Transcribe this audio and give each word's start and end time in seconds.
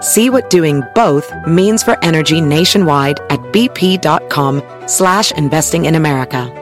See 0.00 0.30
what 0.30 0.48
doing 0.48 0.82
both 0.94 1.32
means 1.46 1.82
for 1.82 2.02
energy 2.04 2.40
nationwide 2.40 3.18
at 3.30 3.40
bp.com 3.52 4.62
slash 4.86 5.32
investing 5.32 5.86
in 5.86 5.94
America. 5.96 6.52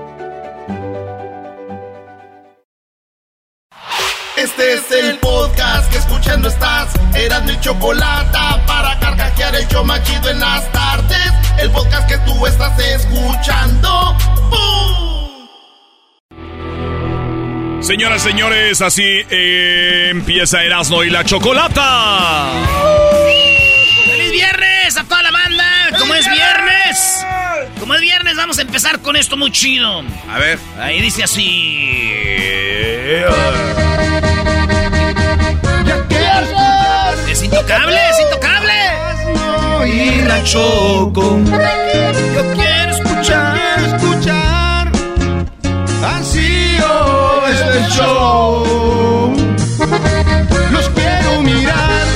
Este 4.37 4.75
es 4.75 4.91
el 4.91 5.19
podcast 5.19 5.91
que 5.91 5.99
escuchando 5.99 6.49
estás. 6.49 6.93
Mi 7.45 7.59
chocolate 7.61 8.39
para 8.67 8.99
carcajear 9.01 9.55
el 9.55 9.69
yo 9.69 9.85
machido 9.85 10.31
en 10.31 10.41
las 10.41 10.71
tardes. 10.73 11.33
El 11.59 11.71
podcast 11.71 12.09
que 12.09 12.19
tú 12.19 12.47
estás 12.47 12.79
escuchando. 12.79 14.17
Señoras, 17.81 18.23
señores, 18.23 18.81
así 18.83 19.23
eh, 19.31 20.09
empieza 20.11 20.65
Erasmo 20.65 21.05
y 21.05 21.11
la 21.11 21.25
Chocolata. 21.25 22.51
¡Feliz 24.05 24.33
viernes 24.33 24.97
a 24.97 25.05
toda 25.05 25.23
la 25.23 25.31
banda! 25.31 25.65
Como 25.99 26.15
es 26.15 26.27
viernes, 26.29 27.25
como 27.79 27.95
es 27.95 28.01
viernes, 28.01 28.37
vamos 28.37 28.59
a 28.59 28.63
empezar 28.63 29.01
con 29.01 29.17
esto 29.17 29.37
muy 29.37 29.53
chido. 29.53 30.03
A 30.29 30.39
ver. 30.39 30.59
Ahí 30.81 31.01
dice 31.01 31.25
así. 31.25 32.17
Es 37.31 37.43
intocable, 37.43 37.99
es 38.11 38.21
intocable. 38.21 38.73
Y 39.87 40.23
la 40.23 40.43
choco. 40.43 41.39
Yo 42.35 42.55
quiero 42.55 42.91
escuchar, 42.91 43.81
escuchar. 43.95 44.66
Ansío 46.07 47.47
este 47.49 47.81
show. 47.91 49.35
Los 50.71 50.89
quiero 50.91 51.43
mirar. 51.43 52.07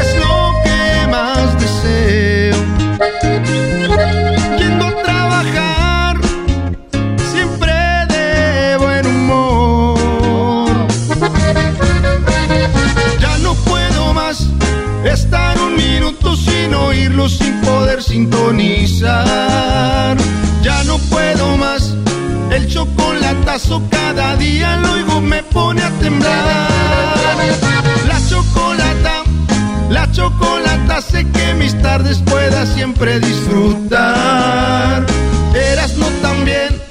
Es 0.00 0.16
lo 0.16 0.54
que 0.64 1.06
más 1.08 1.60
deseo. 1.60 2.56
Yendo 4.58 4.86
a 4.86 5.02
trabajar. 5.02 6.16
Siempre 7.32 7.72
de 8.08 8.76
buen 8.78 9.06
humor. 9.06 9.98
Ya 13.20 13.36
no 13.38 13.54
puedo 13.54 14.14
más 14.14 14.48
estar 15.04 15.58
un 15.60 15.76
minuto 15.76 16.34
sin 16.34 16.72
oírlo, 16.74 17.28
sin 17.28 17.60
poder 17.60 18.02
sintonizar. 18.02 19.16
Ya 20.62 20.82
no 20.84 20.98
puedo 21.10 21.56
más. 21.58 21.94
El 22.58 22.66
chocolatazo 22.66 23.80
cada 23.88 24.34
día 24.34 24.76
lo 24.78 24.90
oigo 24.94 25.20
me 25.20 25.44
pone 25.44 25.80
a 25.80 25.90
temblar. 26.00 26.68
La 28.08 28.18
chocolata, 28.28 29.22
la 29.88 30.10
chocolata 30.10 30.96
hace 30.96 31.24
que 31.30 31.54
mis 31.54 31.80
tardes 31.80 32.18
pueda 32.18 32.66
siempre 32.66 33.20
disfrutar. 33.20 35.06
Eras 35.54 35.96
no 35.98 36.06
tan 36.20 36.44
bien, 36.44 36.82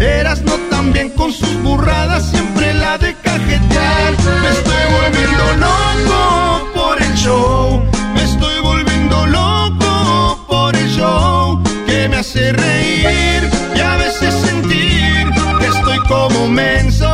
eras 0.00 0.40
no 0.40 0.54
tan 0.70 0.90
bien 0.94 1.10
con 1.10 1.34
sus 1.34 1.54
burradas, 1.62 2.24
siempre 2.30 2.72
la 2.72 2.96
de 2.96 3.14
cajetear. 3.16 4.12
Me 4.42 4.48
estoy 4.48 4.84
volviendo 5.02 5.44
loco 5.66 6.72
por 6.74 7.02
el 7.02 7.14
show, 7.14 7.84
me 8.14 8.22
estoy 8.22 8.58
volviendo 8.62 9.26
loco 9.26 10.46
por 10.48 10.74
el 10.74 10.88
show 10.88 11.62
que 11.86 12.08
me 12.08 12.16
hace 12.16 12.52
reír 12.54 13.50
y 13.76 13.80
a 13.80 13.96
veces 13.96 14.32
sentir 14.46 14.89
como 16.08 16.48
menso. 16.48 17.08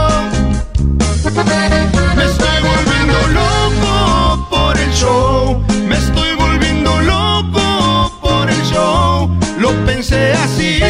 Me 2.17 2.25
estoy 2.25 2.59
volviendo 2.63 3.19
loco 3.29 4.49
por 4.51 4.79
el 4.79 4.91
show, 4.93 5.65
me 5.89 5.97
estoy 5.97 6.35
volviendo 6.37 7.01
loco 7.03 8.19
por 8.21 8.49
el 8.49 8.63
show. 8.63 9.31
Lo 9.59 9.71
pensé 9.85 10.33
así, 10.33 10.81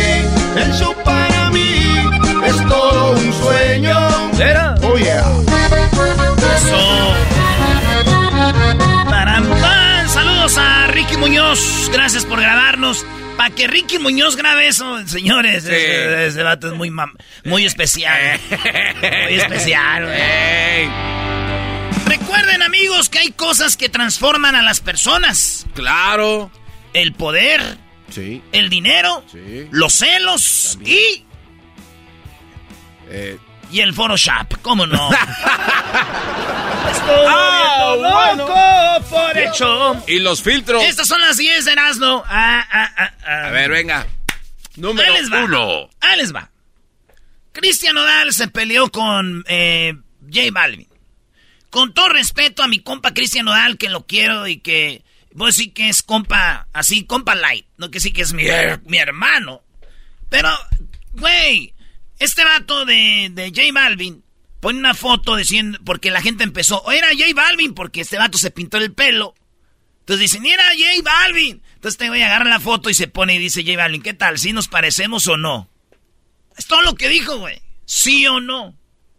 el 0.57 0.73
show 0.73 0.95
para 1.05 1.51
mí 1.51 2.09
es 2.45 2.57
todo 2.69 3.13
un 3.13 3.33
sueño. 3.33 3.97
Oh 4.83 4.97
yeah. 4.97 5.56
Muñoz. 11.51 11.91
Gracias 11.93 12.25
por 12.25 12.41
grabarnos. 12.41 13.07
Para 13.37 13.55
que 13.55 13.67
Ricky 13.69 13.99
Muñoz 13.99 14.35
grabe 14.37 14.67
eso, 14.67 15.07
señores. 15.07 15.65
Ese, 15.65 16.27
ese 16.27 16.43
vato 16.43 16.69
es 16.69 16.75
muy, 16.75 16.91
muy 17.45 17.65
especial. 17.65 18.41
muy 18.51 19.35
especial, 19.39 20.05
güey. 20.07 20.89
Recuerden, 22.07 22.63
amigos, 22.63 23.09
que 23.09 23.19
hay 23.21 23.31
cosas 23.31 23.77
que 23.77 23.89
transforman 23.89 24.55
a 24.57 24.63
las 24.63 24.81
personas. 24.81 25.67
Claro. 25.75 26.51
El 26.95 27.13
poder, 27.13 27.61
Sí. 28.11 28.43
el 28.53 28.69
dinero, 28.71 29.23
Sí. 29.31 29.69
los 29.71 29.93
celos 29.93 30.79
y, 30.85 31.23
Eh, 33.09 33.39
y 33.71 33.81
el 33.81 33.93
Photoshop. 33.95 34.57
¿Cómo 34.63 34.87
no? 34.87 35.11
Ah, 37.09 37.93
Estoy 37.95 38.39
loco 38.39 39.09
por 39.11 39.55
show. 39.55 40.03
y 40.07 40.19
los 40.19 40.43
filtros. 40.43 40.83
Estas 40.83 41.07
son 41.07 41.21
las 41.21 41.37
10 41.37 41.65
de 41.65 41.73
Erasmo. 41.73 42.25
Ah, 42.27 42.67
ah, 42.71 42.91
ah, 42.97 43.13
ah. 43.25 43.47
A 43.47 43.51
ver, 43.51 43.71
venga. 43.71 44.07
Número 44.77 45.13
Ahí 45.13 45.21
les 45.21 45.33
va. 45.33 45.45
uno. 45.45 45.89
Ahí 46.01 46.17
les 46.19 46.35
va. 46.35 46.51
Cristian 47.53 47.97
Odal 47.97 48.33
se 48.33 48.49
peleó 48.49 48.91
con 48.91 49.45
eh, 49.49 49.95
J 50.33 50.49
Balvin. 50.53 50.89
Con 51.71 51.95
todo 51.95 52.09
respeto 52.09 52.63
a 52.63 52.69
mi 52.69 52.81
compa 52.81 53.15
Cristian 53.15 53.49
Odal, 53.49 53.79
que 53.79 53.89
lo 53.89 54.07
quiero 54.07 54.47
y 54.49 54.59
que 54.59 55.03
voy 55.33 55.47
a 55.47 55.51
decir 55.51 55.73
que 55.73 55.89
es 55.89 56.03
compa, 56.03 56.67
así, 56.73 57.05
compa 57.05 57.35
light. 57.35 57.67
No 57.77 57.91
que 57.91 58.01
sí 58.01 58.13
que 58.13 58.23
es 58.23 58.33
mi, 58.33 58.45
mi 58.85 58.99
hermano. 58.99 59.63
Pero, 60.29 60.49
güey, 61.13 61.73
este 62.19 62.45
vato 62.45 62.85
de, 62.85 63.31
de 63.33 63.49
J 63.49 63.63
Balvin 63.73 64.25
pone 64.61 64.79
una 64.79 64.95
foto 64.95 65.37
diciendo, 65.37 65.79
porque 65.85 66.11
la 66.11 66.23
gente 66.23 66.45
empezó, 66.45 66.79
o 66.83 66.93
era 66.93 67.09
J 67.09 67.27
Balvin 67.35 67.75
porque 67.75 68.01
este 68.01 68.19
vato 68.19 68.39
se 68.39 68.51
pintó 68.51 68.79
el 68.79 68.93
pelo. 68.93 69.35
Entonces 70.01 70.21
dicen, 70.21 70.43
mira, 70.43 70.65
J 70.77 71.03
Balvin. 71.03 71.63
Entonces 71.75 71.99
te 71.99 72.09
voy 72.09 72.23
a 72.23 72.27
agarrar 72.27 72.47
la 72.47 72.61
foto 72.61 72.91
y 72.91 72.95
se 72.95 73.09
pone 73.09 73.35
y 73.35 73.39
dice 73.39 73.65
J 73.65 73.77
Balvin, 73.77 74.03
¿qué 74.03 74.15
tal? 74.15 74.39
¿Sí 74.39 74.53
nos 74.53 74.69
parecemos 74.69 75.27
o 75.27 75.37
no? 75.37 75.69
Es 76.57 76.67
todo 76.67 76.83
lo 76.83 76.95
que 76.95 77.09
dijo, 77.09 77.39
güey. 77.39 77.61
¿Sí 77.85 78.27
o 78.27 78.41
no? 78.41 78.77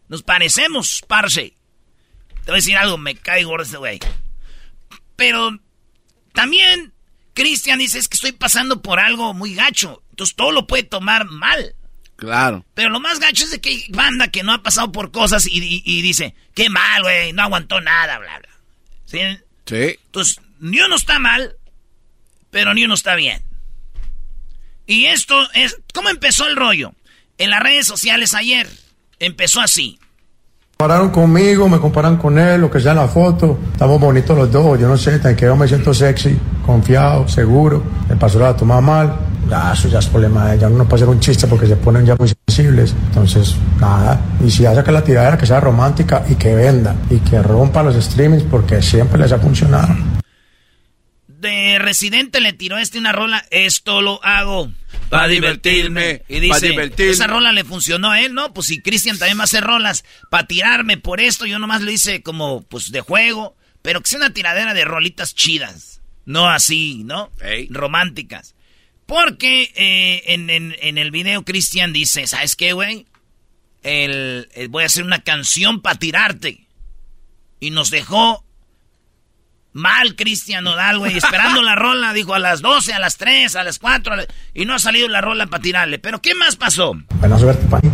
Nos 0.08 0.22
parecemos, 0.22 1.02
parce. 1.06 1.54
Te 2.44 2.52
voy 2.52 2.54
a 2.54 2.62
decir 2.62 2.76
algo, 2.76 2.98
me 2.98 3.14
cae 3.14 3.44
gordo 3.44 3.64
este 3.64 3.76
güey. 3.76 4.00
Pero 5.16 5.58
también 6.32 6.92
Cristian 7.34 7.78
dice, 7.78 7.98
es 7.98 8.08
que 8.08 8.14
estoy 8.14 8.32
pasando 8.32 8.82
por 8.82 8.98
algo 8.98 9.34
muy 9.34 9.54
gacho. 9.54 10.02
Entonces 10.10 10.34
todo 10.34 10.52
lo 10.52 10.66
puede 10.66 10.82
tomar 10.82 11.26
mal. 11.26 11.74
Claro. 12.18 12.64
Pero 12.74 12.90
lo 12.90 12.98
más 13.00 13.20
gacho 13.20 13.44
es 13.44 13.52
de 13.52 13.60
que 13.60 13.68
hay 13.70 13.84
banda 13.90 14.28
que 14.28 14.42
no 14.42 14.52
ha 14.52 14.62
pasado 14.62 14.90
por 14.92 15.12
cosas 15.12 15.46
y, 15.46 15.62
y- 15.62 15.82
y 15.84 16.02
dice, 16.02 16.34
qué 16.52 16.68
mal, 16.68 17.02
güey, 17.02 17.32
no 17.32 17.42
aguantó 17.42 17.80
nada, 17.80 18.18
bla, 18.18 18.38
bla. 18.40 18.48
¿Sí? 19.06 19.20
Sí. 19.66 19.98
Entonces, 20.06 20.40
ni 20.58 20.80
uno 20.80 20.96
está 20.96 21.20
mal, 21.20 21.54
pero 22.50 22.74
ni 22.74 22.84
uno 22.84 22.94
está 22.94 23.14
bien. 23.14 23.40
Y 24.86 25.04
esto 25.06 25.36
es, 25.54 25.78
¿cómo 25.94 26.08
empezó 26.08 26.46
el 26.48 26.56
rollo? 26.56 26.92
En 27.38 27.50
las 27.50 27.60
redes 27.62 27.86
sociales 27.86 28.34
ayer, 28.34 28.68
empezó 29.20 29.60
así. 29.60 29.98
Compararon 30.76 31.10
conmigo, 31.10 31.68
me 31.68 31.78
comparan 31.78 32.16
con 32.16 32.38
él, 32.38 32.60
lo 32.60 32.70
que 32.70 32.80
sea 32.80 32.92
en 32.92 32.98
la 32.98 33.08
foto. 33.08 33.58
Estamos 33.72 34.00
bonitos 34.00 34.36
los 34.36 34.50
dos, 34.50 34.78
yo 34.80 34.88
no 34.88 34.96
sé, 34.96 35.18
tan 35.18 35.36
que 35.36 35.44
yo 35.44 35.56
me 35.56 35.68
siento 35.68 35.92
sexy, 35.94 36.36
confiado, 36.64 37.28
seguro. 37.28 37.84
Me 38.08 38.16
pasó 38.16 38.38
la 38.38 38.56
toma 38.56 38.80
mal. 38.80 39.16
Ya 39.48 39.72
eso 39.72 39.88
ya 39.88 39.98
es 39.98 40.06
problema 40.06 40.48
de 40.48 40.56
ella. 40.56 40.68
Uno 40.68 40.78
no 40.78 40.88
puede 40.88 41.02
hacer 41.02 41.14
un 41.14 41.20
chiste 41.20 41.46
porque 41.46 41.66
se 41.66 41.76
ponen 41.76 42.06
ya 42.06 42.16
muy 42.16 42.30
sensibles. 42.46 42.94
Entonces, 43.08 43.56
nada. 43.80 44.20
Y 44.44 44.50
si 44.50 44.66
hace 44.66 44.82
que 44.82 44.92
la 44.92 45.04
tiradera 45.04 45.38
que 45.38 45.46
sea 45.46 45.60
romántica 45.60 46.24
y 46.28 46.34
que 46.34 46.54
venda 46.54 46.96
y 47.10 47.18
que 47.18 47.42
rompa 47.42 47.82
los 47.82 47.94
streamings 48.02 48.44
porque 48.44 48.82
siempre 48.82 49.20
les 49.20 49.32
ha 49.32 49.38
funcionado. 49.38 49.94
De 51.26 51.78
Residente 51.78 52.40
le 52.40 52.52
tiró 52.52 52.78
este 52.78 52.98
una 52.98 53.12
rola, 53.12 53.44
esto 53.50 54.02
lo 54.02 54.22
hago 54.24 54.72
para 55.08 55.28
divertirme. 55.28 56.22
Y 56.28 56.40
dice, 56.40 56.74
esa 56.98 57.28
rola 57.28 57.52
le 57.52 57.64
funcionó 57.64 58.10
a 58.10 58.20
él, 58.20 58.34
¿no? 58.34 58.52
Pues 58.52 58.66
si 58.66 58.82
Cristian 58.82 59.18
también 59.18 59.38
va 59.38 59.42
a 59.42 59.44
hacer 59.44 59.62
rolas 59.62 60.04
para 60.30 60.46
tirarme 60.46 60.96
por 60.96 61.20
esto, 61.20 61.46
yo 61.46 61.60
nomás 61.60 61.82
lo 61.82 61.92
hice 61.92 62.22
como, 62.22 62.62
pues, 62.62 62.90
de 62.90 63.02
juego, 63.02 63.56
pero 63.82 64.00
que 64.00 64.08
sea 64.08 64.18
una 64.18 64.32
tiradera 64.32 64.74
de 64.74 64.84
rolitas 64.84 65.34
chidas. 65.34 66.00
No 66.24 66.50
así, 66.50 67.04
¿no? 67.04 67.30
Románticas. 67.70 68.54
Porque 69.08 69.72
eh, 69.74 70.22
en, 70.26 70.98
el 70.98 71.10
video 71.10 71.42
Cristian 71.42 71.94
dice, 71.94 72.26
¿sabes 72.26 72.54
qué, 72.56 72.74
güey? 72.74 73.06
El, 73.82 74.50
eh, 74.52 74.66
voy 74.68 74.82
a 74.82 74.86
hacer 74.86 75.02
una 75.02 75.22
canción 75.22 75.80
para 75.80 75.98
tirarte. 75.98 76.66
Y 77.58 77.70
nos 77.70 77.88
dejó 77.90 78.44
mal 79.72 80.14
Cristian 80.14 80.64
Nodal, 80.64 80.98
güey, 80.98 81.16
esperando 81.22 81.62
la 81.62 81.74
rola, 81.74 82.12
dijo 82.12 82.34
a 82.34 82.38
las 82.38 82.60
12, 82.60 82.92
a 82.92 82.98
las 82.98 83.16
3, 83.16 83.56
a 83.56 83.64
las 83.64 83.78
4, 83.78 84.14
y 84.52 84.66
no 84.66 84.74
ha 84.74 84.78
salido 84.78 85.08
la 85.08 85.22
rola 85.22 85.46
para 85.46 85.62
tirarle. 85.62 85.98
Pero 85.98 86.20
¿qué 86.20 86.34
más 86.34 86.56
pasó? 86.56 86.92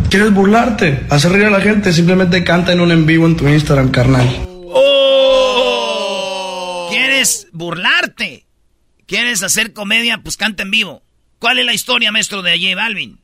¿Quieres 0.09 0.33
burlarte? 0.33 1.07
Hacer 1.09 1.31
reír 1.31 1.45
a 1.45 1.49
la 1.49 1.61
gente, 1.61 1.93
simplemente 1.93 2.43
canta 2.43 2.73
en 2.73 2.81
un 2.81 2.91
en 2.91 3.05
vivo 3.05 3.25
en 3.25 3.37
tu 3.37 3.47
Instagram, 3.47 3.89
carnal. 3.89 4.27
¡Oh! 4.67 5.69
¿Quieres 6.91 7.47
burlarte? 7.53 8.47
¿Quieres 9.07 9.43
hacer 9.43 9.71
comedia? 9.71 10.17
Pues 10.17 10.35
canta 10.35 10.63
en 10.63 10.71
vivo. 10.71 11.04
¿Cuál 11.45 11.59
es 11.59 11.65
la 11.67 11.75
historia, 11.75 12.11
maestro, 12.11 12.41
de 12.41 12.57
J 12.57 12.75
Balvin? 12.75 13.19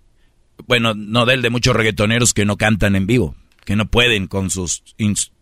Bueno, 0.67 0.93
no 0.93 1.25
del 1.25 1.41
de 1.41 1.49
muchos 1.49 1.75
reggaetoneros 1.75 2.35
que 2.35 2.45
no 2.45 2.55
cantan 2.55 2.95
en 2.95 3.07
vivo, 3.07 3.33
que 3.65 3.75
no 3.75 3.87
pueden 3.87 4.27
con 4.27 4.51
sus 4.51 4.83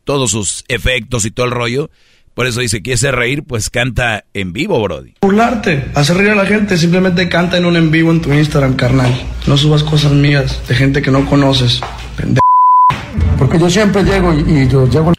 todos 0.06 0.32
sus 0.32 0.64
efectos 0.70 1.26
y 1.26 1.32
todo 1.32 1.46
el 1.46 1.52
rollo. 1.52 1.92
Por 2.34 2.48
eso 2.48 2.62
dice, 2.62 2.82
¿quieres 2.82 3.02
reír? 3.02 3.44
Pues 3.44 3.70
canta 3.70 4.24
en 4.34 4.54
vivo, 4.54 4.82
Brody. 4.82 5.16
Burlarte, 5.20 5.92
hacer 5.94 6.16
reír 6.16 6.30
a 6.30 6.36
la 6.36 6.46
gente, 6.46 6.78
simplemente 6.78 7.28
canta 7.28 7.58
en 7.58 7.66
un 7.66 7.76
en 7.76 7.92
vivo 7.92 8.12
en 8.12 8.22
tu 8.22 8.32
Instagram, 8.32 8.78
carnal. 8.78 9.14
No 9.46 9.58
subas 9.58 9.84
cosas 9.84 10.14
mías 10.14 10.66
de 10.70 10.74
gente 10.74 11.02
que 11.02 11.12
no 11.12 11.26
conoces. 11.26 11.82
Porque 13.38 13.60
yo 13.60 13.70
siempre 13.70 14.06
llego 14.06 14.34
y, 14.34 14.70
yo 14.70 14.88
llego... 14.88 15.12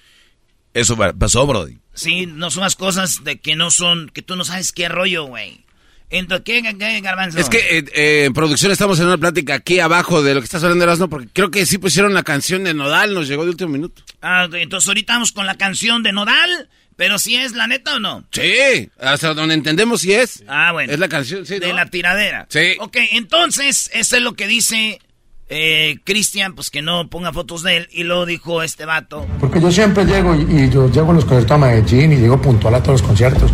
Eso 0.73 0.97
pasó, 0.97 1.47
Brody. 1.47 1.77
Sí, 1.93 2.25
no 2.25 2.51
subas 2.51 2.75
cosas 2.75 3.23
de 3.23 3.39
que 3.39 3.55
no 3.55 3.71
son, 3.71 4.09
que 4.15 4.23
tú 4.23 4.35
no 4.35 4.45
sabes 4.45 4.73
qué 4.73 4.89
rollo, 4.89 5.25
güey. 5.25 5.63
¿Qué, 6.11 6.75
qué, 6.79 7.01
garbanzo? 7.01 7.39
Es 7.39 7.49
que 7.49 7.59
eh, 7.59 7.85
eh, 7.95 8.25
en 8.27 8.35
producción 8.35 8.73
estamos 8.73 8.99
en 9.01 9.07
una 9.07 9.19
plática 9.19 9.55
aquí 9.55 9.81
abajo 9.81 10.23
de 10.23 10.35
lo 10.35 10.41
que 10.41 10.45
estás 10.45 10.63
hablando, 10.63 10.85
Erasmo, 10.85 11.09
porque 11.09 11.29
creo 11.33 11.51
que 11.51 11.65
sí 11.67 11.79
pusieron 11.79 12.15
la 12.15 12.23
canción 12.23 12.65
de 12.65 12.75
Nodal, 12.75 13.15
nos 13.15 13.29
llegó 13.29 13.45
de 13.45 13.51
último 13.51 13.71
minuto. 13.71 14.03
Ah, 14.21 14.49
entonces 14.53 14.89
ahorita 14.89 15.15
vamos 15.15 15.33
con 15.33 15.47
la 15.47 15.57
canción 15.57 16.03
de 16.03 16.13
Nodal, 16.13 16.69
pero 16.97 17.19
si 17.19 17.37
es 17.37 17.53
la 17.53 17.67
neta 17.67 17.97
o 17.97 18.01
no. 18.01 18.25
Sí, 18.33 18.91
hasta 18.99 19.35
donde 19.35 19.55
entendemos 19.55 20.03
si 20.03 20.13
es. 20.13 20.43
Ah, 20.49 20.73
bueno. 20.73 20.93
Es 20.93 20.99
la 20.99 21.09
canción, 21.09 21.47
sí. 21.47 21.59
De 21.59 21.73
la 21.73 21.87
tiradera. 21.87 22.47
Sí. 22.51 22.77
Ok, 22.81 22.97
entonces, 23.13 23.91
eso 23.95 24.17
es 24.17 24.23
lo 24.23 24.35
que 24.35 24.47
dice 24.47 25.01
eh, 25.49 25.99
Cristian, 26.05 26.55
pues 26.55 26.71
que 26.71 26.83
no 26.83 27.09
ponga 27.09 27.33
fotos 27.33 27.63
de 27.63 27.77
él, 27.77 27.89
y 27.93 28.05
luego 28.05 28.27
dijo 28.27 28.63
este 28.63 28.85
vato. 28.85 29.27
Porque 29.39 29.61
yo 29.61 29.71
siempre 29.71 30.05
llego 30.05 30.35
y, 30.35 30.71
yo 30.71 30.91
llego 30.91 31.13
a 31.13 31.15
los 31.15 31.25
conciertos 31.25 31.53
a 31.53 31.59
Medellín 31.59 32.13
y 32.13 32.17
llego 32.17 32.41
puntual 32.41 32.75
a 32.75 32.83
todos 32.83 33.01
los 33.01 33.09
conciertos. 33.09 33.51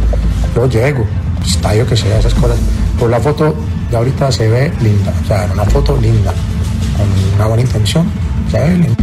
Yo 0.55 0.69
llego 0.69 1.07
estadio 1.47 1.87
que 1.87 1.97
sea, 1.97 2.19
esas 2.19 2.35
cosas. 2.35 2.59
Pues 2.99 3.11
la 3.11 3.21
foto 3.21 3.55
de 3.91 3.97
ahorita 3.97 4.31
se 4.33 4.49
ve 4.49 4.73
linda, 4.81 5.15
o 5.23 5.27
sea, 5.27 5.49
una 5.53 5.65
foto 5.65 5.97
linda, 6.01 6.35
con 6.97 7.35
una 7.35 7.47
buena 7.47 7.63
intención, 7.63 8.11
se 8.51 8.59
ve 8.59 8.79
linda. 8.79 8.97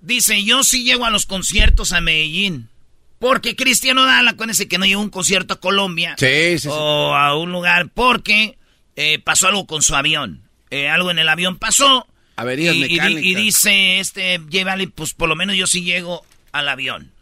Dice, 0.00 0.44
yo 0.44 0.62
sí 0.64 0.84
llego 0.84 1.06
a 1.06 1.10
los 1.10 1.26
conciertos 1.26 1.92
a 1.92 2.00
Medellín. 2.00 2.68
Porque 3.18 3.56
Cristiano 3.56 4.04
Dal, 4.04 4.28
acuérdense 4.28 4.68
que 4.68 4.76
no 4.76 4.84
llegó 4.84 5.00
a 5.00 5.04
un 5.04 5.10
concierto 5.10 5.54
a 5.54 5.60
Colombia. 5.60 6.14
Sí, 6.18 6.58
sí, 6.58 6.68
O 6.70 7.14
a 7.14 7.38
un 7.38 7.52
lugar 7.52 7.88
porque 7.88 8.58
eh, 8.96 9.18
pasó 9.18 9.48
algo 9.48 9.66
con 9.66 9.80
su 9.80 9.94
avión. 9.94 10.42
Eh, 10.70 10.90
algo 10.90 11.10
en 11.10 11.18
el 11.18 11.28
avión 11.30 11.56
pasó. 11.56 12.06
Averías 12.36 12.74
y, 12.74 12.80
mecánicas. 12.80 13.24
Y, 13.24 13.34
dice 13.34 14.00
este 14.00 14.38
J 14.38 14.76
pues 14.94 15.14
por 15.14 15.30
lo 15.30 15.36
menos 15.36 15.56
yo 15.56 15.66
sí 15.66 15.84
llego 15.84 16.22
al 16.52 16.68
avión. 16.68 17.13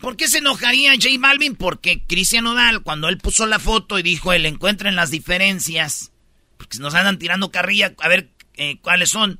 ¿Por 0.00 0.16
qué 0.16 0.28
se 0.28 0.38
enojaría 0.38 0.92
J 0.94 1.08
Balvin? 1.18 1.54
Porque 1.54 2.02
Cristian 2.06 2.44
Nodal, 2.44 2.82
cuando 2.82 3.08
él 3.08 3.18
puso 3.18 3.46
la 3.46 3.58
foto 3.58 3.98
y 3.98 4.02
dijo, 4.02 4.32
él 4.32 4.46
encuentren 4.46 4.96
las 4.96 5.10
diferencias, 5.10 6.10
porque 6.56 6.78
nos 6.78 6.94
andan 6.94 7.18
tirando 7.18 7.50
carrilla, 7.50 7.92
a 7.98 8.08
ver 8.08 8.28
eh, 8.54 8.78
cuáles 8.80 9.10
son. 9.10 9.38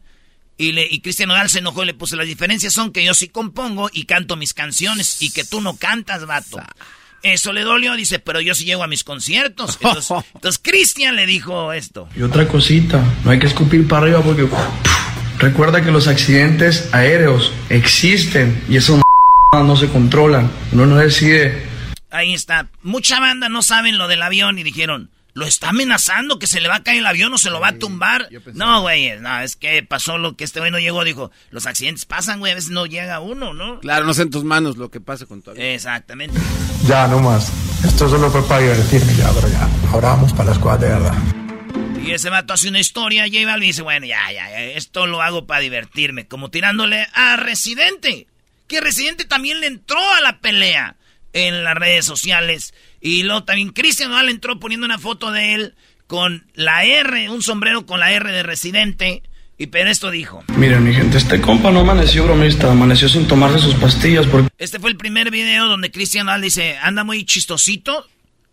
Y, 0.59 0.73
le, 0.73 0.87
y 0.87 1.01
Cristian 1.01 1.31
Nodal 1.31 1.49
se 1.49 1.61
enojó 1.61 1.83
y 1.83 1.87
le 1.87 1.95
puso, 1.95 2.17
las 2.17 2.27
diferencias 2.27 2.75
son 2.75 2.93
que 2.93 3.03
yo 3.03 3.15
sí 3.15 3.29
compongo 3.29 3.89
y 3.91 4.05
canto 4.05 4.37
mis 4.37 4.53
canciones 4.53 5.23
y 5.23 5.31
que 5.31 5.45
tú 5.45 5.63
no 5.63 5.77
cantas, 5.77 6.27
vato. 6.27 6.63
Eso 7.23 7.53
le 7.55 7.63
dolió, 7.63 7.95
dice, 7.97 8.19
pero 8.19 8.43
yo 8.43 8.55
sí 8.55 8.67
llego 8.67 8.83
a 8.83 8.87
mis 8.87 9.03
conciertos. 9.03 9.79
Entonces, 9.83 10.25
entonces 10.35 10.61
Cristian 10.63 11.17
le 11.17 11.27
dijo 11.27 11.73
esto. 11.73 12.09
Y 12.15 12.23
otra 12.23 12.47
cosita, 12.47 13.03
no 13.25 13.31
hay 13.31 13.39
que 13.39 13.47
escupir 13.47 13.89
para 13.89 14.03
arriba 14.03 14.23
porque... 14.23 14.47
recuerda 15.39 15.83
que 15.83 15.91
los 15.91 16.07
accidentes 16.07 16.93
aéreos 16.93 17.53
existen 17.71 18.63
y 18.69 18.77
eso 18.77 19.01
no 19.53 19.77
se 19.77 19.89
controlan, 19.89 20.51
uno 20.73 20.87
no 20.87 20.97
decide. 20.97 21.67
Ahí 22.11 22.35
está. 22.35 22.69
Mucha 22.83 23.19
banda 23.19 23.49
no 23.49 23.63
saben 23.63 23.99
lo 23.99 24.07
del 24.07 24.23
avión 24.23 24.59
y 24.59 24.63
dijeron, 24.63 25.11
¿lo 25.35 25.45
está 25.45 25.71
amenazando 25.71 26.39
que 26.39 26.47
se 26.47 26.61
le 26.61 26.69
va 26.69 26.77
a 26.77 26.83
caer 26.85 26.99
el 26.99 27.07
avión 27.07 27.35
o 27.35 27.39
se 27.39 27.51
lo 27.51 27.61
va 27.61 27.69
a 27.69 27.79
tumbar? 27.79 28.29
No, 28.55 28.83
güey, 28.83 29.19
no, 29.19 29.41
es 29.41 29.57
que 29.57 29.83
pasó 29.83 30.19
lo 30.19 30.37
que 30.37 30.45
este 30.45 30.61
güey 30.61 30.71
no 30.71 30.79
llegó, 30.79 31.03
dijo, 31.03 31.33
los 31.51 31.67
accidentes 31.67 32.05
pasan, 32.05 32.39
güey, 32.39 32.53
a 32.53 32.55
veces 32.55 32.71
no 32.71 32.87
llega 32.87 33.19
uno, 33.19 33.53
¿no? 33.53 33.81
Claro, 33.81 34.07
no 34.07 34.15
sé 34.15 34.23
en 34.23 34.31
tus 34.31 34.45
manos 34.45 34.77
lo 34.77 34.89
que 34.89 35.01
pasa 35.01 35.27
con 35.27 35.43
tu 35.43 35.51
avión. 35.51 35.67
Exactamente. 35.67 36.39
Ya, 36.87 37.09
no 37.09 37.19
más. 37.19 37.53
Esto 37.85 38.09
solo 38.09 38.31
fue 38.31 38.43
para 38.45 38.63
divertirme 38.63 39.15
ya, 39.15 39.33
pero 39.33 39.49
ya, 39.49 39.69
ahora 39.91 40.11
vamos 40.11 40.33
para 40.33 40.51
las 40.51 40.59
cosas 40.61 40.81
de 40.81 40.89
verdad. 40.89 41.15
Y 42.01 42.13
ese 42.13 42.31
vato 42.31 42.55
hace 42.55 42.69
una 42.69 42.79
historia, 42.79 43.25
J 43.27 43.45
Balvin 43.47 43.69
dice, 43.69 43.83
bueno, 43.83 44.07
ya, 44.07 44.31
ya, 44.33 44.49
ya, 44.49 44.63
esto 44.63 45.07
lo 45.07 45.23
hago 45.23 45.47
para 45.47 45.61
divertirme, 45.61 46.29
como 46.29 46.51
tirándole 46.51 47.07
a 47.15 47.37
Residente 47.37 48.29
que 48.71 48.81
Residente 48.81 49.25
también 49.25 49.61
le 49.61 49.67
entró 49.67 49.99
a 50.15 50.21
la 50.21 50.39
pelea 50.39 50.97
en 51.33 51.65
las 51.65 51.75
redes 51.75 52.05
sociales. 52.05 52.73
Y 53.01 53.25
luego 53.25 53.43
también 53.43 53.71
Cristian 53.71 54.11
Nodal 54.11 54.29
entró 54.29 54.61
poniendo 54.61 54.87
una 54.87 54.99
foto 54.99 55.33
de 55.33 55.55
él 55.55 55.75
con 56.07 56.47
la 56.55 56.85
R, 56.85 57.29
un 57.31 57.43
sombrero 57.43 57.85
con 57.85 57.99
la 57.99 58.13
R 58.13 58.31
de 58.31 58.45
Residente. 58.45 59.25
Y 59.59 59.67
pero 59.67 59.91
esto 59.91 60.13
dijo. 60.13 60.45
Miren, 60.57 60.85
mi 60.85 60.95
gente, 60.95 61.19
este 61.19 61.41
compa 61.41 61.73
no 61.73 61.81
amaneció 61.81 62.25
bromista, 62.25 62.71
amaneció 62.71 63.09
sin 63.09 63.27
tomarse 63.27 63.59
sus 63.59 63.75
pastillas 63.75 64.27
porque... 64.29 64.49
Este 64.57 64.79
fue 64.79 64.91
el 64.91 64.97
primer 64.97 65.33
video 65.33 65.67
donde 65.67 65.91
Cristian 65.91 66.27
Nodal 66.27 66.43
dice, 66.43 66.79
anda 66.79 67.03
muy 67.03 67.25
chistosito, 67.25 68.07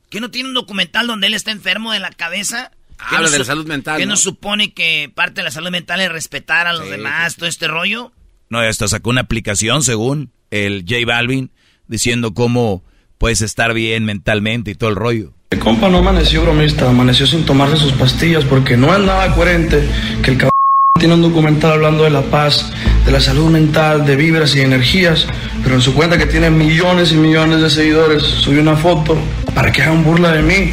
que 0.09 0.19
no 0.19 0.31
tiene 0.31 0.49
un 0.49 0.55
documental 0.55 1.05
donde 1.05 1.27
él 1.27 1.35
está 1.35 1.51
enfermo 1.51 1.93
de 1.93 1.99
la 1.99 2.09
cabeza. 2.09 2.71
Habla 2.97 3.29
de 3.29 3.37
la 3.37 3.45
salud 3.45 3.67
mental. 3.67 3.99
Que 3.99 4.07
¿no? 4.07 4.17
supone 4.17 4.73
que 4.73 5.11
parte 5.13 5.41
de 5.41 5.43
la 5.43 5.51
salud 5.51 5.69
mental 5.69 6.01
es 6.01 6.11
respetar 6.11 6.65
a 6.65 6.73
los 6.73 6.89
demás, 6.89 7.35
todo 7.35 7.47
este 7.47 7.67
rollo. 7.67 8.11
No, 8.49 8.59
hasta 8.59 8.87
sacó 8.87 9.09
una 9.09 9.21
aplicación 9.21 9.83
según 9.83 10.31
el 10.51 10.85
J 10.87 11.05
Balvin 11.05 11.49
diciendo 11.87 12.33
cómo 12.33 12.83
puedes 13.17 13.41
estar 13.41 13.73
bien 13.73 14.05
mentalmente 14.05 14.71
y 14.71 14.75
todo 14.75 14.89
el 14.89 14.95
rollo. 14.95 15.31
El 15.49 15.59
compa 15.59 15.89
no 15.89 15.99
amaneció 15.99 16.41
bromista, 16.43 16.89
amaneció 16.89 17.25
sin 17.25 17.45
tomarse 17.45 17.77
sus 17.77 17.93
pastillas 17.93 18.43
porque 18.43 18.75
no 18.75 18.93
es 18.93 18.99
nada 18.99 19.33
coherente 19.33 19.87
que 20.21 20.31
el 20.31 20.37
cabrón 20.37 20.51
tiene 20.99 21.13
un 21.13 21.21
documental 21.21 21.73
hablando 21.73 22.03
de 22.03 22.09
la 22.09 22.21
paz, 22.23 22.71
de 23.05 23.11
la 23.11 23.21
salud 23.21 23.49
mental, 23.49 24.05
de 24.05 24.15
vibras 24.15 24.55
y 24.55 24.61
energías, 24.61 25.27
pero 25.63 25.75
en 25.75 25.81
su 25.81 25.93
cuenta 25.93 26.17
que 26.17 26.25
tiene 26.25 26.49
millones 26.49 27.11
y 27.11 27.15
millones 27.15 27.61
de 27.61 27.69
seguidores, 27.69 28.23
subió 28.23 28.61
una 28.61 28.75
foto 28.75 29.17
para 29.53 29.71
que 29.71 29.83
hagan 29.83 30.03
burla 30.03 30.31
de 30.31 30.41
mí, 30.41 30.71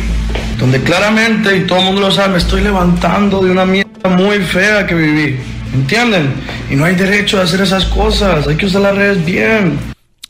donde 0.58 0.82
claramente, 0.82 1.56
y 1.56 1.66
todo 1.66 1.78
el 1.80 1.84
mundo 1.84 2.00
lo 2.00 2.10
sabe, 2.10 2.32
me 2.32 2.38
estoy 2.38 2.62
levantando 2.62 3.42
de 3.42 3.50
una 3.50 3.64
mierda 3.64 4.08
muy 4.08 4.38
fea 4.38 4.86
que 4.86 4.94
viví. 4.94 5.36
¿Entienden? 5.74 6.32
Y 6.70 6.76
no 6.76 6.84
hay 6.84 6.94
derecho 6.94 7.40
a 7.40 7.42
hacer 7.42 7.60
esas 7.60 7.84
cosas. 7.86 8.46
Hay 8.46 8.56
que 8.56 8.66
usar 8.66 8.82
las 8.82 8.96
redes 8.96 9.24
bien. 9.24 9.78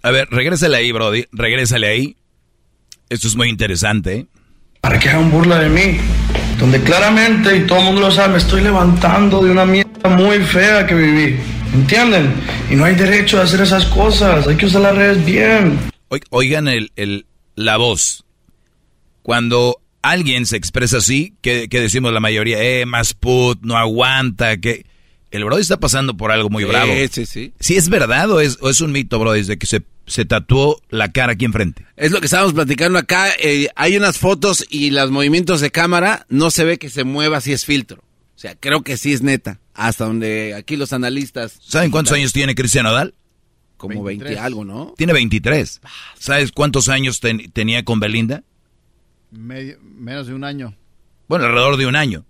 A 0.03 0.11
ver, 0.11 0.29
regrésale 0.31 0.77
ahí, 0.77 0.91
Brody. 0.91 1.27
Regrésale 1.33 1.87
ahí. 1.87 2.17
Esto 3.11 3.29
es 3.29 3.37
muy 3.37 3.51
interesante. 3.51 4.15
¿eh? 4.15 4.27
Para 4.81 4.99
que 4.99 5.11
hagan 5.11 5.31
burla 5.31 5.59
de 5.59 5.69
mí. 5.69 5.99
Donde 6.59 6.81
claramente, 6.83 7.57
y 7.57 7.67
todo 7.67 7.81
el 7.81 7.85
mundo 7.87 8.01
lo 8.01 8.11
sabe, 8.11 8.33
me 8.33 8.39
estoy 8.39 8.63
levantando 8.63 9.43
de 9.43 9.51
una 9.51 9.67
mierda 9.67 10.09
muy 10.09 10.39
fea 10.39 10.87
que 10.87 10.95
viví. 10.95 11.37
¿Entienden? 11.75 12.33
Y 12.71 12.77
no 12.77 12.85
hay 12.85 12.95
derecho 12.95 13.39
a 13.39 13.43
hacer 13.43 13.61
esas 13.61 13.85
cosas. 13.87 14.47
Hay 14.47 14.57
que 14.57 14.67
usar 14.67 14.83
las 14.83 14.97
redes 14.97 15.25
bien. 15.25 15.79
Oigan 16.31 16.69
el, 16.69 16.91
el, 16.97 17.27
la 17.55 17.77
voz. 17.77 18.25
Cuando 19.23 19.81
alguien 20.01 20.47
se 20.47 20.57
expresa 20.57 20.99
así, 20.99 21.35
que, 21.41 21.67
decimos 21.69 22.13
la 22.13 22.21
mayoría, 22.21 22.63
eh, 22.63 22.87
más 22.87 23.15
put, 23.15 23.61
no 23.63 23.77
aguanta, 23.77 24.59
que 24.59 24.85
el 25.37 25.45
Brody 25.45 25.62
está 25.62 25.79
pasando 25.79 26.17
por 26.17 26.31
algo 26.33 26.50
muy 26.50 26.64
bravo. 26.64 26.93
Sí, 27.11 27.26
sí. 27.26 27.53
Si 27.61 27.76
es 27.76 27.88
verdad 27.88 28.31
o 28.31 28.41
es, 28.41 28.59
o 28.61 28.71
es 28.71 28.81
un 28.81 28.93
mito, 28.93 29.19
Brody, 29.19 29.43
de 29.43 29.59
que 29.59 29.67
se 29.67 29.83
se 30.07 30.26
tatuó 30.26 30.83
la 30.91 31.11
cara 31.12 31.33
aquí 31.33 31.47
enfrente. 31.47 31.87
Es 31.97 32.12
lo 32.12 32.21
que 32.21 32.26
estábamos 32.26 32.53
platicando 32.53 32.99
acá. 32.99 33.31
eh, 33.43 33.69
hay 33.75 33.97
unas 33.97 34.19
fotos 34.19 34.67
y 34.69 34.91
los 34.91 35.11
movimientos 35.11 35.62
de 35.62 35.71
cámara 35.71 36.26
no 36.29 36.50
se 36.50 36.64
ve 36.64 36.79
que 36.79 36.91
se 36.91 37.05
mueva 37.05 37.41
si 37.41 37.53
es 37.53 37.64
filtro. 37.64 38.03
O 38.37 38.38
sea, 38.38 38.55
creo 38.55 38.83
que 38.83 38.99
sí 38.99 39.14
es 39.14 39.23
neta. 39.23 39.61
Hasta 39.73 40.05
donde 40.05 40.55
aquí 40.55 40.76
los 40.76 40.93
analistas. 40.93 41.59
¿Saben 41.62 41.91
cuántos 41.91 42.12
años 42.12 42.33
tiene 42.35 42.55
Cristian 42.55 42.85
Odal? 42.85 43.14
Como 43.79 44.03
20 44.05 44.38
algo, 44.38 44.64
¿no? 44.64 44.93
Tiene 44.97 45.14
23. 45.14 45.81
¿Sabes 46.19 46.53
cuántos 46.53 46.88
años 46.91 47.21
ten- 47.21 47.50
tenía 47.53 47.83
con 47.85 47.99
Belinda? 47.99 48.45
Medio- 49.31 49.79
menos 49.83 50.26
de 50.26 50.35
un 50.35 50.45
año. 50.45 50.75
Bueno, 51.29 51.47
alrededor 51.47 51.76
de 51.79 51.87
un 51.87 51.97
año. 51.97 52.25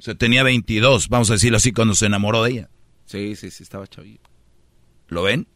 O 0.00 0.02
sea, 0.02 0.14
tenía 0.14 0.42
22, 0.42 1.10
vamos 1.10 1.28
a 1.28 1.34
decirlo 1.34 1.58
así, 1.58 1.72
cuando 1.72 1.94
se 1.94 2.06
enamoró 2.06 2.42
de 2.42 2.52
ella. 2.52 2.70
Sí, 3.04 3.36
sí, 3.36 3.50
sí, 3.50 3.62
estaba 3.62 3.86
chavito. 3.86 4.30
¿Lo 5.08 5.24
ven? 5.24 5.46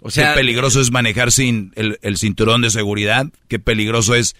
O 0.00 0.10
sea, 0.10 0.32
Qué 0.34 0.40
peligroso 0.40 0.80
es 0.80 0.90
manejar 0.90 1.30
sin 1.30 1.72
el, 1.76 1.96
el 2.02 2.16
cinturón 2.16 2.62
de 2.62 2.70
seguridad. 2.70 3.28
Qué 3.46 3.60
peligroso 3.60 4.16
es 4.16 4.34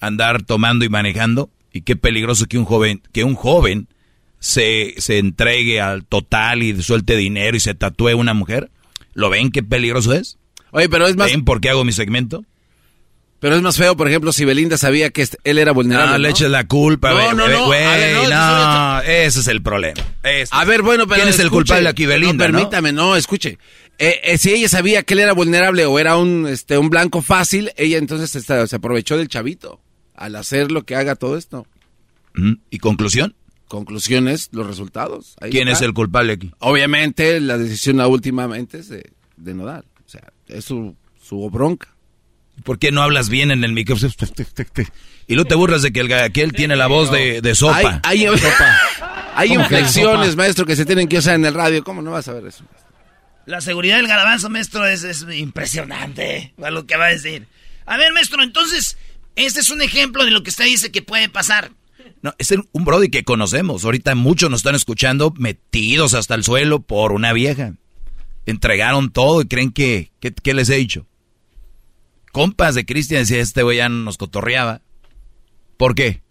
andar 0.00 0.42
tomando 0.42 0.84
y 0.84 0.88
manejando. 0.88 1.48
Y 1.72 1.82
qué 1.82 1.94
peligroso 1.94 2.46
que 2.46 2.58
un 2.58 2.64
joven, 2.64 3.02
que 3.12 3.22
un 3.22 3.36
joven 3.36 3.86
se, 4.40 4.94
se 4.98 5.18
entregue 5.18 5.80
al 5.80 6.04
total 6.04 6.64
y 6.64 6.82
suelte 6.82 7.16
dinero 7.16 7.56
y 7.56 7.60
se 7.60 7.74
tatúe 7.74 8.16
una 8.16 8.34
mujer. 8.34 8.68
¿Lo 9.14 9.30
ven 9.30 9.52
qué 9.52 9.62
peligroso 9.62 10.12
es? 10.12 10.38
Oye, 10.72 10.88
pero 10.88 11.06
es 11.06 11.14
más, 11.14 11.30
¿Ven 11.30 11.44
por 11.44 11.60
qué 11.60 11.70
hago 11.70 11.84
mi 11.84 11.92
segmento? 11.92 12.44
Pero 13.42 13.56
es 13.56 13.60
más 13.62 13.76
feo, 13.76 13.96
por 13.96 14.06
ejemplo, 14.08 14.32
si 14.32 14.44
Belinda 14.44 14.78
sabía 14.78 15.10
que 15.10 15.28
él 15.42 15.58
era 15.58 15.72
vulnerable. 15.72 16.12
No, 16.12 16.18
le 16.18 16.28
¿no? 16.28 16.34
eches 16.34 16.48
la 16.48 16.64
culpa, 16.68 17.12
güey, 17.12 17.26
no, 17.34 17.48
no, 17.48 17.68
ver, 17.68 18.14
no, 18.14 18.28
no, 18.30 19.00
ese 19.02 19.40
es 19.40 19.48
el 19.48 19.60
problema. 19.62 20.00
A 20.22 20.30
es- 20.30 20.50
ver, 20.66 20.82
bueno, 20.82 21.08
pero 21.08 21.16
¿Quién 21.16 21.28
es 21.28 21.40
el 21.40 21.50
culpable 21.50 21.88
aquí, 21.88 22.06
Belinda, 22.06 22.46
No, 22.46 22.54
permítame, 22.56 22.92
no, 22.92 23.16
escuche. 23.16 23.58
Eh, 23.98 24.20
eh, 24.22 24.38
si 24.38 24.52
ella 24.52 24.68
sabía 24.68 25.02
que 25.02 25.14
él 25.14 25.20
era 25.20 25.32
vulnerable 25.32 25.84
o 25.86 25.98
era 25.98 26.16
un, 26.16 26.46
este, 26.48 26.78
un 26.78 26.88
blanco 26.88 27.20
fácil, 27.20 27.72
ella 27.76 27.98
entonces 27.98 28.30
se 28.44 28.76
aprovechó 28.76 29.16
del 29.18 29.26
chavito 29.28 29.80
al 30.14 30.36
hacer 30.36 30.70
lo 30.70 30.84
que 30.84 30.94
haga 30.94 31.16
todo 31.16 31.36
esto. 31.36 31.66
Ujú. 32.38 32.58
¿Y 32.70 32.78
conclusión? 32.78 33.34
Conclusiones, 33.68 34.50
los 34.52 34.66
resultados. 34.66 35.34
Ahí 35.40 35.50
¿Quién 35.50 35.66
está. 35.68 35.80
es 35.80 35.88
el 35.88 35.94
culpable 35.94 36.34
aquí? 36.34 36.52
Obviamente, 36.60 37.40
la 37.40 37.58
decisión 37.58 37.98
últimamente 38.00 38.78
es 38.78 38.88
de, 38.88 39.10
de 39.36 39.54
Nodal. 39.54 39.84
O 40.06 40.08
sea, 40.08 40.32
es 40.46 40.64
su, 40.64 40.94
su 41.20 41.50
bronca. 41.50 41.88
¿Por 42.62 42.78
qué 42.78 42.92
no 42.92 43.02
hablas 43.02 43.28
bien 43.28 43.50
en 43.50 43.64
el 43.64 43.72
micrófono? 43.72 44.10
Y 45.26 45.36
no 45.36 45.44
te 45.44 45.54
burlas 45.54 45.82
de 45.82 45.92
que 45.92 46.00
el 46.00 46.12
aquel 46.12 46.52
tiene 46.52 46.76
la 46.76 46.86
voz 46.86 47.10
de, 47.10 47.40
de 47.40 47.54
sopa. 47.54 48.00
Hay, 48.04 48.24
hay, 48.26 48.36
hay 49.34 49.52
inflexiones, 49.54 50.36
maestro, 50.36 50.66
que 50.66 50.76
se 50.76 50.84
tienen 50.84 51.08
que 51.08 51.18
usar 51.18 51.34
en 51.34 51.44
el 51.44 51.54
radio. 51.54 51.82
¿Cómo 51.84 52.02
no 52.02 52.10
vas 52.10 52.28
a 52.28 52.32
ver 52.32 52.46
eso? 52.46 52.64
La 53.46 53.60
seguridad 53.60 53.96
del 53.96 54.06
garbanzo, 54.08 54.50
maestro, 54.50 54.86
es, 54.86 55.04
es 55.04 55.24
impresionante. 55.34 56.54
A 56.62 56.70
lo 56.70 56.86
que 56.86 56.96
va 56.96 57.06
a 57.06 57.10
decir. 57.10 57.46
A 57.86 57.96
ver, 57.96 58.12
maestro, 58.12 58.42
entonces, 58.42 58.96
este 59.36 59.60
es 59.60 59.70
un 59.70 59.82
ejemplo 59.82 60.24
de 60.24 60.30
lo 60.30 60.42
que 60.42 60.50
usted 60.50 60.64
dice 60.66 60.92
que 60.92 61.02
puede 61.02 61.28
pasar. 61.28 61.72
No, 62.20 62.34
es 62.38 62.52
un 62.72 62.84
brody 62.84 63.08
que 63.08 63.24
conocemos. 63.24 63.84
Ahorita 63.84 64.14
muchos 64.14 64.50
nos 64.50 64.60
están 64.60 64.74
escuchando 64.76 65.32
metidos 65.36 66.14
hasta 66.14 66.34
el 66.34 66.44
suelo 66.44 66.80
por 66.80 67.12
una 67.12 67.32
vieja. 67.32 67.74
Entregaron 68.46 69.10
todo 69.12 69.40
y 69.40 69.46
creen 69.46 69.70
que... 69.72 70.10
que- 70.20 70.32
¿Qué 70.32 70.54
les 70.54 70.68
he 70.68 70.74
dicho? 70.76 71.06
Compas 72.32 72.74
de 72.74 72.86
Cristian 72.86 73.20
decía, 73.20 73.40
este 73.40 73.62
güey 73.62 73.76
ya 73.76 73.90
nos 73.90 74.16
cotorreaba. 74.16 74.80
¿Por 75.76 75.94
qué? 75.94 76.22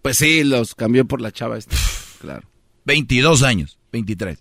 Pues 0.00 0.16
sí, 0.16 0.42
los 0.42 0.74
cambió 0.74 1.06
por 1.06 1.20
la 1.20 1.32
chava 1.32 1.58
esta. 1.58 1.76
Claro. 2.20 2.48
22 2.86 3.42
años, 3.42 3.78
23. 3.92 4.38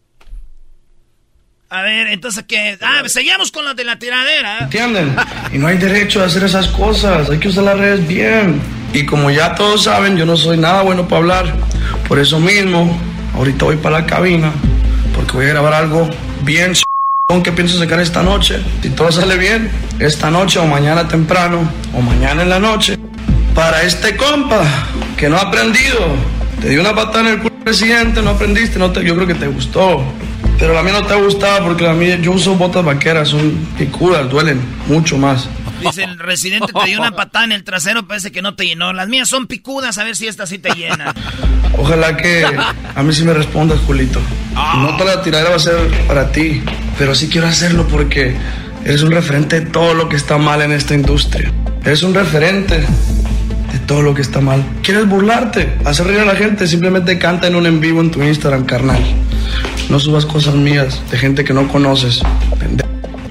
A 1.70 1.82
ver, 1.82 2.08
entonces, 2.08 2.46
¿qué? 2.48 2.78
Ah, 2.82 3.02
seguimos 3.08 3.52
con 3.52 3.66
lo 3.66 3.74
de 3.74 3.84
la 3.84 4.00
tiradera. 4.00 4.60
¿Entienden? 4.60 5.16
Y 5.52 5.58
no 5.58 5.68
hay 5.68 5.78
derecho 5.78 6.22
a 6.22 6.26
hacer 6.28 6.44
esas 6.44 6.68
cosas, 6.68 7.30
hay 7.30 7.40
que 7.40 7.50
usar 7.50 7.64
las 7.66 7.78
redes 7.78 8.08
bien. 8.08 8.62
Y 8.94 9.06
como 9.06 9.32
ya 9.32 9.56
todos 9.56 9.84
saben, 9.84 10.16
yo 10.16 10.26
no 10.26 10.38
soy 10.38 10.58
nada 10.58 10.84
bueno 10.84 11.08
para 11.08 11.18
hablar. 11.18 11.56
Por 12.08 12.20
eso 12.20 12.40
mismo, 12.40 12.96
ahorita 13.34 13.66
voy 13.66 13.78
para 13.78 14.02
la 14.02 14.06
cabina, 14.06 14.54
porque 15.16 15.34
voy 15.34 15.46
a 15.48 15.50
grabar 15.50 15.74
algo 15.74 16.10
bien 16.44 16.76
que 17.42 17.52
pienso 17.52 17.80
sacar 17.80 18.00
esta 18.00 18.22
noche. 18.22 18.60
Si 18.82 18.90
todo 18.90 19.12
sale 19.12 19.38
bien, 19.38 19.72
esta 20.00 20.30
noche 20.30 20.60
o 20.60 20.68
mañana 20.68 21.08
temprano, 21.08 21.68
o 21.96 22.02
mañana 22.02 22.44
en 22.44 22.50
la 22.50 22.60
noche. 22.60 22.98
Para 23.56 23.84
este 23.84 24.16
compa, 24.18 24.64
que 25.18 25.30
no 25.30 25.38
ha 25.38 25.42
aprendido, 25.42 26.00
te 26.62 26.70
dio 26.70 26.82
una 26.82 26.94
patada 26.94 27.22
en 27.22 27.28
el 27.28 27.38
culo 27.40 27.56
presidente, 27.64 28.22
no 28.22 28.32
aprendiste, 28.32 28.78
no 28.78 28.92
te, 28.92 29.04
yo 29.04 29.16
creo 29.16 29.28
que 29.28 29.36
te 29.36 29.48
gustó. 29.48 30.04
Pero 30.60 30.74
la 30.74 30.84
mía 30.84 30.94
no 30.94 31.06
te 31.06 31.14
ha 31.14 31.18
gustado 31.18 31.66
porque 31.66 31.84
la 31.84 31.94
mía, 31.94 32.18
yo 32.18 32.32
uso 32.32 32.56
botas 32.56 32.86
vaqueras, 32.86 33.30
son 33.30 33.52
picudas, 33.78 34.30
duelen 34.30 34.62
mucho 34.88 35.18
más. 35.18 35.48
Dice 35.82 36.04
el 36.04 36.18
residente 36.18 36.72
te 36.72 36.86
dio 36.86 37.00
una 37.00 37.12
patada 37.12 37.46
en 37.46 37.52
el 37.52 37.64
trasero, 37.64 38.08
parece 38.08 38.32
que 38.32 38.42
no 38.42 38.56
te 38.56 38.66
llenó. 38.66 38.94
Las 38.94 39.08
mías 39.08 39.28
son 39.28 39.48
picudas, 39.48 39.98
a 39.98 40.04
ver 40.04 40.16
si 40.16 40.28
esta 40.28 40.46
sí 40.46 40.60
te 40.60 40.70
llena. 40.74 41.14
Ojalá 41.78 42.16
que 42.16 42.46
a 42.96 43.04
mí 43.04 43.14
sí 43.14 43.24
me 43.24 43.34
respondas, 43.34 43.80
Julito. 43.86 44.22
Y 44.52 44.78
No 44.78 44.96
toda 44.96 45.16
la 45.16 45.22
tiradera 45.22 45.50
va 45.50 45.56
a 45.58 45.60
ser 45.60 45.76
para 46.08 46.32
ti, 46.32 46.62
pero 46.98 47.16
sí 47.16 47.30
quiero 47.30 47.48
hacerlo 47.48 47.88
porque 47.88 48.36
eres 48.86 49.02
un 49.02 49.12
referente 49.12 49.60
de 49.60 49.66
todo 49.68 49.94
lo 49.94 50.10
que 50.10 50.16
está 50.16 50.38
mal 50.38 50.62
en 50.62 50.72
esta 50.72 50.94
industria. 50.94 51.52
Eres 51.84 52.04
un 52.04 52.14
referente 52.14 52.80
de 52.80 53.80
todo 53.86 54.02
lo 54.02 54.14
que 54.14 54.22
está 54.22 54.42
mal. 54.42 54.64
¿Quieres 54.82 55.08
burlarte? 55.08 55.78
Hacer 55.86 56.08
reír 56.08 56.20
a 56.20 56.26
la 56.26 56.36
gente, 56.36 56.68
simplemente 56.68 57.18
canta 57.18 57.48
en 57.48 57.56
un 57.56 57.66
en 57.66 57.80
vivo 57.80 58.02
en 58.02 58.12
tu 58.12 58.22
Instagram, 58.22 58.66
carnal. 58.66 59.04
No 59.90 60.00
subas 60.00 60.26
cosas 60.26 60.56
mías 60.56 61.02
de 61.12 61.18
gente 61.18 61.44
que 61.44 61.54
no 61.54 61.68
conoces. 61.68 62.22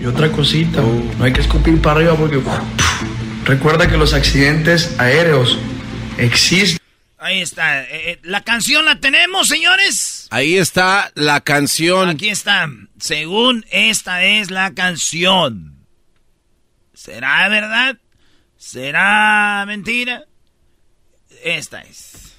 Y 0.01 0.07
otra 0.07 0.31
cosita, 0.31 0.83
no 1.19 1.25
hay 1.25 1.33
que 1.33 1.41
escupir 1.41 1.81
para 1.81 1.97
arriba 1.97 2.17
porque... 2.17 2.41
Recuerda 3.45 3.89
que 3.89 3.97
los 3.97 4.15
accidentes 4.15 4.95
aéreos 4.99 5.59
existen. 6.17 6.79
Ahí 7.19 7.41
está. 7.41 7.83
Eh, 7.83 8.13
eh, 8.13 8.19
la 8.23 8.43
canción 8.43 8.85
la 8.85 9.01
tenemos, 9.01 9.49
señores. 9.49 10.12
Ahí 10.33 10.57
está 10.57 11.13
la 11.15 11.43
canción. 11.43 12.09
Aquí 12.09 12.31
está. 12.31 12.67
Según 12.99 13.67
esta 13.71 14.25
es 14.25 14.51
la 14.51 14.73
canción. 14.73 15.85
¿Será 16.95 17.47
verdad? 17.51 17.99
¿Será 18.57 19.63
mentira? 19.67 20.25
Esta 21.45 21.83
es. 21.83 22.35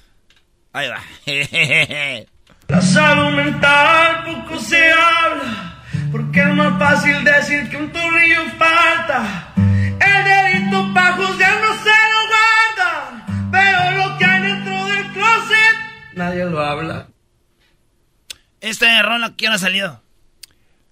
Ahí 0.72 0.88
va. 0.88 1.00
La 2.66 2.82
salud 2.82 3.36
mental 3.36 4.24
poco 4.24 4.58
se 4.58 4.90
habla, 4.90 5.84
porque 6.10 6.40
es 6.40 6.48
más 6.48 6.76
fácil 6.76 7.22
decir 7.22 7.70
que 7.70 7.76
un 7.76 7.92
tornillo 7.92 8.42
falta. 8.58 9.52
El 9.56 10.24
delito 10.24 10.92
pa' 10.92 11.12
juzgar 11.12 11.60
no 11.60 11.74
se 11.74 11.94
lo 12.10 12.20
guarda, 12.32 13.26
pero 13.52 13.90
lo 13.98 14.18
que 14.18 14.24
hay 14.24 14.42
dentro 14.42 14.84
del 14.86 15.12
closet 15.12 15.76
Nadie 16.14 16.44
lo 16.46 16.60
habla. 16.60 17.13
Esta 18.64 19.02
rola, 19.02 19.34
¿quién 19.36 19.52
ha 19.52 19.58
salido? 19.58 20.00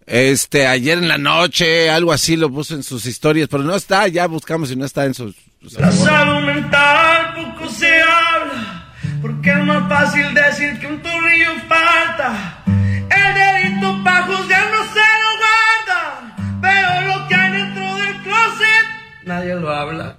Este, 0.06 0.66
ayer 0.66 0.98
en 0.98 1.08
la 1.08 1.16
noche, 1.16 1.88
algo 1.88 2.12
así 2.12 2.36
lo 2.36 2.50
puso 2.50 2.74
en 2.74 2.82
sus 2.82 3.06
historias, 3.06 3.48
pero 3.48 3.62
no 3.62 3.74
está, 3.74 4.08
ya 4.08 4.26
buscamos 4.26 4.68
si 4.68 4.76
no 4.76 4.84
está 4.84 5.04
en 5.06 5.14
sus... 5.14 5.34
sus- 5.60 5.74
La 5.78 5.90
salud 5.92 6.44
mental 6.44 7.34
poco 7.34 7.70
se 7.70 7.88
habla, 8.02 8.92
porque 9.22 9.50
es 9.50 9.64
más 9.64 9.88
fácil 9.88 10.34
decir 10.34 10.78
que 10.80 10.86
un 10.86 11.00
tornillo 11.02 11.54
falta. 11.68 12.62
El 12.66 13.34
delito 13.34 14.02
pa' 14.04 14.22
juzgar 14.22 14.70
no 14.70 14.84
se 14.92 15.00
lo 15.22 15.30
guarda, 15.38 16.36
pero 16.60 17.00
lo 17.18 17.28
que 17.28 17.34
hay 17.34 17.52
dentro 17.52 17.96
del 17.96 18.22
closet 18.22 18.86
Nadie 19.24 19.54
lo 19.54 19.70
habla. 19.70 20.16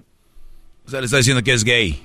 O 0.86 0.90
sea, 0.90 1.02
le 1.02 1.06
está 1.06 1.18
diciendo 1.18 1.44
que 1.44 1.54
es 1.54 1.64
gay. 1.64 2.02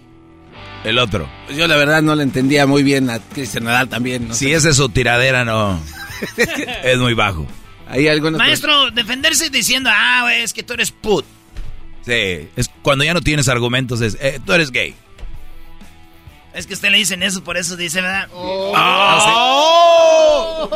El 0.84 0.98
otro. 0.98 1.28
Yo 1.54 1.66
la 1.66 1.76
verdad 1.76 2.02
no 2.02 2.14
le 2.14 2.22
entendía 2.22 2.66
muy 2.66 2.82
bien 2.82 3.10
a 3.10 3.18
Cristian 3.18 3.64
Nadal 3.64 3.88
también. 3.88 4.28
No 4.28 4.34
Si 4.34 4.46
sé. 4.46 4.54
esa 4.54 4.70
es 4.70 4.76
su 4.76 4.88
tiradera, 4.88 5.44
no. 5.44 5.80
es 6.84 6.98
muy 6.98 7.14
bajo. 7.14 7.46
Hay 7.88 8.06
Maestro, 8.20 8.90
defenderse 8.90 9.48
diciendo, 9.50 9.88
ah, 9.92 10.20
güey, 10.22 10.42
es 10.42 10.52
que 10.52 10.62
tú 10.62 10.74
eres 10.74 10.90
put. 10.90 11.24
Sí, 12.04 12.48
es 12.54 12.70
cuando 12.82 13.04
ya 13.04 13.14
no 13.14 13.22
tienes 13.22 13.48
argumentos, 13.48 14.00
es, 14.02 14.16
eh, 14.20 14.38
tú 14.44 14.52
eres 14.52 14.70
gay. 14.70 14.94
Es 16.54 16.66
que 16.66 16.74
a 16.74 16.76
usted 16.76 16.90
le 16.90 16.98
dicen 16.98 17.22
eso, 17.22 17.42
por 17.44 17.56
eso 17.56 17.76
dice, 17.76 18.00
¿verdad? 18.00 18.28
Ah, 18.74 20.66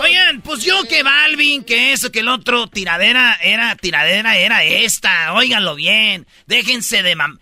Oigan, 0.00 0.40
pues 0.42 0.62
yo 0.62 0.84
que 0.88 1.02
Balvin, 1.02 1.64
que 1.64 1.92
eso, 1.92 2.12
que 2.12 2.20
el 2.20 2.28
otro, 2.28 2.66
tiradera 2.68 3.34
era, 3.42 3.74
tiradera 3.76 4.36
era 4.36 4.62
esta. 4.62 5.32
Óiganlo 5.34 5.74
bien. 5.74 6.26
Déjense 6.46 7.02
de 7.02 7.16
mam... 7.16 7.38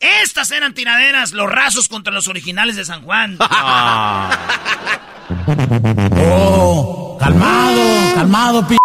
Estas 0.00 0.50
eran 0.50 0.74
tiraderas, 0.74 1.32
los 1.32 1.48
rasos 1.50 1.88
contra 1.88 2.12
los 2.12 2.28
originales 2.28 2.76
de 2.76 2.84
San 2.84 3.02
Juan. 3.02 3.38
Oh, 6.18 7.16
calmado, 7.18 8.14
calmado, 8.14 8.66
p. 8.68 8.76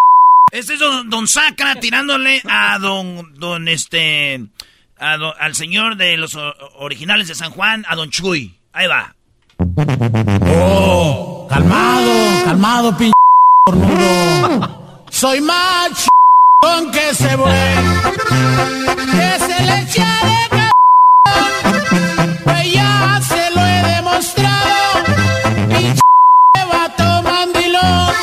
Este 0.50 0.74
es 0.74 0.80
don, 0.80 1.08
don 1.08 1.26
Sacra 1.28 1.76
tirándole 1.76 2.42
a 2.48 2.78
don, 2.78 3.34
don 3.38 3.68
este, 3.68 4.44
a 4.98 5.16
don- 5.16 5.34
al 5.38 5.54
señor 5.54 5.96
de 5.96 6.16
los 6.16 6.36
originales 6.76 7.28
de 7.28 7.34
San 7.34 7.50
Juan, 7.52 7.84
a 7.88 7.94
don 7.96 8.10
Chuy. 8.10 8.56
Ahí 8.72 8.86
va. 8.86 9.14
Oh, 10.58 11.46
calmado, 11.48 12.44
calmado, 12.44 12.96
p. 12.96 13.10
Soy 15.10 15.40
macho 15.40 16.08
con 16.60 16.90
que 16.90 17.14
se 17.14 17.36
vuelve, 17.36 17.92
que 19.12 19.38
se 19.38 19.62
le 19.64 19.78
echa 19.80 20.06
de 20.50 20.61
pues 22.44 22.72
ya 22.72 23.20
se 23.26 23.50
lo 23.54 23.60
he 23.66 23.82
demostrado. 23.94 25.04
Pinche 25.68 26.00
vato 26.72 27.22
mandilón, 27.22 28.14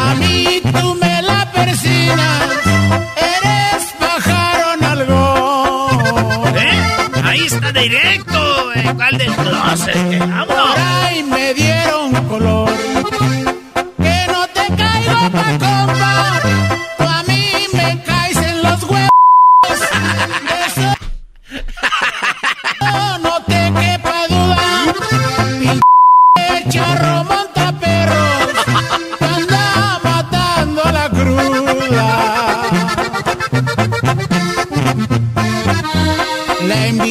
a 0.00 0.14
mí 0.18 0.60
tú 0.62 0.94
me 0.94 1.22
la 1.22 1.50
persinas, 1.52 2.42
eres 3.16 3.82
pájaro 3.98 4.76
nalgón. 4.80 6.56
¿Eh? 6.56 6.78
Ahí 7.24 7.46
está 7.46 7.72
directo, 7.72 8.72
eh, 8.74 8.92
¿cuál 8.94 9.18
del 9.18 9.34
closet? 9.34 10.18
Por 10.46 10.78
ahí 10.78 11.22
me 11.22 11.54
dieron 11.54 12.12
color. 12.28 12.70
Que 13.98 14.26
no 14.32 14.46
te 14.48 14.66
caigo 14.76 15.30
pa' 15.32 15.50
compa. 15.58 16.75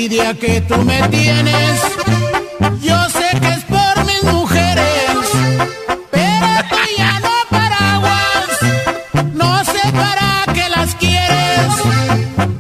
Envidia 0.05 0.33
que 0.35 0.61
tú 0.61 0.77
me 0.83 1.01
tienes, 1.09 1.81
yo 2.81 3.09
sé 3.09 3.27
que 3.41 3.47
es 3.47 3.63
por 3.65 4.05
mis 4.05 4.21
mujeres, 4.23 5.15
pero 6.11 6.47
tú 6.69 6.75
ya 6.95 7.19
no 7.21 7.31
paraguas, 7.49 8.59
no 9.33 9.65
sé 9.65 9.79
para 9.91 10.45
qué 10.53 10.69
las 10.69 10.93
quieres. 10.95 11.67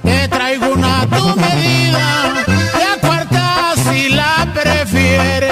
Te 0.03 0.27
traigo 0.27 0.69
una 0.69 1.01
a 1.01 1.07
tu 1.07 1.35
medida, 1.39 2.33
la 2.79 2.97
cuarta 2.99 3.73
si 3.91 4.09
la 4.09 4.51
prefieres. 4.53 5.51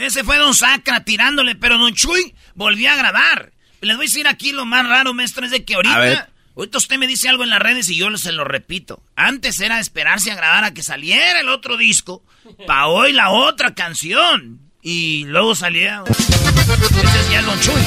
Ese 0.00 0.24
fue 0.24 0.36
Don 0.36 0.54
Sacra 0.54 1.00
tirándole, 1.04 1.54
pero 1.54 1.78
Don 1.78 1.94
Chuy 1.94 2.34
volvió 2.54 2.90
a 2.90 2.96
grabar. 2.96 3.50
Les 3.80 3.96
voy 3.96 4.04
a 4.06 4.08
decir 4.08 4.28
aquí 4.28 4.52
lo 4.52 4.66
más 4.66 4.86
raro, 4.86 5.14
maestro, 5.14 5.44
es 5.46 5.52
de 5.52 5.64
que 5.64 5.74
A 5.74 5.78
ver. 5.78 5.86
ahorita, 5.88 6.28
ahorita 6.56 6.78
usted 6.78 6.98
me 6.98 7.06
dice 7.06 7.28
algo 7.28 7.44
en 7.44 7.50
las 7.50 7.60
redes 7.60 7.88
y 7.88 7.96
yo 7.96 8.14
se 8.16 8.32
lo 8.32 8.44
repito. 8.44 9.02
Antes 9.16 9.60
era 9.60 9.80
esperarse 9.80 10.30
a 10.30 10.36
grabar 10.36 10.64
a 10.64 10.74
que 10.74 10.82
saliera 10.82 11.40
el 11.40 11.48
otro 11.48 11.76
disco, 11.76 12.22
pa' 12.66 12.86
hoy 12.86 13.12
la 13.12 13.30
otra 13.30 13.74
canción. 13.74 14.60
Y 14.82 15.24
luego 15.24 15.54
salía... 15.54 16.02
Ese 16.06 17.20
es 17.20 17.30
ya 17.30 17.38
el 17.38 17.46
Don 17.46 17.58
Chuy. 17.60 17.82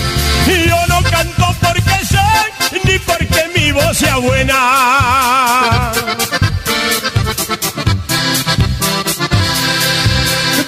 Yo 0.67 0.88
no 0.88 1.03
canto 1.03 1.55
porque 1.62 2.05
soy, 2.05 2.81
ni 2.86 2.97
porque 3.00 3.50
mi 3.55 3.71
voz 3.71 3.97
sea 3.97 4.17
buena. 4.17 5.91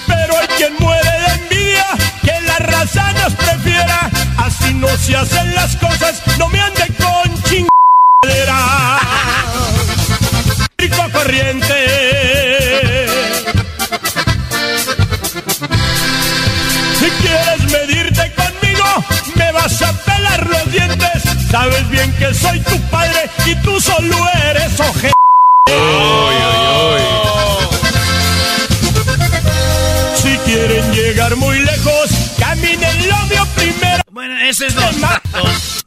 Pero 0.07 0.37
hay 0.37 0.47
quien 0.57 0.75
muere 0.79 1.09
de 1.09 1.27
envidia, 1.33 1.87
que 2.21 2.41
la 2.45 2.59
raza 2.59 3.11
nos 3.13 3.33
prefiera. 3.33 4.11
Así 4.37 4.73
no 4.75 4.87
se 4.97 5.15
hacen 5.15 5.55
las 5.55 5.75
cosas, 5.77 6.21
no 6.37 6.47
me 6.49 6.59
ande 6.59 6.93
con. 6.97 7.28
Rico 10.77 11.03
corriente. 11.13 13.07
Si 16.99 17.09
quieres 17.21 17.71
medirte 17.71 18.33
conmigo, 18.35 18.83
me 19.35 19.51
vas 19.53 19.81
a 19.81 19.93
pelar 19.93 20.47
los 20.47 20.69
dientes. 20.69 21.23
Sabes 21.49 21.89
bien 21.89 22.11
que 22.17 22.33
soy 22.33 22.59
tu 22.59 22.77
padre 22.89 23.29
y 23.45 23.55
tú 23.55 23.79
solo 23.79 24.17
eres 24.49 24.77
oje. 24.81 25.11
Si 30.15 30.37
quieren 30.39 30.91
llegar 30.91 31.37
muy 31.37 31.59
lejos, 31.59 32.09
caminen 32.37 33.09
lo 33.09 33.45
primero. 33.55 34.03
Bueno, 34.11 34.37
ese 34.41 34.67
es 34.67 34.75
don 34.75 34.93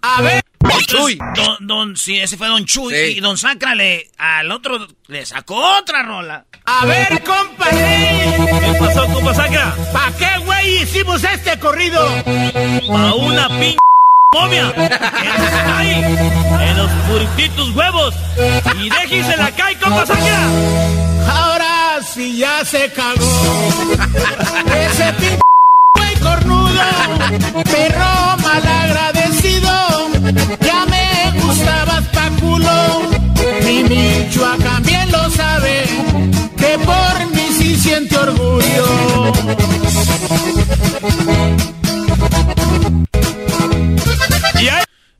A 0.01 0.23
ver, 0.23 0.43
Chuy. 0.87 1.19
Don, 1.35 1.67
don- 1.67 1.97
sí, 1.97 2.19
ese 2.19 2.37
fue 2.37 2.49
Don 2.49 2.65
Chuy. 2.65 2.95
Y 2.95 3.21
Don 3.21 3.37
Sacra 3.39 3.75
le, 3.75 4.09
al 4.19 4.51
otro 4.51 4.87
le 5.09 5.25
sacó 5.27 5.57
otra 5.79 6.03
rola. 6.03 6.45
a 6.65 6.85
ver, 6.87 7.23
compadre. 7.23 8.37
¿Qué 8.61 8.75
pasó, 8.79 9.07
compa 9.13 9.35
Sacra? 9.35 9.75
¿Pa' 9.93 10.13
qué, 10.19 10.39
güey, 10.45 10.83
hicimos 10.83 11.23
este 11.25 11.59
corrido? 11.59 12.07
A 12.07 13.15
una 13.15 13.49
pin 13.49 13.77
momia 14.35 14.73
ahí 15.77 15.91
en 15.93 16.77
los 16.77 16.91
purititos 17.09 17.71
huevos 17.77 18.15
y 18.81 18.89
déjese 18.91 19.37
la 19.37 19.51
cae, 19.53 19.77
compa 19.79 20.07
Sacra. 20.07 20.41
Ahora 21.31 21.99
sí 22.03 22.39
ya 22.39 22.65
se 22.65 22.91
cagó. 22.93 23.73
Ese 24.75 25.13
p 25.15 25.29
güey 25.29 25.39
cornudo, 26.23 26.83
perro 27.65 28.37
malagradecido. 28.43 29.73
Ya 30.61 30.87
me 30.87 31.41
gustabas 31.41 32.05
pa' 32.15 32.31
culo. 32.41 33.03
Mi 33.65 33.83
Michoacán 33.85 34.83
bien 34.85 35.11
lo 35.11 35.31
sabe, 35.31 35.85
que 36.57 36.79
por 36.79 37.27
mí 37.35 37.47
sí 37.59 37.77
siente 37.77 38.17
orgullo. 38.17 39.33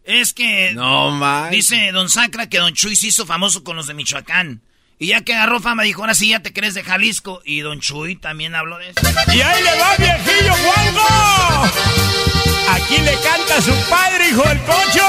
Es 0.05 0.33
que 0.33 0.73
No, 0.75 1.11
man. 1.11 1.51
dice 1.51 1.91
Don 1.93 2.09
Sacra 2.09 2.49
que 2.49 2.59
Don 2.59 2.73
Chuy 2.75 2.97
se 2.97 3.09
hizo 3.09 3.25
famoso 3.27 3.63
con 3.65 3.77
los 3.77 3.87
de 3.87 3.95
Michoacán. 3.95 4.61
Y 5.03 5.09
ya 5.09 5.21
que 5.23 5.35
agarró 5.35 5.59
fama, 5.59 5.83
dijo, 5.83 6.03
ahora 6.03 6.15
sí 6.15 6.29
ya 6.29 6.39
te 6.39 6.53
crees 6.53 6.75
de 6.75 6.85
Jalisco. 6.85 7.43
Y 7.45 7.59
Don 7.59 7.81
Chuy 7.81 8.15
también 8.15 8.55
habló 8.55 8.79
de 8.79 8.91
eso. 8.91 9.01
Y 9.35 9.41
ahí 9.41 9.61
le 9.61 9.81
va 9.81 9.97
viejillo 9.99 10.55
Juango. 10.55 11.71
Aquí 12.71 12.99
le 12.99 13.13
canta 13.15 13.57
a 13.57 13.63
su 13.63 13.75
padre, 13.91 14.29
hijo 14.29 14.43
del 14.45 14.61
cocho. 14.61 15.09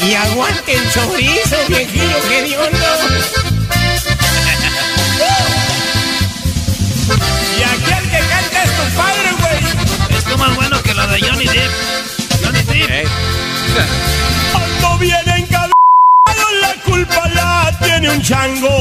Y 0.00 0.14
aguante 0.14 0.74
el 0.74 0.90
chorizo, 0.90 1.56
viejillo 1.68 2.16
hediondo. 2.28 2.86
Y 7.56 7.62
aquí 7.62 7.92
el 7.98 8.10
que 8.10 8.18
canta 8.18 8.62
es 8.64 8.70
tu 8.76 8.96
padre, 8.96 9.30
güey. 9.38 10.18
Esto 10.18 10.38
más 10.38 10.56
bueno 10.56 10.82
que 10.82 10.92
lo 10.92 11.06
de 11.06 11.20
Johnny 11.20 11.46
Depp. 11.46 11.72
Johnny 12.42 12.62
Depp. 12.62 13.08
La 13.76 14.21
culpa 16.92 17.26
la 17.34 17.72
tiene 17.82 18.10
un 18.10 18.20
chango. 18.22 18.76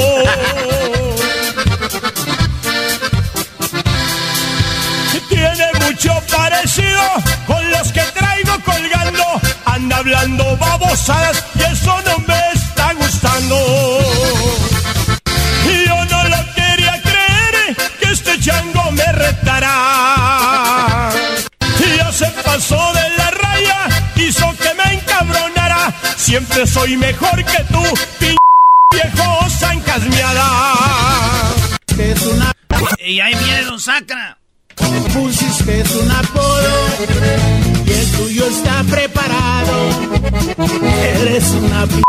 Tiene 5.29 5.67
mucho 5.85 6.13
parecido 6.29 7.03
con 7.47 7.71
los 7.71 7.91
que 7.93 8.03
traigo 8.19 8.53
colgando. 8.65 9.23
Anda 9.65 9.97
hablando 9.97 10.57
babosadas 10.57 11.43
y 11.55 11.63
eso 11.63 11.93
no 12.07 12.17
me 12.27 12.40
Siempre 26.21 26.67
soy 26.67 26.97
mejor 26.97 27.43
que 27.43 27.63
tú, 27.73 27.81
pin 28.19 28.35
viejo 28.91 29.49
zancasmeada. 29.49 30.51
Es 31.97 32.21
una 32.27 32.53
Y 33.03 33.19
ahí 33.19 33.33
viene 33.33 33.63
Don 33.63 33.79
Sacra. 33.79 34.37
pusiste 35.15 35.81
es 35.81 35.91
un 35.95 36.11
apodo 36.11 36.73
y 37.87 37.91
el 37.91 38.11
tuyo 38.11 38.45
está 38.45 38.83
preparado. 38.83 39.89
Eres 40.83 41.49
una 41.53 41.87
p 41.87 42.03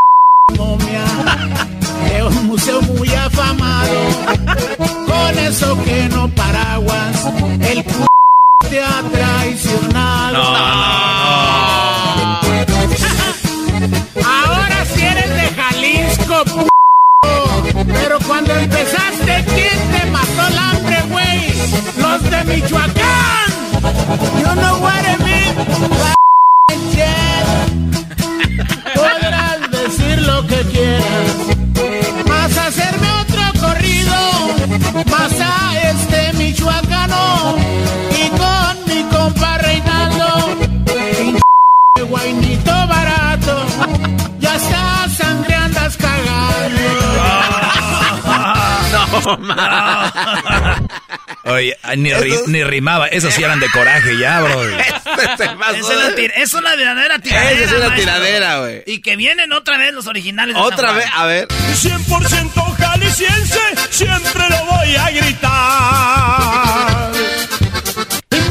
Oye, 51.62 51.76
ni, 51.96 52.10
ni, 52.46 52.64
rimaba. 52.64 53.06
Esos 53.06 53.32
sí 53.34 53.42
eran 53.42 53.60
de 53.60 53.68
coraje 53.70 54.18
ya, 54.18 54.40
bro. 54.40 54.62
Este 55.12 55.44
es, 55.44 55.50
una 55.84 56.08
es 56.36 56.54
una 56.54 56.74
verdadera 56.74 57.18
tiradera. 57.18 57.64
es 57.64 57.72
una 57.72 57.94
tiradera, 57.94 58.60
güey. 58.60 58.82
Y 58.86 59.02
que 59.02 59.14
vienen 59.16 59.52
otra 59.52 59.76
vez 59.76 59.92
los 59.92 60.06
originales. 60.06 60.56
otra 60.56 60.92
vez, 60.92 61.06
a 61.14 61.26
ver. 61.26 61.46
100% 61.48 62.76
jalisciense, 62.76 63.60
siempre 63.90 64.42
lo 64.48 64.64
voy 64.64 64.96
a 64.96 65.10
gritar. 65.10 65.42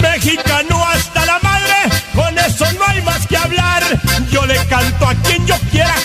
Mexicano 0.02 0.86
hasta 0.88 1.26
la 1.26 1.40
madre, 1.40 1.76
con 2.14 2.38
eso 2.38 2.72
no 2.74 2.86
hay 2.88 3.02
más 3.02 3.26
que 3.28 3.38
hablar. 3.38 3.84
Yo 4.32 4.46
le 4.46 4.56
canto 4.68 5.08
a 5.08 5.16
quien 5.16 5.48
yo 5.48 5.56
quiera, 5.72 5.96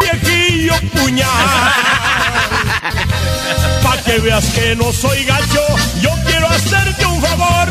viejillo 0.00 0.74
puñal. 0.92 1.83
Veas 4.24 4.46
que 4.54 4.74
no 4.76 4.90
soy 4.90 5.22
gacho, 5.24 5.60
yo 6.00 6.08
quiero 6.26 6.48
hacerte 6.48 7.04
un 7.04 7.20
favor. 7.20 7.68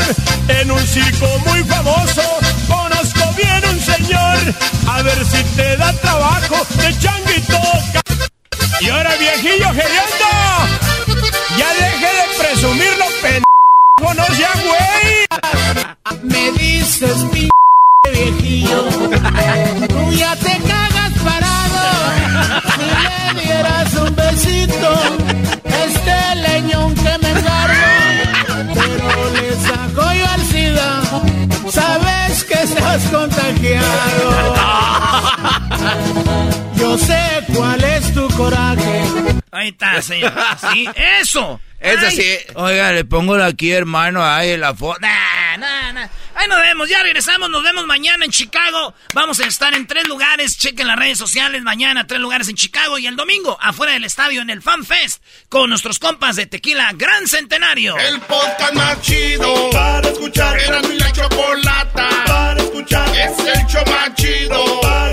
En 0.49 0.69
un 0.69 0.85
circo 0.85 1.25
muy 1.47 1.63
famoso, 1.63 2.21
conozco 2.67 3.33
bien 3.35 3.61
un 3.71 3.79
señor. 3.81 4.37
A 4.87 5.01
ver 5.01 5.25
si 5.25 5.43
te 5.55 5.75
da 5.77 5.91
trabajo 5.93 6.55
de 6.77 6.99
changuito. 6.99 7.59
Y 8.81 8.89
ahora 8.89 9.15
viejillo 9.15 9.67
geriendo, 9.69 10.29
ya 11.57 11.73
deje 11.73 12.09
de 12.19 12.25
presumirlo, 12.37 13.05
pendejo, 13.23 14.13
no 14.15 14.35
sea 14.35 14.51
güey. 14.63 16.21
Me 16.21 16.51
dices, 16.59 17.17
mi 17.33 17.49
viejillo, 18.13 18.89
tú 19.87 20.11
ya 20.11 20.35
te 20.35 20.52
Ahí 39.63 39.69
está, 39.69 40.01
señor. 40.01 40.33
Sí, 40.73 40.89
eso. 40.95 41.61
Eso 41.79 42.11
sí. 42.11 42.37
Oiga, 42.55 42.91
le 42.91 43.05
pongo 43.05 43.35
aquí, 43.35 43.71
hermano, 43.71 44.25
ahí 44.25 44.57
la 44.57 44.73
foto. 44.73 44.99
Nah, 44.99 45.57
nah, 45.57 45.91
nah. 45.93 46.07
Ahí 46.35 46.47
nos 46.47 46.59
vemos, 46.59 46.89
ya 46.89 47.01
regresamos, 47.03 47.49
nos 47.49 47.63
vemos 47.63 47.85
mañana 47.85 48.25
en 48.25 48.31
Chicago. 48.31 48.93
Vamos 49.13 49.39
a 49.39 49.45
estar 49.45 49.73
en 49.73 49.87
tres 49.87 50.05
lugares, 50.07 50.57
chequen 50.57 50.87
las 50.87 50.97
redes 50.97 51.17
sociales, 51.17 51.61
mañana 51.61 52.05
tres 52.07 52.19
lugares 52.19 52.49
en 52.49 52.55
Chicago 52.55 52.97
y 52.97 53.07
el 53.07 53.15
domingo 53.15 53.57
afuera 53.61 53.93
del 53.93 54.03
estadio 54.03 54.41
en 54.41 54.49
el 54.49 54.61
Fan 54.61 54.83
Fest 54.83 55.23
con 55.47 55.69
nuestros 55.69 55.99
compas 55.99 56.35
de 56.35 56.45
Tequila 56.45 56.91
Gran 56.95 57.27
Centenario. 57.27 57.97
El 57.97 58.19
podcast 58.21 58.73
más 58.73 59.01
chido 59.01 59.69
para 59.69 60.09
escuchar. 60.09 60.59
Era 60.59 60.81
mi 60.81 60.97
la 60.97 61.11
chocolata 61.11 62.09
para 62.25 62.61
escuchar. 62.61 63.09
Es 63.09 63.39
el 63.39 63.65
show 63.67 63.83
más 63.87 64.13
chido 64.15 64.81
para 64.81 65.12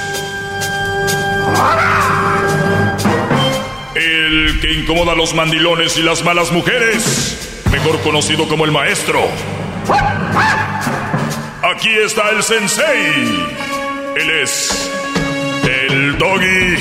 El 3.95 4.59
que 4.61 4.73
incomoda 4.73 5.13
a 5.13 5.15
los 5.15 5.33
mandilones 5.33 5.97
y 5.97 6.03
las 6.03 6.23
malas 6.23 6.51
mujeres, 6.51 7.61
mejor 7.71 7.99
conocido 8.01 8.47
como 8.47 8.65
el 8.65 8.71
maestro. 8.71 9.21
Aquí 11.63 11.89
está 11.89 12.29
el 12.31 12.43
sensei. 12.43 13.47
Él 14.15 14.29
es 14.43 14.91
el 15.63 16.17
doggy. 16.17 16.75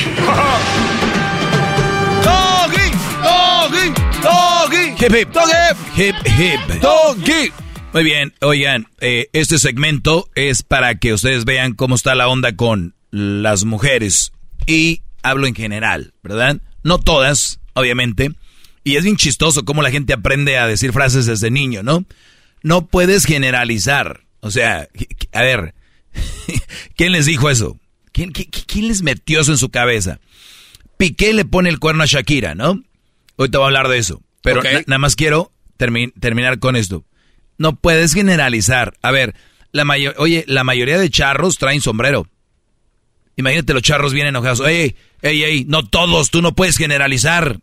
Doggy, 2.24 2.90
doggy, 3.22 3.92
doggy. 4.22 5.04
Hip 5.04 5.14
hip, 5.14 5.32
doggy. 5.32 6.02
Hip 6.02 6.16
hip, 6.26 6.60
doggy. 6.80 7.52
Muy 7.92 8.04
bien, 8.04 8.32
oigan, 8.40 8.86
eh, 9.00 9.28
este 9.32 9.58
segmento 9.58 10.28
es 10.34 10.62
para 10.62 10.94
que 10.94 11.12
ustedes 11.12 11.44
vean 11.44 11.74
cómo 11.74 11.96
está 11.96 12.14
la 12.14 12.28
onda 12.28 12.54
con 12.54 12.94
las 13.10 13.64
mujeres. 13.64 14.32
Y 14.70 15.02
hablo 15.22 15.46
en 15.46 15.54
general, 15.54 16.12
¿verdad? 16.22 16.60
No 16.82 16.98
todas, 16.98 17.60
obviamente. 17.74 18.30
Y 18.84 18.96
es 18.96 19.04
bien 19.04 19.16
chistoso 19.16 19.64
cómo 19.64 19.82
la 19.82 19.90
gente 19.90 20.12
aprende 20.12 20.56
a 20.58 20.66
decir 20.66 20.92
frases 20.92 21.26
desde 21.26 21.50
niño, 21.50 21.82
¿no? 21.82 22.04
No 22.62 22.86
puedes 22.86 23.24
generalizar. 23.26 24.22
O 24.40 24.50
sea, 24.50 24.88
a 25.32 25.42
ver, 25.42 25.74
¿quién 26.96 27.12
les 27.12 27.26
dijo 27.26 27.50
eso? 27.50 27.78
¿Quién, 28.12 28.32
quién 28.32 28.88
les 28.88 29.02
metió 29.02 29.40
eso 29.40 29.52
en 29.52 29.58
su 29.58 29.70
cabeza? 29.70 30.20
Piqué 30.96 31.32
le 31.32 31.44
pone 31.44 31.68
el 31.68 31.78
cuerno 31.78 32.02
a 32.02 32.06
Shakira, 32.06 32.54
¿no? 32.54 32.82
Hoy 33.36 33.48
te 33.48 33.56
voy 33.58 33.64
a 33.64 33.68
hablar 33.68 33.88
de 33.88 33.98
eso. 33.98 34.22
Pero 34.42 34.62
na- 34.62 34.82
nada 34.86 34.98
más 34.98 35.16
quiero 35.16 35.52
termi- 35.78 36.12
terminar 36.18 36.58
con 36.58 36.76
esto. 36.76 37.04
No 37.58 37.76
puedes 37.76 38.14
generalizar. 38.14 38.94
A 39.02 39.10
ver, 39.10 39.34
la 39.72 39.84
oye, 40.16 40.44
la 40.46 40.64
mayoría 40.64 40.98
de 40.98 41.10
charros 41.10 41.58
traen 41.58 41.80
sombrero. 41.80 42.26
Imagínate 43.40 43.72
los 43.74 43.82
charros 43.82 44.12
bien 44.14 44.26
enojados. 44.28 44.60
Ey, 44.60 44.94
ey, 45.22 45.42
ey, 45.42 45.64
no 45.64 45.86
todos, 45.86 46.30
tú 46.30 46.40
no 46.42 46.54
puedes 46.54 46.76
generalizar. 46.76 47.58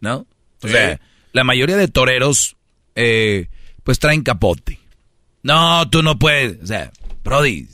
¿No? 0.00 0.26
O 0.62 0.66
Sí. 0.66 0.70
sea, 0.70 1.00
la 1.32 1.44
mayoría 1.44 1.76
de 1.76 1.88
toreros, 1.88 2.56
eh, 2.94 3.48
pues 3.84 3.98
traen 3.98 4.22
capote. 4.22 4.78
No, 5.42 5.88
tú 5.88 6.02
no 6.02 6.18
puedes. 6.18 6.62
O 6.62 6.66
sea, 6.66 6.90
Brody, 7.24 7.66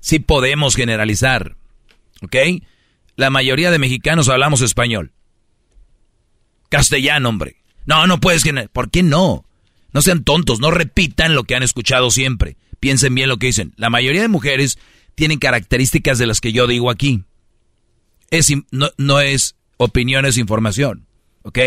sí 0.00 0.18
podemos 0.18 0.74
generalizar. 0.76 1.56
¿Ok? 2.22 2.36
La 3.16 3.30
mayoría 3.30 3.70
de 3.70 3.78
mexicanos 3.78 4.28
hablamos 4.28 4.60
español. 4.60 5.12
Castellano, 6.68 7.28
hombre. 7.28 7.56
No, 7.86 8.06
no 8.06 8.20
puedes 8.20 8.42
generalizar. 8.42 8.72
¿Por 8.72 8.90
qué 8.90 9.02
no? 9.02 9.44
No 9.92 10.02
sean 10.02 10.24
tontos, 10.24 10.58
no 10.60 10.70
repitan 10.70 11.34
lo 11.34 11.44
que 11.44 11.54
han 11.54 11.62
escuchado 11.62 12.10
siempre. 12.10 12.56
Piensen 12.80 13.14
bien 13.14 13.28
lo 13.28 13.36
que 13.38 13.46
dicen. 13.46 13.72
La 13.76 13.90
mayoría 13.90 14.22
de 14.22 14.28
mujeres 14.28 14.78
tienen 15.14 15.38
características 15.38 16.18
de 16.18 16.26
las 16.26 16.40
que 16.40 16.52
yo 16.52 16.66
digo 16.66 16.90
aquí. 16.90 17.24
Es, 18.30 18.52
no, 18.70 18.90
no 18.96 19.20
es 19.20 19.56
opinión, 19.76 20.24
es 20.26 20.38
información. 20.38 21.06
¿Ok? 21.42 21.58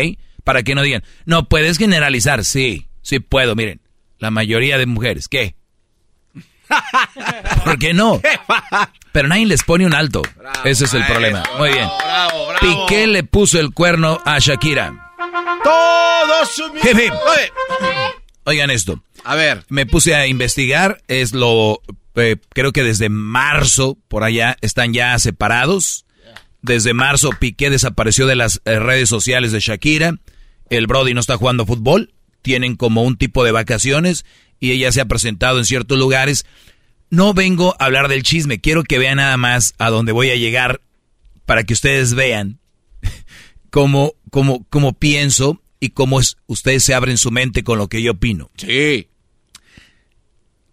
Para 0.44 0.62
que 0.62 0.74
no 0.74 0.82
digan, 0.82 1.04
no 1.24 1.48
puedes 1.48 1.78
generalizar. 1.78 2.44
Sí, 2.44 2.88
sí 3.02 3.20
puedo. 3.20 3.54
Miren, 3.54 3.80
la 4.18 4.30
mayoría 4.30 4.78
de 4.78 4.86
mujeres, 4.86 5.28
¿qué? 5.28 5.54
¿Por 7.64 7.78
qué 7.78 7.94
no? 7.94 8.20
Pero 9.12 9.28
nadie 9.28 9.46
les 9.46 9.62
pone 9.62 9.86
un 9.86 9.94
alto. 9.94 10.22
Ese 10.64 10.84
es 10.84 10.94
el 10.94 11.04
problema. 11.06 11.42
Muy 11.58 11.70
bien. 11.70 11.88
Piqué 12.60 13.06
le 13.06 13.22
puso 13.24 13.58
el 13.58 13.72
cuerno 13.72 14.20
a 14.24 14.38
Shakira. 14.38 15.12
Todos. 15.64 16.62
Oigan 18.44 18.70
esto. 18.70 19.02
A 19.24 19.34
ver. 19.34 19.64
Me 19.68 19.86
puse 19.86 20.14
a 20.14 20.26
investigar. 20.26 21.02
Es 21.08 21.32
lo. 21.32 21.80
Eh, 22.20 22.36
creo 22.50 22.72
que 22.72 22.82
desde 22.82 23.08
marzo, 23.08 23.98
por 24.08 24.24
allá, 24.24 24.56
están 24.60 24.92
ya 24.92 25.18
separados. 25.18 26.04
Desde 26.62 26.94
marzo, 26.94 27.30
Piqué 27.38 27.70
desapareció 27.70 28.26
de 28.26 28.36
las 28.36 28.60
eh, 28.64 28.78
redes 28.78 29.08
sociales 29.08 29.52
de 29.52 29.60
Shakira. 29.60 30.14
El 30.70 30.86
Brody 30.86 31.14
no 31.14 31.20
está 31.20 31.36
jugando 31.36 31.66
fútbol. 31.66 32.12
Tienen 32.42 32.76
como 32.76 33.02
un 33.02 33.16
tipo 33.16 33.44
de 33.44 33.52
vacaciones. 33.52 34.24
Y 34.60 34.72
ella 34.72 34.90
se 34.92 35.00
ha 35.00 35.06
presentado 35.06 35.58
en 35.58 35.64
ciertos 35.64 35.98
lugares. 35.98 36.44
No 37.10 37.32
vengo 37.32 37.76
a 37.78 37.84
hablar 37.84 38.08
del 38.08 38.22
chisme. 38.22 38.60
Quiero 38.60 38.84
que 38.84 38.98
vean 38.98 39.16
nada 39.16 39.36
más 39.36 39.74
a 39.78 39.90
dónde 39.90 40.12
voy 40.12 40.30
a 40.30 40.36
llegar. 40.36 40.80
Para 41.46 41.64
que 41.64 41.72
ustedes 41.72 42.14
vean 42.14 42.58
cómo, 43.70 44.14
cómo, 44.30 44.66
cómo 44.68 44.92
pienso 44.92 45.62
y 45.80 45.90
cómo 45.90 46.20
es, 46.20 46.36
ustedes 46.46 46.84
se 46.84 46.94
abren 46.94 47.16
su 47.18 47.30
mente 47.30 47.62
con 47.62 47.78
lo 47.78 47.88
que 47.88 48.02
yo 48.02 48.12
opino. 48.12 48.50
Sí. 48.56 49.08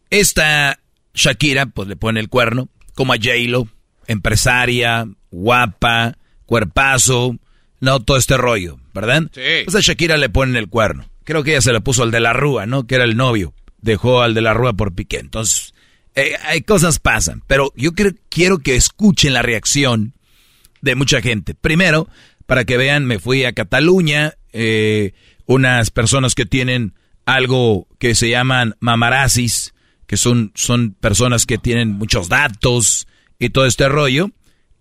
Esta 0.10 0.79
Shakira, 1.15 1.65
pues 1.65 1.88
le 1.88 1.95
pone 1.95 2.19
el 2.19 2.30
cuerno, 2.30 2.69
como 2.93 3.13
a 3.13 3.17
J-Lo, 3.17 3.67
empresaria, 4.08 5.08
guapa, 5.32 6.17
cuerpazo, 6.45 7.38
no 7.80 7.99
todo 8.01 8.17
este 8.17 8.38
rollo, 8.38 8.78
¿verdad? 8.93 9.23
Sí. 9.34 9.41
Pues 9.65 9.75
a 9.75 9.80
Shakira 9.82 10.17
le 10.17 10.30
ponen 10.30 10.56
el 10.56 10.69
cuerno. 10.69 11.06
Creo 11.23 11.43
que 11.43 11.51
ella 11.51 11.62
se 11.62 11.73
le 11.73 11.82
puso 11.82 12.04
al 12.04 12.12
de 12.12 12.19
la 12.19 12.34
Rúa, 12.34 12.65
¿no? 12.65 12.86
Que 12.88 12.95
era 12.95 13.04
el 13.04 13.17
novio. 13.17 13.54
Dejó 13.82 14.21
al 14.21 14.34
de 14.34 14.41
la 14.41 14.54
Rúa 14.54 14.73
por 14.73 14.93
Piqué. 14.93 15.17
Entonces, 15.19 15.73
eh, 16.15 16.34
hay 16.43 16.62
cosas 16.62 16.99
pasan. 16.99 17.43
Pero 17.47 17.71
yo 17.75 17.91
cre- 17.91 18.17
quiero 18.30 18.60
que 18.60 18.75
escuchen 18.75 19.34
la 19.34 19.41
reacción 19.41 20.13
de 20.82 20.95
mucha 20.95 21.21
gente. 21.21 21.54
Primero, 21.56 22.08
para 22.45 22.63
que 22.65 22.78
vean, 22.78 23.06
me 23.06 23.19
fui 23.19 23.43
a 23.43 23.54
Cataluña, 23.54 24.34
eh, 24.54 25.13
unas 25.45 25.89
personas 25.91 26.36
que 26.36 26.45
tienen 26.45 26.93
algo 27.25 27.88
que 27.99 28.13
se 28.15 28.30
llaman 28.30 28.75
mamarazis, 28.80 29.73
que 30.08 30.18
son, 30.18 30.52
son 30.56 30.91
personas 30.91 31.46
que 31.46 31.58
tienen 31.58 31.91
muchos 31.91 32.30
datos 32.30 33.08
y 33.39 33.50
todo 33.50 33.65
este 33.65 33.89
rollo, 33.89 34.32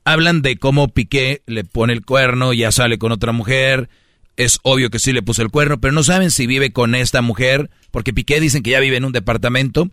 hablan 0.05 0.43
de 0.43 0.57
cómo 0.57 0.89
Piqué 0.89 1.43
le 1.47 1.65
pone 1.65 1.93
el 1.93 2.05
cuerno, 2.05 2.53
ya 2.53 2.71
sale 2.73 2.99
con 2.99 3.13
otra 3.13 3.33
mujer, 3.33 3.89
es 4.37 4.59
obvio 4.63 4.91
que 4.91 4.99
sí 4.99 5.13
le 5.13 5.23
puso 5.23 5.43
el 5.43 5.51
cuerno, 5.51 5.81
pero 5.81 5.93
no 5.93 6.03
saben 6.03 6.31
si 6.31 6.47
vive 6.47 6.73
con 6.73 6.95
esta 6.95 7.23
mujer, 7.23 7.71
porque 7.91 8.13
Piqué 8.13 8.41
dicen 8.41 8.63
que 8.63 8.71
ya 8.71 8.81
vive 8.81 8.97
en 8.97 9.05
un 9.05 9.13
departamento. 9.13 9.89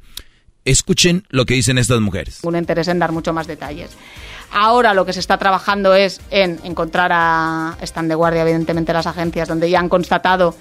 Escuchen 0.63 1.23
lo 1.29 1.45
que 1.45 1.55
dicen 1.55 1.77
estas 1.77 2.01
mujeres. 2.01 2.39
un 2.43 2.55
interés 2.55 2.87
en 2.87 2.99
dar 2.99 3.11
mucho 3.11 3.33
más 3.33 3.47
detalles. 3.47 3.91
Ahora 4.51 4.93
lo 4.93 5.05
que 5.05 5.13
se 5.13 5.19
está 5.19 5.37
trabajando 5.37 5.95
es 5.95 6.19
en 6.29 6.59
encontrar 6.63 7.11
a 7.13 7.77
están 7.81 8.07
de 8.07 8.15
guardia 8.15 8.41
evidentemente 8.41 8.91
las 8.93 9.07
agencias 9.07 9.47
donde 9.47 9.69
ya 9.69 9.79
han 9.79 9.89
constatado 9.89 10.55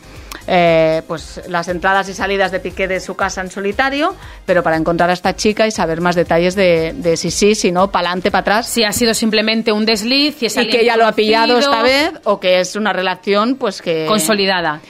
eh, 0.47 1.03
pues 1.07 1.41
las 1.49 1.69
entradas 1.69 2.09
y 2.09 2.15
salidas 2.15 2.51
de 2.51 2.61
Piqué 2.61 2.89
de 2.89 3.01
su 3.01 3.15
casa 3.15 3.41
en 3.41 3.51
solitario, 3.51 4.15
pero 4.47 4.63
para 4.63 4.77
encontrar 4.77 5.11
a 5.11 5.13
esta 5.13 5.37
chica 5.37 5.67
y 5.67 5.71
saber 5.71 6.01
más 6.01 6.17
detalles 6.17 6.55
de, 6.55 6.93
de 6.97 7.17
si 7.17 7.31
sí, 7.31 7.55
si 7.55 7.73
no, 7.73 7.91
para 7.91 8.09
adelante, 8.09 8.31
para 8.31 8.41
atrás. 8.41 8.69
Si 8.69 8.85
ha 8.85 8.93
sido 8.93 9.15
simplemente 9.15 9.73
un 9.73 9.87
desliz, 9.87 10.37
si 10.39 10.47
es 10.47 10.57
y 10.57 10.69
que 10.69 10.81
ella 10.81 10.97
lo 10.97 11.07
ha 11.07 11.13
pillado 11.13 11.59
esta 11.59 11.83
vez 11.83 12.13
o 12.25 12.41
que 12.41 12.61
es 12.61 12.77
una 12.77 12.93
relación 12.93 13.57
pues 13.57 13.83
que 13.83 14.07
Consolidada. 14.07 14.81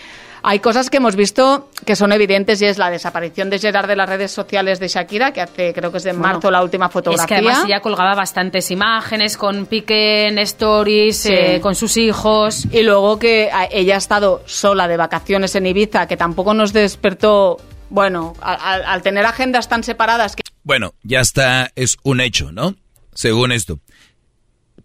Hay 0.42 0.61
cosas 0.61 0.90
que 0.90 0.96
hemos 0.98 1.16
visto 1.16 1.68
que 1.85 1.96
son 1.96 2.12
evidentes 2.12 2.61
y 2.62 2.66
es 2.66 2.79
la 2.79 2.90
desaparición 2.90 3.50
de 3.50 3.59
Gerard 3.59 3.88
de 3.88 3.96
las 3.96 4.09
redes 4.09 4.31
sociales 4.31 4.81
de 4.81 4.88
Shakira, 4.88 5.33
que 5.33 5.40
hace 5.40 5.72
creo 5.74 5.90
que 5.90 5.98
es 5.98 6.05
de 6.05 6.12
Bueno, 6.12 6.22
marzo 6.35 6.50
la 6.50 6.62
última 6.62 6.88
fotografía. 6.88 7.22
Es 7.24 7.29
que 7.29 7.35
además 7.48 7.64
ella 7.66 7.81
colgaba 7.81 8.14
bastantes 8.14 8.70
imágenes 8.70 9.37
con 9.37 9.66
Piqué 9.66 10.29
en 10.29 10.38
stories, 10.38 11.16
Sí. 11.18 11.33
eh, 11.33 11.61
con 11.61 11.74
sus 11.74 11.96
hijos. 11.96 12.66
Y 12.72 12.83
luego 12.83 13.18
que 13.18 13.50
a- 13.53 13.66
ella 13.70 13.94
ha 13.96 13.98
estado 13.98 14.42
sola 14.46 14.88
de 14.88 14.96
vacaciones 14.96 15.55
en 15.55 15.66
Ibiza, 15.66 16.07
que 16.07 16.16
tampoco 16.16 16.55
nos 16.55 16.72
despertó, 16.72 17.59
bueno, 17.90 18.35
al, 18.40 18.59
al- 18.61 18.85
al 18.85 19.03
tener 19.03 19.24
agendas 19.26 19.68
tan 19.68 19.83
separadas 19.85 20.37
que... 20.37 20.42
Bueno, 20.62 20.94
ya 21.03 21.20
está, 21.20 21.70
es 21.76 21.96
un 22.03 22.20
hecho, 22.20 22.53
¿no? 22.53 22.74
Según 23.14 23.53
esto. 23.53 23.81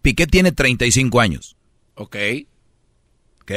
Piqué 0.02 0.26
tiene 0.26 0.52
35 0.52 1.20
años. 1.20 1.56
Ok. 1.94 2.16
¿Ok? 3.42 3.52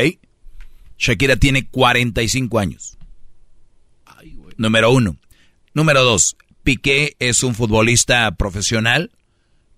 Shakira 0.99 1.37
tiene 1.37 1.67
45 1.67 2.59
años. 2.59 2.97
Número 4.57 4.91
uno. 4.91 5.17
Número 5.73 6.03
dos. 6.03 6.35
Piqué 6.63 7.15
es 7.19 7.41
un 7.43 7.55
futbolista 7.55 8.29
profesional. 8.35 9.11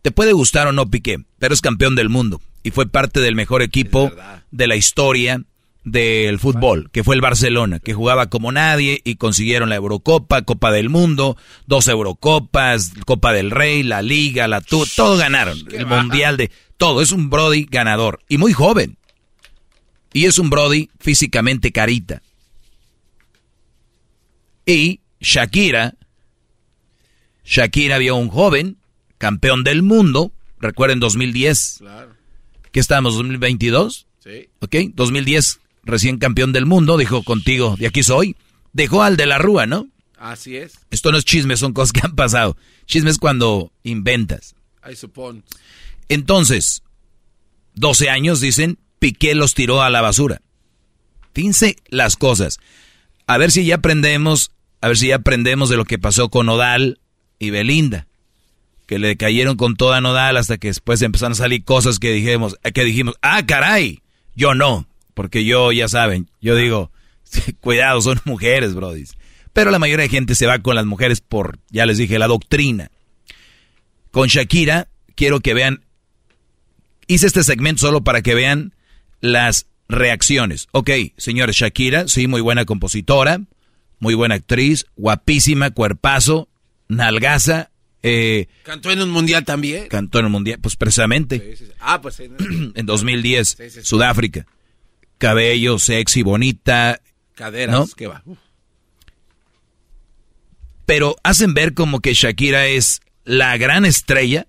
Te 0.01 0.11
puede 0.11 0.33
gustar 0.33 0.67
o 0.67 0.71
no 0.71 0.89
Piqué, 0.89 1.23
pero 1.39 1.53
es 1.53 1.61
campeón 1.61 1.95
del 1.95 2.09
mundo 2.09 2.41
y 2.63 2.71
fue 2.71 2.87
parte 2.87 3.19
del 3.19 3.35
mejor 3.35 3.61
equipo 3.61 4.11
de 4.51 4.67
la 4.67 4.75
historia 4.75 5.43
del 5.83 6.37
fútbol, 6.39 6.91
que 6.91 7.03
fue 7.03 7.15
el 7.15 7.21
Barcelona, 7.21 7.79
que 7.79 7.93
jugaba 7.93 8.29
como 8.29 8.51
nadie 8.51 9.01
y 9.03 9.15
consiguieron 9.15 9.69
la 9.69 9.77
Eurocopa, 9.77 10.43
Copa 10.43 10.71
del 10.71 10.89
Mundo, 10.89 11.37
dos 11.65 11.87
Eurocopas, 11.87 12.91
Copa 13.05 13.33
del 13.33 13.49
Rey, 13.49 13.81
la 13.81 14.03
Liga, 14.03 14.47
la 14.47 14.61
Tour, 14.61 14.87
todo 14.95 15.17
ganaron, 15.17 15.57
el 15.71 15.87
Mundial 15.87 16.37
de 16.37 16.51
todo, 16.77 17.01
es 17.01 17.11
un 17.11 17.29
Brody 17.29 17.67
ganador 17.69 18.19
y 18.29 18.37
muy 18.37 18.53
joven. 18.53 18.97
Y 20.13 20.25
es 20.25 20.37
un 20.39 20.49
Brody 20.49 20.89
físicamente 20.99 21.71
carita. 21.71 22.21
Y 24.65 25.01
Shakira, 25.19 25.95
Shakira 27.45 27.97
vio 27.97 28.15
a 28.15 28.19
un 28.19 28.29
joven, 28.29 28.77
campeón 29.17 29.63
del 29.63 29.81
mundo, 29.83 30.31
recuerden 30.59 30.99
2010. 30.99 31.77
Claro. 31.79 32.15
¿Qué 32.71 32.79
estamos, 32.79 33.15
2022? 33.15 34.07
Sí. 34.19 34.49
¿Ok? 34.59 34.75
2010, 34.93 35.59
recién 35.83 36.17
campeón 36.17 36.53
del 36.53 36.65
mundo, 36.65 36.97
dijo 36.97 37.23
contigo, 37.23 37.75
de 37.77 37.87
aquí 37.87 38.03
soy. 38.03 38.35
Dejó 38.73 39.03
al 39.03 39.17
de 39.17 39.25
la 39.25 39.37
Rúa, 39.37 39.65
¿no? 39.65 39.87
Así 40.17 40.55
es. 40.55 40.73
Esto 40.91 41.11
no 41.11 41.17
es 41.17 41.25
chisme, 41.25 41.57
son 41.57 41.73
cosas 41.73 41.91
que 41.91 42.01
han 42.03 42.15
pasado. 42.15 42.55
Chisme 42.85 43.09
es 43.09 43.17
cuando 43.17 43.71
inventas. 43.83 44.55
I 44.89 44.95
suppose. 44.95 45.41
Entonces, 46.09 46.83
12 47.75 48.09
años, 48.09 48.39
dicen, 48.39 48.77
Piqué 49.01 49.33
los 49.33 49.55
tiró 49.55 49.81
a 49.81 49.89
la 49.89 50.01
basura. 50.01 50.43
Fíjense 51.33 51.75
las 51.89 52.17
cosas. 52.17 52.59
A 53.25 53.39
ver 53.39 53.49
si 53.49 53.65
ya 53.65 53.77
aprendemos, 53.77 54.51
a 54.79 54.89
ver 54.89 54.97
si 54.97 55.07
ya 55.07 55.15
aprendemos 55.15 55.69
de 55.69 55.77
lo 55.77 55.85
que 55.85 55.97
pasó 55.97 56.29
con 56.29 56.47
Odal 56.49 56.99
y 57.39 57.49
Belinda. 57.49 58.05
Que 58.85 58.99
le 58.99 59.17
cayeron 59.17 59.57
con 59.57 59.75
toda 59.75 60.01
Nodal 60.01 60.37
hasta 60.37 60.59
que 60.59 60.67
después 60.67 61.01
empezaron 61.01 61.31
a 61.31 61.35
salir 61.35 61.63
cosas 61.63 61.97
que 61.97 62.11
dijimos, 62.11 62.57
que 62.75 62.83
dijimos, 62.83 63.15
ah, 63.23 63.43
caray, 63.43 64.03
yo 64.35 64.53
no. 64.53 64.87
Porque 65.15 65.45
yo, 65.45 65.71
ya 65.71 65.87
saben, 65.87 66.29
yo 66.39 66.55
digo, 66.55 66.91
cuidado, 67.59 68.01
son 68.01 68.21
mujeres, 68.25 68.75
brodis. 68.75 69.17
Pero 69.51 69.71
la 69.71 69.79
mayoría 69.79 70.03
de 70.03 70.09
gente 70.09 70.35
se 70.35 70.45
va 70.45 70.59
con 70.59 70.75
las 70.75 70.85
mujeres 70.85 71.21
por, 71.21 71.57
ya 71.71 71.87
les 71.87 71.97
dije, 71.97 72.19
la 72.19 72.27
doctrina. 72.27 72.91
Con 74.11 74.27
Shakira, 74.27 74.89
quiero 75.15 75.39
que 75.39 75.55
vean, 75.55 75.85
hice 77.07 77.25
este 77.25 77.43
segmento 77.43 77.81
solo 77.81 78.03
para 78.03 78.21
que 78.21 78.35
vean 78.35 78.75
las 79.21 79.67
reacciones. 79.87 80.67
Ok, 80.71 80.89
señores, 81.17 81.55
Shakira, 81.55 82.07
sí, 82.07 82.27
muy 82.27 82.41
buena 82.41 82.65
compositora, 82.65 83.41
muy 83.99 84.13
buena 84.15 84.35
actriz, 84.35 84.85
guapísima, 84.97 85.71
cuerpazo, 85.71 86.49
nalgaza, 86.87 87.69
eh, 88.03 88.47
Cantó 88.63 88.89
en 88.91 89.01
un 89.01 89.11
mundial 89.11 89.45
también. 89.45 89.87
cantó 89.87 90.19
en 90.19 90.25
el 90.25 90.31
mundial, 90.31 90.59
pues 90.59 90.75
precisamente, 90.75 91.39
Sí, 91.39 91.55
sí, 91.57 91.65
sí. 91.67 91.71
Ah, 91.79 92.01
pues 92.01 92.19
en- 92.19 92.71
en 92.75 92.85
2010, 92.85 93.47
Sí, 93.49 93.55
sí, 93.63 93.69
sí. 93.69 93.79
Sudáfrica. 93.83 94.45
Cabello 95.19 95.77
sexy, 95.77 96.23
bonita, 96.23 96.99
caderas. 97.35 97.75
¿No? 97.75 97.87
¿Qué 97.95 98.07
va? 98.07 98.23
Uf. 98.25 98.39
pero 100.85 101.15
hacen 101.23 101.53
ver 101.53 101.73
como 101.73 101.99
que 102.01 102.13
Shakira 102.13 102.65
es 102.67 103.01
la 103.23 103.55
gran 103.57 103.85
estrella, 103.85 104.47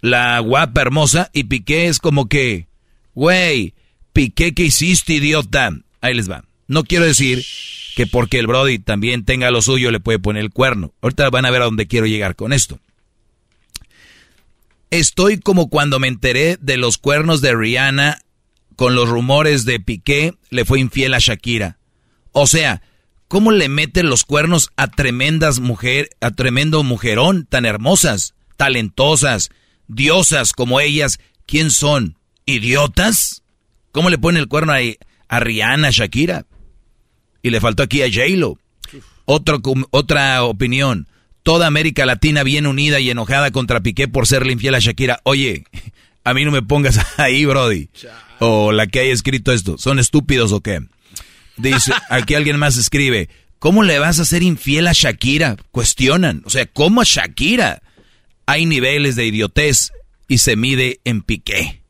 la 0.00 0.38
guapa 0.40 0.80
hermosa, 0.82 1.30
y 1.32 1.44
Piqué 1.44 1.86
es 1.86 1.98
como 2.00 2.28
que, 2.28 2.66
güey, 3.14 3.74
Piqué, 4.12 4.54
¿qué 4.54 4.64
hiciste, 4.64 5.14
idiota? 5.14 5.70
Ahí 6.00 6.14
les 6.14 6.30
va. 6.30 6.44
No 6.66 6.84
quiero 6.84 7.04
decir 7.04 7.44
que 7.96 8.06
porque 8.06 8.38
el 8.38 8.46
Brody 8.46 8.78
también 8.78 9.24
tenga 9.24 9.50
lo 9.50 9.62
suyo 9.62 9.90
le 9.90 10.00
puede 10.00 10.18
poner 10.18 10.42
el 10.42 10.50
cuerno. 10.50 10.92
Ahorita 11.00 11.30
van 11.30 11.46
a 11.46 11.50
ver 11.50 11.62
a 11.62 11.66
dónde 11.66 11.86
quiero 11.86 12.06
llegar 12.06 12.36
con 12.36 12.52
esto. 12.52 12.78
Estoy 14.90 15.38
como 15.38 15.68
cuando 15.68 15.98
me 15.98 16.08
enteré 16.08 16.56
de 16.60 16.76
los 16.76 16.98
cuernos 16.98 17.40
de 17.40 17.54
Rihanna 17.54 18.18
con 18.76 18.94
los 18.94 19.08
rumores 19.08 19.64
de 19.64 19.80
Piqué 19.80 20.34
le 20.50 20.64
fue 20.64 20.80
infiel 20.80 21.14
a 21.14 21.18
Shakira. 21.18 21.78
O 22.32 22.46
sea, 22.46 22.82
¿cómo 23.28 23.52
le 23.52 23.68
meten 23.68 24.08
los 24.08 24.24
cuernos 24.24 24.70
a 24.76 24.88
tremendas 24.88 25.60
mujer, 25.60 26.10
a 26.20 26.30
tremendo 26.30 26.82
mujerón 26.82 27.46
tan 27.46 27.64
hermosas, 27.64 28.34
talentosas, 28.56 29.50
diosas 29.88 30.52
como 30.52 30.80
ellas? 30.80 31.18
¿Quién 31.46 31.70
son? 31.70 32.16
¿Idiotas? 32.46 33.42
¿Cómo 33.92 34.10
le 34.10 34.18
ponen 34.18 34.40
el 34.42 34.48
cuerno 34.48 34.72
a, 34.72 34.78
a 35.28 35.40
Rihanna, 35.40 35.88
a 35.88 35.90
Shakira? 35.90 36.46
Y 37.42 37.50
le 37.50 37.60
faltó 37.60 37.82
aquí 37.82 38.02
a 38.02 38.06
J-Lo. 38.06 38.58
Otro 39.26 39.60
otra 39.90 40.42
opinión. 40.44 41.08
toda 41.42 41.66
América 41.66 42.06
Latina 42.06 42.42
bien 42.42 42.66
unida 42.66 43.00
y 43.00 43.10
enojada 43.10 43.50
contra 43.50 43.80
Piqué 43.80 44.08
por 44.08 44.26
serle 44.26 44.52
infiel 44.52 44.74
a 44.74 44.78
Shakira. 44.80 45.20
Oye, 45.24 45.64
a 46.24 46.34
mí 46.34 46.44
no 46.44 46.50
me 46.50 46.62
pongas 46.62 46.98
ahí, 47.18 47.44
Brody. 47.44 47.88
O 48.40 48.72
la 48.72 48.86
que 48.86 49.00
haya 49.00 49.12
escrito 49.12 49.52
esto. 49.52 49.78
¿Son 49.78 49.98
estúpidos 49.98 50.52
o 50.52 50.60
qué? 50.60 50.80
Dice, 51.56 51.92
aquí 52.10 52.34
alguien 52.34 52.58
más 52.58 52.76
escribe, 52.76 53.28
¿cómo 53.58 53.82
le 53.82 53.98
vas 53.98 54.18
a 54.18 54.24
ser 54.24 54.42
infiel 54.42 54.86
a 54.88 54.92
Shakira? 54.92 55.56
Cuestionan. 55.70 56.42
O 56.44 56.50
sea, 56.50 56.66
¿cómo 56.66 57.00
a 57.00 57.04
Shakira? 57.04 57.82
Hay 58.46 58.66
niveles 58.66 59.16
de 59.16 59.26
idiotez 59.26 59.92
y 60.28 60.38
se 60.38 60.56
mide 60.56 61.00
en 61.04 61.22
Piqué. 61.22 61.83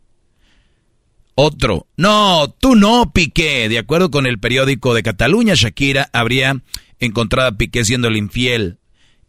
Otro, 1.36 1.88
no, 1.96 2.54
tú 2.60 2.76
no, 2.76 3.12
Piqué. 3.12 3.68
De 3.68 3.78
acuerdo 3.78 4.10
con 4.10 4.26
el 4.26 4.38
periódico 4.38 4.94
de 4.94 5.02
Cataluña, 5.02 5.54
Shakira 5.54 6.08
habría 6.12 6.62
encontrado 7.00 7.48
a 7.48 7.56
Piqué 7.56 7.84
siendo 7.84 8.08
el 8.08 8.16
infiel. 8.16 8.78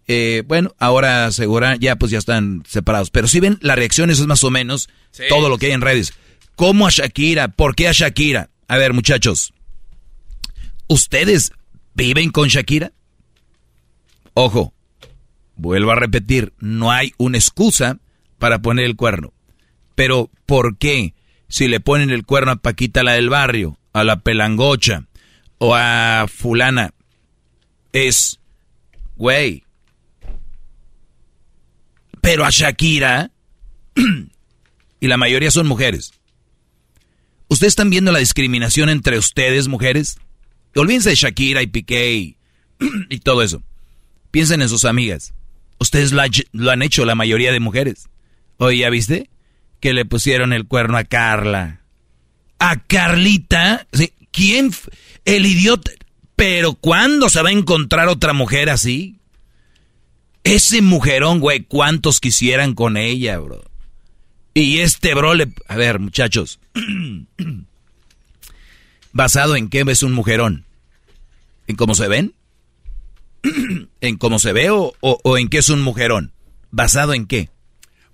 Eh, 0.08 0.44
bueno, 0.46 0.76
ahora 0.78 1.26
aseguran, 1.26 1.80
ya 1.80 1.96
pues 1.96 2.12
ya 2.12 2.20
están 2.20 2.64
separados. 2.68 3.10
Pero 3.10 3.28
si 3.28 3.40
ven 3.40 3.58
las 3.62 3.76
reacciones 3.76 4.20
es 4.20 4.28
más 4.28 4.44
o 4.44 4.52
menos 4.52 4.88
todo 5.30 5.50
lo 5.50 5.58
que 5.58 5.68
hay 5.68 5.72
en 5.72 5.82
redes. 5.82 6.14
¿Cómo 6.56 6.86
a 6.86 6.92
Shakira? 6.92 7.48
¿Por 7.48 7.76
qué 7.76 7.88
a 7.88 7.92
Shakira? 7.92 8.50
A 8.68 8.78
ver, 8.78 8.94
muchachos, 8.94 9.54
¿ustedes 10.88 11.52
viven 11.96 12.30
con 12.30 12.50
Shakira? 12.50 12.94
Ojo, 14.36 14.74
vuelvo 15.56 15.92
a 15.92 15.96
repetir, 15.96 16.54
no 16.60 16.92
hay 16.92 17.14
una 17.18 17.38
excusa 17.38 17.98
para 18.38 18.60
poner 18.62 18.86
el 18.86 18.96
cuerno. 18.96 19.34
Pero, 19.96 20.30
¿por 20.46 20.78
qué? 20.78 21.15
Si 21.48 21.68
le 21.68 21.80
ponen 21.80 22.10
el 22.10 22.26
cuerno 22.26 22.52
a 22.52 22.56
Paquita 22.58 23.04
la 23.04 23.14
del 23.14 23.30
barrio, 23.30 23.78
a 23.94 24.04
la 24.04 24.20
pelangocha 24.20 25.06
o 25.58 25.76
a 25.76 26.26
fulana, 26.28 26.94
es, 27.94 28.40
güey. 29.16 29.64
Pero 32.22 32.46
a 32.46 32.50
Shakira, 32.50 33.32
y 35.00 35.08
la 35.08 35.18
mayoría 35.18 35.52
son 35.52 35.68
mujeres. 35.68 36.14
¿Ustedes 37.48 37.72
están 37.72 37.90
viendo 37.90 38.12
la 38.12 38.20
discriminación 38.20 38.90
entre 38.90 39.18
ustedes, 39.18 39.68
mujeres? 39.68 40.18
Olvídense 40.76 41.12
de 41.12 41.16
Shakira 41.16 41.62
y 41.62 41.68
Piqué 41.68 42.14
y, 42.14 42.38
todo 43.24 43.44
eso. 43.44 43.64
Piensen 44.32 44.62
en 44.62 44.70
sus 44.70 44.84
amigas. 44.84 45.34
Ustedes 45.80 46.12
lo, 46.12 46.72
han 46.72 46.82
hecho 46.82 47.06
la 47.06 47.16
mayoría 47.16 47.52
de 47.52 47.60
mujeres. 47.60 48.10
Oye, 48.58 48.80
¿ya 48.80 48.90
viste? 48.90 49.30
Que 49.86 49.94
le 49.94 50.04
pusieron 50.04 50.52
el 50.52 50.66
cuerno 50.66 50.98
a 50.98 51.04
Carla. 51.04 51.82
¿A 52.58 52.78
Carlita? 52.88 53.86
¿Quién? 54.32 54.72
El 55.26 55.46
idiota. 55.46 55.92
Pero 56.36 56.74
¿cuándo 56.74 57.30
se 57.30 57.40
va 57.44 57.50
a 57.50 57.52
encontrar 57.52 58.08
otra 58.08 58.34
mujer 58.34 58.72
así? 58.72 59.20
Ese 60.44 60.82
mujerón, 60.82 61.40
güey, 61.40 61.66
¿cuántos 61.66 62.20
quisieran 62.20 62.74
con 62.74 62.98
ella, 62.98 63.38
bro? 63.38 63.64
Y 64.56 64.80
este 64.80 65.14
bro 65.14 65.36
le... 65.36 65.54
A 65.68 65.76
ver, 65.76 66.00
muchachos. 66.00 66.60
¿Basado 69.12 69.56
en 69.56 69.70
qué 69.70 69.86
es 69.88 70.02
un 70.02 70.14
mujerón? 70.14 70.66
¿En 71.68 71.76
cómo 71.76 71.94
se 71.94 72.08
ven? 72.08 72.34
¿En 74.02 74.18
cómo 74.18 74.40
se 74.40 74.52
ve 74.52 74.72
o, 74.72 74.96
o 75.00 75.38
en 75.38 75.48
qué 75.48 75.60
es 75.60 75.70
un 75.70 75.84
mujerón? 75.84 76.34
¿Basado 76.72 77.14
en 77.14 77.28
qué? 77.28 77.52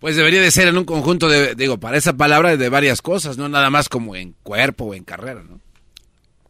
Pues 0.01 0.15
debería 0.15 0.41
de 0.41 0.49
ser 0.49 0.67
en 0.67 0.79
un 0.79 0.83
conjunto 0.85 1.29
de, 1.29 1.53
digo, 1.53 1.79
para 1.79 1.95
esa 1.95 2.17
palabra 2.17 2.57
de 2.57 2.69
varias 2.69 3.03
cosas, 3.03 3.37
no 3.37 3.47
nada 3.49 3.69
más 3.69 3.87
como 3.87 4.15
en 4.15 4.33
cuerpo 4.41 4.85
o 4.85 4.93
en 4.95 5.03
carrera, 5.03 5.43
¿no? 5.47 5.61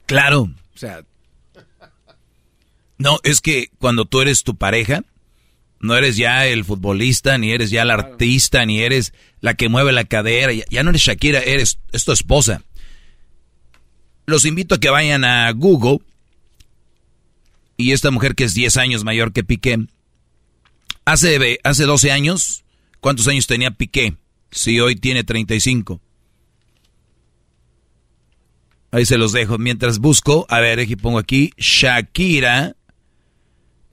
Claro. 0.05 0.43
O 0.73 0.77
sea. 0.77 1.03
No, 2.97 3.19
es 3.23 3.41
que 3.41 3.69
cuando 3.77 4.05
tú 4.05 4.21
eres 4.21 4.43
tu 4.43 4.55
pareja, 4.55 5.03
no 5.81 5.97
eres 5.97 6.15
ya 6.15 6.47
el 6.47 6.63
futbolista, 6.63 7.37
ni 7.37 7.51
eres 7.51 7.71
ya 7.71 7.81
el 7.81 7.91
artista, 7.91 8.65
ni 8.65 8.79
eres 8.79 9.13
la 9.41 9.53
que 9.55 9.67
mueve 9.67 9.91
la 9.91 10.05
cadera, 10.05 10.53
ya, 10.53 10.83
no 10.83 10.91
eres 10.91 11.01
Shakira, 11.01 11.41
eres 11.41 11.77
es 11.91 12.05
tu 12.05 12.13
esposa. 12.13 12.63
Los 14.27 14.45
invito 14.45 14.75
a 14.75 14.79
que 14.79 14.89
vayan 14.89 15.25
a 15.25 15.51
Google 15.51 15.99
y 17.75 17.91
esta 17.91 18.11
mujer 18.11 18.35
que 18.35 18.45
es 18.45 18.53
10 18.53 18.77
años 18.77 19.03
mayor 19.03 19.33
que 19.33 19.43
Piqué, 19.43 19.77
hace, 21.03 21.59
hace 21.65 21.83
12 21.83 22.13
años 22.13 22.63
¿Cuántos 23.01 23.27
años 23.27 23.47
tenía 23.47 23.71
Piqué? 23.71 24.15
Si 24.51 24.79
hoy 24.79 24.95
tiene 24.95 25.23
35. 25.23 25.99
Ahí 28.91 29.05
se 29.05 29.17
los 29.17 29.31
dejo. 29.31 29.57
Mientras 29.57 29.99
busco, 29.99 30.45
a 30.49 30.59
ver, 30.59 30.79
aquí 30.79 30.95
pongo 30.95 31.17
aquí, 31.17 31.51
Shakira. 31.57 32.75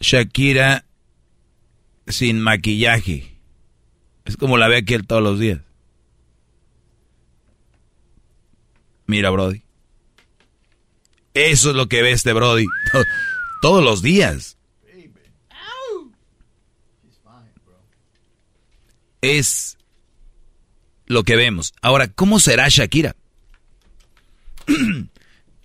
Shakira 0.00 0.84
sin 2.06 2.40
maquillaje. 2.40 3.34
Es 4.24 4.36
como 4.36 4.58
la 4.58 4.68
ve 4.68 4.76
aquí 4.76 4.98
todos 4.98 5.22
los 5.22 5.38
días. 5.38 5.60
Mira, 9.06 9.30
Brody. 9.30 9.62
Eso 11.32 11.70
es 11.70 11.76
lo 11.76 11.88
que 11.88 12.02
ve 12.02 12.10
este 12.10 12.34
Brody. 12.34 12.66
Todos 13.62 13.82
los 13.82 14.02
días. 14.02 14.57
Es 19.20 19.78
lo 21.06 21.24
que 21.24 21.36
vemos. 21.36 21.72
Ahora, 21.82 22.08
¿cómo 22.08 22.40
será 22.40 22.68
Shakira? 22.68 23.16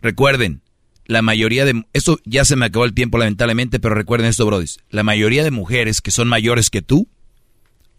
recuerden, 0.01 0.61
la 1.05 1.21
mayoría 1.21 1.65
de... 1.65 1.85
Esto 1.93 2.19
ya 2.25 2.45
se 2.45 2.55
me 2.55 2.65
acabó 2.65 2.85
el 2.85 2.93
tiempo 2.93 3.17
lamentablemente, 3.17 3.79
pero 3.79 3.95
recuerden 3.95 4.29
esto, 4.29 4.45
brodis. 4.45 4.79
La 4.89 5.03
mayoría 5.03 5.43
de 5.43 5.51
mujeres 5.51 6.01
que 6.01 6.11
son 6.11 6.27
mayores 6.27 6.69
que 6.69 6.81
tú, 6.81 7.07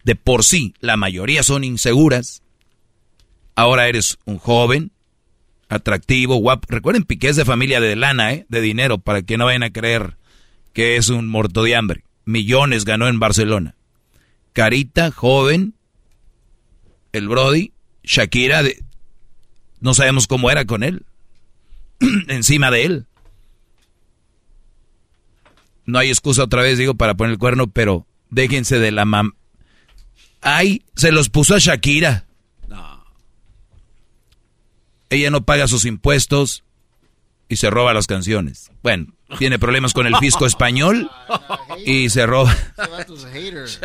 de 0.04 0.16
por 0.16 0.44
sí, 0.44 0.74
la 0.80 0.96
mayoría 0.96 1.42
son 1.42 1.64
inseguras. 1.64 2.42
Ahora 3.54 3.88
eres 3.88 4.18
un 4.24 4.38
joven, 4.38 4.92
atractivo, 5.68 6.36
guapo. 6.36 6.66
Recuerden, 6.68 7.04
Piqué 7.04 7.28
es 7.28 7.36
de 7.36 7.44
familia 7.44 7.80
de 7.80 7.94
lana, 7.94 8.32
¿eh? 8.32 8.46
De 8.48 8.60
dinero, 8.60 8.98
para 8.98 9.22
que 9.22 9.36
no 9.36 9.44
vayan 9.44 9.62
a 9.62 9.72
creer 9.72 10.16
que 10.72 10.96
es 10.96 11.08
un 11.08 11.28
muerto 11.28 11.62
de 11.62 11.76
hambre. 11.76 12.04
Millones 12.24 12.84
ganó 12.84 13.06
en 13.06 13.20
Barcelona 13.20 13.76
carita, 14.54 15.10
joven, 15.10 15.74
el 17.12 17.28
Brody, 17.28 17.72
Shakira, 18.02 18.62
de, 18.62 18.82
no 19.80 19.92
sabemos 19.92 20.26
cómo 20.26 20.50
era 20.50 20.64
con 20.64 20.82
él, 20.82 21.04
encima 22.28 22.70
de 22.70 22.84
él. 22.84 23.06
No 25.84 25.98
hay 25.98 26.08
excusa 26.08 26.44
otra 26.44 26.62
vez, 26.62 26.78
digo, 26.78 26.94
para 26.94 27.14
poner 27.14 27.32
el 27.32 27.38
cuerno, 27.38 27.66
pero 27.66 28.06
déjense 28.30 28.78
de 28.78 28.90
la 28.90 29.04
mam... 29.04 29.32
Ay, 30.40 30.82
se 30.96 31.12
los 31.12 31.28
puso 31.28 31.54
a 31.54 31.58
Shakira. 31.58 32.26
No. 32.68 33.04
Ella 35.10 35.30
no 35.30 35.44
paga 35.44 35.68
sus 35.68 35.84
impuestos 35.84 36.64
y 37.48 37.56
se 37.56 37.70
roba 37.70 37.94
las 37.94 38.06
canciones. 38.06 38.70
Bueno, 38.82 39.06
tiene 39.38 39.58
problemas 39.58 39.92
con 39.92 40.06
el 40.06 40.16
fisco 40.16 40.46
español 40.46 41.10
y 41.84 42.08
se 42.10 42.26
roba. 42.26 42.54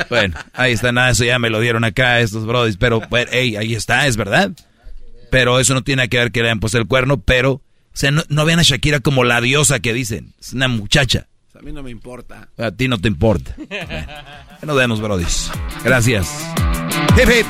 Bueno, 0.09 0.37
ahí 0.53 0.73
está, 0.73 0.91
nada, 0.91 1.11
eso 1.11 1.23
ya 1.23 1.39
me 1.39 1.49
lo 1.49 1.59
dieron 1.59 1.83
acá 1.83 2.19
estos 2.19 2.45
brodis, 2.45 2.77
pero 2.77 3.01
bueno, 3.09 3.31
ahí 3.31 3.73
está, 3.73 4.07
es 4.07 4.17
verdad. 4.17 4.51
Pero 5.29 5.59
eso 5.59 5.73
no 5.73 5.83
tiene 5.83 6.09
que 6.09 6.17
ver 6.17 6.31
que 6.31 6.41
le 6.41 6.49
hayan 6.49 6.59
puesto 6.59 6.77
el 6.77 6.87
cuerno, 6.87 7.21
pero, 7.21 7.51
o 7.51 7.61
sea, 7.93 8.11
no, 8.11 8.45
vean 8.45 8.59
a 8.59 8.63
Shakira 8.63 8.99
como 8.99 9.23
la 9.23 9.41
diosa 9.41 9.79
que 9.79 9.93
dicen, 9.93 10.33
es 10.39 10.53
una 10.53 10.67
muchacha. 10.67 11.27
A 11.57 11.61
mí 11.61 11.73
no 11.73 11.83
me 11.83 11.91
importa. 11.91 12.47
A 12.57 12.71
ti 12.71 12.87
no 12.87 12.97
te 12.99 13.09
importa. 13.09 13.53
Bueno, 13.57 14.07
nos 14.63 14.77
vemos, 14.77 15.01
brodis. 15.01 15.51
Gracias. 15.83 16.29
Hip, 17.17 17.45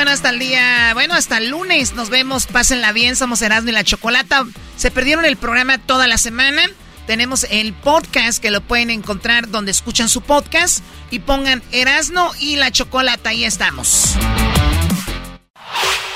bueno, 0.00 0.12
hasta 0.12 0.30
el 0.30 0.38
día, 0.38 0.94
bueno, 0.94 1.12
hasta 1.12 1.36
el 1.36 1.50
lunes 1.50 1.92
nos 1.92 2.08
vemos, 2.08 2.46
pásenla 2.46 2.90
bien, 2.92 3.16
somos 3.16 3.42
Erasmo 3.42 3.68
y 3.68 3.72
la 3.72 3.84
Chocolata. 3.84 4.46
Se 4.78 4.90
perdieron 4.90 5.26
el 5.26 5.36
programa 5.36 5.76
toda 5.76 6.06
la 6.06 6.16
semana. 6.16 6.62
Tenemos 7.06 7.46
el 7.50 7.74
podcast 7.74 8.38
que 8.38 8.50
lo 8.50 8.62
pueden 8.62 8.88
encontrar 8.88 9.50
donde 9.50 9.72
escuchan 9.72 10.08
su 10.08 10.22
podcast 10.22 10.82
y 11.10 11.18
pongan 11.18 11.62
Erasmo 11.70 12.32
y 12.40 12.56
la 12.56 12.70
Chocolata, 12.70 13.28
ahí 13.28 13.44
estamos. 13.44 14.16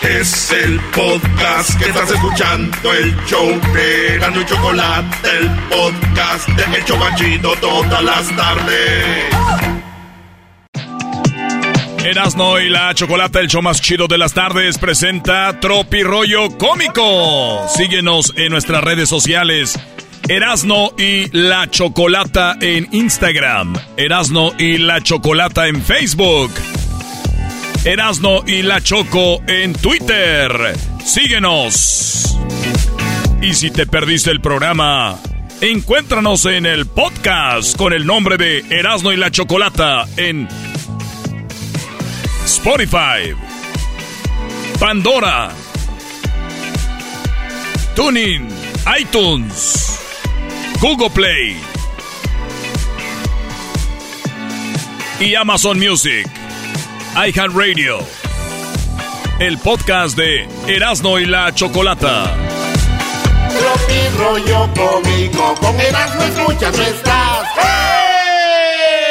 Es 0.00 0.50
el 0.50 0.80
podcast 0.80 1.78
que 1.78 1.90
estás 1.90 2.10
escuchando, 2.10 2.90
el 2.90 3.14
show 3.26 3.60
de 3.74 4.14
Erasmo 4.14 4.40
y 4.40 4.46
Chocolata, 4.46 5.30
el 5.30 5.50
podcast 5.68 6.48
de 6.48 6.78
El 6.78 7.42
todas 7.60 8.02
las 8.02 8.34
tardes. 8.34 9.73
Erasno 12.04 12.60
y 12.60 12.68
la 12.68 12.92
Chocolata, 12.94 13.40
el 13.40 13.48
show 13.48 13.62
más 13.62 13.80
chido 13.80 14.06
de 14.06 14.18
las 14.18 14.34
tardes, 14.34 14.76
presenta 14.76 15.58
Tropi 15.58 16.02
Rollo 16.02 16.50
Cómico. 16.58 17.66
Síguenos 17.74 18.34
en 18.36 18.50
nuestras 18.52 18.84
redes 18.84 19.08
sociales. 19.08 19.78
Erasno 20.28 20.90
y 20.98 21.30
la 21.32 21.70
Chocolata 21.70 22.56
en 22.60 22.88
Instagram. 22.92 23.74
Erasno 23.96 24.52
y 24.58 24.76
la 24.76 25.00
Chocolata 25.00 25.66
en 25.66 25.82
Facebook. 25.82 26.52
Erasno 27.84 28.42
y 28.46 28.62
la 28.62 28.82
Choco 28.82 29.40
en 29.46 29.72
Twitter. 29.72 30.52
Síguenos. 31.02 32.38
Y 33.40 33.54
si 33.54 33.70
te 33.70 33.86
perdiste 33.86 34.30
el 34.30 34.42
programa 34.42 35.18
Encuéntranos 35.60 36.44
en 36.44 36.66
el 36.66 36.84
podcast 36.84 37.76
con 37.78 37.94
el 37.94 38.04
nombre 38.04 38.36
de 38.36 38.58
Erasmo 38.68 39.12
y 39.12 39.16
la 39.16 39.30
Chocolata 39.30 40.06
en 40.18 40.46
Spotify, 42.44 43.34
Pandora, 44.78 45.50
Tuning, 47.94 48.48
iTunes, 48.98 49.98
Google 50.80 51.10
Play 51.10 51.56
y 55.20 55.34
Amazon 55.34 55.78
Music, 55.78 56.26
iHeartRadio. 57.16 57.98
El 59.38 59.58
podcast 59.58 60.16
de 60.16 60.46
Erasmo 60.66 61.18
y 61.18 61.26
la 61.26 61.52
Chocolata. 61.54 62.36
Tropi 63.48 64.08
rollo 64.18 64.68
cómico, 64.74 65.54
con 65.60 65.80
Erasmo 65.80 66.22
escuchas 66.22 66.76
no 66.76 66.82
estás. 66.84 67.48
Oye, 67.58 69.04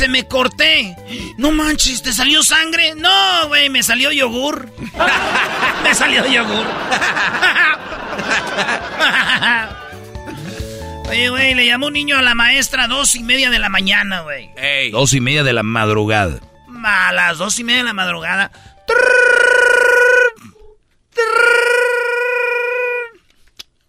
dice? 0.00 0.08
Me 0.08 0.26
corté. 0.26 0.96
No 1.36 1.50
manches, 1.50 2.02
¿te 2.02 2.12
salió 2.12 2.42
sangre? 2.42 2.94
No, 2.94 3.48
güey, 3.48 3.68
me 3.68 3.82
salió 3.82 4.10
yogur. 4.12 4.70
me 5.82 5.94
salió 5.94 6.26
yogur. 6.26 6.66
Oye, 11.08 11.28
güey, 11.28 11.54
le 11.54 11.66
llamó 11.66 11.88
un 11.88 11.94
niño 11.94 12.18
a 12.18 12.22
la 12.22 12.34
maestra 12.34 12.84
a 12.84 12.88
dos 12.88 13.14
y 13.16 13.24
media 13.24 13.50
de 13.50 13.58
la 13.58 13.68
mañana, 13.68 14.20
güey. 14.20 14.50
Dos 14.92 15.12
y 15.12 15.20
media 15.20 15.42
de 15.42 15.52
la 15.52 15.62
madrugada. 15.62 16.40
A 16.84 17.12
las 17.12 17.38
dos 17.38 17.58
y 17.58 17.64
media 17.64 17.80
de 17.80 17.84
la 17.84 17.92
madrugada. 17.92 18.50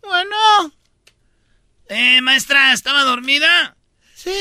Bueno. 0.04 0.36
Eh, 1.90 2.22
maestra, 2.22 2.74
¿estaba 2.74 3.04
dormida? 3.04 3.76
Sí, 4.16 4.32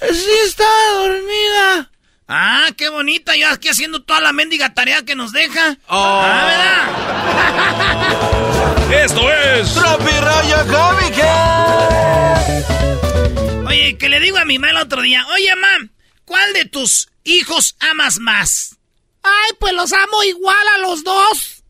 sí 0.00 0.30
estaba 0.44 0.90
dormida. 0.92 1.90
Ah, 2.28 2.70
qué 2.76 2.88
bonita, 2.88 3.36
yo 3.36 3.48
aquí 3.48 3.68
haciendo 3.68 4.02
toda 4.02 4.20
la 4.20 4.32
mendiga 4.32 4.74
tarea 4.74 5.02
que 5.02 5.14
nos 5.14 5.30
deja. 5.32 5.78
Oh. 5.86 6.22
Ah, 6.24 6.44
¿verdad? 8.88 8.92
Esto 9.04 9.32
es 9.32 9.72
Tropi 9.74 10.12
rollo 10.20 10.66
cómico. 10.66 11.22
Oye, 13.68 13.96
que 13.96 14.08
le 14.08 14.20
digo 14.20 14.38
a 14.38 14.44
mi 14.44 14.58
mamá 14.58 14.70
el 14.70 14.78
otro 14.78 15.02
día, 15.02 15.24
oye, 15.28 15.54
mam, 15.56 15.90
¿cuál 16.24 16.52
de 16.52 16.64
tus 16.64 17.08
hijos 17.24 17.76
amas 17.78 18.18
más? 18.18 18.76
Ay, 19.22 19.52
pues 19.58 19.72
los 19.74 19.92
amo 19.92 20.22
igual 20.24 20.68
a 20.74 20.78
los 20.78 21.04
dos. 21.04 21.62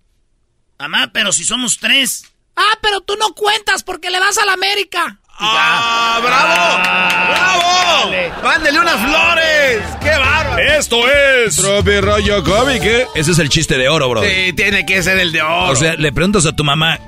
Mamá, 0.79 1.11
pero 1.13 1.33
si 1.33 1.45
somos 1.45 1.79
tres. 1.79 2.25
Ah, 2.55 2.79
pero 2.81 3.01
tú 3.03 3.17
no 3.17 3.35
cuentas 3.35 3.83
porque 3.83 4.11
le 4.11 4.21
vas 4.21 4.39
a 4.39 4.47
la 4.47 4.55
América. 4.55 5.21
¡Ah, 5.39 6.21
bravo! 6.23 6.83
¡Bravo! 7.31 8.43
¡Mándele 8.43 8.81
unas 8.81 8.97
flores! 8.97 9.83
¡Qué 10.01 10.11
bárbaro! 10.11 10.59
Esto 10.59 10.97
es 11.11 11.57
Tropi 11.57 12.01
rollo 12.01 12.43
cómico. 12.45 12.85
Ese 13.15 13.33
es 13.33 13.39
el 13.39 13.49
chiste 13.49 13.77
de 13.79 13.89
oro, 13.89 14.09
bro. 14.09 14.23
Sí, 14.23 14.53
tiene 14.55 14.87
que 14.87 15.03
ser 15.03 15.19
el 15.19 15.33
de 15.33 15.43
oro. 15.43 15.71
O 15.71 15.77
sea, 15.77 15.95
le 15.95 16.13
preguntas 16.13 16.47
a 16.47 16.53
tu 16.53 16.65
mamá, 16.65 16.99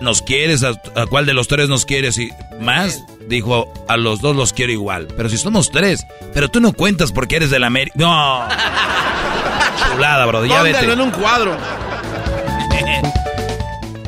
¿nos 0.00 0.22
quieres? 0.22 0.62
¿A, 0.64 0.70
a 0.94 1.06
cuál 1.06 1.26
de 1.26 1.34
los 1.34 1.48
tres 1.48 1.68
nos 1.68 1.84
quieres? 1.84 2.16
Y 2.18 2.30
más, 2.60 3.04
dijo, 3.28 3.72
a 3.88 3.96
los 3.96 4.20
dos 4.20 4.34
los 4.36 4.52
quiero 4.52 4.72
igual. 4.72 5.08
Pero 5.16 5.28
si 5.28 5.36
somos 5.36 5.70
tres, 5.70 6.06
pero 6.32 6.48
tú 6.48 6.60
no 6.60 6.72
cuentas 6.72 7.12
porque 7.12 7.36
eres 7.36 7.50
de 7.50 7.58
la 7.58 7.66
América. 7.66 7.94
No. 7.98 8.46
Chulada, 9.92 10.26
bro. 10.26 10.44
Ya 10.46 10.58
Póngalo 10.58 10.78
vete. 10.80 10.92
en 10.92 11.00
un 11.00 11.10
cuadro. 11.10 11.56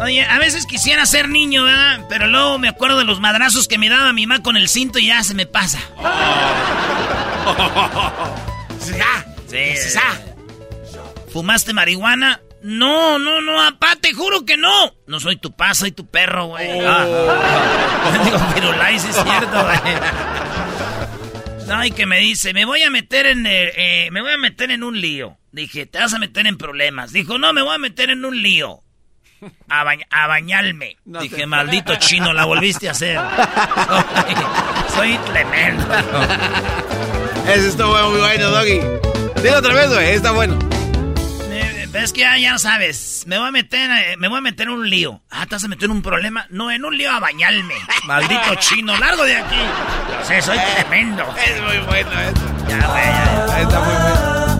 Oye, 0.01 0.25
a 0.25 0.39
veces 0.39 0.67
quisiera 0.67 1.05
ser 1.05 1.29
niño, 1.29 1.65
¿verdad? 1.65 2.07
Pero 2.09 2.27
luego 2.27 2.59
me 2.59 2.69
acuerdo 2.69 2.99
de 2.99 3.05
los 3.05 3.21
madrazos 3.21 3.69
que 3.69 3.79
me 3.79 3.89
daba 3.89 4.13
mi 4.13 4.27
mamá 4.27 4.43
con 4.43 4.57
el 4.57 4.69
cinto 4.69 4.99
y 4.99 5.07
ya 5.07 5.23
se 5.23 5.35
me 5.35 5.47
pasa. 5.47 5.79
Sí, 9.51 9.77
sí. 9.77 9.99
¿Fumaste 11.33 11.73
marihuana? 11.73 12.41
No, 12.63 13.19
no, 13.19 13.41
no, 13.41 13.61
apá, 13.61 13.97
te 14.01 14.15
juro 14.15 14.45
que 14.45 14.57
no. 14.57 14.95
No 15.07 15.19
soy 15.19 15.37
tu 15.37 15.57
pa, 15.57 15.75
soy 15.75 15.93
tu 15.93 16.07
perro, 16.07 16.47
güey. 16.47 16.81
Ah. 16.81 17.05
Digo, 18.25 18.39
pero 18.55 18.77
la 18.77 18.91
es 18.91 19.03
cierto, 19.03 19.63
güey. 19.63 19.95
No, 21.67 21.85
y 21.85 21.91
que 21.91 22.07
me 22.07 22.21
dice, 22.21 22.53
me 22.53 22.65
voy 22.65 22.83
a 22.83 22.91
meter 22.91 23.27
en, 23.27 23.47
eh, 23.47 23.73
eh, 23.77 24.09
me 24.13 24.21
voy 24.21 24.33
a 24.33 24.39
meter 24.39 24.71
en 24.71 24.83
un 24.83 25.01
lío. 25.01 25.39
Dije, 25.53 25.87
te 25.87 25.99
vas 25.99 26.15
a 26.15 26.19
meter 26.19 26.47
en 26.47 26.59
problemas. 26.59 27.13
Dijo, 27.13 27.39
no, 27.39 27.53
me 27.53 27.63
voy 27.63 27.75
a 27.75 27.79
meter 27.79 28.11
en 28.11 28.25
un 28.25 28.41
lío. 28.41 28.81
A, 29.68 29.84
bañ- 29.84 30.07
a 30.11 30.26
bañarme. 30.26 30.97
Dije, 31.05 31.47
maldito 31.47 31.95
chino, 31.97 32.32
la 32.32 32.45
volviste 32.45 32.88
a 32.88 32.93
hacer. 32.93 33.18
Soy, 34.95 35.14
soy 35.16 35.18
tremendo. 35.32 35.86
Ese 37.47 37.68
está 37.68 37.86
bueno, 37.86 38.11
muy 38.11 38.20
bueno, 38.20 38.51
Doggy. 38.51 38.80
Dile 39.36 39.57
otra 39.57 39.74
vez, 39.74 39.88
güey. 39.93 40.09
Está 40.11 40.30
bueno. 40.32 40.59
Eh, 41.51 41.88
Es 41.95 42.12
que 42.12 42.20
ya, 42.20 42.36
ya 42.38 42.59
sabes, 42.59 43.24
me 43.26 43.38
voy 43.38 43.49
a 43.49 43.51
meter, 43.51 43.91
eh, 43.91 44.16
me 44.18 44.28
voy 44.28 44.38
a 44.38 44.41
meter 44.43 44.66
en 44.68 44.74
un 44.74 44.88
lío. 44.88 45.20
Ah, 45.30 45.47
¿te 45.47 45.55
vas 45.57 45.64
a 45.64 45.68
meter 45.68 45.84
en 45.86 45.91
un 45.93 46.03
problema? 46.03 46.47
No, 46.51 46.70
en 46.70 46.84
un 46.84 46.97
lío 46.97 47.11
a 47.11 47.18
bañarme. 47.18 47.74
Maldito 48.05 48.55
chino, 48.61 48.97
largo 48.99 49.24
de 49.24 49.36
aquí. 49.38 49.57
No 49.57 50.24
sé, 50.24 50.41
soy 50.43 50.59
tremendo. 50.76 51.24
Es 51.45 51.61
muy 51.62 51.78
bueno 51.86 52.11
eso. 52.20 52.32
Ya, 52.68 52.86
güey, 52.86 53.05
ya. 53.05 53.61
Está 53.62 53.80
muy 53.80 53.95
bueno. 53.95 54.59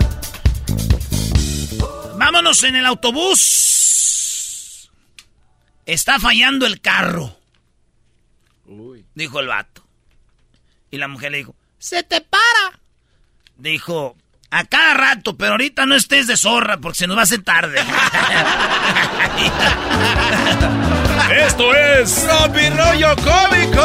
Vámonos 2.17 2.63
en 2.63 2.75
el 2.75 2.85
autobús. 2.85 3.80
Está 5.85 6.19
fallando 6.19 6.65
el 6.65 6.81
carro. 6.81 7.37
Dijo 9.15 9.39
el 9.39 9.47
vato. 9.47 9.83
Y 10.89 10.97
la 10.97 11.07
mujer 11.07 11.31
le 11.31 11.37
dijo, 11.39 11.55
se 11.79 12.03
te 12.03 12.21
para. 12.21 12.79
Dijo, 13.57 14.15
a 14.49 14.65
cada 14.65 14.93
rato, 14.93 15.37
pero 15.37 15.53
ahorita 15.53 15.85
no 15.85 15.95
estés 15.95 16.27
de 16.27 16.35
zorra 16.37 16.77
porque 16.77 16.99
se 16.99 17.07
nos 17.07 17.15
va 17.15 17.21
a 17.21 17.23
hacer 17.23 17.43
tarde. 17.43 17.79
Esto 21.45 21.73
es 21.73 22.25
Tropi 22.25 22.69
rollo 22.69 23.15
cómico. 23.15 23.81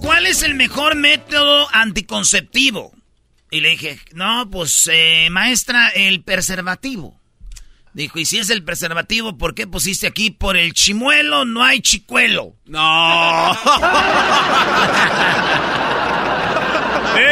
¿Cuál 0.00 0.26
es 0.26 0.42
el 0.44 0.54
mejor 0.54 0.94
método 0.94 1.66
anticonceptivo? 1.72 2.93
Y 3.54 3.60
le 3.60 3.68
dije, 3.68 4.00
no, 4.14 4.50
pues, 4.50 4.90
eh, 4.92 5.28
maestra, 5.30 5.90
el 5.94 6.24
preservativo. 6.24 7.20
Dijo, 7.92 8.18
y 8.18 8.24
si 8.24 8.38
es 8.38 8.50
el 8.50 8.64
preservativo, 8.64 9.38
¿por 9.38 9.54
qué 9.54 9.68
pusiste 9.68 10.08
aquí 10.08 10.32
por 10.32 10.56
el 10.56 10.72
chimuelo 10.72 11.44
no 11.44 11.62
hay 11.62 11.80
chicuelo? 11.80 12.56
No. 12.64 13.52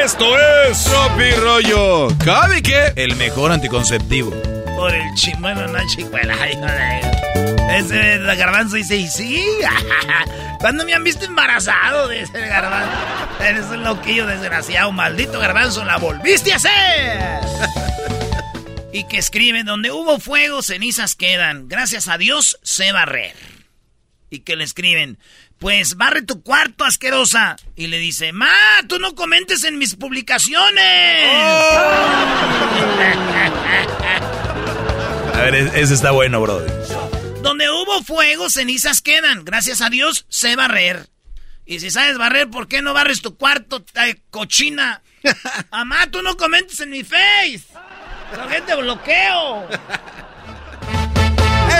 Esto 0.04 0.38
es 0.38 0.84
Tropi 0.84 1.32
rollo 1.40 2.06
cómico. 2.24 2.70
El 2.94 3.16
mejor 3.16 3.50
anticonceptivo. 3.50 4.30
Por 4.76 4.94
el 4.94 5.12
chimuelo 5.16 5.66
no 5.66 5.76
hay 5.76 5.86
chicuelo. 5.88 6.34
Ay, 6.40 6.54
joder. 6.54 7.21
Ese 7.76 8.18
garbanzo 8.18 8.76
dice, 8.76 8.96
y 8.96 9.08
sí. 9.08 9.44
¿Cuándo 10.60 10.84
me 10.84 10.94
han 10.94 11.04
visto 11.04 11.24
embarazado? 11.24 12.08
Dice 12.08 12.30
el 12.34 12.48
garbanzo. 12.48 12.90
Eres 13.40 13.64
un 13.66 13.82
loquillo 13.82 14.26
desgraciado, 14.26 14.92
maldito 14.92 15.38
garbanzo, 15.40 15.84
la 15.84 15.96
volviste 15.96 16.52
a 16.52 16.56
hacer. 16.56 17.40
y 18.92 19.04
que 19.04 19.18
escribe, 19.18 19.64
donde 19.64 19.90
hubo 19.90 20.18
fuego, 20.20 20.62
cenizas 20.62 21.14
quedan. 21.14 21.68
Gracias 21.68 22.08
a 22.08 22.18
Dios 22.18 22.58
sé 22.62 22.92
barrer. 22.92 23.34
Y 24.30 24.40
que 24.40 24.56
le 24.56 24.64
escriben, 24.64 25.18
pues 25.58 25.96
barre 25.96 26.22
tu 26.22 26.42
cuarto, 26.42 26.84
asquerosa. 26.84 27.56
Y 27.76 27.88
le 27.88 27.98
dice, 27.98 28.32
ma, 28.32 28.48
tú 28.88 28.98
no 28.98 29.14
comentes 29.14 29.64
en 29.64 29.78
mis 29.78 29.96
publicaciones. 29.96 31.28
A 35.34 35.44
ver, 35.44 35.54
e- 35.54 35.80
ese 35.80 35.94
está 35.94 36.10
bueno, 36.10 36.40
bro. 36.40 36.62
Donde 37.42 37.68
hubo 37.70 38.02
fuego, 38.04 38.48
cenizas 38.48 39.02
quedan. 39.02 39.44
Gracias 39.44 39.80
a 39.82 39.90
Dios 39.90 40.26
sé 40.28 40.54
barrer. 40.56 41.08
Y 41.66 41.80
si 41.80 41.90
sabes 41.90 42.16
barrer, 42.16 42.48
¿por 42.48 42.68
qué 42.68 42.82
no 42.82 42.94
barres 42.94 43.20
tu 43.20 43.36
cuarto, 43.36 43.84
eh, 43.94 44.20
cochina? 44.30 45.02
Amá, 45.70 46.06
tú 46.10 46.22
no 46.22 46.36
comentes 46.36 46.80
en 46.80 46.90
mi 46.90 47.02
face. 47.02 47.64
La 48.36 48.48
gente 48.48 48.74
bloqueo. 48.76 49.68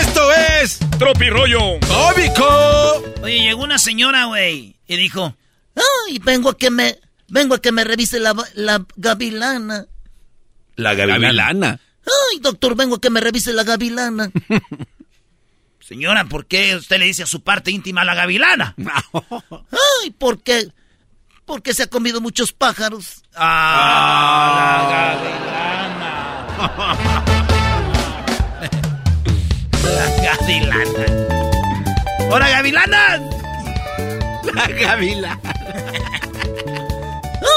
Esto 0.00 0.32
es 0.32 0.78
Tropi 0.98 1.30
Rollo 1.30 1.78
cómico. 1.80 3.04
Oye, 3.22 3.40
llegó 3.40 3.62
una 3.62 3.78
señora, 3.78 4.24
güey, 4.26 4.76
y 4.86 4.96
dijo, 4.96 5.36
ay, 5.76 6.18
vengo 6.18 6.50
a 6.50 6.58
que 6.58 6.70
me, 6.70 6.98
vengo 7.28 7.54
a 7.54 7.62
que 7.62 7.72
me 7.72 7.84
revise 7.84 8.18
la, 8.20 8.34
la 8.54 8.84
gavilana. 8.96 9.86
La 10.76 10.94
gavilana. 10.94 11.80
Ay, 12.04 12.40
doctor, 12.40 12.74
vengo 12.74 12.96
a 12.96 13.00
que 13.00 13.10
me 13.10 13.20
revise 13.20 13.52
la 13.52 13.64
gavilana. 13.64 14.30
Señora, 15.92 16.24
¿por 16.24 16.46
qué 16.46 16.74
usted 16.74 16.98
le 16.98 17.04
dice 17.04 17.24
a 17.24 17.26
su 17.26 17.42
parte 17.42 17.70
íntima 17.70 18.02
la 18.02 18.14
gavilana? 18.14 18.74
Ay, 20.02 20.10
porque, 20.18 20.68
Porque 21.44 21.74
se 21.74 21.82
ha 21.82 21.86
comido 21.86 22.22
muchos 22.22 22.50
pájaros. 22.50 23.22
Ah, 23.36 24.86
la 24.88 25.26
gavilana. 25.28 26.16
la 29.84 30.06
gavilana. 30.38 31.04
¡Hola, 32.30 32.48
gavilana! 32.48 33.20
La 34.54 34.66
gavilana. 34.68 35.52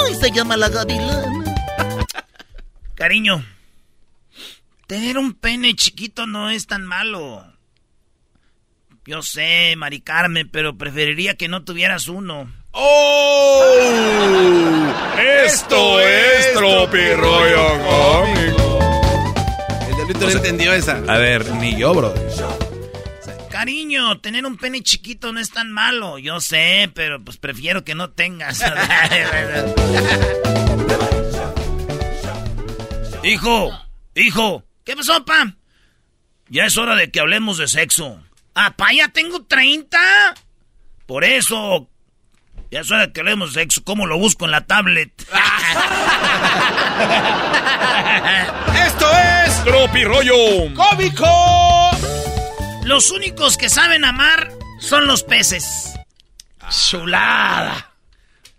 Ay, 0.03 0.15
se 0.19 0.29
llama 0.31 0.57
la 0.57 0.67
gavilana. 0.67 1.55
Cariño, 2.95 3.45
tener 4.87 5.17
un 5.19 5.31
pene 5.35 5.73
chiquito 5.73 6.27
no 6.27 6.49
es 6.49 6.67
tan 6.67 6.83
malo. 6.83 7.54
Yo 9.07 9.21
sé, 9.21 9.75
Mari 9.77 10.01
Carmen, 10.01 10.49
pero 10.51 10.79
preferiría 10.79 11.35
que 11.35 11.47
no 11.47 11.63
tuvieras 11.63 12.07
uno. 12.07 12.51
¡Oh! 12.71 13.63
Esto 15.45 16.01
es 16.01 16.53
Tropirroyo 16.53 17.83
Cómico. 17.83 18.79
El 19.87 19.95
diablito 19.95 20.21
no 20.21 20.29
entendió 20.31 20.73
esa. 20.73 21.03
A 21.07 21.19
ver, 21.19 21.47
ni 21.51 21.77
yo, 21.77 21.93
bro. 21.93 22.15
Cariño, 23.51 24.19
tener 24.21 24.43
un 24.43 24.57
pene 24.57 24.81
chiquito 24.81 25.31
no 25.31 25.39
es 25.39 25.51
tan 25.51 25.71
malo. 25.71 26.17
Yo 26.17 26.41
sé, 26.41 26.89
pero 26.95 27.23
pues 27.23 27.37
prefiero 27.37 27.83
que 27.83 27.93
no 27.93 28.09
tengas. 28.09 28.59
hijo, 33.23 33.71
hijo, 34.15 34.63
¿qué 34.83 34.95
pasó, 34.95 35.23
pa? 35.25 35.53
Ya 36.49 36.65
es 36.65 36.75
hora 36.77 36.95
de 36.95 37.11
que 37.11 37.19
hablemos 37.19 37.59
de 37.59 37.67
sexo. 37.67 38.19
Ah, 38.55 38.73
pa, 38.75 38.91
ya 38.93 39.09
tengo 39.09 39.43
30. 39.43 39.97
Por 41.05 41.25
eso, 41.25 41.89
ya 42.71 42.79
es 42.79 42.89
hora 42.89 43.11
que 43.11 43.21
de 43.21 43.51
sexo. 43.51 43.83
¿Cómo 43.83 44.07
lo 44.07 44.17
busco 44.17 44.45
en 44.45 44.51
la 44.51 44.65
tablet? 44.65 45.11
Esto 48.87 49.05
es 49.45 49.63
Tropi 49.65 50.05
Rollo 50.05 50.73
Cómico. 50.73 51.27
Los 52.85 53.11
únicos 53.11 53.57
que 53.57 53.67
saben 53.67 54.05
amar 54.05 54.51
son 54.79 55.05
los 55.05 55.23
peces. 55.23 55.93
Chulada. 56.69 57.91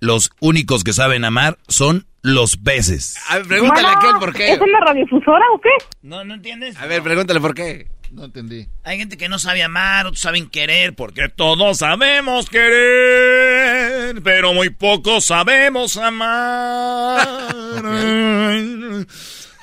Los 0.01 0.31
únicos 0.41 0.85
que 0.85 0.93
saben 0.93 1.25
amar 1.25 1.57
son 1.69 2.07
los 2.21 2.59
peces. 2.59 3.17
A 3.31 3.39
ver, 3.39 3.47
pregúntale 3.47 3.89
a 3.89 3.93
aquel 3.93 4.17
por 4.19 4.35
qué. 4.35 4.53
¿Es 4.53 4.61
una 4.61 4.81
radiofusora 4.81 5.45
o 5.55 5.61
qué? 5.61 5.71
No, 6.03 6.23
no 6.23 6.35
entiendes. 6.35 6.77
A 6.77 6.85
ver, 6.87 7.03
pregúntale 7.03 7.41
por 7.41 7.55
qué. 7.55 7.89
No 8.11 8.25
entendí. 8.25 8.69
Hay 8.85 8.99
gente 8.99 9.17
que 9.17 9.29
no 9.29 9.39
sabe 9.39 9.63
amar, 9.63 10.07
otros 10.07 10.21
saben 10.21 10.49
querer, 10.49 10.95
porque 10.95 11.29
Todos 11.29 11.79
sabemos 11.79 12.49
querer, 12.49 14.23
pero 14.23 14.55
muy 14.55 14.71
pocos 14.71 15.27
sabemos 15.27 15.97
amar. 15.97 17.55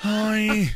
Ay. 0.02 0.70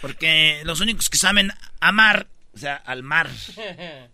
Porque 0.00 0.60
los 0.64 0.80
únicos 0.80 1.08
que 1.08 1.18
saben 1.18 1.52
amar, 1.80 2.26
o 2.54 2.58
sea, 2.58 2.76
al 2.76 3.02
mar, 3.02 3.28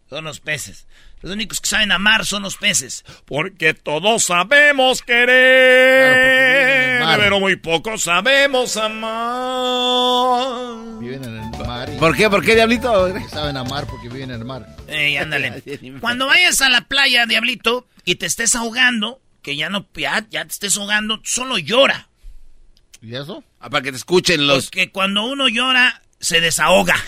son 0.09 0.25
los 0.25 0.41
peces. 0.41 0.87
Los 1.23 1.33
únicos 1.33 1.61
que 1.61 1.69
saben 1.69 1.93
amar 1.93 2.27
son 2.27 2.43
los 2.43 2.57
peces. 2.57 3.05
Porque 3.27 3.75
todos 3.75 4.25
sabemos 4.25 5.03
querer, 5.03 7.05
pero 7.17 7.39
muy 7.39 7.55
pocos 7.57 8.03
sabemos 8.03 8.77
amar. 8.77 8.99
Viven 10.99 11.23
en 11.23 11.37
el 11.37 11.42
mar. 11.87 11.95
y- 11.95 11.99
¿Por 11.99 12.17
qué? 12.17 12.29
¿Por 12.31 12.45
qué, 12.45 12.55
diablito? 12.55 13.13
que 13.15 13.29
Saben 13.29 13.57
amar 13.57 13.87
porque 13.87 14.09
viven 14.09 14.31
en 14.31 14.41
el 14.41 14.45
mar. 14.45 14.67
Ey, 14.89 15.17
ándale. 15.17 15.63
Cuando 16.01 16.27
vayas 16.27 16.61
a 16.61 16.69
la 16.69 16.83
playa, 16.83 17.27
diablito, 17.27 17.87
y 18.05 18.17
te 18.17 18.27
estés 18.27 18.55
ahogando, 18.55 19.21
que 19.43 19.57
ya 19.57 19.69
no, 19.69 19.87
ya, 19.95 20.25
ya 20.31 20.45
te 20.45 20.53
estés 20.53 20.77
ahogando, 20.77 21.21
solo 21.25 21.59
llora. 21.59 22.09
¿Y 23.01 23.15
eso? 23.17 23.43
Ah, 23.61 23.69
para 23.71 23.83
que 23.83 23.91
te 23.91 23.97
escuchen 23.97 24.47
los. 24.47 24.67
Porque 24.67 24.91
cuando 24.93 25.25
uno 25.25 25.49
llora, 25.49 26.03
se 26.21 26.41
desahoga. 26.41 26.95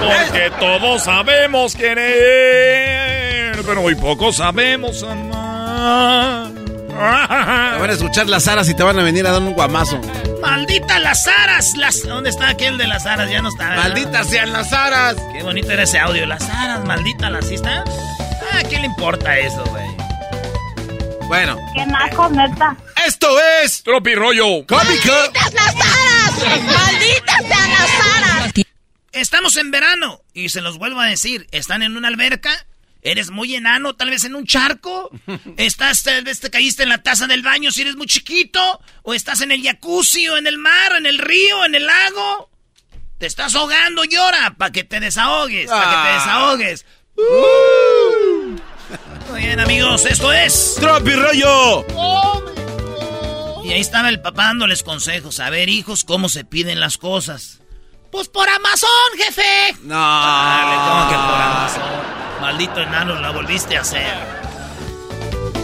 Porque 0.00 0.50
todos 0.58 1.04
sabemos 1.04 1.74
querer, 1.76 3.54
pero 3.66 3.82
muy 3.82 3.94
pocos 3.94 4.36
sabemos 4.36 5.02
amar. 5.02 6.49
Te 6.90 7.80
van 7.80 7.90
a 7.90 7.92
escuchar 7.92 8.28
las 8.28 8.46
aras 8.48 8.68
y 8.68 8.74
te 8.74 8.82
van 8.82 8.98
a 8.98 9.02
venir 9.02 9.26
a 9.26 9.32
dar 9.32 9.40
un 9.40 9.52
guamazo. 9.54 10.00
¡Maldita 10.42 10.98
las 10.98 11.26
aras! 11.26 11.72
Las... 11.76 12.02
¿Dónde 12.02 12.30
está 12.30 12.48
aquel 12.48 12.78
de 12.78 12.86
las 12.86 13.06
aras? 13.06 13.30
Ya 13.30 13.40
no 13.42 13.48
está. 13.48 13.68
¿verdad? 13.70 13.82
Malditas 13.84 14.28
sean 14.28 14.52
las 14.52 14.72
aras. 14.72 15.16
Qué 15.32 15.42
bonito 15.42 15.70
era 15.70 15.82
ese 15.84 15.98
audio. 15.98 16.26
Las 16.26 16.42
aras, 16.48 16.84
maldita 16.84 17.30
las, 17.30 17.46
¿sí 17.46 17.54
está? 17.54 17.84
Ah, 18.52 18.62
¿qué 18.68 18.78
le 18.78 18.86
importa 18.86 19.38
eso, 19.38 19.62
güey? 19.66 19.86
Bueno, 21.28 21.56
Qué 21.74 21.86
naco, 21.86 22.28
neta. 22.30 22.76
esto 23.06 23.28
es 23.62 23.82
Tropi 23.84 24.14
Rollo 24.16 24.66
Cómico. 24.66 25.12
las 25.34 25.74
aras! 25.76 26.62
¡Malditas 26.64 27.36
sean 27.46 27.70
las 27.70 28.16
aras! 28.16 28.52
Estamos 29.12 29.56
en 29.56 29.70
verano 29.70 30.20
y 30.34 30.48
se 30.48 30.60
los 30.60 30.78
vuelvo 30.78 31.00
a 31.00 31.06
decir. 31.06 31.46
¿Están 31.52 31.82
en 31.82 31.96
una 31.96 32.08
alberca? 32.08 32.50
¿Eres 33.02 33.30
muy 33.30 33.54
enano? 33.54 33.94
¿Tal 33.94 34.10
vez 34.10 34.24
en 34.24 34.34
un 34.34 34.46
charco? 34.46 35.10
¿Estás, 35.56 36.02
tal 36.02 36.22
vez 36.24 36.40
te 36.40 36.50
caíste 36.50 36.82
en 36.82 36.90
la 36.90 37.02
taza 37.02 37.26
del 37.26 37.42
baño 37.42 37.70
si 37.70 37.80
eres 37.82 37.96
muy 37.96 38.06
chiquito? 38.06 38.80
¿O 39.02 39.14
estás 39.14 39.40
en 39.40 39.52
el 39.52 39.62
jacuzzi 39.62 40.28
o 40.28 40.36
en 40.36 40.46
el 40.46 40.58
mar, 40.58 40.92
en 40.96 41.06
el 41.06 41.18
río, 41.18 41.64
en 41.64 41.74
el 41.74 41.86
lago? 41.86 42.50
Te 43.18 43.26
estás 43.26 43.54
ahogando, 43.54 44.04
llora, 44.04 44.54
para 44.58 44.72
que 44.72 44.84
te 44.84 44.98
desahogues, 45.00 45.68
para 45.68 45.84
que 45.84 45.90
te 45.90 46.08
Ah. 46.08 46.14
desahogues. 46.14 46.86
Muy 49.30 49.40
bien, 49.42 49.60
amigos, 49.60 50.04
esto 50.06 50.32
es... 50.32 50.76
Tropi 50.80 51.12
Rollo. 51.14 51.86
Y 53.64 53.72
ahí 53.72 53.80
estaba 53.80 54.08
el 54.08 54.20
papá 54.20 54.44
dándoles 54.46 54.82
consejos. 54.82 55.38
A 55.38 55.50
ver, 55.50 55.68
hijos, 55.68 56.02
¿cómo 56.04 56.28
se 56.28 56.44
piden 56.44 56.80
las 56.80 56.98
cosas? 56.98 57.60
Pues 58.10 58.28
por 58.28 58.48
Amazon, 58.48 58.88
jefe. 59.16 59.76
No. 59.82 59.94
Dale, 59.94 60.76
¿cómo 60.76 61.08
que 61.08 61.14
por 61.14 61.40
Amazon? 61.40 62.19
Maldito 62.40 62.80
enano, 62.80 63.20
la 63.20 63.30
volviste 63.30 63.76
a 63.76 63.82
hacer. 63.82 64.16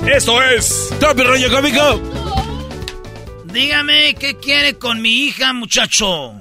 Esto 0.07 0.43
es 0.43 0.95
Tropi 1.01 1.23
Rollo 1.23 1.51
Cómico. 1.51 2.01
Dígame, 3.45 4.15
¿qué 4.15 4.37
quiere 4.37 4.79
con 4.79 5.01
mi 5.01 5.25
hija, 5.25 5.53
muchacho? 5.53 6.35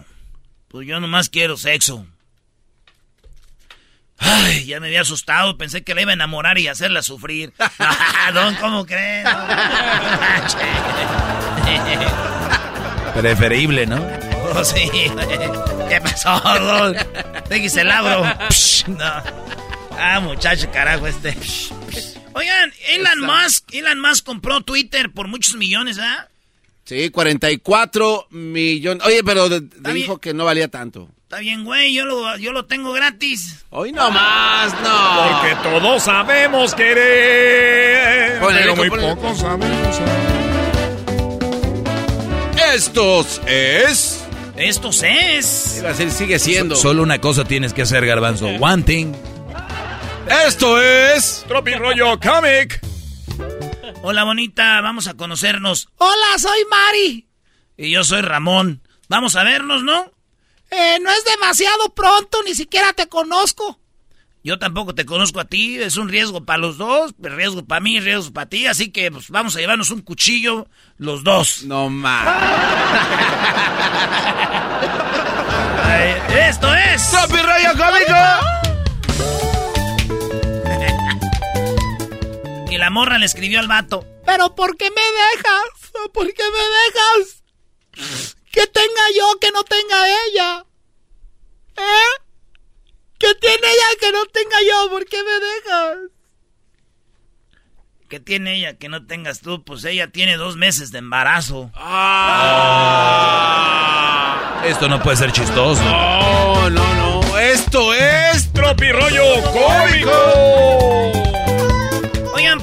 Pues 0.67 0.85
yo 0.87 0.99
nomás 0.99 1.29
quiero 1.29 1.55
sexo. 1.55 2.05
Ay, 4.17 4.65
ya 4.65 4.79
me 4.79 4.87
había 4.87 5.01
asustado, 5.01 5.57
pensé 5.57 5.83
que 5.83 5.95
la 5.95 6.01
iba 6.01 6.11
a 6.11 6.13
enamorar 6.13 6.57
y 6.57 6.67
hacerla 6.67 7.01
sufrir. 7.01 7.53
Ah, 7.79 8.31
Don, 8.33 8.55
¿cómo 8.55 8.85
crees? 8.85 9.27
Preferible, 13.13 13.85
¿no? 13.85 14.05
Oh, 14.53 14.63
sí. 14.63 14.89
¿Qué 15.89 16.01
pasó, 16.01 16.39
Don? 16.39 16.95
Déjese 17.49 17.81
el 17.81 17.91
abro. 17.91 18.23
Psh, 18.49 18.87
no. 18.87 19.23
Ah, 19.97 20.19
muchacho, 20.19 20.69
carajo, 20.71 21.07
este. 21.07 21.35
Oigan, 22.33 22.71
Elon 22.89 23.21
Musk, 23.21 23.73
Elon 23.73 23.99
Musk 24.01 24.25
compró 24.25 24.61
Twitter 24.61 25.11
por 25.11 25.27
muchos 25.27 25.55
millones, 25.55 25.97
¿ah? 25.99 26.27
Sí, 26.83 27.09
44 27.09 28.27
millones. 28.31 29.05
Oye, 29.07 29.23
pero 29.23 29.49
de- 29.49 29.61
de- 29.61 29.69
bien. 29.81 29.95
dijo 29.95 30.19
que 30.19 30.33
no 30.33 30.45
valía 30.45 30.67
tanto. 30.67 31.09
Está 31.23 31.39
bien, 31.39 31.63
güey, 31.63 31.93
yo 31.93 32.05
lo, 32.05 32.37
yo 32.37 32.51
lo 32.51 32.65
tengo 32.65 32.91
gratis. 32.93 33.65
Hoy 33.71 33.91
no 33.91 34.11
más, 34.11 34.71
no. 34.81 35.39
Porque 35.39 35.55
todos 35.63 36.03
sabemos 36.03 36.75
querer, 36.75 38.39
Ponle, 38.39 38.59
pero 38.59 38.75
muy 38.75 38.89
pocos 38.89 39.39
sabemos. 39.39 39.99
Estos 42.73 43.41
es. 43.47 44.21
Estos 44.57 45.03
es. 45.03 45.77
Iba 45.79 45.89
a 45.89 45.93
decir, 45.93 46.11
sigue 46.11 46.39
siendo. 46.39 46.75
Solo 46.75 47.03
una 47.03 47.19
cosa 47.19 47.43
tienes 47.45 47.73
que 47.73 47.81
hacer, 47.81 48.05
Garbanzo. 48.05 48.47
One 48.47 48.83
thing. 48.83 49.13
Esto 50.29 50.81
es. 50.81 51.45
Tropi 51.47 51.73
Rollo 51.75 52.19
Comic. 52.19 52.81
Hola, 54.01 54.23
bonita, 54.23 54.81
vamos 54.81 55.07
a 55.07 55.15
conocernos. 55.15 55.89
Hola, 55.97 56.37
soy 56.37 56.59
Mari. 56.69 57.27
Y 57.77 57.91
yo 57.91 58.03
soy 58.03 58.21
Ramón. 58.21 58.81
Vamos 59.07 59.35
a 59.35 59.43
vernos, 59.43 59.83
¿no? 59.83 60.11
Eh, 60.71 60.97
no 61.01 61.11
es 61.11 61.23
demasiado 61.25 61.93
pronto, 61.93 62.39
ni 62.43 62.55
siquiera 62.55 62.93
te 62.93 63.07
conozco. 63.07 63.79
Yo 64.43 64.59
tampoco 64.59 64.93
te 64.93 65.05
conozco 65.05 65.39
a 65.39 65.45
ti, 65.45 65.77
es 65.77 65.97
un 65.97 66.07
riesgo 66.07 66.45
para 66.45 66.59
los 66.59 66.77
dos, 66.77 67.15
riesgo 67.19 67.65
para 67.65 67.81
mí, 67.81 67.99
riesgo 67.99 68.31
para 68.31 68.47
ti, 68.47 68.67
así 68.67 68.91
que 68.91 69.11
pues, 69.11 69.31
vamos 69.31 69.55
a 69.55 69.59
llevarnos 69.59 69.89
un 69.89 70.01
cuchillo 70.01 70.67
los 70.97 71.23
dos. 71.23 71.63
No 71.63 71.89
más. 71.89 72.27
Esto 76.29 76.75
es... 76.75 77.09
¡Tropi 77.09 77.37
Rollo 77.37 77.71
Cómico! 77.75 78.64
Morra 82.95 83.17
le 83.17 83.25
escribió 83.25 83.59
al 83.59 83.67
vato. 83.67 84.07
¿Pero 84.25 84.55
por 84.55 84.77
qué 84.77 84.89
me 84.89 85.01
dejas? 85.01 85.67
¿Por 86.13 86.33
qué 86.33 86.43
me 86.49 86.63
dejas? 86.79 87.43
¿Qué 88.51 88.65
tenga 88.67 89.05
yo 89.17 89.37
que 89.41 89.51
no 89.51 89.63
tenga 89.65 90.07
ella? 90.27 90.65
¿Eh? 91.75 92.13
¿Qué 93.19 93.35
tiene 93.35 93.67
ella 93.67 93.99
que 93.99 94.13
no 94.13 94.25
tenga 94.27 94.57
yo, 94.65 94.89
¿por 94.89 95.05
qué 95.05 95.17
me 95.23 95.39
dejas? 95.45 95.97
¿Qué 98.07 98.21
tiene 98.21 98.55
ella 98.55 98.77
que 98.77 98.87
no 98.87 99.05
tengas 99.05 99.41
tú? 99.41 99.61
Pues 99.65 99.83
ella 99.83 100.07
tiene 100.07 100.37
dos 100.37 100.55
meses 100.55 100.93
de 100.93 100.99
embarazo. 100.99 101.71
Ah. 101.75 102.61
Esto 104.63 104.87
no 104.87 105.03
puede 105.03 105.17
ser 105.17 105.33
chistoso. 105.33 105.83
No, 105.83 106.69
no, 106.69 106.93
no. 106.93 107.37
Esto 107.39 107.93
es 107.93 108.53
Tropirollo 108.53 109.41
Cómico. 109.51 111.24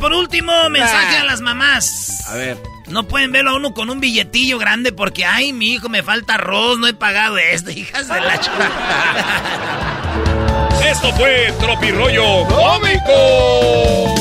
Por 0.02 0.12
último, 0.14 0.52
mensaje 0.68 1.16
a 1.18 1.24
las 1.24 1.40
mamás. 1.40 2.26
A 2.26 2.34
ver. 2.34 2.58
No 2.88 3.06
pueden 3.06 3.30
verlo 3.30 3.52
a 3.52 3.54
uno 3.54 3.72
con 3.72 3.88
un 3.88 4.00
billetillo 4.00 4.58
grande 4.58 4.90
porque, 4.90 5.24
ay, 5.24 5.52
mi 5.52 5.74
hijo, 5.74 5.88
me 5.88 6.02
falta 6.02 6.34
arroz, 6.34 6.80
no 6.80 6.88
he 6.88 6.92
pagado 6.92 7.38
esto, 7.38 7.70
hijas 7.70 8.08
de 8.08 8.20
la 8.20 8.34
Esto 10.90 11.12
fue 11.12 11.54
Tropirollo 11.60 12.44
Cómico. 12.48 14.12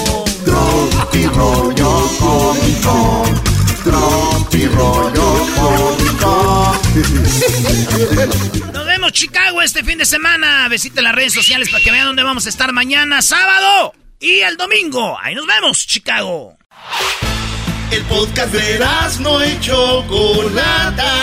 Tropirollo 0.46 2.12
cómico. 2.20 3.24
Tropirollo 3.84 5.48
cómico. 5.56 6.80
Nos 8.72 8.86
vemos, 8.86 9.14
Chicago, 9.14 9.64
este 9.64 9.84
fin 9.84 9.98
de 9.98 10.06
semana. 10.06 10.68
Visiten 10.68 11.04
las 11.04 11.16
redes 11.16 11.34
sociales 11.34 11.72
para 11.72 11.84
que 11.84 11.92
vean 11.92 12.06
dónde 12.06 12.22
vamos 12.22 12.46
a 12.46 12.50
estar 12.50 12.72
mañana, 12.72 13.24
sábado 13.24 13.96
y 14.22 14.40
el 14.40 14.56
domingo. 14.56 15.18
Ahí 15.20 15.36
nos 15.36 15.46
vemos, 15.46 15.86
Chicago. 15.86 16.56
El 17.92 18.04
podcast 18.04 18.54
de 18.54 18.80
no 19.20 19.46
y 19.46 19.60
Chocolata. 19.60 21.14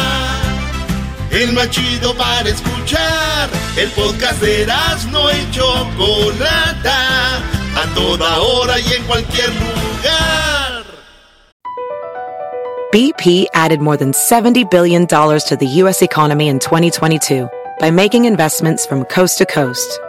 El 1.31 1.53
más 1.53 1.71
chido 1.71 2.15
para 2.15 2.49
escuchar. 2.49 3.49
El 3.77 3.89
podcast 3.91 4.43
de 4.43 4.67
no 5.11 5.31
y 5.31 5.51
Chocolata. 5.51 7.37
A 7.77 7.95
toda 7.95 8.41
hora 8.41 8.79
y 8.81 8.93
en 8.93 9.05
cualquier 9.05 9.49
lugar. 9.49 10.85
BP 12.93 13.47
added 13.53 13.81
more 13.81 13.99
than 13.99 14.13
$70 14.13 14.71
billion 14.71 15.07
to 15.07 15.57
the 15.59 15.67
U.S. 15.83 16.03
economy 16.03 16.49
in 16.49 16.59
2022 16.59 17.49
by 17.79 17.91
making 17.91 18.25
investments 18.25 18.87
from 18.87 19.05
coast 19.05 19.39
to 19.39 19.47
coast. 19.47 20.01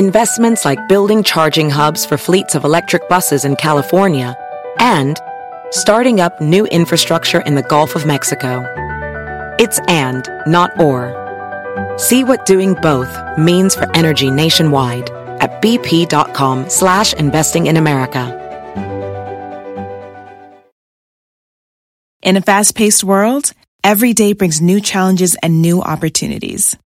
Investments 0.00 0.64
like 0.64 0.88
building 0.88 1.22
charging 1.22 1.68
hubs 1.68 2.06
for 2.06 2.16
fleets 2.16 2.54
of 2.54 2.64
electric 2.64 3.06
buses 3.10 3.44
in 3.44 3.54
California 3.54 4.34
and 4.78 5.18
starting 5.72 6.22
up 6.22 6.40
new 6.40 6.64
infrastructure 6.68 7.40
in 7.40 7.54
the 7.54 7.62
Gulf 7.62 7.94
of 7.94 8.06
Mexico. 8.06 8.64
It's 9.58 9.78
and, 9.88 10.26
not 10.46 10.70
or. 10.80 11.12
See 11.98 12.24
what 12.24 12.46
doing 12.46 12.72
both 12.80 13.14
means 13.36 13.74
for 13.74 13.94
energy 13.94 14.30
nationwide 14.30 15.10
at 15.38 15.60
bp.com 15.60 16.70
slash 16.70 17.12
investing 17.12 17.66
in 17.66 17.76
America. 17.76 18.24
In 22.22 22.38
a 22.38 22.40
fast-paced 22.40 23.04
world, 23.04 23.52
every 23.84 24.14
day 24.14 24.32
brings 24.32 24.62
new 24.62 24.80
challenges 24.80 25.36
and 25.42 25.60
new 25.60 25.82
opportunities. 25.82 26.78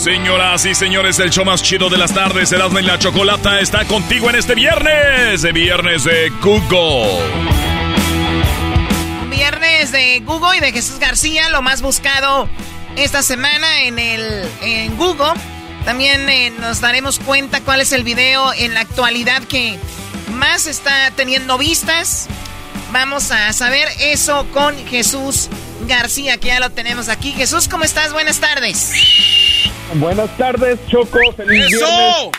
Señoras 0.00 0.64
y 0.64 0.74
señores, 0.74 1.18
el 1.18 1.28
show 1.28 1.44
más 1.44 1.62
chido 1.62 1.90
de 1.90 1.98
las 1.98 2.14
tardes, 2.14 2.50
Erasmo 2.52 2.78
y 2.78 2.82
la 2.82 2.98
Chocolata, 2.98 3.60
está 3.60 3.84
contigo 3.84 4.30
en 4.30 4.36
este 4.36 4.54
viernes, 4.54 5.42
de 5.42 5.52
viernes 5.52 6.04
de 6.04 6.30
Google 6.40 7.20
viernes 9.28 9.92
de 9.92 10.20
Google 10.20 10.56
y 10.56 10.60
de 10.60 10.72
Jesús 10.72 10.98
García, 10.98 11.50
lo 11.50 11.60
más 11.60 11.82
buscado 11.82 12.48
esta 12.96 13.22
semana 13.22 13.82
en 13.82 13.98
el 13.98 14.48
en 14.62 14.96
Google. 14.96 15.34
También 15.84 16.26
eh, 16.30 16.50
nos 16.58 16.80
daremos 16.80 17.18
cuenta 17.18 17.60
cuál 17.60 17.82
es 17.82 17.92
el 17.92 18.02
video 18.02 18.54
en 18.54 18.72
la 18.72 18.80
actualidad 18.80 19.42
que 19.42 19.78
más 20.32 20.66
está 20.66 21.10
teniendo 21.10 21.58
vistas. 21.58 22.26
Vamos 22.90 23.30
a 23.32 23.52
saber 23.52 23.86
eso 23.98 24.46
con 24.50 24.74
Jesús 24.86 25.50
García, 25.86 26.38
que 26.38 26.48
ya 26.48 26.58
lo 26.58 26.70
tenemos 26.70 27.10
aquí. 27.10 27.32
Jesús, 27.32 27.68
¿cómo 27.68 27.84
estás? 27.84 28.14
Buenas 28.14 28.40
tardes. 28.40 28.92
Buenas 29.94 30.36
tardes, 30.36 30.78
Choco. 30.88 31.18
Feliz 31.36 31.72
¡Eso! 31.72 32.30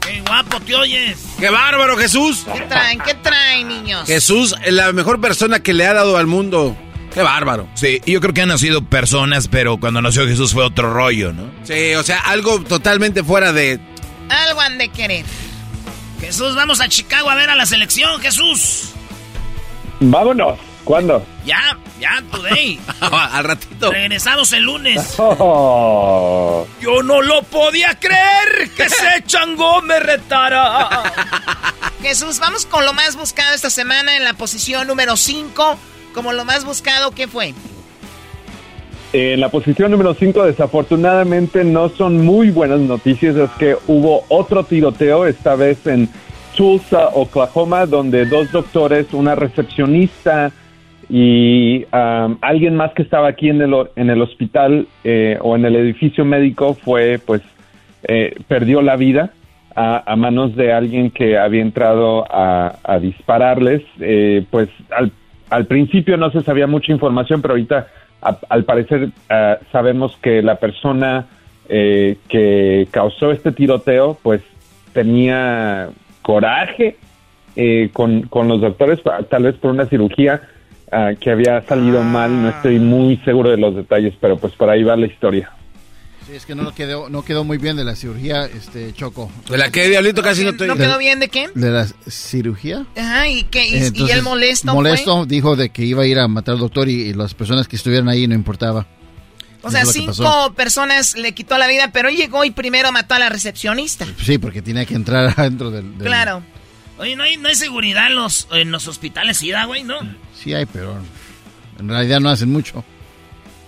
¡Qué 0.00 0.20
guapo 0.22 0.58
te 0.60 0.74
oyes! 0.74 1.18
¡Qué 1.38 1.50
bárbaro, 1.50 1.96
Jesús! 1.96 2.46
¿Qué 2.52 2.60
traen? 2.62 2.98
¿Qué 3.00 3.14
traen, 3.14 3.68
niños? 3.68 4.06
Jesús, 4.06 4.54
la 4.66 4.92
mejor 4.92 5.20
persona 5.20 5.60
que 5.60 5.74
le 5.74 5.86
ha 5.86 5.92
dado 5.92 6.16
al 6.16 6.26
mundo. 6.26 6.76
¡Qué 7.12 7.22
bárbaro! 7.22 7.68
Sí, 7.74 8.00
yo 8.06 8.20
creo 8.20 8.32
que 8.32 8.42
han 8.42 8.48
nacido 8.48 8.82
personas, 8.82 9.48
pero 9.48 9.78
cuando 9.78 10.00
nació 10.00 10.26
Jesús 10.26 10.54
fue 10.54 10.64
otro 10.64 10.92
rollo, 10.92 11.32
¿no? 11.32 11.50
Sí, 11.64 11.94
o 11.94 12.02
sea, 12.02 12.18
algo 12.20 12.60
totalmente 12.64 13.22
fuera 13.22 13.52
de... 13.52 13.78
Algo 14.28 14.60
han 14.60 14.78
de 14.78 14.88
querer. 14.88 15.26
Jesús, 16.20 16.56
vamos 16.56 16.80
a 16.80 16.88
Chicago 16.88 17.28
a 17.28 17.34
ver 17.34 17.50
a 17.50 17.54
la 17.54 17.66
selección, 17.66 18.20
Jesús. 18.20 18.90
Vámonos. 20.00 20.58
¿Cuándo? 20.84 21.24
Ya, 21.44 21.76
ya, 22.02 22.22
today. 22.32 22.80
Al 23.00 23.44
ratito. 23.44 23.90
Regresamos 23.90 24.52
el 24.52 24.64
lunes. 24.64 25.16
Oh. 25.44 26.66
Yo 26.80 27.02
no 27.02 27.22
lo 27.22 27.42
podía 27.44 27.98
creer 27.98 28.70
que 28.76 28.84
ese 28.84 29.22
chango 29.26 29.80
me 29.82 29.98
retara. 29.98 31.02
Jesús, 32.02 32.38
vamos 32.38 32.66
con 32.66 32.84
lo 32.84 32.92
más 32.92 33.16
buscado 33.16 33.54
esta 33.54 33.70
semana 33.70 34.16
en 34.16 34.24
la 34.24 34.34
posición 34.34 34.86
número 34.86 35.16
5. 35.16 35.78
Como 36.14 36.32
lo 36.32 36.44
más 36.44 36.64
buscado, 36.64 37.12
¿qué 37.12 37.28
fue? 37.28 37.54
En 39.12 39.40
la 39.40 39.48
posición 39.48 39.90
número 39.90 40.14
5, 40.14 40.44
desafortunadamente, 40.44 41.64
no 41.64 41.88
son 41.88 42.24
muy 42.24 42.50
buenas 42.50 42.80
noticias. 42.80 43.36
Es 43.36 43.50
que 43.58 43.76
hubo 43.86 44.24
otro 44.28 44.64
tiroteo, 44.64 45.26
esta 45.26 45.54
vez 45.54 45.86
en 45.86 46.08
Tulsa, 46.56 47.08
Oklahoma, 47.14 47.86
donde 47.86 48.26
dos 48.26 48.50
doctores, 48.52 49.06
una 49.12 49.34
recepcionista 49.34 50.52
y 51.14 51.84
um, 51.92 52.38
alguien 52.40 52.74
más 52.74 52.94
que 52.94 53.02
estaba 53.02 53.28
aquí 53.28 53.50
en 53.50 53.60
el, 53.60 53.74
en 53.96 54.08
el 54.08 54.22
hospital 54.22 54.86
eh, 55.04 55.36
o 55.42 55.54
en 55.56 55.66
el 55.66 55.76
edificio 55.76 56.24
médico 56.24 56.72
fue, 56.72 57.20
pues, 57.26 57.42
eh, 58.04 58.34
perdió 58.48 58.80
la 58.80 58.96
vida 58.96 59.34
a, 59.76 60.16
manos 60.16 60.56
de 60.56 60.72
alguien 60.72 61.10
que 61.10 61.36
había 61.36 61.60
entrado 61.60 62.24
a, 62.30 62.98
dispararles. 62.98 63.82
Eh, 64.00 64.46
pues 64.50 64.70
al, 64.90 65.12
al, 65.50 65.66
principio 65.66 66.16
no 66.16 66.30
se 66.30 66.40
sabía 66.40 66.66
mucha 66.66 66.92
información, 66.92 67.42
pero 67.42 67.52
ahorita 67.52 67.88
al 68.48 68.64
parecer 68.64 69.10
uh, 69.28 69.62
sabemos 69.70 70.16
que 70.22 70.40
la 70.40 70.54
persona 70.54 71.26
que 71.68 72.88
causó 72.90 73.32
este 73.32 73.52
tiroteo, 73.52 74.16
pues, 74.22 74.42
tenía 74.94 75.90
coraje 76.22 76.96
con, 77.92 78.22
con 78.22 78.48
los 78.48 78.62
doctores, 78.62 79.00
tal 79.28 79.42
vez 79.42 79.54
por 79.56 79.70
una 79.70 79.86
cirugía 79.86 80.42
Ah, 80.94 81.12
que 81.18 81.30
había 81.30 81.66
salido 81.66 82.02
mal, 82.02 82.42
no 82.42 82.50
estoy 82.50 82.78
muy 82.78 83.16
seguro 83.24 83.50
de 83.50 83.56
los 83.56 83.74
detalles, 83.74 84.12
pero 84.20 84.36
pues 84.36 84.52
por 84.52 84.68
ahí 84.68 84.82
va 84.82 84.94
la 84.94 85.06
historia. 85.06 85.50
Sí, 86.26 86.34
es 86.34 86.44
que 86.44 86.54
no 86.54 86.74
quedó, 86.74 87.08
no 87.08 87.24
quedó 87.24 87.44
muy 87.44 87.56
bien 87.56 87.76
de 87.76 87.84
la 87.84 87.96
cirugía, 87.96 88.44
este 88.44 88.92
Choco. 88.92 89.30
¿De 89.48 89.56
la 89.56 89.70
que, 89.70 89.88
Diablito? 89.88 90.22
Casi 90.22 90.44
no 90.44 90.50
estoy... 90.50 90.68
¿No 90.68 90.76
quedó 90.76 90.98
bien 90.98 91.18
de 91.18 91.28
qué? 91.28 91.48
De 91.54 91.70
la 91.70 91.86
cirugía. 92.06 92.84
Ajá, 92.94 93.26
¿y 93.26 93.44
qué? 93.44 93.66
¿Y, 93.68 94.10
él 94.10 94.22
molesto 94.22 94.74
Molesto, 94.74 95.24
dijo 95.24 95.56
de 95.56 95.70
que 95.70 95.82
iba 95.82 96.02
a 96.02 96.06
ir 96.06 96.18
a 96.18 96.28
matar 96.28 96.54
al 96.54 96.60
doctor 96.60 96.90
y, 96.90 97.14
las 97.14 97.32
personas 97.32 97.66
que 97.66 97.76
estuvieran 97.76 98.10
ahí 98.10 98.28
no 98.28 98.34
importaba. 98.34 98.86
O 99.62 99.70
sea, 99.70 99.86
cinco 99.86 100.52
personas 100.54 101.16
le 101.16 101.32
quitó 101.32 101.56
la 101.56 101.68
vida, 101.68 101.90
pero 101.90 102.10
llegó 102.10 102.44
y 102.44 102.50
primero 102.50 102.92
mató 102.92 103.14
a 103.14 103.18
la 103.18 103.30
recepcionista. 103.30 104.06
Sí, 104.22 104.36
porque 104.36 104.60
tenía 104.60 104.84
que 104.84 104.94
entrar 104.94 105.32
adentro 105.38 105.70
del... 105.70 105.86
Claro. 105.98 106.42
Oye, 106.98 107.16
¿no 107.16 107.22
hay, 107.22 107.36
no 107.36 107.48
hay 107.48 107.54
seguridad 107.54 108.08
en 108.08 108.16
los, 108.16 108.48
en 108.52 108.70
los 108.70 108.86
hospitales, 108.88 109.38
¿sí, 109.38 109.52
güey? 109.66 109.82
¿No? 109.82 109.98
Sí 110.34 110.54
hay, 110.54 110.66
pero 110.66 110.96
en 111.78 111.88
realidad 111.88 112.20
no 112.20 112.28
hacen 112.28 112.50
mucho. 112.50 112.84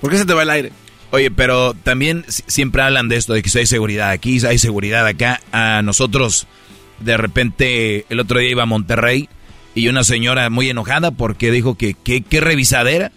¿Por 0.01 0.11
qué 0.11 0.19
se 0.19 0.27
te 0.27 0.35
va 0.35 0.43
el 0.43 0.51
aire? 0.51 0.73
Oye, 1.11 1.31
pero 1.31 1.75
también 1.75 2.25
siempre 2.29 2.83
hablan 2.83 3.09
de 3.09 3.17
esto, 3.17 3.33
de 3.33 3.43
que 3.43 3.49
si 3.49 3.61
hay 3.61 3.67
seguridad 3.67 4.11
aquí, 4.11 4.45
hay 4.45 4.59
seguridad 4.59 5.07
acá. 5.07 5.41
A 5.53 5.81
nosotros, 5.83 6.47
de 7.01 7.17
repente, 7.17 8.05
el 8.09 8.21
otro 8.21 8.39
día 8.41 8.51
iba 8.51 8.65
a 8.65 8.67
Monterrey 8.67 9.29
y 9.75 9.89
una 9.89 10.05
señora 10.05 10.51
muy 10.51 10.69
enojada 10.69 11.11
porque 11.13 11.51
dijo 11.51 11.77
que 11.77 11.95
qué 11.95 12.41
revisadera. 12.41 13.13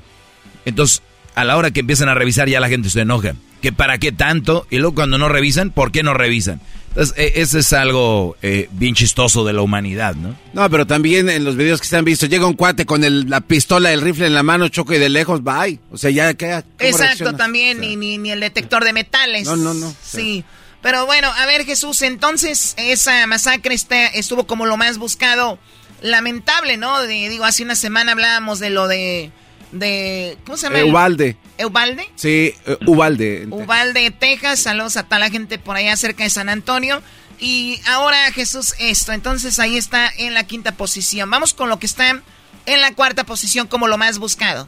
Entonces, 0.65 1.01
a 1.35 1.43
la 1.43 1.55
hora 1.55 1.71
que 1.71 1.81
empiezan 1.81 2.09
a 2.09 2.15
revisar 2.15 2.49
ya 2.49 2.59
la 2.59 2.69
gente 2.69 2.89
se 2.89 3.01
enoja. 3.01 3.35
¿Que 3.61 3.71
para 3.71 3.97
qué 3.97 4.11
tanto? 4.11 4.65
Y 4.69 4.77
luego 4.77 4.95
cuando 4.95 5.17
no 5.17 5.29
revisan, 5.29 5.71
¿por 5.71 5.91
qué 5.91 6.03
no 6.03 6.13
revisan? 6.13 6.61
Entonces, 6.97 7.15
eh, 7.15 7.33
ese 7.35 7.59
es 7.59 7.73
algo 7.73 8.37
eh, 8.41 8.69
bien 8.71 8.95
chistoso 8.95 9.45
de 9.45 9.53
la 9.53 9.61
humanidad, 9.61 10.15
¿no? 10.15 10.35
No, 10.53 10.67
pero 10.67 10.87
también 10.87 11.29
en 11.29 11.43
los 11.43 11.55
videos 11.55 11.79
que 11.79 11.85
se 11.85 11.95
han 11.95 12.03
visto, 12.03 12.25
llega 12.25 12.47
un 12.47 12.55
cuate 12.55 12.87
con 12.87 13.03
el, 13.03 13.29
la 13.29 13.41
pistola, 13.41 13.93
el 13.93 14.01
rifle 14.01 14.25
en 14.25 14.33
la 14.33 14.41
mano, 14.41 14.67
choque 14.69 14.95
y 14.95 14.99
de 14.99 15.09
lejos, 15.09 15.43
bye. 15.43 15.79
O 15.91 15.97
sea, 15.99 16.09
ya 16.09 16.33
queda. 16.33 16.65
Exacto, 16.79 17.35
también, 17.35 17.81
ni, 17.81 17.95
ni, 17.95 18.17
ni, 18.17 18.31
el 18.31 18.39
detector 18.39 18.83
de 18.83 18.93
metales. 18.93 19.45
No, 19.45 19.55
no, 19.55 19.75
no. 19.75 19.93
Sí. 20.03 20.43
Pero 20.81 21.05
bueno, 21.05 21.31
a 21.31 21.45
ver, 21.45 21.65
Jesús, 21.65 22.01
entonces 22.01 22.73
esa 22.77 23.27
masacre 23.27 23.75
está, 23.75 24.07
estuvo 24.07 24.47
como 24.47 24.65
lo 24.65 24.75
más 24.75 24.97
buscado. 24.97 25.59
Lamentable, 26.01 26.77
¿no? 26.77 27.03
digo, 27.03 27.43
hace 27.45 27.61
una 27.61 27.75
semana 27.75 28.13
hablábamos 28.13 28.57
de 28.57 28.71
lo 28.71 28.87
de. 28.87 29.31
De 29.79 30.37
¿Cómo 30.45 30.57
se 30.57 30.69
llama? 30.69 30.83
Ubalde. 30.85 31.35
¿Eubalde? 31.57 32.09
Sí, 32.15 32.53
uh, 32.67 32.91
Ubalde. 32.91 33.47
Ubalde, 33.49 34.11
Texas. 34.11 34.59
Saludos 34.59 34.97
a 34.97 35.03
toda 35.03 35.19
la 35.19 35.29
gente 35.29 35.57
por 35.57 35.75
allá 35.75 35.95
cerca 35.95 36.23
de 36.23 36.29
San 36.29 36.49
Antonio. 36.49 37.01
Y 37.39 37.79
ahora 37.89 38.17
Jesús 38.33 38.73
esto. 38.79 39.11
Entonces 39.11 39.59
ahí 39.59 39.77
está 39.77 40.09
en 40.17 40.33
la 40.33 40.45
quinta 40.45 40.73
posición. 40.73 41.29
Vamos 41.29 41.53
con 41.53 41.69
lo 41.69 41.79
que 41.79 41.85
está 41.85 42.21
en 42.65 42.81
la 42.81 42.93
cuarta 42.93 43.23
posición 43.23 43.67
como 43.67 43.87
lo 43.87 43.97
más 43.97 44.19
buscado. 44.19 44.67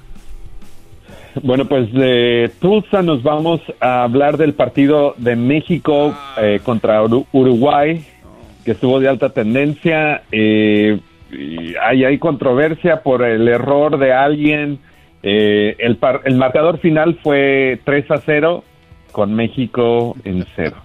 Bueno, 1.43 1.65
pues 1.65 1.91
de 1.93 2.51
Tulsa 2.59 3.01
nos 3.01 3.21
vamos 3.21 3.61
a 3.79 4.03
hablar 4.03 4.37
del 4.37 4.53
partido 4.53 5.13
de 5.17 5.35
México 5.35 6.17
eh, 6.37 6.59
contra 6.63 7.01
Uruguay, 7.03 8.03
que 8.65 8.71
estuvo 8.71 8.99
de 8.99 9.07
alta 9.07 9.29
tendencia. 9.29 10.23
Eh, 10.31 10.99
y 11.31 11.75
hay, 11.75 12.03
hay 12.03 12.17
controversia 12.17 13.03
por 13.03 13.23
el 13.23 13.47
error 13.47 13.99
de 13.99 14.11
alguien 14.11 14.79
eh, 15.23 15.75
el, 15.79 15.99
el 16.25 16.35
marcador 16.35 16.79
final 16.79 17.19
fue 17.21 17.81
3 17.85 18.11
a 18.11 18.21
0 18.25 18.63
con 19.11 19.33
México 19.33 20.15
en 20.23 20.45
0. 20.55 20.75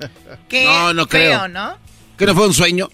no, 0.64 0.94
no 0.94 1.06
creo. 1.06 1.48
¿no? 1.48 1.76
¿Que 2.16 2.26
no 2.26 2.34
fue 2.34 2.46
un 2.46 2.54
sueño? 2.54 2.88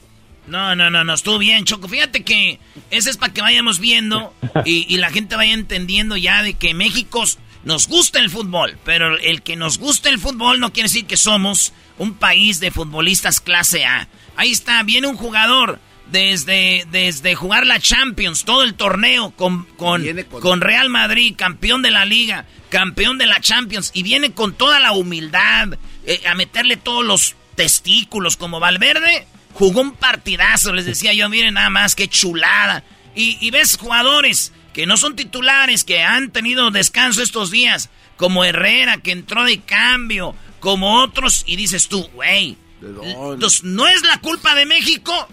No, 0.47 0.77
no, 0.77 0.91
no, 0.91 1.03
no, 1.03 1.15
estuvo 1.15 1.39
bien, 1.39 1.65
Choco. 1.65 1.89
Fíjate 1.89 2.23
que 2.23 2.61
ese 2.91 3.11
es 3.11 3.17
para 3.17 3.33
que 3.33 3.41
vayamos 3.41 3.81
viendo 3.81 4.33
y, 4.65 4.87
y, 4.89 4.99
la 4.99 5.11
gente 5.11 5.35
vaya 5.35 5.53
entendiendo 5.53 6.17
ya 6.17 6.43
de 6.43 6.55
que 6.55 6.73
México 6.73 7.25
nos 7.65 7.89
gusta 7.89 8.21
el 8.21 8.31
fútbol, 8.31 8.79
pero 8.85 9.19
el 9.19 9.43
que 9.43 9.57
nos 9.57 9.79
gusta 9.79 10.09
el 10.09 10.21
fútbol 10.21 10.61
no 10.61 10.73
quiere 10.73 10.89
decir 10.89 11.07
que 11.07 11.17
somos 11.17 11.73
un 11.99 12.15
país 12.15 12.61
de 12.61 12.71
futbolistas 12.71 13.41
clase 13.41 13.85
A. 13.85 14.07
Ahí 14.37 14.53
está, 14.53 14.83
viene 14.85 15.09
un 15.09 15.17
jugador 15.17 15.81
desde, 16.11 16.87
desde 16.91 17.35
jugar 17.35 17.67
la 17.67 17.81
Champions, 17.81 18.45
todo 18.45 18.63
el 18.63 18.75
torneo 18.75 19.33
con, 19.33 19.65
con, 19.77 20.61
Real 20.61 20.89
Madrid, 20.89 21.35
campeón 21.37 21.83
de 21.83 21.91
la 21.91 22.05
liga, 22.05 22.47
campeón 22.69 23.19
de 23.19 23.27
la 23.27 23.41
Champions, 23.41 23.91
y 23.95 24.03
viene 24.03 24.33
con 24.33 24.55
toda 24.55 24.81
la 24.81 24.93
humildad 24.93 25.79
eh, 26.07 26.23
a 26.27 26.35
meterle 26.35 26.77
todos 26.77 27.05
los 27.05 27.35
testículos 27.55 28.37
como 28.37 28.61
Valverde. 28.61 29.27
Jugó 29.55 29.81
un 29.81 29.93
partidazo, 29.93 30.73
les 30.73 30.85
decía 30.85 31.13
yo, 31.13 31.29
miren 31.29 31.55
nada 31.55 31.71
más, 31.71 31.95
qué 31.95 32.09
chulada. 32.09 32.85
Y, 33.15 33.39
y 33.41 33.51
ves 33.51 33.79
jugadores 33.79 34.53
que 34.75 34.87
no 34.87 34.99
son 34.99 35.17
titulares, 35.17 35.85
que 35.85 36.03
han 36.03 36.31
tenido 36.31 36.71
descanso 36.71 37.23
estos 37.23 37.51
días, 37.51 37.89
como 38.17 38.45
Herrera, 38.45 38.99
que 38.99 39.13
entró 39.13 39.45
de 39.45 39.61
cambio, 39.61 40.35
como 40.61 41.03
otros, 41.03 41.45
y 41.47 41.57
dices 41.57 41.89
tú, 41.89 42.07
güey, 42.15 42.59
no 42.81 43.87
es 43.89 44.03
la 44.03 44.19
culpa 44.21 44.55
de 44.55 44.67
México 44.67 45.29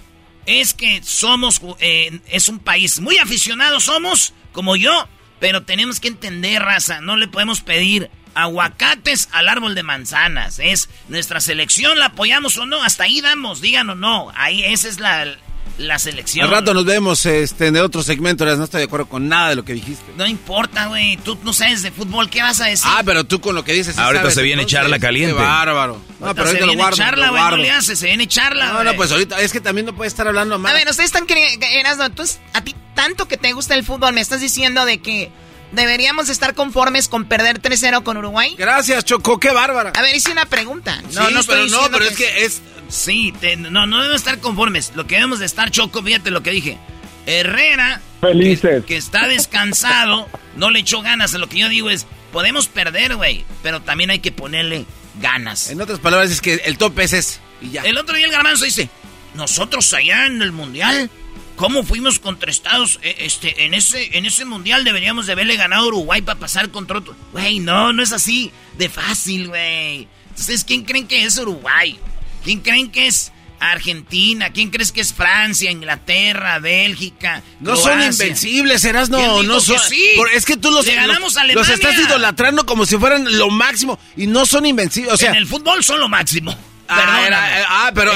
es 0.45 0.73
que 0.73 1.01
somos, 1.03 1.61
eh, 1.79 2.19
es 2.27 2.49
un 2.49 2.59
país 2.59 2.99
muy 2.99 3.17
aficionado, 3.17 3.79
somos 3.79 4.33
como 4.51 4.75
yo, 4.75 5.07
pero 5.39 5.63
tenemos 5.63 5.99
que 5.99 6.07
entender, 6.07 6.61
raza, 6.61 7.01
no 7.01 7.17
le 7.17 7.27
podemos 7.27 7.61
pedir 7.61 8.09
aguacates 8.35 9.29
al 9.31 9.49
árbol 9.49 9.75
de 9.75 9.83
manzanas. 9.83 10.59
Es 10.59 10.89
nuestra 11.07 11.39
selección, 11.39 11.99
la 11.99 12.07
apoyamos 12.07 12.57
o 12.57 12.65
no, 12.65 12.83
hasta 12.83 13.03
ahí 13.03 13.21
damos, 13.21 13.61
digan 13.61 13.89
o 13.89 13.95
no. 13.95 14.31
Ahí 14.35 14.63
esa 14.63 14.87
es 14.87 14.99
la, 14.99 15.37
la 15.77 15.99
selección. 15.99 16.45
Al 16.45 16.51
rato 16.51 16.73
nos 16.73 16.85
vemos 16.85 17.25
este, 17.25 17.67
en 17.67 17.77
otro 17.77 18.03
segmento, 18.03 18.45
no 18.45 18.63
estoy 18.63 18.79
de 18.79 18.85
acuerdo 18.85 19.07
con 19.07 19.27
nada 19.27 19.49
de 19.49 19.55
lo 19.55 19.65
que 19.65 19.73
dijiste. 19.73 20.03
No 20.15 20.27
importa, 20.27 20.87
güey, 20.87 21.17
tú 21.17 21.37
no 21.43 21.53
sabes 21.53 21.81
de 21.81 21.91
fútbol, 21.91 22.29
¿qué 22.29 22.41
vas 22.41 22.61
a 22.61 22.65
decir? 22.65 22.87
Ah, 22.89 23.01
pero 23.05 23.23
tú 23.23 23.41
con 23.41 23.55
lo 23.55 23.63
que 23.63 23.73
dices... 23.73 23.97
Ahorita 23.97 24.29
se 24.31 24.41
viene 24.41 24.65
charla 24.65 24.99
caliente. 24.99 25.35
Qué 25.35 25.41
bárbaro. 25.41 26.01
No, 26.19 26.35
pero 26.35 26.47
ahorita 26.47 26.65
lo 26.65 26.73
guardo. 26.75 26.97
Charla, 26.97 27.29
güey, 27.29 27.41
no 27.43 27.57
le 27.57 27.71
hace, 27.71 27.95
se 27.95 28.07
viene 28.07 28.27
charla, 28.27 28.73
No, 28.73 28.83
no, 28.83 28.93
pues 28.95 29.11
ahorita, 29.11 29.41
es 29.41 29.51
que 29.51 29.61
también 29.61 29.85
no 29.85 29.95
puede 29.95 30.07
estar 30.07 30.27
hablando 30.27 30.59
más. 30.59 30.71
A 30.71 30.75
ver, 30.75 30.87
ustedes 30.87 31.07
están 31.07 31.25
queriendo, 31.25 31.65
entonces, 32.05 32.39
a 32.53 32.63
ti 32.63 32.75
tanto 32.93 33.27
que 33.27 33.37
te 33.37 33.53
gusta 33.53 33.75
el 33.75 33.83
fútbol, 33.83 34.13
me 34.13 34.21
estás 34.21 34.41
diciendo 34.41 34.85
de 34.85 34.99
que... 34.99 35.31
¿Deberíamos 35.73 36.29
estar 36.29 36.53
conformes 36.53 37.07
con 37.07 37.25
perder 37.25 37.61
3-0 37.61 38.03
con 38.03 38.17
Uruguay? 38.17 38.55
Gracias, 38.57 39.05
Choco, 39.05 39.39
qué 39.39 39.51
bárbara. 39.51 39.91
A 39.95 40.01
ver, 40.01 40.15
hice 40.15 40.31
una 40.31 40.45
pregunta. 40.45 41.01
No, 41.13 41.29
no 41.31 41.41
pero 41.43 41.67
no, 41.67 41.89
pero 41.91 42.05
es 42.05 42.15
que 42.15 42.45
es 42.45 42.61
Sí, 42.93 43.33
no, 43.57 43.87
no 43.87 43.97
debemos 43.97 44.21
estar 44.21 44.39
conformes. 44.39 44.91
Lo 44.95 45.07
que 45.07 45.15
debemos 45.15 45.39
de 45.39 45.47
estar, 45.47 45.71
Choco, 45.71 46.03
fíjate 46.03 46.29
lo 46.29 46.43
que 46.43 46.51
dije. 46.51 46.77
Herrera, 47.25 48.01
Felices. 48.21 48.85
Que, 48.85 48.97
está 48.97 49.27
descansado, 49.27 50.29
no 50.55 50.69
le 50.69 50.79
echó 50.79 51.01
ganas. 51.01 51.33
Lo 51.33 51.49
que 51.49 51.59
yo 51.59 51.69
digo 51.69 51.89
es, 51.89 52.05
podemos 52.31 52.67
perder, 52.67 53.15
güey, 53.15 53.45
pero 53.63 53.81
también 53.81 54.11
hay 54.11 54.19
que 54.19 54.31
ponerle 54.31 54.85
ganas. 55.19 55.69
En 55.69 55.81
otras 55.81 55.99
palabras, 55.99 56.29
es 56.29 56.39
que 56.39 56.55
el 56.65 56.77
tope 56.77 57.03
es 57.03 57.13
ese. 57.13 57.39
Y 57.61 57.71
ya. 57.71 57.81
El 57.81 57.97
otro 57.97 58.15
día 58.15 58.25
el 58.25 58.31
garbanzo 58.31 58.65
dice, 58.65 58.89
nosotros 59.33 59.91
allá 59.93 60.27
en 60.27 60.41
el 60.41 60.51
Mundial, 60.51 61.09
¿cómo 61.55 61.83
fuimos 61.83 62.19
contra 62.19 62.51
Estados 62.51 62.99
e, 63.01 63.15
este, 63.19 63.65
en 63.65 63.73
ese, 63.73 64.17
en 64.17 64.25
ese 64.25 64.45
Mundial 64.45 64.83
deberíamos 64.83 65.25
de 65.25 65.33
haberle 65.33 65.55
ganado 65.55 65.85
a 65.85 65.87
Uruguay 65.87 66.21
para 66.21 66.39
pasar 66.39 66.69
contra 66.69 66.99
otro? 66.99 67.15
Güey, 67.31 67.59
no, 67.59 67.93
no 67.93 68.03
es 68.03 68.11
así 68.11 68.51
de 68.77 68.89
fácil, 68.89 69.47
güey. 69.49 70.07
Entonces, 70.29 70.63
¿quién 70.63 70.83
creen 70.83 71.07
que 71.07 71.23
es 71.23 71.37
Uruguay? 71.37 71.99
¿Quién 72.43 72.61
creen 72.61 72.91
que 72.91 73.07
es 73.07 73.31
Argentina? 73.59 74.49
¿Quién 74.51 74.69
crees 74.69 74.91
que 74.91 75.01
es 75.01 75.13
Francia, 75.13 75.71
Inglaterra, 75.71 76.59
Bélgica? 76.59 77.43
No 77.59 77.75
son 77.75 78.01
invencibles, 78.01 78.83
eras 78.83 79.09
no, 79.09 79.43
no 79.43 79.59
son. 79.59 79.77
Sí. 79.79 80.03
Es 80.33 80.45
que 80.45 80.57
tú 80.57 80.71
los, 80.71 80.85
ganamos 80.85 81.35
los, 81.53 81.69
estás 81.69 81.97
idolatrando 81.97 82.65
como 82.65 82.85
si 82.85 82.97
fueran 82.97 83.37
lo 83.37 83.49
máximo 83.49 83.99
y 84.17 84.27
no 84.27 84.45
son 84.45 84.65
invencibles. 84.65 85.13
O 85.13 85.17
sea, 85.17 85.29
en 85.29 85.37
el 85.37 85.47
fútbol 85.47 85.83
son 85.83 85.99
lo 85.99 86.09
máximo. 86.09 86.57
Ah, 86.87 87.65
ah, 87.69 87.91
pero, 87.95 88.11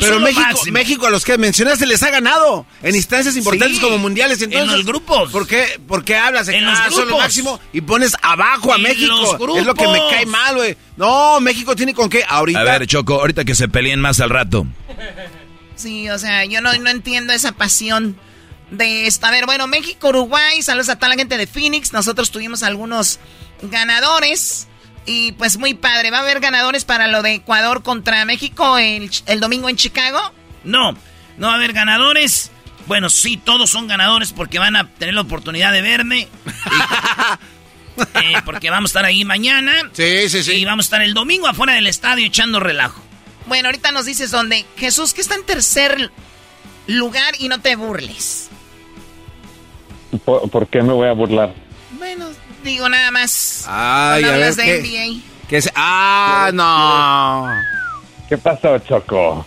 pero 0.00 0.20
México, 0.20 0.60
México, 0.70 1.06
a 1.06 1.10
los 1.10 1.24
que 1.24 1.36
mencionaste 1.36 1.84
les 1.86 2.02
ha 2.02 2.10
ganado 2.10 2.64
en 2.82 2.94
instancias 2.94 3.36
importantes 3.36 3.80
como 3.80 3.98
mundiales. 3.98 4.40
Entonces, 4.40 4.70
en 4.70 4.76
los 4.76 4.86
grupos. 4.86 5.32
¿Por 5.32 5.46
qué, 5.46 5.80
por 5.86 6.04
qué 6.04 6.16
hablas? 6.16 6.48
En 6.48 6.64
los 6.64 6.78
grupos. 6.86 7.08
lo 7.08 7.18
máximo 7.18 7.60
y 7.72 7.80
pones 7.80 8.14
abajo 8.22 8.72
a 8.72 8.78
México. 8.78 9.56
Es 9.56 9.66
lo 9.66 9.74
que 9.74 9.88
me 9.88 9.98
cae 10.10 10.26
mal, 10.26 10.56
güey. 10.56 10.76
No, 10.96 11.40
México 11.40 11.74
tiene 11.74 11.92
con 11.92 12.08
qué 12.08 12.24
ahorita. 12.26 12.60
A 12.60 12.64
ver, 12.64 12.86
Choco, 12.86 13.14
ahorita 13.14 13.44
que 13.44 13.54
se 13.54 13.68
peleen 13.68 14.00
más 14.00 14.20
al 14.20 14.30
rato. 14.30 14.66
Sí, 15.74 16.08
o 16.10 16.18
sea, 16.18 16.44
yo 16.44 16.60
no, 16.60 16.72
no 16.74 16.90
entiendo 16.90 17.32
esa 17.32 17.52
pasión 17.52 18.16
de 18.70 19.06
esta. 19.06 19.28
A 19.28 19.30
ver, 19.30 19.46
bueno, 19.46 19.66
México, 19.66 20.08
Uruguay, 20.08 20.62
saludos 20.62 20.88
a 20.88 20.96
toda 20.96 21.10
la 21.10 21.14
gente 21.16 21.36
de 21.36 21.46
Phoenix. 21.46 21.92
Nosotros 21.92 22.30
tuvimos 22.30 22.62
algunos 22.62 23.18
ganadores. 23.62 24.67
Y 25.08 25.32
pues 25.32 25.56
muy 25.56 25.72
padre. 25.72 26.10
¿Va 26.10 26.18
a 26.18 26.20
haber 26.20 26.38
ganadores 26.38 26.84
para 26.84 27.06
lo 27.08 27.22
de 27.22 27.34
Ecuador 27.34 27.82
contra 27.82 28.26
México 28.26 28.76
el, 28.76 29.10
domingo 29.40 29.70
en 29.70 29.76
Chicago? 29.76 30.20
No, 30.64 30.92
no 31.38 31.46
va 31.46 31.54
a 31.54 31.56
haber 31.56 31.72
ganadores. 31.72 32.50
Bueno, 32.86 33.08
sí, 33.08 33.38
todos 33.38 33.70
son 33.70 33.88
ganadores 33.88 34.34
porque 34.34 34.58
van 34.58 34.76
a 34.76 34.86
tener 34.86 35.14
la 35.14 35.22
oportunidad 35.22 35.72
de 35.72 35.82
verme. 35.82 36.28
Eh, 38.14 38.34
porque 38.44 38.70
vamos 38.70 38.90
a 38.90 38.92
estar 38.92 39.04
ahí 39.04 39.24
mañana. 39.24 39.72
Sí, 39.92 40.28
sí, 40.28 40.44
sí. 40.44 40.52
Y 40.52 40.64
vamos 40.64 40.84
a 40.84 40.86
estar 40.86 41.02
el 41.02 41.14
domingo 41.14 41.48
afuera 41.48 41.74
del 41.74 41.88
estadio 41.88 42.24
echando 42.24 42.60
relajo. 42.60 43.02
Bueno, 43.46 43.66
ahorita 43.66 43.90
nos 43.90 44.06
dices 44.06 44.30
dónde. 44.30 44.64
Jesús, 44.76 45.12
que 45.12 45.20
está 45.20 45.34
en 45.34 45.44
tercer 45.44 46.12
lugar 46.86 47.34
y 47.40 47.48
no 47.48 47.60
te 47.60 47.74
burles. 47.74 48.50
¿Por, 50.24 50.68
qué 50.68 50.80
me 50.80 50.92
voy 50.92 51.08
a 51.08 51.12
burlar? 51.12 51.52
Bueno, 51.98 52.28
digo 52.64 52.88
nada 52.88 53.10
más. 53.10 53.64
Ay, 53.68 54.24
a 54.24 54.32
ver, 54.32 54.54
de 54.54 54.80
NBA. 54.80 55.22
¿qué 55.48 55.60
ah, 55.74 56.50
no. 56.52 57.48
¿Qué 58.28 58.36
pasó, 58.36 58.78
Choco? 58.78 59.46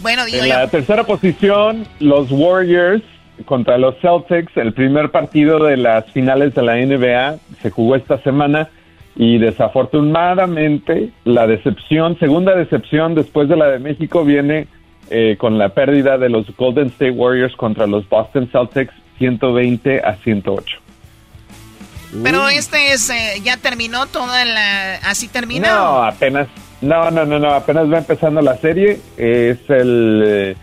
Bueno, 0.00 0.24
digo 0.26 0.42
En 0.42 0.50
la 0.50 0.68
tercera 0.68 1.04
posición, 1.04 1.88
los 1.98 2.30
Warriors 2.30 3.02
contra 3.46 3.78
los 3.78 3.94
Celtics. 4.00 4.56
El 4.56 4.74
primer 4.74 5.10
partido 5.10 5.58
de 5.64 5.76
las 5.76 6.04
finales 6.12 6.54
de 6.54 6.62
la 6.62 6.76
NBA 6.76 7.38
se 7.62 7.70
jugó 7.70 7.96
esta 7.96 8.18
semana 8.22 8.68
y 9.16 9.38
desafortunadamente 9.38 11.10
la 11.24 11.46
decepción, 11.46 12.18
segunda 12.18 12.54
decepción 12.54 13.14
después 13.14 13.48
de 13.48 13.56
la 13.56 13.68
de 13.68 13.78
México, 13.78 14.24
viene 14.24 14.66
eh, 15.10 15.36
con 15.38 15.58
la 15.58 15.70
pérdida 15.70 16.18
de 16.18 16.28
los 16.28 16.54
Golden 16.56 16.88
State 16.88 17.12
Warriors 17.12 17.54
contra 17.56 17.86
los 17.86 18.08
Boston 18.08 18.48
Celtics 18.50 18.92
120 19.18 20.00
a 20.00 20.16
108. 20.16 20.83
Pero 22.22 22.48
este 22.48 22.92
es, 22.92 23.10
eh, 23.10 23.40
ya 23.42 23.56
terminó 23.56 24.06
toda 24.06 24.44
la, 24.44 24.96
así 24.96 25.28
termina. 25.28 25.74
No, 25.74 26.02
apenas, 26.04 26.48
no, 26.80 27.10
no, 27.10 27.24
no, 27.24 27.38
no, 27.38 27.50
apenas 27.50 27.90
va 27.92 27.98
empezando 27.98 28.40
la 28.40 28.56
serie. 28.58 29.00
es 29.16 29.58
el, 29.68 30.56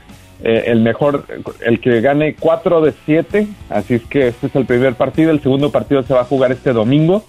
eh, 0.43 0.63
el 0.67 0.81
mejor, 0.81 1.25
el 1.61 1.79
que 1.79 2.01
gane 2.01 2.35
4 2.39 2.81
de 2.81 2.93
7. 3.05 3.47
Así 3.69 3.95
es 3.95 4.03
que 4.03 4.27
este 4.29 4.47
es 4.47 4.55
el 4.55 4.65
primer 4.65 4.95
partido. 4.95 5.31
El 5.31 5.41
segundo 5.41 5.71
partido 5.71 6.03
se 6.03 6.13
va 6.13 6.21
a 6.21 6.25
jugar 6.25 6.51
este 6.51 6.73
domingo. 6.73 7.25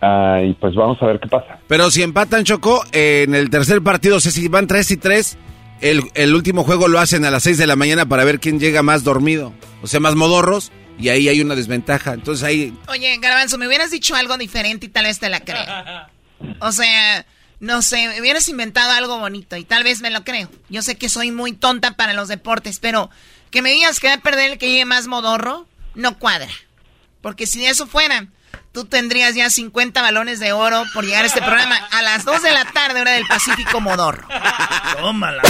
Ah, 0.00 0.40
y 0.42 0.54
pues 0.54 0.74
vamos 0.74 0.96
a 1.02 1.06
ver 1.06 1.20
qué 1.20 1.28
pasa. 1.28 1.58
Pero 1.66 1.90
si 1.90 2.02
empatan 2.02 2.44
Choco, 2.44 2.82
eh, 2.92 3.24
en 3.26 3.34
el 3.34 3.50
tercer 3.50 3.82
partido, 3.82 4.16
o 4.16 4.20
sea, 4.20 4.32
si 4.32 4.48
van 4.48 4.66
3 4.66 4.90
y 4.92 4.96
3, 4.96 5.38
el, 5.82 6.02
el 6.14 6.34
último 6.34 6.64
juego 6.64 6.88
lo 6.88 6.98
hacen 6.98 7.24
a 7.24 7.30
las 7.30 7.42
6 7.42 7.58
de 7.58 7.66
la 7.66 7.76
mañana 7.76 8.06
para 8.06 8.24
ver 8.24 8.40
quién 8.40 8.58
llega 8.58 8.82
más 8.82 9.04
dormido. 9.04 9.52
O 9.82 9.86
sea, 9.86 10.00
más 10.00 10.14
modorros. 10.14 10.72
Y 11.00 11.08
ahí 11.08 11.28
hay 11.28 11.40
una 11.40 11.54
desventaja. 11.54 12.12
Entonces 12.12 12.44
ahí... 12.44 12.76
Oye, 12.88 13.16
Garbanzo, 13.18 13.58
me 13.58 13.66
hubieras 13.66 13.90
dicho 13.90 14.14
algo 14.14 14.36
diferente 14.36 14.86
y 14.86 14.88
tal 14.88 15.04
vez 15.04 15.18
te 15.18 15.28
la 15.28 15.40
creo. 15.40 15.64
O 16.60 16.72
sea, 16.72 17.26
no 17.58 17.82
sé, 17.82 18.08
me 18.08 18.18
hubieras 18.18 18.48
inventado 18.48 18.92
algo 18.92 19.18
bonito 19.18 19.56
y 19.56 19.64
tal 19.64 19.84
vez 19.84 20.00
me 20.00 20.08
lo 20.10 20.24
creo. 20.24 20.50
Yo 20.70 20.80
sé 20.80 20.96
que 20.96 21.10
soy 21.10 21.30
muy 21.32 21.52
tonta 21.52 21.92
para 21.92 22.14
los 22.14 22.28
deportes, 22.28 22.78
pero 22.78 23.10
que 23.50 23.60
me 23.60 23.70
digas 23.70 24.00
que 24.00 24.06
va 24.06 24.14
a 24.14 24.20
perder 24.20 24.52
el 24.52 24.58
que 24.58 24.68
llegue 24.68 24.86
más 24.86 25.06
modorro, 25.06 25.66
no 25.94 26.18
cuadra. 26.18 26.48
Porque 27.20 27.46
si 27.46 27.64
eso 27.66 27.86
fuera, 27.86 28.28
tú 28.72 28.86
tendrías 28.86 29.34
ya 29.34 29.50
50 29.50 30.00
balones 30.00 30.40
de 30.40 30.52
oro 30.52 30.84
por 30.94 31.04
llegar 31.04 31.24
a 31.24 31.26
este 31.26 31.42
programa 31.42 31.76
a 31.76 32.00
las 32.00 32.24
2 32.24 32.42
de 32.42 32.52
la 32.52 32.64
tarde, 32.64 33.00
hora 33.02 33.12
del 33.12 33.26
Pacífico 33.26 33.80
Modorro. 33.80 34.26
Tómala. 34.98 35.42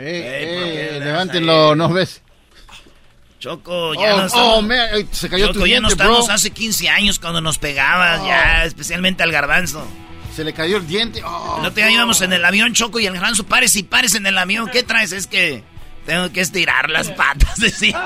Eh, 0.00 1.00
levántenlo, 1.02 1.74
¿no 1.74 1.88
ves? 1.92 2.22
Choco, 3.38 3.94
ya 3.94 4.14
Oh, 4.14 4.16
no 4.18 4.26
estamos... 4.26 4.58
oh, 4.58 4.62
man, 4.62 4.78
se 5.12 5.28
cayó 5.28 5.46
Choco, 5.48 5.60
tu 5.60 5.66
ya 5.66 5.80
no 5.80 5.88
diente, 5.88 6.02
estamos 6.02 6.26
bro. 6.26 6.34
hace 6.34 6.50
15 6.50 6.88
años 6.88 7.18
cuando 7.20 7.40
nos 7.40 7.58
pegabas, 7.58 8.22
ya, 8.24 8.64
especialmente 8.64 9.22
al 9.22 9.30
garbanzo. 9.30 9.86
Se 10.34 10.42
le 10.44 10.52
cayó 10.52 10.76
el 10.78 10.86
diente. 10.86 11.22
Oh, 11.24 11.60
No 11.62 11.72
te 11.72 11.88
íbamos 11.90 12.20
en 12.20 12.32
el 12.32 12.44
avión, 12.44 12.72
Choco, 12.74 12.98
y 13.00 13.06
el 13.06 13.12
garbanzo, 13.14 13.44
pares 13.44 13.76
y 13.76 13.82
pares 13.84 14.14
en 14.14 14.26
el 14.26 14.36
avión. 14.38 14.68
¿Qué 14.70 14.82
traes? 14.82 15.12
Es 15.12 15.26
que 15.28 15.62
tengo 16.06 16.32
que 16.32 16.40
estirar 16.40 16.90
las 16.90 17.10
patas, 17.10 17.56
decía. 17.60 18.00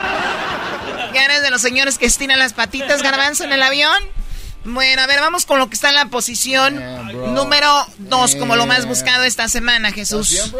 ¿Ya 1.14 1.24
eres 1.24 1.42
de 1.42 1.50
los 1.50 1.60
señores 1.62 1.96
que 1.98 2.06
estiran 2.06 2.38
las 2.38 2.52
patitas, 2.52 3.02
garbanzo, 3.02 3.44
en 3.44 3.52
el 3.52 3.62
avión? 3.62 4.02
Bueno, 4.64 5.02
a 5.02 5.06
ver, 5.06 5.20
vamos 5.20 5.44
con 5.44 5.58
lo 5.58 5.68
que 5.68 5.74
está 5.74 5.88
en 5.88 5.96
la 5.96 6.06
posición 6.06 6.76
número 7.34 7.68
2, 7.98 8.36
como 8.36 8.56
lo 8.56 8.66
más 8.66 8.86
buscado 8.86 9.24
esta 9.24 9.48
semana, 9.48 9.90
Jesús. 9.92 10.54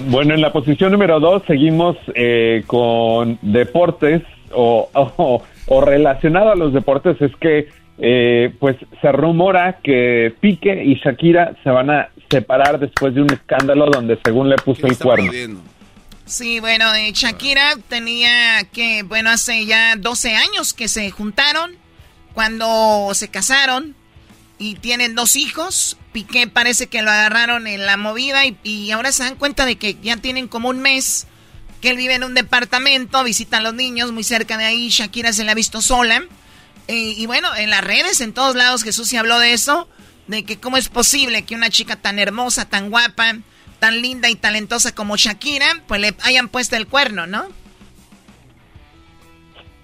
Bueno, 0.00 0.34
en 0.34 0.40
la 0.40 0.52
posición 0.52 0.92
número 0.92 1.20
dos 1.20 1.42
seguimos 1.46 1.96
eh, 2.14 2.62
con 2.66 3.38
deportes 3.42 4.22
o, 4.52 4.88
o, 4.94 5.42
o 5.66 5.80
relacionado 5.80 6.52
a 6.52 6.56
los 6.56 6.72
deportes 6.72 7.20
es 7.20 7.34
que 7.40 7.68
eh, 7.98 8.52
pues 8.58 8.76
se 9.00 9.12
rumora 9.12 9.78
que 9.82 10.34
Pique 10.40 10.82
y 10.84 10.94
Shakira 10.96 11.54
se 11.62 11.70
van 11.70 11.90
a 11.90 12.08
separar 12.28 12.80
después 12.80 13.14
de 13.14 13.22
un 13.22 13.32
escándalo 13.32 13.86
donde 13.86 14.18
según 14.24 14.48
le 14.48 14.56
puso 14.56 14.86
el 14.86 14.98
cuerno. 14.98 15.30
Sí, 16.26 16.58
bueno, 16.58 16.92
eh, 16.94 17.12
Shakira 17.12 17.74
tenía 17.88 18.64
que, 18.72 19.02
bueno, 19.04 19.30
hace 19.30 19.66
ya 19.66 19.94
12 19.96 20.34
años 20.34 20.72
que 20.72 20.88
se 20.88 21.10
juntaron, 21.10 21.72
cuando 22.34 23.10
se 23.14 23.28
casaron 23.28 23.94
y 24.58 24.74
tienen 24.76 25.14
dos 25.14 25.36
hijos. 25.36 25.96
Piqué 26.12 26.46
parece 26.46 26.88
que 26.88 27.02
lo 27.02 27.10
agarraron 27.10 27.66
en 27.66 27.86
la 27.86 27.96
movida 27.96 28.44
y, 28.46 28.58
y 28.62 28.90
ahora 28.90 29.12
se 29.12 29.24
dan 29.24 29.36
cuenta 29.36 29.66
de 29.66 29.76
que 29.76 29.96
ya 30.02 30.16
tienen 30.16 30.48
como 30.48 30.68
un 30.68 30.80
mes 30.80 31.26
que 31.80 31.90
él 31.90 31.96
vive 31.98 32.14
en 32.14 32.24
un 32.24 32.32
departamento, 32.32 33.22
visita 33.24 33.58
a 33.58 33.60
los 33.60 33.74
niños 33.74 34.10
muy 34.10 34.24
cerca 34.24 34.56
de 34.56 34.64
ahí, 34.64 34.88
Shakira 34.88 35.34
se 35.34 35.44
la 35.44 35.52
ha 35.52 35.54
visto 35.54 35.82
sola. 35.82 36.24
Eh, 36.88 37.14
y 37.16 37.26
bueno, 37.26 37.54
en 37.54 37.68
las 37.68 37.84
redes, 37.84 38.22
en 38.22 38.32
todos 38.32 38.56
lados, 38.56 38.82
Jesús 38.82 39.08
se 39.08 39.18
habló 39.18 39.38
de 39.38 39.52
eso, 39.52 39.86
de 40.26 40.44
que 40.44 40.58
cómo 40.58 40.78
es 40.78 40.88
posible 40.88 41.42
que 41.42 41.54
una 41.54 41.68
chica 41.68 41.96
tan 41.96 42.18
hermosa, 42.18 42.68
tan 42.68 42.88
guapa, 42.88 43.36
tan 43.80 44.00
linda 44.00 44.30
y 44.30 44.34
talentosa 44.34 44.94
como 44.94 45.16
Shakira, 45.16 45.66
pues 45.86 46.00
le 46.00 46.14
hayan 46.22 46.48
puesto 46.48 46.74
el 46.76 46.86
cuerno, 46.86 47.26
¿no? 47.26 47.44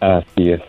Así 0.01 0.53
es. 0.53 0.63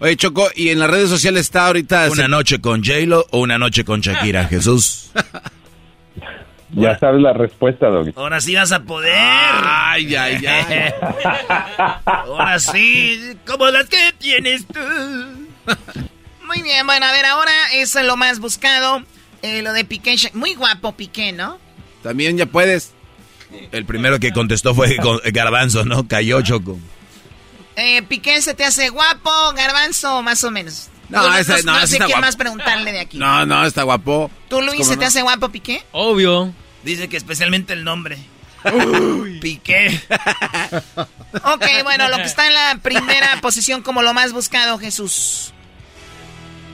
Oye, 0.00 0.16
Choco, 0.16 0.48
y 0.54 0.68
en 0.68 0.78
las 0.78 0.88
redes 0.90 1.08
sociales 1.10 1.42
está 1.42 1.66
ahorita... 1.66 2.08
¿Una 2.10 2.28
noche 2.28 2.60
con 2.60 2.84
J-Lo 2.84 3.26
o 3.30 3.40
una 3.40 3.58
noche 3.58 3.84
con 3.84 4.00
Shakira, 4.00 4.44
Jesús? 4.48 5.10
Ya 6.70 6.98
sabes 6.98 7.20
la 7.22 7.32
respuesta, 7.32 7.88
Doggy. 7.88 8.12
Ahora 8.14 8.40
sí 8.40 8.54
vas 8.54 8.70
a 8.72 8.82
poder. 8.82 9.12
Ay, 9.16 10.14
ay, 10.14 10.46
ay. 10.46 10.92
Ahora 12.04 12.58
sí, 12.60 13.36
como 13.46 13.66
las 13.68 13.88
que 13.88 13.96
tienes 14.18 14.66
tú. 14.66 14.78
Muy 16.46 16.62
bien, 16.62 16.86
bueno, 16.86 17.06
a 17.06 17.12
ver, 17.12 17.24
ahora 17.26 17.52
eso 17.74 17.98
es 18.00 18.06
lo 18.06 18.16
más 18.16 18.38
buscado. 18.38 19.02
eh, 19.42 19.62
lo 19.62 19.72
de 19.72 19.84
Piqué. 19.84 20.14
Muy 20.34 20.54
guapo 20.54 20.92
Piqué, 20.92 21.32
¿no? 21.32 21.58
También 22.02 22.36
ya 22.36 22.46
puedes. 22.46 22.92
El 23.72 23.84
primero 23.86 24.20
que 24.20 24.32
contestó 24.32 24.74
fue 24.74 24.96
con- 24.96 25.20
Garbanzo, 25.32 25.84
¿no? 25.86 26.06
Cayó 26.06 26.42
Choco. 26.42 26.78
Eh, 27.80 28.02
Piqué 28.02 28.42
se 28.42 28.54
te 28.54 28.64
hace 28.64 28.88
guapo, 28.88 29.30
garbanzo, 29.54 30.20
más 30.20 30.42
o 30.42 30.50
menos. 30.50 30.88
No, 31.08 31.22
no, 31.22 31.28
no 31.28 31.36
sé 31.36 31.40
está 31.42 31.88
qué 31.88 32.12
guapo. 32.12 32.20
más 32.20 32.34
preguntarle 32.34 32.90
de 32.90 32.98
aquí. 32.98 33.18
No, 33.18 33.46
no, 33.46 33.64
está 33.64 33.84
guapo. 33.84 34.32
¿Tú, 34.48 34.60
Luis, 34.60 34.72
¿Cómo 34.80 34.84
se 34.84 34.94
no? 34.96 34.98
te 34.98 35.06
hace 35.06 35.22
guapo 35.22 35.48
Piqué? 35.50 35.84
Obvio. 35.92 36.52
Dice 36.82 37.08
que 37.08 37.16
especialmente 37.16 37.72
el 37.74 37.84
nombre. 37.84 38.18
Piqué. 39.40 40.02
ok, 41.44 41.64
bueno, 41.84 42.08
lo 42.08 42.16
que 42.16 42.24
está 42.24 42.48
en 42.48 42.54
la 42.54 42.80
primera 42.82 43.40
posición 43.40 43.82
como 43.82 44.02
lo 44.02 44.12
más 44.12 44.32
buscado, 44.32 44.76
Jesús. 44.78 45.54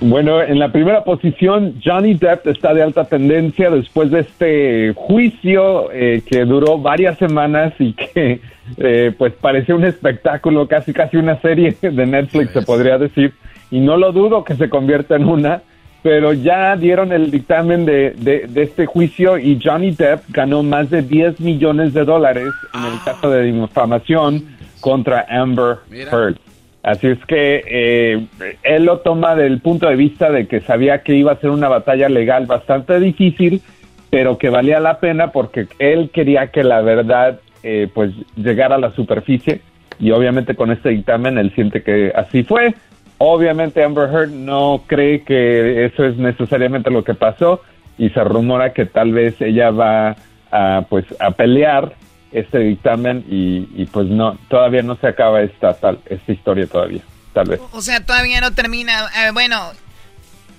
Bueno, 0.00 0.42
en 0.42 0.58
la 0.58 0.70
primera 0.70 1.04
posición, 1.04 1.80
Johnny 1.82 2.14
Depp 2.14 2.46
está 2.48 2.74
de 2.74 2.82
alta 2.82 3.04
tendencia 3.04 3.70
después 3.70 4.10
de 4.10 4.20
este 4.20 4.92
juicio 4.94 5.90
eh, 5.92 6.22
que 6.26 6.44
duró 6.44 6.78
varias 6.78 7.16
semanas 7.18 7.72
y 7.78 7.92
que 7.94 8.40
eh, 8.76 9.14
pues 9.16 9.32
parecía 9.34 9.74
un 9.74 9.84
espectáculo, 9.84 10.66
casi 10.68 10.92
casi 10.92 11.16
una 11.16 11.40
serie 11.40 11.76
de 11.80 12.06
Netflix 12.06 12.52
se 12.52 12.62
podría 12.62 12.98
decir, 12.98 13.32
y 13.70 13.80
no 13.80 13.96
lo 13.96 14.12
dudo 14.12 14.44
que 14.44 14.56
se 14.56 14.68
convierta 14.68 15.16
en 15.16 15.26
una, 15.26 15.62
pero 16.02 16.34
ya 16.34 16.76
dieron 16.76 17.12
el 17.12 17.30
dictamen 17.30 17.86
de, 17.86 18.10
de, 18.10 18.46
de 18.46 18.62
este 18.62 18.84
juicio 18.84 19.38
y 19.38 19.58
Johnny 19.62 19.92
Depp 19.92 20.24
ganó 20.28 20.62
más 20.62 20.90
de 20.90 21.00
10 21.00 21.40
millones 21.40 21.94
de 21.94 22.04
dólares 22.04 22.48
en 22.74 22.92
el 22.92 23.02
caso 23.04 23.30
de 23.30 23.44
difamación 23.44 24.44
contra 24.80 25.24
Amber 25.30 25.78
Heard. 25.90 26.36
Así 26.84 27.06
es 27.06 27.18
que 27.24 27.64
eh, 27.66 28.26
él 28.62 28.84
lo 28.84 28.98
toma 28.98 29.34
del 29.34 29.60
punto 29.62 29.88
de 29.88 29.96
vista 29.96 30.30
de 30.30 30.46
que 30.46 30.60
sabía 30.60 31.02
que 31.02 31.14
iba 31.14 31.32
a 31.32 31.40
ser 31.40 31.48
una 31.48 31.66
batalla 31.66 32.10
legal 32.10 32.44
bastante 32.44 33.00
difícil, 33.00 33.62
pero 34.10 34.36
que 34.36 34.50
valía 34.50 34.80
la 34.80 35.00
pena 35.00 35.32
porque 35.32 35.66
él 35.78 36.10
quería 36.12 36.48
que 36.48 36.62
la 36.62 36.82
verdad 36.82 37.40
eh, 37.62 37.88
pues 37.94 38.12
llegara 38.36 38.74
a 38.74 38.78
la 38.78 38.90
superficie 38.90 39.62
y 39.98 40.10
obviamente 40.10 40.54
con 40.54 40.70
este 40.70 40.90
dictamen 40.90 41.38
él 41.38 41.54
siente 41.54 41.82
que 41.82 42.12
así 42.14 42.42
fue. 42.42 42.74
Obviamente 43.16 43.82
Amber 43.82 44.10
Heard 44.12 44.32
no 44.32 44.82
cree 44.86 45.22
que 45.22 45.86
eso 45.86 46.04
es 46.04 46.18
necesariamente 46.18 46.90
lo 46.90 47.02
que 47.02 47.14
pasó 47.14 47.62
y 47.96 48.10
se 48.10 48.22
rumora 48.22 48.74
que 48.74 48.84
tal 48.84 49.12
vez 49.12 49.40
ella 49.40 49.70
va 49.70 50.16
a 50.52 50.84
pues 50.90 51.06
a 51.18 51.30
pelear 51.30 51.94
este 52.34 52.58
dictamen 52.58 53.24
y, 53.30 53.68
y, 53.80 53.86
pues 53.90 54.06
no 54.08 54.36
todavía 54.50 54.82
no 54.82 54.96
se 54.96 55.06
acaba 55.06 55.40
esta 55.42 55.72
tal 55.74 56.00
esta 56.06 56.32
historia 56.32 56.66
todavía 56.66 57.00
tal 57.32 57.48
vez 57.48 57.60
O 57.72 57.80
sea, 57.80 58.04
todavía 58.04 58.40
no 58.40 58.52
termina. 58.52 59.06
Eh, 59.16 59.30
bueno, 59.32 59.70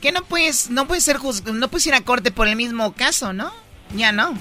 que 0.01 0.11
no 0.11 0.23
puedes, 0.23 0.69
no 0.71 0.87
puedes 0.87 1.03
ser 1.03 1.17
juz- 1.17 1.43
no 1.45 1.67
puedes 1.69 1.85
ir 1.87 1.93
a 1.93 2.01
corte 2.01 2.31
por 2.31 2.47
el 2.47 2.55
mismo 2.55 2.93
caso, 2.93 3.31
¿no? 3.33 3.51
Ya 3.95 4.11
no. 4.11 4.33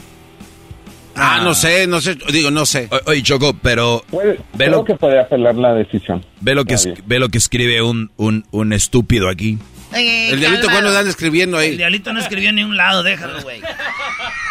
Ah, 1.16 1.40
no 1.44 1.54
sé, 1.54 1.86
no 1.86 2.00
sé, 2.00 2.16
digo, 2.32 2.50
no 2.50 2.66
sé. 2.66 2.88
O- 2.90 3.10
Oye, 3.10 3.22
Choco, 3.22 3.54
pero... 3.62 4.02
ve 4.10 4.36
creo 4.56 4.70
lo, 4.70 4.84
que 4.84 4.96
puede 4.96 5.20
apelar 5.20 5.54
la 5.54 5.72
decisión 5.74 6.24
ve 6.40 6.56
lo 6.56 6.64
que, 6.64 6.74
es- 6.74 6.88
ve 7.06 7.18
lo 7.20 7.28
que 7.28 7.38
escribe 7.38 7.82
un, 7.82 8.10
un, 8.16 8.44
un 8.50 8.72
estúpido 8.72 9.28
aquí. 9.28 9.58
Eh, 9.94 10.30
El 10.30 10.40
diablito. 10.40 10.68
¿cuándo 10.68 10.88
andan 10.90 11.06
escribiendo 11.06 11.60
El 11.60 11.70
ahí? 11.70 11.76
diablito 11.76 12.12
no 12.12 12.20
escribió 12.20 12.52
ni 12.52 12.64
un 12.64 12.76
lado, 12.76 13.02
déjalo, 13.02 13.40
güey. 13.42 13.62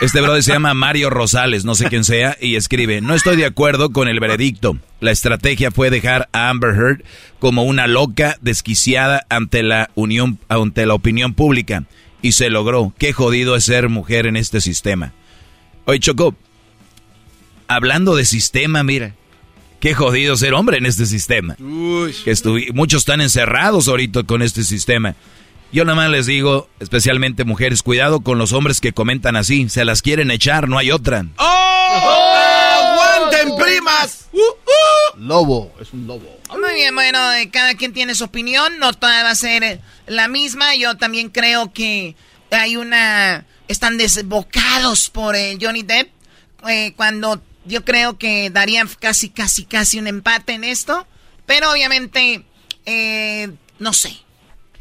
Este 0.01 0.21
brother 0.21 0.43
se 0.43 0.53
llama 0.53 0.73
Mario 0.73 1.09
Rosales, 1.09 1.65
no 1.65 1.75
sé 1.75 1.85
quién 1.89 2.03
sea, 2.03 2.37
y 2.39 2.55
escribe, 2.55 3.01
no 3.01 3.13
estoy 3.13 3.35
de 3.35 3.45
acuerdo 3.45 3.91
con 3.91 4.07
el 4.07 4.19
veredicto. 4.19 4.77
La 4.99 5.11
estrategia 5.11 5.71
fue 5.71 5.89
dejar 5.89 6.29
a 6.31 6.49
Amber 6.49 6.75
Heard 6.75 7.03
como 7.39 7.63
una 7.63 7.87
loca 7.87 8.37
desquiciada 8.41 9.25
ante 9.29 9.63
la, 9.63 9.89
unión, 9.95 10.39
ante 10.47 10.85
la 10.85 10.93
opinión 10.93 11.33
pública. 11.33 11.83
Y 12.21 12.31
se 12.31 12.49
logró. 12.49 12.93
Qué 12.97 13.11
jodido 13.11 13.57
es 13.57 13.65
ser 13.65 13.89
mujer 13.89 14.27
en 14.27 14.37
este 14.37 14.61
sistema. 14.61 15.11
Oye, 15.83 15.99
Choco, 15.99 16.35
hablando 17.67 18.15
de 18.15 18.23
sistema, 18.23 18.81
mira. 18.83 19.13
Qué 19.83 19.93
jodido 19.93 20.37
ser 20.37 20.53
hombre 20.53 20.77
en 20.77 20.85
este 20.85 21.05
sistema. 21.05 21.57
Que 21.57 22.31
estuvi- 22.31 22.71
muchos 22.73 23.01
están 23.01 23.19
encerrados 23.19 23.89
ahorita 23.89 24.23
con 24.23 24.41
este 24.41 24.63
sistema. 24.63 25.13
Yo 25.73 25.83
nada 25.83 25.97
más 25.97 26.09
les 26.09 26.25
digo, 26.25 26.69
especialmente 26.79 27.43
mujeres, 27.43 27.83
cuidado 27.83 28.21
con 28.21 28.37
los 28.37 28.53
hombres 28.53 28.79
que 28.79 28.93
comentan 28.93 29.35
así. 29.35 29.67
Se 29.67 29.83
las 29.83 30.01
quieren 30.01 30.31
echar, 30.31 30.69
no 30.69 30.77
hay 30.77 30.89
otra. 30.91 31.25
¡Aguanten, 32.55 33.57
primas! 33.61 34.29
Lobo, 35.17 35.75
es 35.81 35.91
un 35.91 36.07
lobo. 36.07 36.39
Muy 36.51 36.75
bien, 36.75 36.95
bueno, 36.95 37.33
eh, 37.33 37.49
cada 37.51 37.75
quien 37.75 37.91
tiene 37.91 38.15
su 38.15 38.23
opinión, 38.23 38.79
no 38.79 38.93
toda 38.93 39.21
va 39.23 39.31
a 39.31 39.35
ser 39.35 39.63
eh, 39.65 39.81
la 40.07 40.29
misma. 40.29 40.75
Yo 40.75 40.95
también 40.95 41.27
creo 41.27 41.73
que 41.73 42.15
hay 42.51 42.77
una... 42.77 43.45
Están 43.67 43.97
desbocados 43.97 45.09
por 45.09 45.35
eh, 45.35 45.57
Johnny 45.61 45.83
Depp, 45.83 46.09
eh, 46.69 46.93
cuando 46.95 47.41
yo 47.65 47.83
creo 47.85 48.17
que 48.17 48.49
darían 48.49 48.89
casi, 48.99 49.29
casi, 49.29 49.65
casi 49.65 49.99
un 49.99 50.07
empate 50.07 50.53
en 50.53 50.63
esto. 50.63 51.07
Pero 51.45 51.71
obviamente 51.71 52.45
Eh, 52.85 53.49
no 53.79 53.93
sé. 53.93 54.17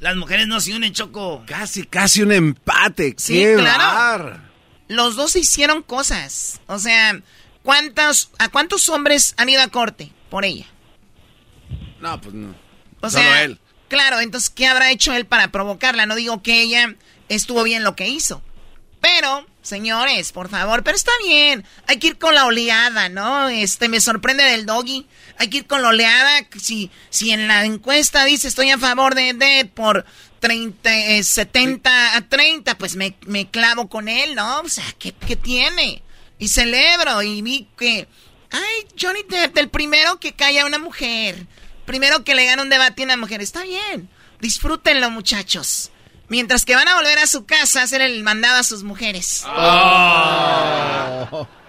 Las 0.01 0.17
mujeres 0.17 0.49
no 0.49 0.61
se 0.61 0.75
unen, 0.75 0.93
Choco. 0.93 1.45
Casi, 1.47 1.85
casi 1.85 2.23
un 2.23 2.33
empate. 2.33 3.15
Sí, 3.17 3.35
¡Qué 3.35 3.55
claro. 3.57 3.79
bar! 3.85 4.51
Los 4.89 5.15
dos 5.15 5.37
hicieron 5.37 5.83
cosas. 5.85 6.61
O 6.67 6.79
sea, 6.81 7.21
¿cuántos, 7.63 8.31
¿a 8.39 8.49
cuántos 8.49 8.89
hombres 8.89 9.35
han 9.37 9.49
ido 9.49 9.63
a 9.63 9.69
corte 9.69 10.11
por 10.31 10.45
ella? 10.45 10.67
No, 12.01 12.21
pues 12.21 12.35
no. 12.35 12.55
O 13.01 13.09
Solo 13.11 13.23
sea, 13.23 13.43
él. 13.45 13.61
claro, 13.89 14.19
entonces, 14.21 14.51
¿qué 14.51 14.67
habrá 14.67 14.91
hecho 14.91 15.13
él 15.15 15.25
para 15.27 15.53
provocarla? 15.53 16.07
No 16.07 16.17
digo 16.17 16.43
que 16.43 16.61
ella 16.63 16.97
estuvo 17.29 17.63
bien 17.63 17.85
lo 17.85 17.95
que 17.95 18.09
hizo. 18.09 18.43
Pero, 19.01 19.47
señores, 19.63 20.33
por 20.33 20.49
favor, 20.49 20.83
pero 20.83 20.97
está 20.97 21.13
bien. 21.25 21.65
Hay 21.87 21.99
que 21.99 22.09
ir 22.09 22.19
con 22.19 22.35
la 22.35 22.47
oleada, 22.47 23.09
¿no? 23.09 23.49
Este, 23.49 23.89
me 23.89 24.01
sorprende 24.01 24.45
del 24.45 24.67
doggy. 24.67 25.07
Hay 25.39 25.49
que 25.49 25.59
ir 25.59 25.67
con 25.67 25.83
la 25.83 25.89
oleada. 25.89 26.47
Si, 26.61 26.91
si 27.11 27.31
en 27.31 27.49
la 27.49 27.65
encuesta 27.65 28.25
dice 28.25 28.49
estoy 28.49 28.71
a 28.71 28.79
favor 28.79 29.15
de 29.15 29.31
Ed 29.31 29.69
por 29.71 30.05
30, 30.41 30.97
eh, 30.97 31.23
70 31.23 32.17
a 32.17 32.29
30, 32.29 32.77
pues 32.77 32.97
me, 32.97 33.17
me 33.27 33.51
clavo 33.51 33.89
con 33.89 34.09
él, 34.09 34.35
¿no? 34.35 34.61
O 34.61 34.69
sea, 34.69 34.85
¿qué, 34.99 35.13
qué 35.13 35.37
tiene? 35.37 36.03
Y 36.39 36.49
celebro 36.49 37.23
y 37.23 37.41
vi 37.43 37.69
que, 37.79 38.09
ay, 38.51 38.87
Johnny 39.01 39.23
Depp, 39.29 39.57
el 39.59 39.69
primero 39.71 40.19
que 40.19 40.33
calla 40.33 40.63
a 40.63 40.67
una 40.67 40.79
mujer. 40.79 41.47
Primero 41.87 42.25
que 42.25 42.35
le 42.35 42.45
gana 42.45 42.63
un 42.63 42.71
debate 42.71 43.03
a 43.03 43.05
una 43.05 43.17
mujer. 43.17 43.41
Está 43.41 43.63
bien. 43.63 44.09
Disfrútenlo, 44.41 45.11
muchachos. 45.11 45.93
Mientras 46.33 46.65
que 46.65 46.75
van 46.75 46.89
a 46.89 46.95
volver 46.95 47.19
a 47.19 47.27
su 47.27 47.45
casa 47.45 47.81
a 47.81 47.85
hacer 47.85 48.01
el 48.01 48.23
mandado 48.23 48.59
a 48.59 48.63
sus 48.63 48.83
mujeres. 48.85 49.45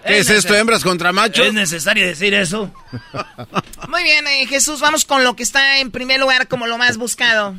¿Qué 0.06 0.18
es 0.18 0.30
esto, 0.30 0.54
hembras 0.54 0.82
contra 0.82 1.12
machos? 1.12 1.46
¿Es 1.48 1.52
necesario 1.52 2.06
decir 2.06 2.32
eso? 2.32 2.70
Muy 3.90 4.02
bien, 4.04 4.26
eh, 4.26 4.46
Jesús, 4.46 4.80
vamos 4.80 5.04
con 5.04 5.22
lo 5.22 5.36
que 5.36 5.42
está 5.42 5.80
en 5.80 5.90
primer 5.90 6.18
lugar 6.18 6.48
como 6.48 6.66
lo 6.66 6.78
más 6.78 6.96
buscado. 6.96 7.54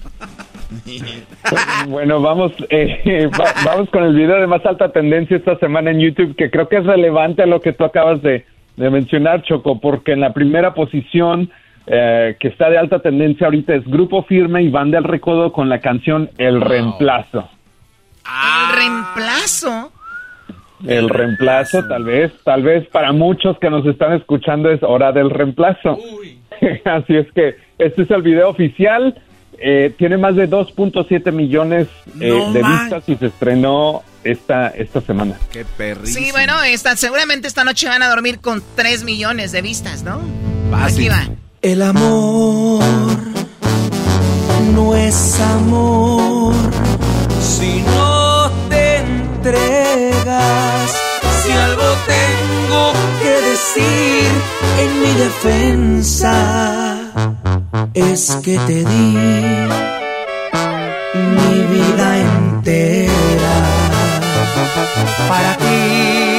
Bueno, 1.88 2.22
vamos, 2.22 2.52
eh, 2.72 3.30
va- 3.40 3.54
vamos 3.64 3.88
con 3.92 4.04
el 4.04 4.16
video 4.16 4.40
de 4.42 4.48
más 4.48 4.66
alta 4.66 4.92
tendencia 4.92 5.38
esta 5.38 5.60
semana 5.60 5.92
en 5.92 6.00
YouTube, 6.00 6.36
que 6.36 6.50
creo 6.50 6.68
que 6.68 6.78
es 6.78 6.86
relevante 6.86 7.44
a 7.44 7.46
lo 7.46 7.62
que 7.62 7.72
tú 7.74 7.84
acabas 7.86 8.20
de, 8.24 8.48
de 8.78 8.90
mencionar, 8.90 9.44
Choco, 9.44 9.80
porque 9.80 10.14
en 10.14 10.22
la 10.22 10.34
primera 10.34 10.74
posición 10.74 11.52
eh, 11.88 12.36
que 12.40 12.48
está 12.48 12.70
de 12.70 12.78
alta 12.78 13.00
tendencia 13.00 13.46
ahorita 13.48 13.76
es 13.76 13.86
Grupo 13.86 14.24
Firme 14.24 14.64
y 14.64 14.70
Van 14.70 14.92
del 14.92 15.04
Recodo 15.04 15.52
con 15.52 15.70
la 15.70 15.80
canción 15.80 16.30
El 16.38 16.62
Reemplazo. 16.62 17.50
El 18.26 18.76
reemplazo. 18.78 19.92
El 20.86 21.10
reemplazo, 21.10 21.84
tal 21.88 22.04
vez, 22.04 22.32
tal 22.44 22.64
vez 22.64 22.88
para 22.88 23.12
muchos 23.14 23.58
que 23.60 23.70
nos 23.70 23.86
están 23.86 24.14
escuchando 24.14 24.70
es 24.70 24.82
hora 24.84 25.12
del 25.12 25.30
reemplazo. 25.30 25.98
Así 26.86 27.16
es 27.16 27.32
que 27.34 27.56
este 27.78 28.02
es 28.04 28.12
el 28.12 28.22
video 28.22 28.50
oficial. 28.50 29.16
eh, 29.58 29.94
tiene 29.98 30.18
más 30.18 30.36
de 30.36 30.50
2.7 30.50 31.32
millones 31.32 31.88
eh, 32.20 32.28
No 32.30 32.52
de 32.52 32.62
man. 32.62 32.80
vistas 32.82 33.08
y 33.08 33.16
se 33.16 33.28
estrenó 33.28 34.04
esta, 34.24 34.68
esta 34.70 35.00
semana. 35.02 35.36
Qué 35.52 35.66
perrísimo. 35.78 36.26
Sí, 36.26 36.32
bueno, 36.32 36.62
esta, 36.64 36.96
seguramente 36.98 37.48
esta 37.48 37.64
noche 37.64 37.88
van 37.88 38.02
a 38.04 38.10
dormir 38.10 38.40
con 38.42 38.62
3 38.76 39.04
millones 39.06 39.52
de 39.54 39.62
vistas, 39.62 40.04
¿no? 40.04 40.20
Aquí 40.74 41.08
va. 41.08 41.24
El 41.66 41.82
amor 41.82 42.84
no 44.76 44.96
es 44.96 45.40
amor 45.40 46.54
si 47.42 47.82
no 47.82 48.52
te 48.70 48.98
entregas. 48.98 50.92
Si 51.42 51.52
algo 51.52 51.88
tengo 52.06 52.94
que 53.20 53.34
decir 53.50 54.28
en 54.78 54.90
mi 55.02 55.12
defensa 55.26 57.00
es 57.96 58.38
que 58.44 58.60
te 58.60 58.86
di 58.86 59.18
mi 61.36 61.56
vida 61.74 62.18
entera 62.20 63.56
para 65.28 65.58
ti 65.58 66.35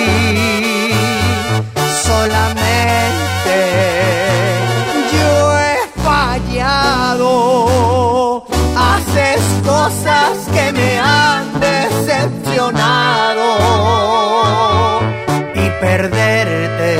y 15.54 15.70
perderte 15.80 16.92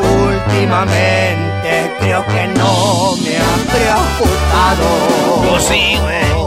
últimamente 0.00 1.92
creo 2.00 2.26
que 2.26 2.48
no 2.48 3.16
me 3.22 3.36
ha 3.36 3.56
preocupado. 3.70 4.86
Pues 5.48 5.64
sí, 5.64 5.98
güey. 6.00 6.41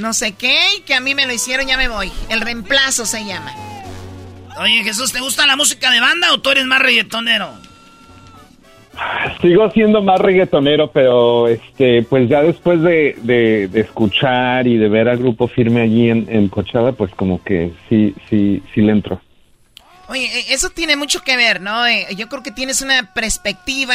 No 0.00 0.12
sé 0.12 0.32
qué 0.32 0.58
y 0.78 0.80
que 0.82 0.94
a 0.94 1.00
mí 1.00 1.14
me 1.14 1.26
lo 1.26 1.32
hicieron, 1.32 1.66
ya 1.66 1.76
me 1.76 1.88
voy. 1.88 2.10
El 2.28 2.40
reemplazo 2.40 3.06
se 3.06 3.24
llama. 3.24 3.52
Oye, 4.58 4.82
Jesús, 4.82 5.12
¿te 5.12 5.20
gusta 5.20 5.46
la 5.46 5.56
música 5.56 5.90
de 5.90 6.00
banda 6.00 6.32
o 6.32 6.38
tú 6.40 6.50
eres 6.50 6.64
más 6.66 6.80
reggaetonero? 6.80 7.50
Sigo 9.40 9.70
siendo 9.70 10.02
más 10.02 10.20
reggaetonero, 10.20 10.90
pero 10.90 11.48
este, 11.48 12.02
pues 12.02 12.28
ya 12.28 12.42
después 12.42 12.82
de, 12.82 13.16
de- 13.22 13.68
de 13.68 13.80
escuchar 13.80 14.66
y 14.66 14.76
de 14.76 14.88
ver 14.88 15.08
al 15.08 15.16
grupo 15.18 15.48
firme 15.48 15.80
allí 15.82 16.10
en, 16.10 16.26
en 16.28 16.48
Coachella, 16.48 16.92
pues 16.92 17.10
como 17.14 17.42
que 17.42 17.72
sí, 17.88 18.14
sí, 18.28 18.62
sí 18.74 18.82
le 18.82 18.92
entro. 18.92 19.20
Oye, 20.08 20.24
eh, 20.26 20.44
eso 20.50 20.68
tiene 20.70 20.96
mucho 20.96 21.22
que 21.22 21.36
ver, 21.36 21.60
¿no? 21.62 21.86
Eh, 21.86 22.08
Yo 22.16 22.28
creo 22.28 22.42
que 22.42 22.50
tienes 22.50 22.82
una 22.82 23.14
perspectiva 23.14 23.94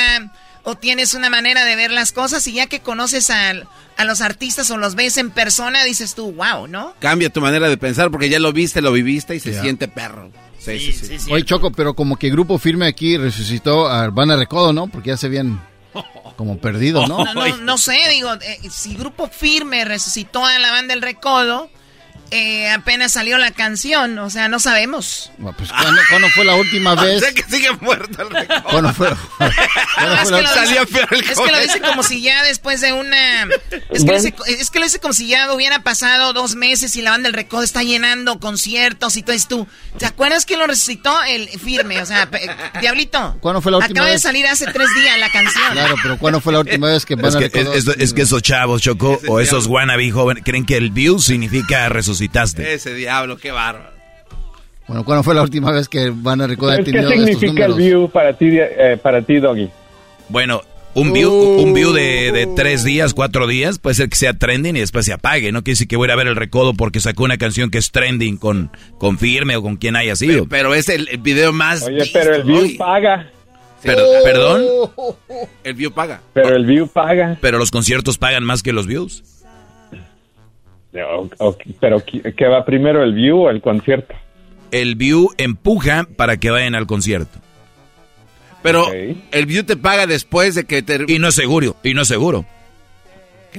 o 0.66 0.76
tienes 0.76 1.14
una 1.14 1.30
manera 1.30 1.64
de 1.64 1.76
ver 1.76 1.92
las 1.92 2.12
cosas 2.12 2.46
y 2.48 2.54
ya 2.54 2.68
que 2.68 2.82
conoces 2.82 3.30
al- 3.30 3.68
a, 3.98 4.04
los 4.04 4.20
artistas 4.22 4.70
o 4.72 4.78
los 4.78 4.96
ves 4.96 5.18
en 5.18 5.30
persona, 5.32 5.84
dices 5.86 6.16
tú, 6.16 6.32
wow, 6.34 6.68
¿no? 6.68 6.94
Cambia 7.00 7.30
tu 7.30 7.40
manera 7.40 7.70
de 7.70 7.78
pensar 7.78 8.12
porque 8.12 8.28
ya 8.30 8.40
lo 8.40 8.52
viste, 8.52 8.82
lo 8.82 8.92
viviste 8.92 9.36
y 9.36 9.40
se 9.40 9.60
siente 9.62 9.88
perro. 9.88 10.32
Sí, 10.60 10.92
sí, 10.92 11.20
sí. 11.20 11.32
Oye, 11.32 11.46
Choco, 11.46 11.72
pero 11.72 11.94
como 11.94 12.18
que 12.18 12.30
Grupo 12.32 12.58
Firme 12.58 12.88
aquí 12.88 13.18
resucitó 13.18 13.88
a 13.88 14.06
Urbana 14.08 14.36
Recodo, 14.36 14.74
¿no? 14.74 14.88
Porque 14.88 15.10
ya 15.10 15.18
se 15.18 15.28
habían 15.28 15.62
como 16.36 16.58
perdido, 16.58 17.08
¿no? 17.08 17.24
No, 17.24 17.34
no, 17.34 17.58
no 17.58 17.78
sé, 17.78 17.98
digo, 18.12 18.34
eh, 18.34 18.60
si 18.70 18.96
Grupo 18.96 19.30
Firme 19.30 19.86
resucitó 19.86 20.44
a 20.46 20.58
la 20.60 20.72
banda 20.72 20.94
El 20.94 21.02
Recodo, 21.02 21.70
eh, 22.32 22.70
apenas 22.72 23.12
salió 23.14 23.38
la 23.38 23.52
canción, 23.52 24.18
o 24.20 24.30
sea, 24.30 24.48
no 24.50 24.60
sabemos. 24.60 25.32
Bueno, 25.38 25.56
pues, 25.58 25.70
¿cuándo, 25.70 26.02
cuándo 26.10 26.28
fue 26.30 26.46
la 26.46 26.56
última 26.56 26.96
vez? 27.02 27.24
que 27.34 27.44
sigue 27.44 27.72
muerto 27.82 28.22
el 28.24 28.30
recodo. 28.30 28.64
¿Cuándo 28.64 28.94
fue? 28.94 29.10
¿cuándo 29.38 30.14
Es 30.16 30.20
fue 30.22 30.26
que, 30.26 30.32
la- 30.32 30.42
lo 30.42 30.48
Salía 30.48 30.82
dice, 30.82 30.94
peor 30.94 31.08
el 31.14 31.20
es 31.22 31.40
que 31.40 31.52
lo 31.52 31.60
dice 31.60 31.82
como 31.82 32.04
si 32.04 32.22
ya 32.22 32.44
después 32.44 32.82
de 32.82 32.94
una... 32.94 33.44
Es 33.90 34.04
que, 34.04 34.12
lo 34.12 34.14
dice, 34.22 34.34
es 34.48 34.70
que 34.70 34.80
lo 34.80 34.86
dice 34.86 35.00
como 35.00 35.14
si 35.14 35.28
ya 35.28 35.52
hubiera 35.54 35.80
pasado 35.84 36.34
dos 36.34 36.56
meses 36.56 36.96
y 36.96 37.02
la 37.02 37.12
banda 37.12 37.28
del 37.28 37.34
Recodo 37.34 37.64
está 37.64 37.84
llenando 37.84 38.40
conciertos 38.40 39.18
y 39.18 39.24
todo 39.24 39.36
esto. 39.36 39.58
tú. 39.58 39.68
¿Te 39.98 40.06
acuerdas 40.06 40.46
que 40.46 40.58
lo 40.58 40.68
recitó 40.68 41.16
el 41.24 41.48
firme? 41.50 42.02
O 42.02 42.06
sea, 42.06 42.28
Diablito. 42.82 43.38
¿Cuándo 43.40 43.62
fue 43.62 43.72
la 43.72 43.78
última 43.78 43.92
Acaba 43.94 44.08
de 44.08 44.14
vez? 44.14 44.22
salir 44.22 44.46
hace 44.48 44.66
tres 44.66 44.88
días 44.96 45.18
la 45.20 45.30
canción. 45.32 45.72
Claro, 45.72 45.96
pero 46.02 46.18
¿cuándo 46.18 46.42
fue 46.42 46.52
la 46.54 46.60
última 46.60 46.88
vez 46.90 47.06
que 47.06 47.14
Es 47.14 47.20
Urbana 47.20 47.40
que, 47.50 47.62
es, 47.62 47.68
es- 47.88 47.96
es 48.00 48.14
que 48.14 48.24
esos 48.24 48.42
chavos, 48.42 48.82
Choco, 48.82 49.20
o 49.28 49.40
esos 49.40 49.68
wannabe 49.68 50.10
jóvenes, 50.12 50.44
creen 50.46 50.66
que 50.66 50.76
el 50.78 50.90
view 50.92 51.20
significa 51.20 51.88
resucitar. 51.90 52.15
Resucitaste. 52.16 52.74
Ese 52.74 52.94
diablo, 52.94 53.38
qué 53.38 53.52
bárbaro. 53.52 53.94
Bueno, 54.88 55.04
¿cuándo 55.04 55.24
fue 55.24 55.34
la 55.36 55.42
última 55.42 55.72
vez 55.72 55.90
que 55.90 56.12
Van 56.14 56.42
a 56.42 56.48
recordar 56.48 56.84
¿Qué 56.84 56.92
significa 56.92 57.66
el 57.66 57.74
view 57.74 58.10
para 58.10 58.34
ti, 58.38 58.50
eh, 58.52 58.98
para 59.02 59.22
ti, 59.22 59.38
Doggy? 59.40 59.70
Bueno, 60.30 60.62
un 60.94 61.12
view, 61.12 61.32
Uh. 61.32 61.62
un 61.64 61.74
view 61.74 61.92
de, 61.92 62.32
de 62.32 62.48
tres 62.56 62.84
días, 62.84 63.14
cuatro 63.14 63.48
días, 63.48 63.80
puede 63.80 63.96
ser 63.96 64.10
que 64.10 64.16
sea 64.16 64.34
trending 64.34 64.76
y 64.78 64.80
después 64.82 65.06
se 65.06 65.14
apague. 65.14 65.52
No 65.52 65.64
quiere 65.64 65.74
decir 65.74 65.88
que 65.88 65.96
voy 65.98 66.06
a 66.06 66.10
ir 66.10 66.12
a 66.12 66.16
ver 66.16 66.28
el 66.28 66.36
recodo 66.36 66.74
porque 66.74 67.00
sacó 67.00 67.24
una 67.24 67.38
canción 67.38 67.70
que 67.72 67.80
es 67.80 67.92
trending 67.92 68.38
con, 68.38 68.70
con 69.00 69.18
Firme 69.18 69.56
o 69.58 69.62
con 69.64 69.78
quien 69.78 69.96
haya 69.96 70.16
sido. 70.16 70.46
Pero 70.48 70.74
es 70.76 70.88
el, 70.90 71.08
el 71.10 71.18
video 71.18 71.52
más. 71.52 71.84
Oye, 71.84 72.10
pero 72.14 72.36
el 72.36 72.44
view 72.44 72.60
Oye, 72.60 72.76
paga. 72.78 73.30
Per- 73.82 73.98
¿Perdón? 74.24 74.64
El 75.64 75.74
view 75.74 75.92
paga. 75.92 76.22
Pero 76.34 76.56
el 76.56 76.66
view 76.66 76.88
paga. 76.88 77.38
Pero 77.42 77.58
los 77.60 77.70
conciertos 77.72 78.18
pagan 78.18 78.44
más 78.44 78.64
que 78.64 78.72
los 78.72 78.88
views. 78.88 79.24
O- 81.04 81.30
o- 81.40 81.58
pero 81.80 82.04
¿qué 82.04 82.34
qué 82.36 82.48
va 82.48 82.66
primero, 82.66 83.04
el 83.04 83.14
view 83.14 83.44
o 83.46 83.50
el 83.50 83.62
concierto? 83.62 84.14
El 84.72 84.96
view 84.96 85.30
empuja 85.38 86.08
para 86.16 86.38
que 86.38 86.50
vayan 86.52 86.76
al 86.76 86.88
concierto. 86.88 87.40
Pero 88.64 88.86
el 89.32 89.46
view 89.46 89.64
te 89.64 89.76
paga 89.78 90.08
después 90.08 90.56
de 90.56 90.66
que 90.66 90.82
te. 90.82 91.06
Y 91.08 91.20
no 91.20 91.28
es 91.28 91.36
seguro, 91.36 91.76
y 91.84 91.94
no 91.94 92.02
es 92.02 92.08
seguro. 92.08 92.46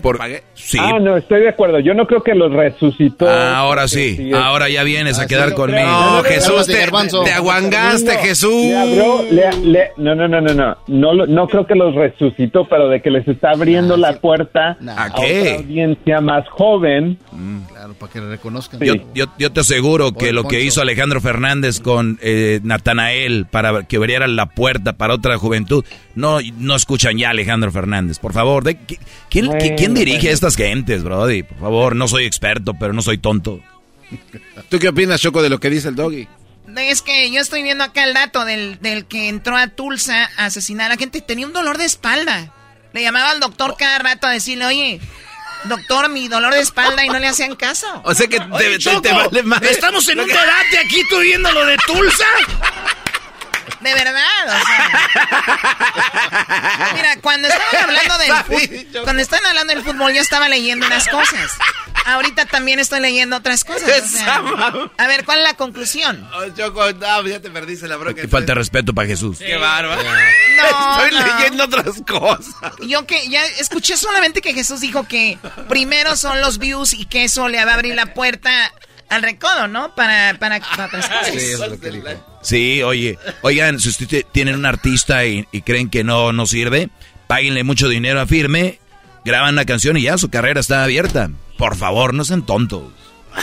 Por, 0.02 0.18
sí. 0.54 0.78
Ah, 0.80 0.98
no, 1.00 1.16
estoy 1.16 1.40
de 1.40 1.48
acuerdo. 1.48 1.78
Yo 1.80 1.94
no 1.94 2.06
creo 2.06 2.22
que 2.22 2.34
los 2.34 2.52
resucitó. 2.52 3.28
Ahora 3.28 3.82
porque 3.82 4.16
sí, 4.16 4.30
ahora 4.32 4.68
ya 4.68 4.82
vienes 4.82 5.18
a 5.18 5.22
Ah, 5.22 5.26
quedar 5.26 5.50
sí, 5.50 5.54
conmigo. 5.54 5.82
No, 5.86 6.22
Jesús, 6.24 6.66
te, 6.66 6.74
te 7.24 7.32
aguangaste, 7.32 8.12
Jesús. 8.18 8.50
Le 8.52 8.76
abrió, 8.76 9.22
le- 9.30 9.56
le- 9.64 9.90
no, 9.96 10.14
no, 10.14 10.28
no, 10.28 10.40
no, 10.40 10.54
no. 10.54 10.76
No, 10.86 11.26
no 11.26 11.48
creo 11.48 11.66
que 11.66 11.74
los 11.74 11.94
resucitó, 11.94 12.66
pero 12.68 12.88
de 12.88 13.00
que 13.02 13.10
les 13.10 13.26
está 13.28 13.50
abriendo 13.50 13.96
la 13.96 14.20
puerta 14.20 14.76
a, 14.96 15.10
qué? 15.14 15.40
otra 15.40 15.54
audiencia 15.56 16.20
más 16.20 16.48
joven. 16.48 17.18
Claro, 17.68 17.94
para 17.94 18.12
que 18.12 18.20
le 18.20 18.28
reconozcan. 18.28 18.80
Yo, 18.80 18.94
yo, 19.14 19.26
yo 19.38 19.52
te 19.52 19.60
aseguro 19.60 20.12
que 20.12 20.32
lo 20.32 20.44
que 20.48 20.62
hizo 20.62 20.80
Alejandro 20.80 21.20
Fernández 21.20 21.80
con 21.80 22.18
eh, 22.22 22.60
Natanael 22.62 23.46
para 23.50 23.82
que 23.84 23.96
abriera 23.96 24.26
la 24.26 24.46
puerta 24.46 24.94
para 24.94 25.14
otra 25.14 25.36
juventud, 25.38 25.84
no, 26.14 26.38
no 26.58 26.74
escuchan 26.76 27.18
ya 27.18 27.28
a 27.28 27.30
Alejandro 27.30 27.70
Fernández. 27.72 28.18
Por 28.18 28.32
favor, 28.32 28.64
de- 28.64 28.76
¿qui- 28.78 28.98
¿quién, 29.28 29.46
Bueno, 29.46 29.60
qui- 29.60 29.76
quién 29.86 29.94
dirige 29.94 30.18
bueno. 30.18 30.30
a 30.30 30.34
estas 30.34 30.56
gentes, 30.56 31.02
Brody? 31.02 31.42
Por 31.42 31.58
favor, 31.58 31.96
no 31.96 32.08
soy 32.08 32.24
experto, 32.24 32.74
pero 32.74 32.92
no 32.92 33.02
soy 33.02 33.18
tonto. 33.18 33.60
¿Tú 34.68 34.78
qué 34.78 34.88
opinas, 34.88 35.20
Choco, 35.20 35.42
de 35.42 35.48
lo 35.50 35.58
que 35.60 35.70
dice 35.70 35.88
el 35.88 35.96
doggy? 35.96 36.28
Es 36.76 37.02
que 37.02 37.30
yo 37.30 37.40
estoy 37.40 37.62
viendo 37.62 37.84
acá 37.84 38.04
el 38.04 38.14
dato 38.14 38.44
del, 38.44 38.78
del 38.80 39.06
que 39.06 39.28
entró 39.28 39.56
a 39.56 39.68
Tulsa 39.68 40.28
a 40.36 40.46
asesinar 40.46 40.86
a 40.90 40.94
la 40.94 40.98
gente. 40.98 41.20
Tenía 41.20 41.46
un 41.46 41.52
dolor 41.52 41.78
de 41.78 41.84
espalda. 41.84 42.52
Le 42.92 43.02
llamaba 43.02 43.30
al 43.30 43.40
doctor 43.40 43.76
cada 43.78 43.98
rato 43.98 44.26
a 44.26 44.30
decirle, 44.30 44.66
oye, 44.66 45.00
doctor, 45.64 46.08
mi 46.08 46.28
dolor 46.28 46.52
de 46.54 46.60
espalda 46.60 47.04
y 47.04 47.08
no 47.08 47.18
le 47.18 47.28
hacían 47.28 47.54
caso. 47.56 47.86
O 48.04 48.14
sea 48.14 48.26
que 48.26 48.38
te, 48.40 48.46
Oye, 48.50 48.70
te- 48.70 48.78
Choco, 48.78 49.02
te 49.02 49.12
vale 49.12 49.42
madre. 49.42 49.70
estamos 49.70 50.08
en 50.08 50.20
un 50.20 50.26
debate 50.28 50.78
aquí, 50.84 51.02
tú 51.08 51.18
viendo 51.20 51.50
lo 51.52 51.64
de 51.66 51.76
Tulsa. 51.86 52.24
De 53.80 53.94
verdad, 53.94 54.22
o 54.46 54.50
sea. 54.66 54.90
Mira, 56.94 57.16
cuando 57.20 57.48
estaban 57.48 57.84
hablando 57.84 58.18
del 58.18 58.32
fut- 58.32 59.02
cuando 59.04 59.22
estaban 59.22 59.46
hablando 59.46 59.74
del 59.74 59.82
fútbol, 59.84 60.12
yo 60.12 60.20
estaba 60.22 60.48
leyendo 60.48 60.86
unas 60.86 61.08
cosas. 61.08 61.50
Ahorita 62.06 62.46
también 62.46 62.78
estoy 62.78 63.00
leyendo 63.00 63.36
otras 63.36 63.64
cosas. 63.64 64.04
o 64.04 64.08
sea. 64.08 64.42
a 64.96 65.06
ver, 65.08 65.24
¿cuál 65.24 65.38
es 65.40 65.44
la 65.44 65.54
conclusión? 65.54 66.28
Oh, 66.34 66.48
Choco, 66.56 66.92
no, 66.92 67.26
ya 67.26 67.40
te 67.40 67.50
perdiste 67.50 67.88
la 67.88 67.96
bronca. 67.96 68.22
Que 68.22 68.28
falta 68.28 68.52
de 68.52 68.54
respeto 68.54 68.94
para 68.94 69.08
Jesús. 69.08 69.38
Qué 69.38 69.56
bárbaro. 69.56 70.02
No, 70.04 71.00
Estoy 71.00 71.18
no. 71.18 71.26
leyendo 71.36 71.64
otras 71.64 71.86
cosas. 72.06 72.54
Yo 72.86 73.06
que 73.06 73.28
ya 73.28 73.44
escuché 73.44 73.96
solamente 73.96 74.40
que 74.40 74.54
Jesús 74.54 74.80
dijo 74.80 75.06
que 75.08 75.38
primero 75.68 76.16
son 76.16 76.40
los 76.40 76.58
views 76.58 76.92
y 76.92 77.06
que 77.06 77.24
eso 77.24 77.48
le 77.48 77.64
va 77.64 77.72
a 77.72 77.74
abrir 77.74 77.94
la 77.96 78.14
puerta 78.14 78.72
al 79.08 79.22
recodo, 79.22 79.66
¿no? 79.68 79.94
Para, 79.96 80.36
para, 80.38 80.60
para 80.60 80.86
otras 80.86 81.08
cosas. 81.08 81.26
Sí, 81.32 81.54
oye, 82.52 83.18
oigan, 83.42 83.80
si 83.80 83.88
ustedes 83.88 84.26
tienen 84.32 84.54
un 84.54 84.66
artista 84.66 85.24
y, 85.24 85.44
creen 85.64 85.90
que 85.90 86.04
no, 86.04 86.32
no 86.32 86.46
sirve, 86.46 86.90
páguenle 87.26 87.64
mucho 87.64 87.88
dinero 87.88 88.20
a 88.20 88.26
Firme, 88.26 88.78
graban 89.24 89.54
una 89.54 89.64
canción 89.64 89.96
y 89.96 90.02
ya 90.02 90.18
su 90.18 90.30
carrera 90.30 90.60
está 90.60 90.84
abierta. 90.84 91.30
Por 91.58 91.76
favor, 91.76 92.14
no 92.14 92.24
sean 92.24 92.44
tontos. 92.44 92.84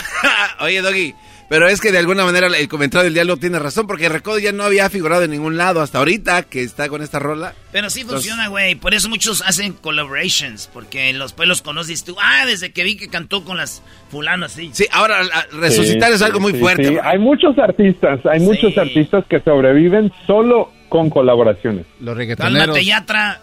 Oye, 0.60 0.80
Doggy, 0.80 1.14
pero 1.48 1.68
es 1.68 1.80
que 1.80 1.92
de 1.92 1.98
alguna 1.98 2.24
manera 2.24 2.46
el 2.46 2.68
comentario 2.68 3.04
del 3.04 3.14
diálogo 3.14 3.38
tiene 3.38 3.58
razón, 3.58 3.86
porque 3.86 4.08
Recodo 4.08 4.38
ya 4.38 4.52
no 4.52 4.64
había 4.64 4.88
figurado 4.90 5.22
en 5.24 5.30
ningún 5.30 5.56
lado 5.56 5.80
hasta 5.82 5.98
ahorita 5.98 6.42
que 6.44 6.62
está 6.62 6.88
con 6.88 7.02
esta 7.02 7.18
rola. 7.18 7.54
Pero 7.72 7.90
sí 7.90 8.00
Entonces- 8.00 8.28
funciona, 8.28 8.48
güey. 8.48 8.74
Por 8.74 8.94
eso 8.94 9.08
muchos 9.08 9.42
hacen 9.42 9.72
collaborations. 9.74 10.68
Porque 10.72 11.12
los 11.12 11.32
pueblos 11.32 11.62
conoces 11.62 12.04
tú. 12.04 12.16
Ah, 12.22 12.46
desde 12.46 12.72
que 12.72 12.84
vi 12.84 12.96
que 12.96 13.08
cantó 13.08 13.44
con 13.44 13.56
las 13.56 13.82
fulanas, 14.10 14.52
sí. 14.52 14.70
Sí, 14.72 14.86
ahora 14.92 15.20
resucitar 15.52 16.10
Sí, 16.10 16.14
es 16.16 16.22
algo 16.22 16.40
muy 16.40 16.52
sí, 16.52 16.58
fuerte. 16.60 16.88
sí. 16.88 16.96
Hay 17.02 17.18
muchos 17.18 17.58
artistas, 17.58 18.20
hay 18.26 18.40
muchos 18.40 18.76
artistas 18.78 19.24
que 19.28 19.40
sobreviven 19.40 20.12
solo 20.26 20.72
con 20.88 21.10
colaboraciones. 21.10 21.86
Los 22.00 22.16
Cálmate, 22.36 22.84
Yatra. 22.84 23.40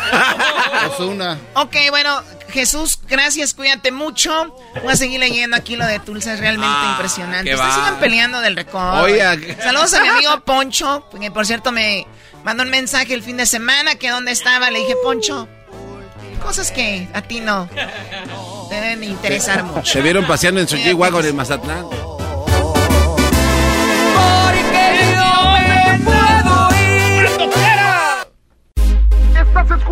Osuna. 0.90 1.38
Ok, 1.54 1.76
bueno, 1.90 2.22
Jesús, 2.50 2.98
gracias, 3.08 3.54
cuídate 3.54 3.92
mucho. 3.92 4.54
Voy 4.82 4.92
a 4.92 4.96
seguir 4.96 5.20
leyendo 5.20 5.56
aquí 5.56 5.76
lo 5.76 5.86
de 5.86 5.98
Tulsa, 6.00 6.32
es 6.34 6.40
realmente 6.40 6.74
Ah, 6.76 6.90
impresionante. 6.92 7.54
Ustedes 7.54 7.74
sigan 7.74 7.96
peleando 8.00 8.40
del. 8.40 8.66
Oiga. 9.02 9.36
Saludos 9.62 9.94
a 9.94 10.00
mi 10.02 10.08
amigo 10.08 10.40
Poncho, 10.40 11.08
que 11.20 11.30
por 11.30 11.46
cierto 11.46 11.72
me 11.72 12.06
mandó 12.44 12.62
un 12.62 12.70
mensaje 12.70 13.14
el 13.14 13.22
fin 13.22 13.36
de 13.36 13.46
semana 13.46 13.94
que 13.96 14.10
dónde 14.10 14.32
estaba. 14.32 14.70
Le 14.70 14.80
dije, 14.80 14.94
Poncho, 15.02 15.48
cosas 16.42 16.70
que 16.72 17.08
a 17.14 17.22
ti 17.22 17.40
no 17.40 17.68
te 18.68 18.74
deben 18.74 19.04
interesar 19.04 19.62
mucho. 19.64 19.84
Se 19.92 20.00
vieron 20.00 20.24
paseando 20.26 20.60
en 20.60 20.68
su 20.68 20.76
G-Wagon 20.76 21.24
en 21.26 21.36
Mazatlán. 21.36 21.86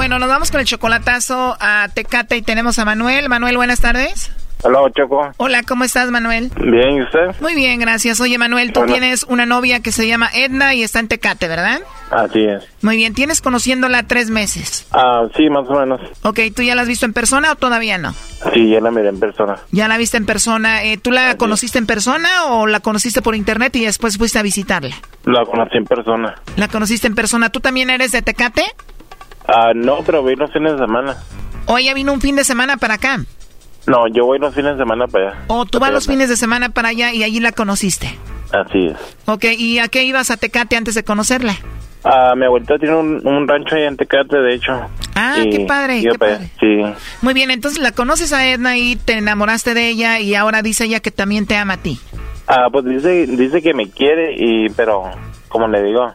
Bueno, 0.00 0.18
nos 0.18 0.30
vamos 0.30 0.50
con 0.50 0.60
el 0.60 0.66
chocolatazo 0.66 1.58
a 1.60 1.86
Tecate 1.92 2.34
y 2.34 2.40
tenemos 2.40 2.78
a 2.78 2.86
Manuel. 2.86 3.28
Manuel, 3.28 3.58
buenas 3.58 3.82
tardes. 3.82 4.32
Hola, 4.62 4.78
Choco. 4.96 5.30
Hola, 5.36 5.62
¿cómo 5.62 5.84
estás, 5.84 6.10
Manuel? 6.10 6.50
Bien, 6.58 6.96
¿y 6.96 7.02
usted? 7.02 7.38
Muy 7.42 7.54
bien, 7.54 7.78
gracias. 7.80 8.18
Oye, 8.18 8.38
Manuel, 8.38 8.72
tú 8.72 8.80
Hola. 8.80 8.92
tienes 8.92 9.24
una 9.24 9.44
novia 9.44 9.80
que 9.80 9.92
se 9.92 10.08
llama 10.08 10.30
Edna 10.32 10.72
y 10.74 10.82
está 10.82 11.00
en 11.00 11.08
Tecate, 11.08 11.48
¿verdad? 11.48 11.82
Así 12.10 12.42
es. 12.42 12.64
Muy 12.80 12.96
bien, 12.96 13.12
tienes 13.12 13.42
conociéndola 13.42 14.04
tres 14.04 14.30
meses. 14.30 14.86
Ah, 14.90 15.26
sí, 15.36 15.50
más 15.50 15.68
o 15.68 15.78
menos. 15.78 16.00
Ok, 16.22 16.40
¿tú 16.56 16.62
ya 16.62 16.74
la 16.74 16.80
has 16.80 16.88
visto 16.88 17.04
en 17.04 17.12
persona 17.12 17.52
o 17.52 17.56
todavía 17.56 17.98
no? 17.98 18.14
Sí, 18.54 18.70
ya 18.70 18.80
la 18.80 18.90
miré 18.90 19.10
en 19.10 19.20
persona. 19.20 19.58
Ya 19.70 19.86
la 19.86 19.98
viste 19.98 20.16
en 20.16 20.24
persona. 20.24 20.82
Eh, 20.82 20.96
¿Tú 20.96 21.10
la 21.10 21.36
conociste 21.36 21.76
en 21.76 21.84
persona 21.84 22.46
o 22.46 22.66
la 22.66 22.80
conociste 22.80 23.20
por 23.20 23.34
internet 23.34 23.76
y 23.76 23.84
después 23.84 24.16
fuiste 24.16 24.38
a 24.38 24.42
visitarla? 24.42 24.96
La 25.24 25.44
conocí 25.44 25.76
en 25.76 25.84
persona. 25.84 26.36
La 26.56 26.68
conociste 26.68 27.06
en 27.06 27.14
persona. 27.14 27.50
¿Tú 27.50 27.60
también 27.60 27.90
eres 27.90 28.12
de 28.12 28.22
Tecate? 28.22 28.64
Ah, 29.46 29.72
no, 29.74 29.98
pero 30.04 30.22
vi 30.22 30.36
los 30.36 30.52
fines 30.52 30.72
de 30.72 30.78
semana. 30.78 31.16
¿O 31.66 31.78
ella 31.78 31.94
vino 31.94 32.12
un 32.12 32.20
fin 32.20 32.36
de 32.36 32.44
semana 32.44 32.76
para 32.76 32.94
acá? 32.94 33.18
No, 33.86 34.06
yo 34.08 34.26
voy 34.26 34.38
los 34.38 34.54
fines 34.54 34.72
de 34.76 34.78
semana 34.78 35.06
para 35.08 35.30
allá. 35.30 35.44
O 35.48 35.64
tú 35.66 35.78
vas 35.78 35.92
los 35.92 36.06
fines 36.06 36.28
de 36.28 36.36
semana 36.36 36.68
para 36.68 36.88
allá 36.88 37.12
y 37.12 37.22
allí 37.22 37.40
la 37.40 37.52
conociste. 37.52 38.18
Así 38.52 38.86
es. 38.86 38.96
Ok, 39.26 39.44
¿y 39.56 39.78
a 39.78 39.88
qué 39.88 40.04
ibas 40.04 40.30
a 40.30 40.36
Tecate 40.36 40.76
antes 40.76 40.94
de 40.94 41.04
conocerla? 41.04 41.54
Ah, 42.02 42.34
mi 42.36 42.46
abuelita 42.46 42.78
tiene 42.78 42.96
un, 42.96 43.26
un 43.26 43.46
rancho 43.46 43.76
ahí 43.76 43.82
en 43.84 43.96
Tecate, 43.96 44.38
de 44.38 44.54
hecho. 44.54 44.72
Ah, 45.14 45.36
Y 45.38 45.50
qué 45.50 45.66
padre, 45.66 46.02
qué 46.02 46.50
Sí. 46.58 46.94
Muy 47.20 47.34
bien, 47.34 47.50
entonces 47.50 47.80
la 47.80 47.92
conoces 47.92 48.32
a 48.32 48.46
Edna 48.48 48.76
y 48.78 48.96
te 48.96 49.14
enamoraste 49.18 49.74
de 49.74 49.88
ella 49.88 50.18
y 50.18 50.34
ahora 50.34 50.62
dice 50.62 50.84
ella 50.84 51.00
que 51.00 51.10
también 51.10 51.46
te 51.46 51.56
ama 51.56 51.74
a 51.74 51.76
ti. 51.76 52.00
Ah, 52.46 52.68
pues 52.72 52.84
dice, 52.86 53.26
dice 53.26 53.60
que 53.62 53.74
me 53.74 53.90
quiere 53.90 54.34
y, 54.36 54.70
pero, 54.70 55.04
como 55.48 55.68
le 55.68 55.82
digo, 55.82 56.12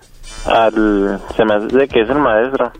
al, 0.47 1.21
se 1.35 1.45
me 1.45 1.53
hace 1.53 1.87
que 1.87 2.01
es 2.01 2.09
el 2.09 2.19
maestro, 2.19 2.71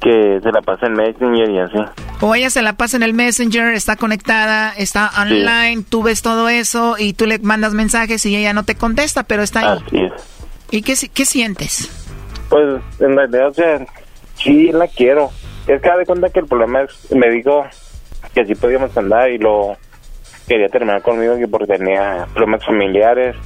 que 0.00 0.40
se 0.42 0.50
la 0.52 0.62
pasa 0.62 0.86
en 0.86 0.94
Messenger 0.94 1.50
y 1.50 1.58
así. 1.58 1.76
O 2.20 2.34
ella 2.34 2.50
se 2.50 2.62
la 2.62 2.72
pasa 2.74 2.96
en 2.96 3.02
el 3.02 3.12
Messenger, 3.14 3.74
está 3.74 3.96
conectada, 3.96 4.72
está 4.76 5.10
online, 5.20 5.84
tú 5.88 6.02
ves 6.02 6.22
todo 6.22 6.48
eso 6.48 6.96
y 6.98 7.12
tú 7.12 7.26
le 7.26 7.38
mandas 7.38 7.74
mensajes 7.74 8.24
y 8.26 8.34
ella 8.36 8.52
no 8.52 8.64
te 8.64 8.74
contesta, 8.74 9.22
pero 9.24 9.42
está 9.42 9.60
ahí. 9.74 9.82
Así 9.86 9.98
es. 9.98 10.12
¿Y 10.70 10.82
qué, 10.82 10.96
si- 10.96 11.08
qué 11.08 11.24
sientes? 11.26 11.90
Pues, 12.48 12.80
en 13.00 13.16
realidad, 13.16 13.48
o 13.48 13.54
sea, 13.54 13.86
sí 14.36 14.70
la 14.72 14.86
quiero. 14.88 15.30
Es 15.66 15.80
que 15.82 15.88
da 15.88 15.96
de 15.96 16.06
cuenta 16.06 16.30
que 16.30 16.40
el 16.40 16.46
problema 16.46 16.82
es, 16.82 16.90
me 17.14 17.28
dijo 17.30 17.64
que 18.34 18.44
sí 18.46 18.54
podíamos 18.54 18.96
andar 18.96 19.30
y 19.30 19.38
lo 19.38 19.76
quería 20.48 20.68
terminar 20.68 21.02
conmigo 21.02 21.36
que 21.38 21.46
porque 21.48 21.76
tenía 21.78 22.26
problemas 22.32 22.64
familiares 22.64 23.36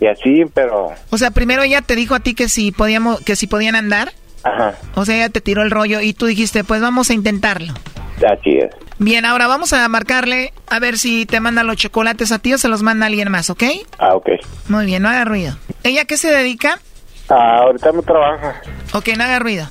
y 0.00 0.06
así, 0.06 0.44
pero, 0.54 0.92
O 1.10 1.18
sea, 1.18 1.30
primero 1.32 1.62
ella 1.62 1.82
te 1.82 1.96
dijo 1.96 2.14
a 2.14 2.20
ti 2.20 2.34
que 2.34 2.48
si 2.48 2.70
podíamos, 2.70 3.20
que 3.22 3.34
si 3.36 3.46
podían 3.48 3.74
andar, 3.74 4.12
ajá, 4.42 4.74
o 4.94 5.04
sea, 5.04 5.16
ella 5.16 5.28
te 5.28 5.40
tiró 5.40 5.62
el 5.62 5.70
rollo 5.70 6.00
y 6.00 6.12
tú 6.14 6.26
dijiste, 6.26 6.64
pues 6.64 6.80
vamos 6.80 7.10
a 7.10 7.14
intentarlo. 7.14 7.72
así 8.16 8.58
es. 8.58 8.70
Bien, 9.00 9.24
ahora 9.24 9.46
vamos 9.46 9.72
a 9.72 9.88
marcarle 9.88 10.52
a 10.68 10.80
ver 10.80 10.98
si 10.98 11.24
te 11.24 11.38
manda 11.40 11.62
los 11.62 11.76
chocolates 11.76 12.32
a 12.32 12.38
ti 12.40 12.52
o 12.54 12.58
se 12.58 12.68
los 12.68 12.82
manda 12.82 13.06
alguien 13.06 13.30
más, 13.30 13.48
¿ok? 13.50 13.62
Ah, 13.98 14.14
ok. 14.14 14.30
Muy 14.68 14.86
bien, 14.86 15.02
no 15.02 15.08
haga 15.08 15.24
ruido. 15.24 15.56
¿Ella 15.84 16.02
a 16.02 16.04
qué 16.04 16.16
se 16.16 16.30
dedica? 16.32 16.80
Ah, 17.28 17.58
ahorita 17.62 17.92
no 17.92 18.02
trabaja. 18.02 18.60
Ok, 18.92 19.08
no 19.16 19.22
haga 19.24 19.38
ruido. 19.38 19.68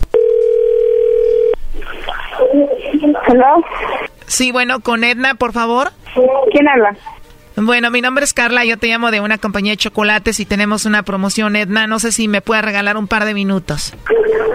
¿Hello? 3.28 3.64
Sí, 4.28 4.52
bueno, 4.52 4.80
con 4.82 5.04
Edna, 5.04 5.36
por 5.36 5.54
favor. 5.54 5.92
¿Quién 6.52 6.68
habla? 6.68 6.96
Bueno, 7.60 7.90
mi 7.90 8.02
nombre 8.02 8.24
es 8.24 8.36
Carla, 8.36 8.66
yo 8.66 8.78
te 8.78 8.86
llamo 8.86 9.10
de 9.10 9.20
una 9.20 9.40
compañía 9.40 9.74
de 9.74 9.78
chocolates 9.78 10.40
y 10.40 10.46
tenemos 10.46 10.86
una 10.86 11.02
promoción, 11.02 11.56
Edna. 11.56 11.88
No 11.88 11.98
sé 11.98 12.12
si 12.12 12.28
me 12.28 12.40
puedes 12.40 12.64
regalar 12.64 12.98
un 12.98 13.08
par 13.08 13.26
de 13.26 13.34
minutos. 13.34 13.96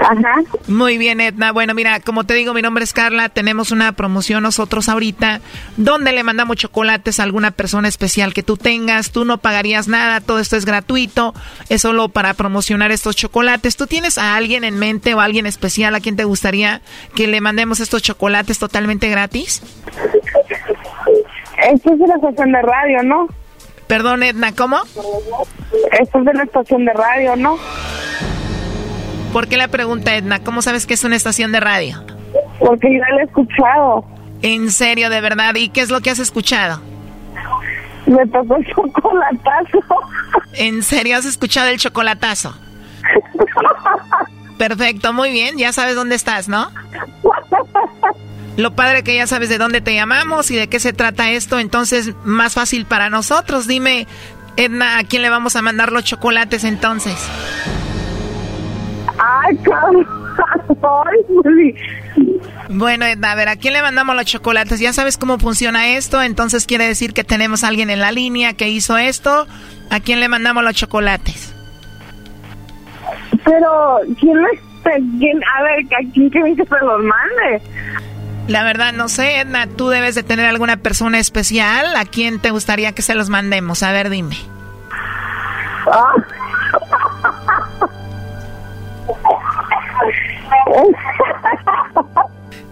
Ajá. 0.01 0.43
Muy 0.69 0.99
bien, 0.99 1.21
Edna. 1.21 1.51
Bueno, 1.51 1.75
mira, 1.75 1.99
como 1.99 2.23
te 2.25 2.35
digo, 2.35 2.55
mi 2.55 2.63
nombre 2.63 2.85
es 2.85 2.93
Carla. 2.93 3.29
Tenemos 3.29 3.73
una 3.73 3.91
promoción 3.91 4.45
nosotros 4.45 4.89
ahorita 4.89 5.41
donde 5.77 6.13
le 6.13 6.23
mandamos 6.23 6.59
chocolates 6.59 7.19
a 7.19 7.25
alguna 7.25 7.51
persona 7.51 7.89
especial 7.89 8.33
que 8.35 8.45
tú 8.45 8.57
tengas. 8.57 9.11
Tú 9.11 9.25
no 9.25 9.39
pagarías 9.39 9.89
nada, 9.89 10.21
todo 10.21 10.39
esto 10.39 10.57
es 10.57 10.65
gratuito. 10.65 11.35
Es 11.69 11.83
solo 11.83 12.09
para 12.09 12.35
promocionar 12.35 12.93
estos 12.93 13.17
chocolates. 13.17 13.77
¿Tú 13.77 13.89
tienes 13.89 14.17
a 14.17 14.37
alguien 14.37 14.63
en 14.63 14.79
mente 14.79 15.15
o 15.15 15.21
a 15.21 15.25
alguien 15.25 15.47
especial 15.47 15.97
a 15.97 16.01
quien 16.01 16.15
te 16.15 16.25
gustaría 16.25 16.83
que 17.17 17.27
le 17.27 17.41
mandemos 17.41 17.81
estos 17.81 18.01
chocolates 18.01 18.61
totalmente 18.61 19.09
gratis? 19.09 19.61
Esto 21.71 21.93
es 21.93 21.99
de 21.99 22.07
la 22.07 22.15
estación 22.17 22.53
de 22.53 22.63
radio, 22.63 23.03
¿no? 23.03 23.27
Perdón, 23.87 24.23
Edna, 24.23 24.53
¿cómo? 24.53 24.79
Esto 26.01 26.19
es 26.19 26.25
de 26.25 26.35
la 26.35 26.43
estación 26.45 26.85
de 26.85 26.93
radio, 26.93 27.37
¿no? 27.37 27.57
¿Por 29.33 29.49
qué 29.49 29.57
la 29.57 29.69
pregunta, 29.69 30.15
Edna? 30.15 30.43
¿Cómo 30.43 30.63
sabes 30.63 30.87
que 30.87 30.95
es 30.95 31.05
una 31.05 31.17
estación 31.17 31.53
de 31.53 31.61
radio? 31.61 32.03
Porque 32.59 32.93
yo 32.93 33.01
la 33.15 33.23
he 33.23 33.25
escuchado. 33.25 34.05
¿En 34.43 34.71
serio, 34.71 35.09
de 35.11 35.21
verdad? 35.21 35.55
¿Y 35.55 35.69
qué 35.69 35.81
es 35.81 35.91
lo 35.91 36.01
que 36.01 36.11
has 36.11 36.19
escuchado? 36.19 36.81
Me 38.07 38.27
tocó 38.27 38.57
el 38.57 38.67
chocolatazo. 38.67 39.81
¿En 40.55 40.83
serio 40.83 41.17
has 41.17 41.25
escuchado 41.25 41.69
el 41.69 41.79
chocolatazo? 41.79 42.55
Perfecto, 44.59 45.13
muy 45.13 45.31
bien. 45.31 45.57
Ya 45.57 45.73
sabes 45.73 45.95
dónde 45.95 46.15
estás, 46.15 46.49
¿no? 46.49 46.71
Lo 48.57 48.75
padre 48.75 49.03
que 49.03 49.17
ya 49.17 49.27
sabes 49.27 49.49
de 49.49 49.59
dónde 49.59 49.81
te 49.81 49.95
llamamos 49.95 50.51
y 50.51 50.57
de 50.57 50.69
qué 50.69 50.79
se 50.79 50.93
trata 50.93 51.31
esto, 51.31 51.59
entonces 51.59 52.13
más 52.25 52.55
fácil 52.55 52.85
para 52.87 53.09
nosotros. 53.09 53.67
Dime, 53.67 54.07
Edna, 54.57 54.99
¿a 54.99 55.05
quién 55.05 55.23
le 55.23 55.31
vamos 55.31 55.57
a 55.57 55.63
mandar 55.63 55.91
los 55.93 56.05
chocolates 56.05 56.65
entonces? 56.65 57.17
Ay. 59.19 59.59
Bueno, 62.69 63.05
Edna, 63.07 63.33
a 63.33 63.35
ver, 63.35 63.49
¿a 63.49 63.57
quién 63.57 63.75
le 63.75 63.83
mandamos 63.83 64.17
los 64.17 64.25
chocolates? 64.25 64.81
Ya 64.81 64.93
sabes 64.93 65.19
cómo 65.19 65.39
funciona 65.39 65.89
esto, 65.97 66.23
entonces 66.23 66.67
quiere 66.67 66.87
decir 66.87 67.13
que 67.13 67.25
tenemos 67.25 67.65
a 67.65 67.69
alguien 67.69 67.91
en 67.91 68.01
la 68.01 68.13
línea 68.13 68.55
que 68.55 68.69
hizo 68.69 68.97
esto. 68.99 69.47
¿A 69.91 70.01
quién 70.01 70.21
le 70.21 70.29
mandamos 70.29 70.65
los 70.65 70.75
chocolates? 70.75 71.55
Pero, 73.45 73.99
¿quién 74.21 74.37
le... 74.41 74.49
quién- 75.19 75.41
a 75.59 75.63
ver, 75.63 75.85
¿a 75.85 76.13
quién 76.13 76.31
quieren 76.31 76.57
que 76.57 76.65
se 76.65 76.75
los 76.85 77.03
mande? 77.03 77.63
La 78.49 78.65
verdad, 78.65 78.93
no 78.93 79.09
sé, 79.09 79.39
Edna, 79.41 79.67
tú 79.67 79.89
debes 79.89 80.15
de 80.15 80.23
tener 80.23 80.47
alguna 80.47 80.77
persona 80.77 81.19
especial. 81.19 81.97
¿A 81.97 82.05
quién 82.05 82.41
te 82.41 82.51
gustaría 82.51 82.93
que 82.93 83.03
se 83.03 83.15
los 83.15 83.29
mandemos? 83.29 83.83
A 83.83 83.93
ver, 83.93 84.11
dime. 84.11 84.37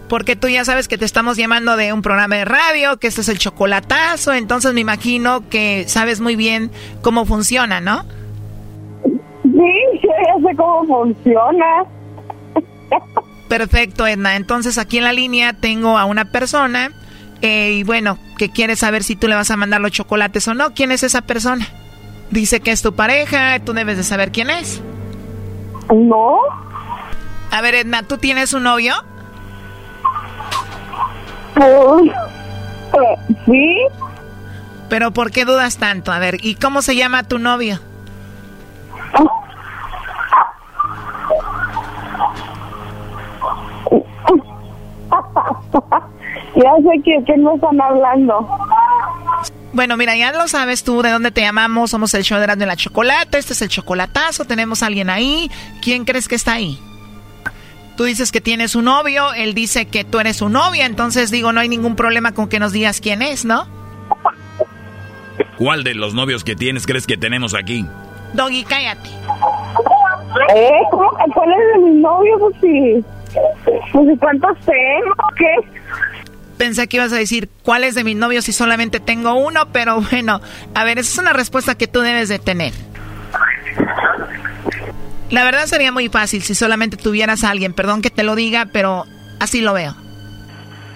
Porque 0.09 0.35
tú 0.35 0.49
ya 0.49 0.65
sabes 0.65 0.89
que 0.89 0.97
te 0.97 1.05
estamos 1.05 1.37
llamando 1.37 1.77
de 1.77 1.93
un 1.93 2.01
programa 2.01 2.35
de 2.35 2.43
radio, 2.43 2.97
que 2.97 3.07
este 3.07 3.21
es 3.21 3.29
el 3.29 3.39
chocolatazo, 3.39 4.33
entonces 4.33 4.73
me 4.73 4.81
imagino 4.81 5.47
que 5.49 5.85
sabes 5.87 6.19
muy 6.19 6.35
bien 6.35 6.69
cómo 7.01 7.25
funciona, 7.25 7.79
¿no? 7.79 8.03
Sí, 9.03 9.73
yo 10.03 10.49
sé 10.49 10.55
cómo 10.57 10.85
funciona. 10.85 11.85
Perfecto, 13.51 14.07
Edna. 14.07 14.37
Entonces 14.37 14.77
aquí 14.77 14.99
en 14.99 15.03
la 15.03 15.11
línea 15.11 15.51
tengo 15.51 15.97
a 15.97 16.05
una 16.05 16.23
persona 16.23 16.89
eh, 17.41 17.73
y 17.73 17.83
bueno, 17.83 18.17
que 18.37 18.49
quiere 18.49 18.77
saber 18.77 19.03
si 19.03 19.17
tú 19.17 19.27
le 19.27 19.35
vas 19.35 19.51
a 19.51 19.57
mandar 19.57 19.81
los 19.81 19.91
chocolates 19.91 20.47
o 20.47 20.53
no. 20.53 20.73
¿Quién 20.73 20.89
es 20.93 21.03
esa 21.03 21.19
persona? 21.23 21.67
Dice 22.29 22.61
que 22.61 22.71
es 22.71 22.81
tu 22.81 22.95
pareja, 22.95 23.59
tú 23.59 23.73
debes 23.73 23.97
de 23.97 24.03
saber 24.05 24.31
quién 24.31 24.49
es. 24.49 24.81
No. 25.93 26.37
A 27.51 27.59
ver, 27.59 27.75
Edna, 27.75 28.03
¿tú 28.03 28.17
tienes 28.17 28.53
un 28.53 28.63
novio? 28.63 28.93
Eh, 31.57 32.11
sí. 33.45 33.75
Pero 34.87 35.11
¿por 35.11 35.29
qué 35.31 35.43
dudas 35.43 35.75
tanto? 35.75 36.13
A 36.13 36.19
ver, 36.19 36.37
¿y 36.41 36.55
cómo 36.55 36.81
se 36.81 36.95
llama 36.95 37.23
tu 37.23 37.37
novio? 37.37 37.81
ya 46.55 46.75
sé 46.77 47.01
que, 47.03 47.23
que 47.25 47.37
no 47.37 47.55
están 47.55 47.79
hablando. 47.81 48.47
Bueno, 49.73 49.95
mira, 49.95 50.15
ya 50.17 50.33
lo 50.33 50.47
sabes 50.47 50.83
tú 50.83 51.01
de 51.01 51.11
dónde 51.11 51.31
te 51.31 51.41
llamamos. 51.41 51.91
Somos 51.91 52.13
el 52.13 52.23
show 52.23 52.37
de 52.37 52.43
Erasmo 52.43 52.63
y 52.63 52.67
la 52.67 52.75
Chocolata. 52.75 53.37
Este 53.37 53.53
es 53.53 53.61
el 53.61 53.69
chocolatazo. 53.69 54.45
Tenemos 54.45 54.83
a 54.83 54.87
alguien 54.87 55.09
ahí. 55.09 55.49
¿Quién 55.81 56.03
crees 56.03 56.27
que 56.27 56.35
está 56.35 56.53
ahí? 56.53 56.77
Tú 57.95 58.03
dices 58.03 58.31
que 58.31 58.41
tienes 58.41 58.75
un 58.75 58.85
novio. 58.85 59.33
Él 59.33 59.53
dice 59.53 59.85
que 59.85 60.03
tú 60.03 60.19
eres 60.19 60.37
su 60.37 60.49
novia. 60.49 60.85
Entonces 60.85 61.31
digo, 61.31 61.53
no 61.53 61.61
hay 61.61 61.69
ningún 61.69 61.95
problema 61.95 62.33
con 62.33 62.49
que 62.49 62.59
nos 62.59 62.73
digas 62.73 62.99
quién 62.99 63.21
es, 63.21 63.45
¿no? 63.45 63.65
¿Cuál 65.57 65.83
de 65.83 65.95
los 65.95 66.13
novios 66.13 66.43
que 66.43 66.55
tienes 66.55 66.85
crees 66.85 67.07
que 67.07 67.17
tenemos 67.17 67.53
aquí? 67.53 67.85
Doggy, 68.33 68.63
cállate. 68.63 69.09
¿Eh? 70.55 70.71
¿Cómo? 70.89 71.11
¿Cuál 71.33 71.49
es 71.51 71.75
de 71.75 71.89
mi 71.89 72.01
novio? 72.01 72.39
Pues 72.39 72.55
sí. 72.61 73.05
Pues 73.91 74.13
¿y 74.13 74.17
cuántos 74.17 74.57
tengo? 74.65 75.15
¿Qué? 75.37 75.55
Pensé 76.57 76.87
que 76.87 76.97
ibas 76.97 77.13
a 77.13 77.17
decir, 77.17 77.49
¿cuál 77.63 77.83
es 77.83 77.95
de 77.95 78.03
mis 78.03 78.15
novios 78.15 78.45
si 78.45 78.51
solamente 78.51 78.99
tengo 78.99 79.33
uno? 79.35 79.71
Pero 79.71 80.01
bueno, 80.11 80.41
a 80.75 80.83
ver, 80.83 80.99
esa 80.99 81.11
es 81.11 81.17
una 81.17 81.33
respuesta 81.33 81.75
que 81.75 81.87
tú 81.87 82.01
debes 82.01 82.29
de 82.29 82.39
tener. 82.39 82.73
La 85.29 85.45
verdad 85.45 85.65
sería 85.65 85.91
muy 85.91 86.09
fácil 86.09 86.41
si 86.43 86.53
solamente 86.55 86.97
tuvieras 86.97 87.43
a 87.43 87.49
alguien. 87.49 87.73
Perdón 87.73 88.01
que 88.01 88.09
te 88.09 88.23
lo 88.23 88.35
diga, 88.35 88.67
pero 88.71 89.05
así 89.39 89.61
lo 89.61 89.73
veo. 89.73 89.95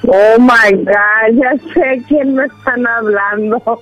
Oh 0.08 0.40
my 0.40 0.72
God, 0.72 1.42
ya 1.42 1.74
sé 1.74 2.04
quién 2.08 2.36
me 2.36 2.46
están 2.46 2.86
hablando. 2.86 3.82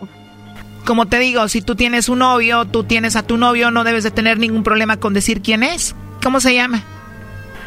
Como 0.85 1.07
te 1.07 1.17
digo, 1.19 1.47
si 1.47 1.61
tú 1.61 1.75
tienes 1.75 2.07
un 2.07 2.19
novio, 2.19 2.65
tú 2.65 2.83
tienes 2.83 3.15
a 3.15 3.23
tu 3.23 3.37
novio, 3.37 3.71
no 3.71 3.83
debes 3.83 4.03
de 4.03 4.11
tener 4.11 4.37
ningún 4.37 4.63
problema 4.63 4.97
con 4.97 5.13
decir 5.13 5.41
quién 5.41 5.63
es. 5.63 5.95
¿Cómo 6.21 6.39
se 6.39 6.53
llama? 6.53 6.83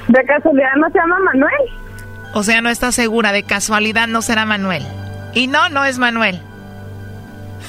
¿De 0.09 0.25
casualidad 0.25 0.75
no 0.77 0.89
se 0.91 0.99
llama 0.99 1.17
Manuel? 1.33 1.71
O 2.35 2.43
sea, 2.43 2.61
no 2.61 2.69
estás 2.71 2.95
segura, 2.95 3.33
de 3.33 3.43
casualidad 3.43 4.07
no 4.07 4.23
será 4.23 4.45
Manuel. 4.45 4.83
Y 5.35 5.47
no, 5.49 5.69
no 5.69 5.85
es 5.85 5.99
Manuel. 5.99 6.41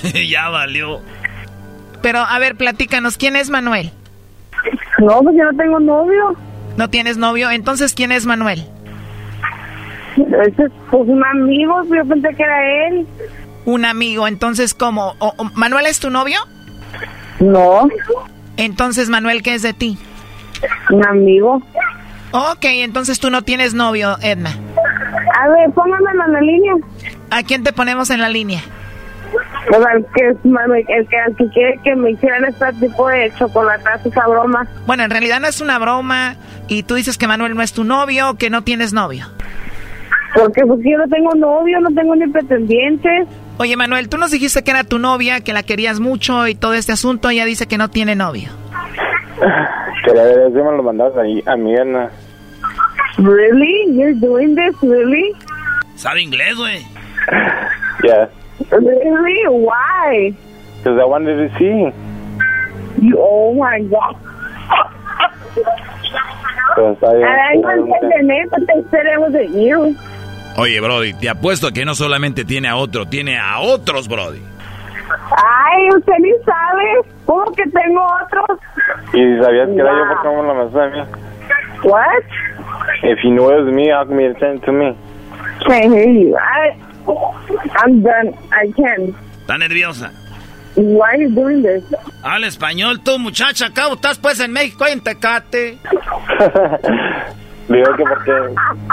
ya 0.30 0.49
valió. 0.49 1.01
Pero, 2.01 2.19
a 2.19 2.38
ver, 2.39 2.55
platícanos, 2.55 3.18
¿quién 3.18 3.35
es 3.35 3.49
Manuel? 3.49 3.91
No, 4.99 5.19
pues 5.22 5.35
yo 5.38 5.43
no 5.51 5.57
tengo 5.57 5.80
novio. 5.80 6.35
¿No 6.77 6.89
tienes 6.89 7.18
novio? 7.18 7.49
Entonces, 7.51 7.93
¿quién 7.93 8.11
es 8.11 8.26
Manuel? 8.26 8.65
Ese 10.18 10.64
es 10.64 10.72
pues 10.89 11.07
un 11.07 11.23
amigo, 11.26 11.84
yo 11.85 12.05
pensé 12.07 12.30
que 12.35 12.43
era 12.43 12.88
él. 12.88 13.07
Un 13.65 13.85
amigo, 13.85 14.27
entonces, 14.27 14.73
¿cómo? 14.73 15.14
¿O- 15.19 15.34
o- 15.38 15.43
¿Manuel 15.55 15.85
es 15.85 15.99
tu 15.99 16.09
novio? 16.09 16.39
No. 17.39 17.88
Entonces, 18.57 19.09
Manuel, 19.09 19.43
¿qué 19.43 19.53
es 19.55 19.61
de 19.61 19.73
ti? 19.73 19.97
Un 20.89 21.05
amigo. 21.05 21.61
Ok, 22.31 22.65
entonces 22.65 23.19
tú 23.19 23.29
no 23.29 23.41
tienes 23.43 23.73
novio, 23.73 24.17
Edna. 24.21 24.51
A 25.39 25.49
ver, 25.49 25.71
póngamelo 25.71 26.25
en 26.25 26.33
la 26.33 26.41
línea. 26.41 26.73
¿A 27.29 27.43
quién 27.43 27.63
te 27.63 27.73
ponemos 27.73 28.09
en 28.09 28.21
la 28.21 28.29
línea? 28.29 28.61
Sea, 29.69 29.79
el 29.93 30.05
que, 30.13 30.27
el 30.29 31.07
que, 31.07 31.17
el 31.27 31.35
que 31.35 31.49
quiere 31.49 31.79
que 31.83 31.95
me 31.95 32.11
hicieran 32.11 32.45
este 32.45 32.65
tipo 32.79 33.07
de 33.09 33.31
chocolatazo, 33.37 34.09
esa 34.09 34.27
broma. 34.27 34.67
Bueno, 34.85 35.03
en 35.03 35.09
realidad 35.09 35.39
no 35.39 35.47
es 35.47 35.59
una 35.59 35.77
broma 35.79 36.35
y 36.67 36.83
tú 36.83 36.95
dices 36.95 37.17
que 37.17 37.27
Manuel 37.27 37.55
no 37.55 37.61
es 37.61 37.73
tu 37.73 37.83
novio, 37.83 38.35
que 38.35 38.49
no 38.49 38.63
tienes 38.63 38.93
novio. 38.93 39.27
Porque 40.33 40.61
pues 40.65 40.79
yo 40.83 40.97
no 40.97 41.07
tengo 41.07 41.33
novio, 41.35 41.79
no 41.81 41.89
tengo 41.89 42.15
ni 42.15 42.27
pretendientes. 42.27 43.27
Oye, 43.57 43.75
Manuel, 43.75 44.07
tú 44.07 44.17
nos 44.17 44.31
dijiste 44.31 44.63
que 44.63 44.71
era 44.71 44.83
tu 44.83 44.99
novia, 44.99 45.41
que 45.41 45.51
la 45.51 45.63
querías 45.63 45.99
mucho 45.99 46.47
y 46.47 46.55
todo 46.55 46.73
este 46.73 46.91
asunto, 46.91 47.29
ella 47.29 47.45
dice 47.45 47.67
que 47.67 47.77
no 47.77 47.89
tiene 47.89 48.15
novio. 48.15 48.49
Que 50.03 50.14
la 50.14 50.23
verdad 50.23 50.49
me 50.49 50.77
lo 50.77 50.84
mandaste 50.84 51.19
ahí 51.19 51.43
a 51.45 51.55
mi. 51.55 51.76
Really? 53.18 53.97
You're 53.97 54.14
doing 54.14 54.55
this? 54.55 54.76
Really? 54.81 55.34
¿Sabe 55.95 56.22
inglés, 56.22 56.55
güey? 56.55 56.85
Yeah. 58.03 58.27
Really? 58.69 59.47
Why? 59.49 60.31
Because 60.77 60.99
I 60.99 61.05
wanted 61.05 61.49
to 61.49 61.57
see. 61.57 61.91
You, 63.01 63.18
oh 63.18 63.53
my 63.53 63.81
God. 63.81 64.15
Oye, 70.57 70.80
Brody, 70.80 71.14
te 71.14 71.30
apuesto 71.30 71.72
que 71.72 71.85
no 71.85 71.95
solamente 71.95 72.45
tiene 72.45 72.68
a 72.68 72.76
otro, 72.77 73.07
tiene 73.07 73.38
a 73.39 73.59
otros, 73.59 74.07
Brody. 74.07 74.41
Ay, 75.31 75.89
usted 75.95 76.13
ni 76.19 76.31
sabe. 76.43 77.01
¿Cómo 77.25 77.51
que 77.53 77.63
tengo 77.69 78.05
otros? 78.23 78.59
Y 79.13 79.17
si 79.17 79.43
sabías 79.43 79.69
que 79.69 79.79
era 79.79 79.91
yo. 79.91 81.05
What? 81.84 82.23
If 83.03 83.23
you 83.23 83.31
knew 83.31 83.49
it 83.51 83.63
was 83.63 83.73
me, 83.73 83.89
how 83.89 84.05
come 84.05 84.19
you 84.19 84.31
it 84.31 84.65
to 84.65 84.71
me? 84.71 84.97
Can't 85.67 85.93
hear 85.93 86.09
you. 86.09 86.35
I, 86.35 86.75
I'm 87.84 88.01
done. 88.01 88.34
I 88.51 88.71
can't. 88.75 89.15
Está 89.41 89.57
nerviosa. 89.57 90.11
Why 90.75 91.09
are 91.09 91.17
you 91.17 91.29
doing 91.29 91.63
this? 91.63 91.84
Habla 92.23 92.47
español 92.47 93.03
tú, 93.03 93.17
muchacha. 93.19 93.67
Acá 93.67 93.88
estás 93.91 94.17
pues 94.19 94.39
en 94.39 94.51
México, 94.51 94.85
en 94.85 95.01
Tecate. 95.01 95.77
Digo 97.69 97.95
que 97.97 98.03
porque 98.03 98.31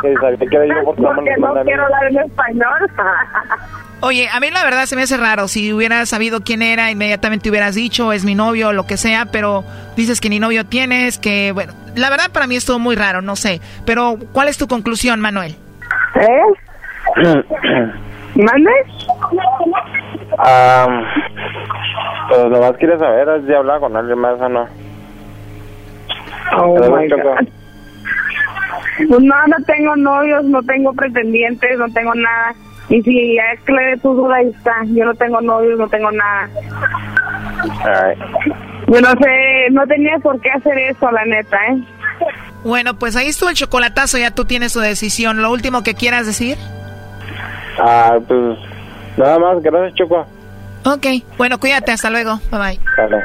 que 0.02 0.08
si 0.08 0.14
sabía 0.16 0.38
que 0.38 0.56
era 0.56 0.66
yo, 0.66 0.84
¿por 0.84 0.96
qué 0.96 1.02
no 1.38 1.54
me 1.54 1.64
quiero 1.64 1.84
hablar 1.84 2.04
en 2.06 2.18
español. 2.18 2.90
Oye, 4.06 4.28
a 4.30 4.38
mí 4.38 4.50
la 4.50 4.62
verdad 4.62 4.84
se 4.84 4.96
me 4.96 5.02
hace 5.02 5.16
raro. 5.16 5.48
Si 5.48 5.72
hubieras 5.72 6.10
sabido 6.10 6.42
quién 6.42 6.60
era, 6.60 6.90
inmediatamente 6.90 7.48
hubieras 7.48 7.74
dicho, 7.74 8.12
es 8.12 8.22
mi 8.26 8.34
novio, 8.34 8.74
lo 8.74 8.86
que 8.86 8.98
sea, 8.98 9.24
pero 9.32 9.64
dices 9.96 10.20
que 10.20 10.28
ni 10.28 10.38
novio 10.38 10.66
tienes, 10.66 11.18
que 11.18 11.52
bueno, 11.52 11.72
la 11.96 12.10
verdad 12.10 12.26
para 12.30 12.46
mí 12.46 12.54
estuvo 12.54 12.78
muy 12.78 12.96
raro, 12.96 13.22
no 13.22 13.34
sé. 13.34 13.62
Pero, 13.86 14.18
¿cuál 14.34 14.48
es 14.48 14.58
tu 14.58 14.68
conclusión, 14.68 15.20
Manuel? 15.20 15.56
¿Eh? 16.16 16.42
¿Mande? 18.34 18.70
Ah, 20.36 20.86
pues 22.28 22.44
nomás 22.50 22.76
quieres 22.76 22.98
saber 22.98 23.42
si 23.46 23.54
hablaba 23.54 23.80
con 23.80 23.96
alguien 23.96 24.18
más 24.18 24.38
o 24.38 24.48
no. 24.50 24.68
Oh 26.58 26.94
my 26.94 27.08
God. 27.08 27.48
Pues 29.08 29.20
no, 29.22 29.46
no 29.46 29.64
tengo 29.66 29.96
novios, 29.96 30.44
no 30.44 30.62
tengo 30.62 30.92
pretendientes, 30.92 31.78
no 31.78 31.88
tengo 31.88 32.14
nada. 32.14 32.54
Y 32.88 33.02
si 33.02 33.34
ya 33.34 33.42
aclaré 33.60 33.96
tu 33.98 34.14
duda, 34.14 34.36
ahí 34.36 34.48
está. 34.48 34.72
Yo 34.86 35.04
no 35.04 35.14
tengo 35.14 35.40
novios, 35.40 35.78
no 35.78 35.88
tengo 35.88 36.10
nada. 36.10 36.48
Alright. 37.84 38.18
Yo 38.88 39.00
no 39.00 39.10
sé, 39.12 39.70
no 39.70 39.86
tenía 39.86 40.18
por 40.18 40.40
qué 40.40 40.50
hacer 40.50 40.76
eso, 40.78 41.10
la 41.10 41.24
neta, 41.24 41.56
¿eh? 41.68 41.82
Bueno, 42.64 42.98
pues 42.98 43.16
ahí 43.16 43.28
estuvo 43.28 43.50
el 43.50 43.56
chocolatazo, 43.56 44.18
ya 44.18 44.30
tú 44.30 44.44
tienes 44.44 44.72
tu 44.72 44.80
decisión. 44.80 45.42
¿Lo 45.42 45.50
último 45.50 45.82
que 45.82 45.94
quieras 45.94 46.26
decir? 46.26 46.56
Ah, 47.78 48.18
pues 48.26 48.58
nada 49.16 49.38
más, 49.38 49.62
gracias 49.62 49.94
Choco. 49.94 50.26
Ok, 50.84 51.06
bueno, 51.38 51.58
cuídate, 51.58 51.92
hasta 51.92 52.10
luego. 52.10 52.38
Bye 52.50 52.60
bye. 52.60 52.80
Dale. 52.96 53.24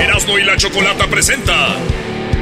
Erasno 0.00 0.38
y 0.38 0.44
la 0.44 0.56
chocolata 0.56 1.06
presenta 1.08 1.76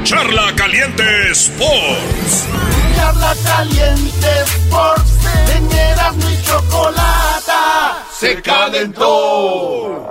Charla 0.03 0.53
Caliente 0.55 1.31
Sports. 1.31 2.47
Charla 2.95 3.35
caliente 3.43 4.27
Sports, 4.45 5.11
en 5.55 5.71
Erasmo 5.71 6.29
y 6.29 6.41
chocolata 6.43 8.05
se 8.21 8.39
calentó. 8.41 10.07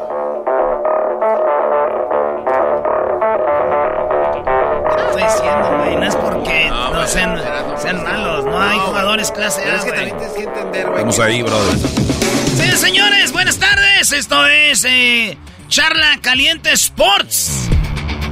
Estoy 5.07 5.23
diciendo, 5.23 5.77
güey, 5.79 5.97
no 5.97 6.05
es 6.05 6.17
porque 6.17 6.71
no, 6.71 7.07
sean, 7.07 7.41
sean 7.77 8.03
malos, 8.03 8.45
no 8.47 8.61
hay 8.61 8.79
jugadores 8.79 9.31
clase 9.31 9.63
A, 9.71 9.77
güey. 9.79 10.11
tienes 10.11 10.33
que 10.33 10.43
entender, 10.43 10.87
güey. 10.89 10.99
Vamos 11.01 11.19
ahí, 11.21 11.43
brother. 11.43 11.79
Sí, 12.57 12.77
señores, 12.77 13.33
buenas 13.33 13.59
tardes. 13.59 14.13
Esto 14.13 14.45
es 14.47 14.85
eh, 14.85 15.39
Charla 15.71 16.19
Caliente 16.21 16.73
Sports. 16.73 17.69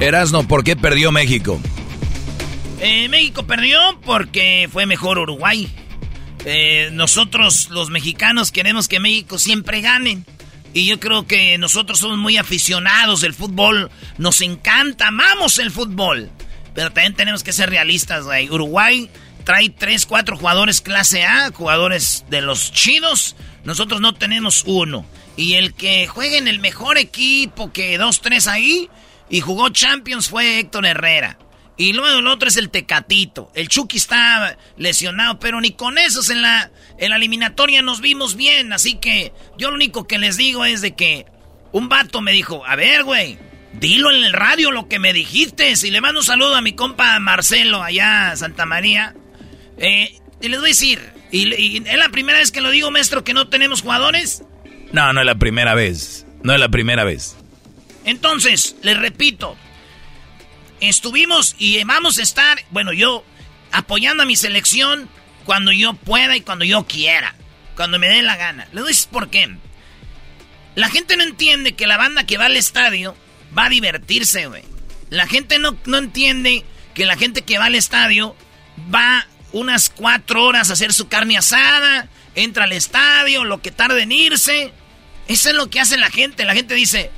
Erasno, 0.00 0.48
¿por 0.48 0.64
qué 0.64 0.74
perdió 0.74 1.12
México? 1.12 1.60
Eh, 2.80 3.08
México 3.08 3.46
perdió 3.46 3.78
porque 4.04 4.68
fue 4.72 4.86
mejor 4.86 5.18
Uruguay. 5.18 5.72
Eh, 6.44 6.90
nosotros, 6.92 7.70
los 7.70 7.90
mexicanos, 7.90 8.50
queremos 8.50 8.88
que 8.88 8.98
México 8.98 9.38
siempre 9.38 9.80
gane. 9.80 10.24
Y 10.74 10.86
yo 10.86 10.98
creo 10.98 11.28
que 11.28 11.56
nosotros 11.58 12.00
somos 12.00 12.18
muy 12.18 12.36
aficionados 12.38 13.20
del 13.20 13.34
fútbol. 13.34 13.88
Nos 14.18 14.40
encanta, 14.40 15.06
amamos 15.06 15.60
el 15.60 15.70
fútbol. 15.70 16.30
Pero 16.74 16.90
también 16.90 17.14
tenemos 17.14 17.44
que 17.44 17.52
ser 17.52 17.70
realistas, 17.70 18.24
güey. 18.24 18.50
Uruguay 18.50 19.08
trae 19.44 19.70
3, 19.70 20.06
4 20.06 20.36
jugadores 20.36 20.80
clase 20.80 21.22
A, 21.22 21.52
jugadores 21.52 22.24
de 22.30 22.40
los 22.40 22.72
chidos. 22.72 23.36
Nosotros 23.62 24.00
no 24.00 24.14
tenemos 24.14 24.64
uno. 24.66 25.06
Y 25.38 25.54
el 25.54 25.72
que 25.72 26.08
juega 26.08 26.36
en 26.36 26.48
el 26.48 26.58
mejor 26.58 26.98
equipo 26.98 27.72
que 27.72 27.96
dos, 27.96 28.20
tres 28.20 28.48
ahí 28.48 28.90
y 29.30 29.40
jugó 29.40 29.68
Champions 29.68 30.28
fue 30.28 30.58
Héctor 30.58 30.84
Herrera. 30.84 31.38
Y 31.76 31.92
luego 31.92 32.18
el 32.18 32.26
otro 32.26 32.48
es 32.48 32.56
el 32.56 32.70
Tecatito. 32.70 33.52
El 33.54 33.68
Chucky 33.68 33.98
está 33.98 34.58
lesionado, 34.76 35.38
pero 35.38 35.60
ni 35.60 35.70
con 35.70 35.96
esos 35.96 36.30
en 36.30 36.42
la, 36.42 36.72
en 36.98 37.10
la 37.10 37.16
eliminatoria 37.16 37.82
nos 37.82 38.00
vimos 38.00 38.34
bien. 38.34 38.72
Así 38.72 38.96
que 38.96 39.32
yo 39.56 39.68
lo 39.70 39.76
único 39.76 40.08
que 40.08 40.18
les 40.18 40.36
digo 40.36 40.64
es 40.64 40.80
de 40.80 40.96
que 40.96 41.26
un 41.70 41.88
vato 41.88 42.20
me 42.20 42.32
dijo, 42.32 42.66
a 42.66 42.74
ver, 42.74 43.04
güey, 43.04 43.38
dilo 43.74 44.10
en 44.10 44.24
el 44.24 44.32
radio 44.32 44.72
lo 44.72 44.88
que 44.88 44.98
me 44.98 45.12
dijiste. 45.12 45.76
Si 45.76 45.92
le 45.92 46.00
mando 46.00 46.18
un 46.18 46.26
saludo 46.26 46.56
a 46.56 46.62
mi 46.62 46.72
compa 46.72 47.16
Marcelo 47.20 47.80
allá 47.80 48.34
Santa 48.34 48.66
María. 48.66 49.14
Eh, 49.76 50.18
y 50.40 50.48
les 50.48 50.58
voy 50.58 50.70
a 50.70 50.72
decir, 50.72 51.12
y, 51.30 51.76
¿es 51.86 51.96
la 51.96 52.08
primera 52.08 52.38
vez 52.38 52.50
que 52.50 52.60
lo 52.60 52.70
digo, 52.70 52.90
maestro, 52.90 53.22
que 53.22 53.34
no 53.34 53.48
tenemos 53.48 53.82
jugadores? 53.82 54.42
No, 54.92 55.12
no 55.12 55.20
es 55.20 55.26
la 55.26 55.34
primera 55.34 55.74
vez. 55.74 56.26
No 56.42 56.52
es 56.52 56.60
la 56.60 56.68
primera 56.68 57.04
vez. 57.04 57.36
Entonces, 58.04 58.76
les 58.82 58.96
repito, 58.96 59.56
estuvimos 60.80 61.54
y 61.58 61.82
vamos 61.84 62.18
a 62.18 62.22
estar, 62.22 62.58
bueno, 62.70 62.92
yo 62.92 63.24
apoyando 63.72 64.22
a 64.22 64.26
mi 64.26 64.36
selección 64.36 65.08
cuando 65.44 65.72
yo 65.72 65.94
pueda 65.94 66.36
y 66.36 66.40
cuando 66.40 66.64
yo 66.64 66.86
quiera, 66.86 67.34
cuando 67.76 67.98
me 67.98 68.08
dé 68.08 68.22
la 68.22 68.36
gana. 68.36 68.68
Le 68.72 68.80
doy 68.80 68.94
por 69.10 69.28
qué. 69.30 69.56
La 70.74 70.88
gente 70.88 71.16
no 71.16 71.24
entiende 71.24 71.72
que 71.74 71.86
la 71.86 71.96
banda 71.96 72.24
que 72.24 72.38
va 72.38 72.46
al 72.46 72.56
estadio 72.56 73.16
va 73.56 73.66
a 73.66 73.70
divertirse, 73.70 74.46
güey. 74.46 74.62
La 75.10 75.26
gente 75.26 75.58
no, 75.58 75.76
no 75.86 75.98
entiende 75.98 76.64
que 76.94 77.04
la 77.04 77.16
gente 77.16 77.42
que 77.42 77.58
va 77.58 77.66
al 77.66 77.74
estadio 77.74 78.36
va 78.94 79.26
unas 79.52 79.90
cuatro 79.90 80.44
horas 80.44 80.70
a 80.70 80.74
hacer 80.74 80.92
su 80.92 81.08
carne 81.08 81.36
asada, 81.36 82.08
entra 82.38 82.64
al 82.64 82.72
estadio, 82.72 83.44
lo 83.44 83.60
que 83.62 83.70
tarda 83.70 84.00
en 84.00 84.12
irse. 84.12 84.72
Eso 85.26 85.50
es 85.50 85.54
lo 85.54 85.68
que 85.68 85.80
hace 85.80 85.96
la 85.96 86.10
gente. 86.10 86.44
La 86.44 86.54
gente 86.54 86.74
dice, 86.74 87.10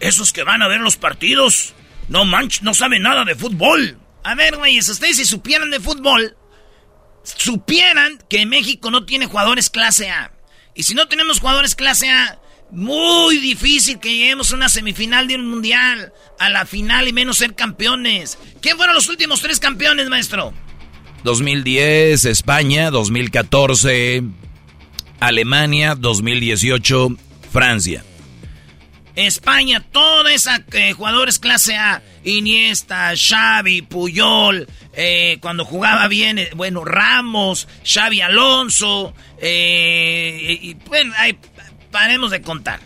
esos 0.00 0.32
que 0.32 0.42
van 0.42 0.62
a 0.62 0.68
ver 0.68 0.80
los 0.80 0.96
partidos, 0.96 1.74
no 2.08 2.24
manch, 2.24 2.62
no 2.62 2.74
saben 2.74 3.02
nada 3.02 3.24
de 3.24 3.34
fútbol. 3.34 3.98
A 4.22 4.34
ver, 4.34 4.56
güeyes, 4.56 4.88
ustedes 4.88 5.16
si 5.16 5.24
supieran 5.24 5.70
de 5.70 5.80
fútbol, 5.80 6.36
supieran 7.22 8.18
que 8.28 8.46
México 8.46 8.90
no 8.90 9.04
tiene 9.04 9.26
jugadores 9.26 9.70
clase 9.70 10.10
A. 10.10 10.32
Y 10.74 10.82
si 10.82 10.94
no 10.94 11.08
tenemos 11.08 11.40
jugadores 11.40 11.74
clase 11.74 12.10
A, 12.10 12.38
muy 12.70 13.38
difícil 13.38 13.98
que 13.98 14.12
lleguemos 14.12 14.52
a 14.52 14.56
una 14.56 14.68
semifinal 14.68 15.28
de 15.28 15.36
un 15.36 15.48
mundial, 15.48 16.12
a 16.38 16.50
la 16.50 16.66
final 16.66 17.08
y 17.08 17.12
menos 17.12 17.38
ser 17.38 17.54
campeones. 17.54 18.38
¿Quién 18.60 18.76
fueron 18.76 18.94
los 18.94 19.08
últimos 19.08 19.40
tres 19.40 19.60
campeones, 19.60 20.08
maestro? 20.08 20.52
2010 21.24 22.24
España, 22.26 22.90
2014 22.90 24.22
Alemania, 25.20 25.94
2018 25.94 27.16
Francia. 27.52 28.04
España, 29.16 29.80
toda 29.80 30.30
esa 30.32 30.62
eh, 30.72 30.92
jugadores 30.92 31.38
clase 31.38 31.74
A, 31.76 32.02
Iniesta, 32.22 33.14
Xavi, 33.16 33.80
Puyol, 33.80 34.68
eh, 34.92 35.38
cuando 35.40 35.64
jugaba 35.64 36.06
bien, 36.08 36.38
eh, 36.38 36.50
bueno, 36.54 36.84
Ramos, 36.84 37.66
Xavi 37.82 38.20
Alonso, 38.20 39.14
y, 39.40 40.74
bueno, 40.86 41.14
paremos 41.90 42.30
de 42.30 42.42
contar. 42.42 42.80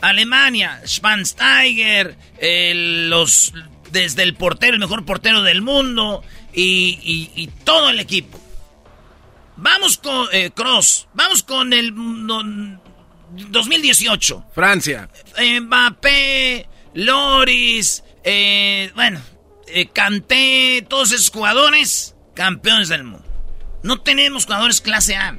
Alemania, 0.00 0.80
Schwansteiger, 0.86 2.16
los, 2.40 3.52
desde 3.90 4.22
el 4.22 4.34
portero, 4.34 4.74
el 4.74 4.80
mejor 4.80 5.04
portero 5.04 5.42
del 5.42 5.60
mundo, 5.60 6.22
y, 6.54 7.50
todo 7.64 7.90
el 7.90 7.98
equipo. 7.98 8.37
Vamos 9.60 9.98
con 9.98 10.28
Cross, 10.54 11.08
vamos 11.14 11.42
con 11.42 11.72
el 11.72 11.92
2018. 13.30 14.46
Francia. 14.54 15.08
Mbappé, 15.60 16.68
Loris, 16.94 18.04
eh, 18.24 18.90
bueno, 18.94 19.20
eh, 19.66 19.88
Canté, 19.88 20.84
todos 20.88 21.12
esos 21.12 21.30
jugadores, 21.30 22.14
campeones 22.34 22.88
del 22.88 23.04
mundo. 23.04 23.26
No 23.82 24.00
tenemos 24.00 24.44
jugadores 24.44 24.80
clase 24.80 25.16
A. 25.16 25.38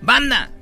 Banda, 0.00 0.52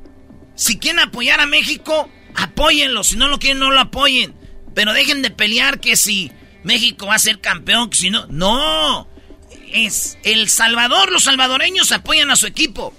si 0.55 0.79
quieren 0.79 1.01
apoyar 1.01 1.41
a 1.41 1.47
México, 1.47 2.11
apóyenlo. 2.35 3.05
Si 3.05 3.16
no 3.16 3.29
lo 3.29 3.39
quieren, 3.39 3.59
no 3.59 3.70
lo 3.70 3.81
apoyen. 3.81 4.35
Pero 4.74 4.93
dejen 4.93 5.23
de 5.23 5.31
pelear 5.31 5.81
que 5.81 5.97
si 5.97 6.33
México 6.62 7.07
va 7.07 7.16
a 7.16 7.20
ser 7.20 7.41
campeón, 7.41 7.91
que 7.91 7.97
si 7.97 8.11
no. 8.11 8.27
No. 8.29 9.09
Es 9.73 10.19
El 10.23 10.49
Salvador, 10.49 11.11
los 11.11 11.24
salvadoreños 11.24 11.93
apoyan 11.93 12.31
a 12.31 12.36
su 12.36 12.47
equipo. 12.47 12.94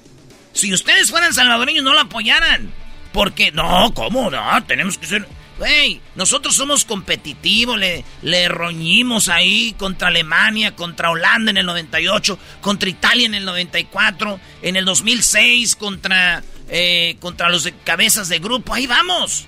Si 0.53 0.73
ustedes 0.73 1.11
fueran 1.11 1.33
salvadoreños, 1.33 1.83
no 1.83 1.93
lo 1.93 2.01
apoyaran. 2.01 2.73
Porque, 3.11 3.51
no, 3.51 3.93
¿cómo? 3.93 4.29
No, 4.29 4.63
tenemos 4.65 4.97
que 4.97 5.05
ser... 5.05 5.27
Güey, 5.59 6.01
nosotros 6.15 6.55
somos 6.55 6.83
competitivos, 6.83 7.77
le, 7.77 8.03
le 8.23 8.47
roñimos 8.47 9.29
ahí 9.29 9.75
contra 9.77 10.07
Alemania, 10.07 10.75
contra 10.75 11.11
Holanda 11.11 11.51
en 11.51 11.57
el 11.57 11.65
98, 11.67 12.39
contra 12.59 12.89
Italia 12.89 13.27
en 13.27 13.35
el 13.35 13.45
94, 13.45 14.39
en 14.63 14.75
el 14.75 14.83
2006 14.83 15.75
contra, 15.75 16.43
eh, 16.69 17.17
contra 17.19 17.49
los 17.49 17.65
de 17.65 17.75
cabezas 17.75 18.29
de 18.29 18.39
grupo, 18.39 18.73
ahí 18.73 18.87
vamos. 18.87 19.45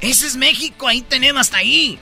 Ese 0.00 0.26
es 0.26 0.36
México, 0.36 0.88
ahí 0.88 1.02
tenemos 1.02 1.42
hasta 1.42 1.58
ahí. 1.58 1.98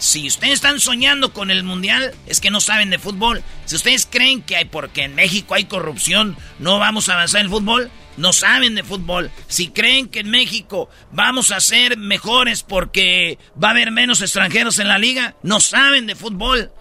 Si 0.00 0.26
ustedes 0.26 0.54
están 0.54 0.80
soñando 0.80 1.34
con 1.34 1.50
el 1.50 1.62
mundial, 1.62 2.14
es 2.26 2.40
que 2.40 2.50
no 2.50 2.62
saben 2.62 2.88
de 2.88 2.98
fútbol. 2.98 3.44
Si 3.66 3.76
ustedes 3.76 4.08
creen 4.10 4.40
que 4.40 4.56
hay 4.56 4.64
porque 4.64 5.04
en 5.04 5.14
México 5.14 5.54
hay 5.54 5.64
corrupción, 5.64 6.38
no 6.58 6.78
vamos 6.78 7.08
a 7.08 7.12
avanzar 7.12 7.40
en 7.40 7.46
el 7.46 7.52
fútbol, 7.52 7.90
no 8.16 8.32
saben 8.32 8.74
de 8.74 8.82
fútbol. 8.82 9.30
Si 9.46 9.68
creen 9.68 10.08
que 10.08 10.20
en 10.20 10.30
México 10.30 10.88
vamos 11.12 11.50
a 11.52 11.60
ser 11.60 11.98
mejores 11.98 12.62
porque 12.62 13.38
va 13.62 13.68
a 13.68 13.70
haber 13.72 13.90
menos 13.90 14.22
extranjeros 14.22 14.78
en 14.78 14.88
la 14.88 14.96
liga, 14.96 15.36
no 15.42 15.60
saben 15.60 16.06
de 16.06 16.16
fútbol. 16.16 16.72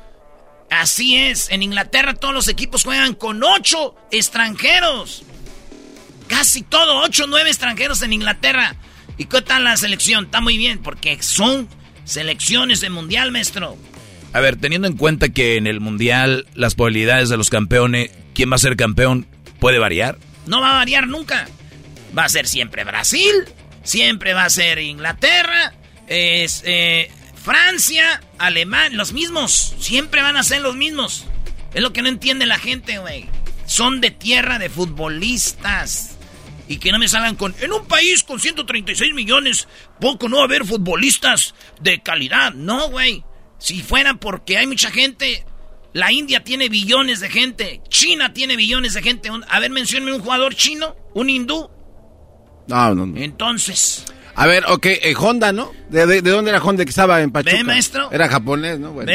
Así 0.72 1.18
es, 1.18 1.50
en 1.52 1.62
Inglaterra 1.62 2.14
todos 2.14 2.34
los 2.34 2.48
equipos 2.48 2.86
juegan 2.86 3.16
con 3.16 3.44
ocho 3.44 3.98
extranjeros. 4.12 5.24
Casi 6.30 6.62
todo, 6.62 7.02
ocho, 7.02 7.26
nueve 7.28 7.50
extranjeros 7.50 8.02
en 8.02 8.14
Inglaterra. 8.14 8.78
¿Y 9.18 9.26
qué 9.26 9.42
tal 9.42 9.66
la 9.66 9.76
selección? 9.76 10.26
Está 10.26 10.40
muy 10.40 10.58
bien, 10.58 10.82
porque 10.82 11.22
son 11.22 11.68
selecciones 12.10 12.82
de 12.82 12.90
mundial, 12.90 13.32
maestro. 13.32 13.78
A 14.34 14.40
ver, 14.40 14.58
teniendo 14.58 14.88
en 14.88 14.98
cuenta 14.98 15.30
que 15.30 15.58
en 15.58 15.68
el 15.68 15.80
mundial 15.80 16.46
las 16.54 16.76
probabilidades 16.76 17.30
de 17.30 17.38
los 17.38 17.50
campeones, 17.50 18.12
quién 18.34 18.52
va 18.52 18.56
a 18.56 18.60
ser 18.60 18.76
campeón, 18.76 19.26
puede 19.60 19.80
variar. 19.80 20.18
No 20.46 20.62
va 20.62 20.72
a 20.72 20.76
variar 20.76 21.08
nunca. 21.08 21.48
Va 22.18 22.26
a 22.26 22.30
ser 22.30 22.48
siempre 22.48 22.84
Brasil, 22.84 23.46
siempre 23.84 24.34
va 24.34 24.46
a 24.46 24.50
ser 24.50 24.80
Inglaterra, 24.80 25.74
es, 26.08 26.64
eh, 26.66 27.12
Francia, 27.44 28.22
Alemania, 28.38 28.98
los 28.98 29.14
mismos. 29.14 29.76
Siempre 29.80 30.22
van 30.22 30.38
a 30.38 30.44
ser 30.44 30.62
los 30.62 30.76
mismos. 30.76 31.26
Es 31.74 31.82
lo 31.82 31.94
que 31.94 32.02
no 32.02 32.10
entiende 32.10 32.46
la 32.46 32.60
gente, 32.60 32.98
güey. 33.00 33.28
Son 33.66 34.02
de 34.02 34.12
tierra 34.12 34.60
de 34.60 34.70
futbolistas. 34.70 36.18
Y 36.70 36.78
que 36.78 36.92
no 36.92 37.00
me 37.00 37.08
salgan 37.08 37.36
con... 37.36 37.54
En 37.62 37.74
un 37.74 37.86
país 37.88 38.24
con 38.24 38.40
136 38.40 39.14
millones, 39.16 39.68
poco 40.00 40.30
no 40.30 40.38
va 40.38 40.44
a 40.44 40.46
haber 40.46 40.64
futbolistas 40.64 41.56
de 41.82 42.02
calidad. 42.02 42.54
No, 42.54 42.90
güey. 42.90 43.24
Si 43.58 43.82
fuera 43.82 44.14
porque 44.14 44.58
hay 44.58 44.68
mucha 44.68 44.92
gente, 44.92 45.44
la 45.94 46.12
India 46.12 46.44
tiene 46.44 46.70
billones 46.70 47.22
de 47.22 47.30
gente. 47.30 47.82
China 47.90 48.34
tiene 48.34 48.56
billones 48.56 48.94
de 48.94 49.02
gente. 49.02 49.32
A 49.48 49.60
ver, 49.60 49.72
menciónme 49.72 50.14
un 50.14 50.22
jugador 50.22 50.54
chino, 50.54 50.96
un 51.16 51.32
hindú. 51.32 51.72
No, 52.68 52.94
no, 52.94 53.08
no. 53.08 53.18
Entonces. 53.20 54.06
A 54.40 54.48
ver, 54.48 54.64
ok, 54.70 54.86
eh, 54.86 55.14
Honda, 55.18 55.52
¿no? 55.52 55.74
¿De, 55.90 56.22
dónde 56.22 56.52
era 56.52 56.64
Honda 56.64 56.86
que 56.86 56.92
estaba 56.92 57.22
en 57.22 57.30
Pachuca? 57.30 57.58
¿Ve, 57.58 57.64
maestro? 57.66 58.10
Era 58.10 58.30
japonés, 58.30 58.80
¿no? 58.80 58.92
Bueno. 58.92 59.12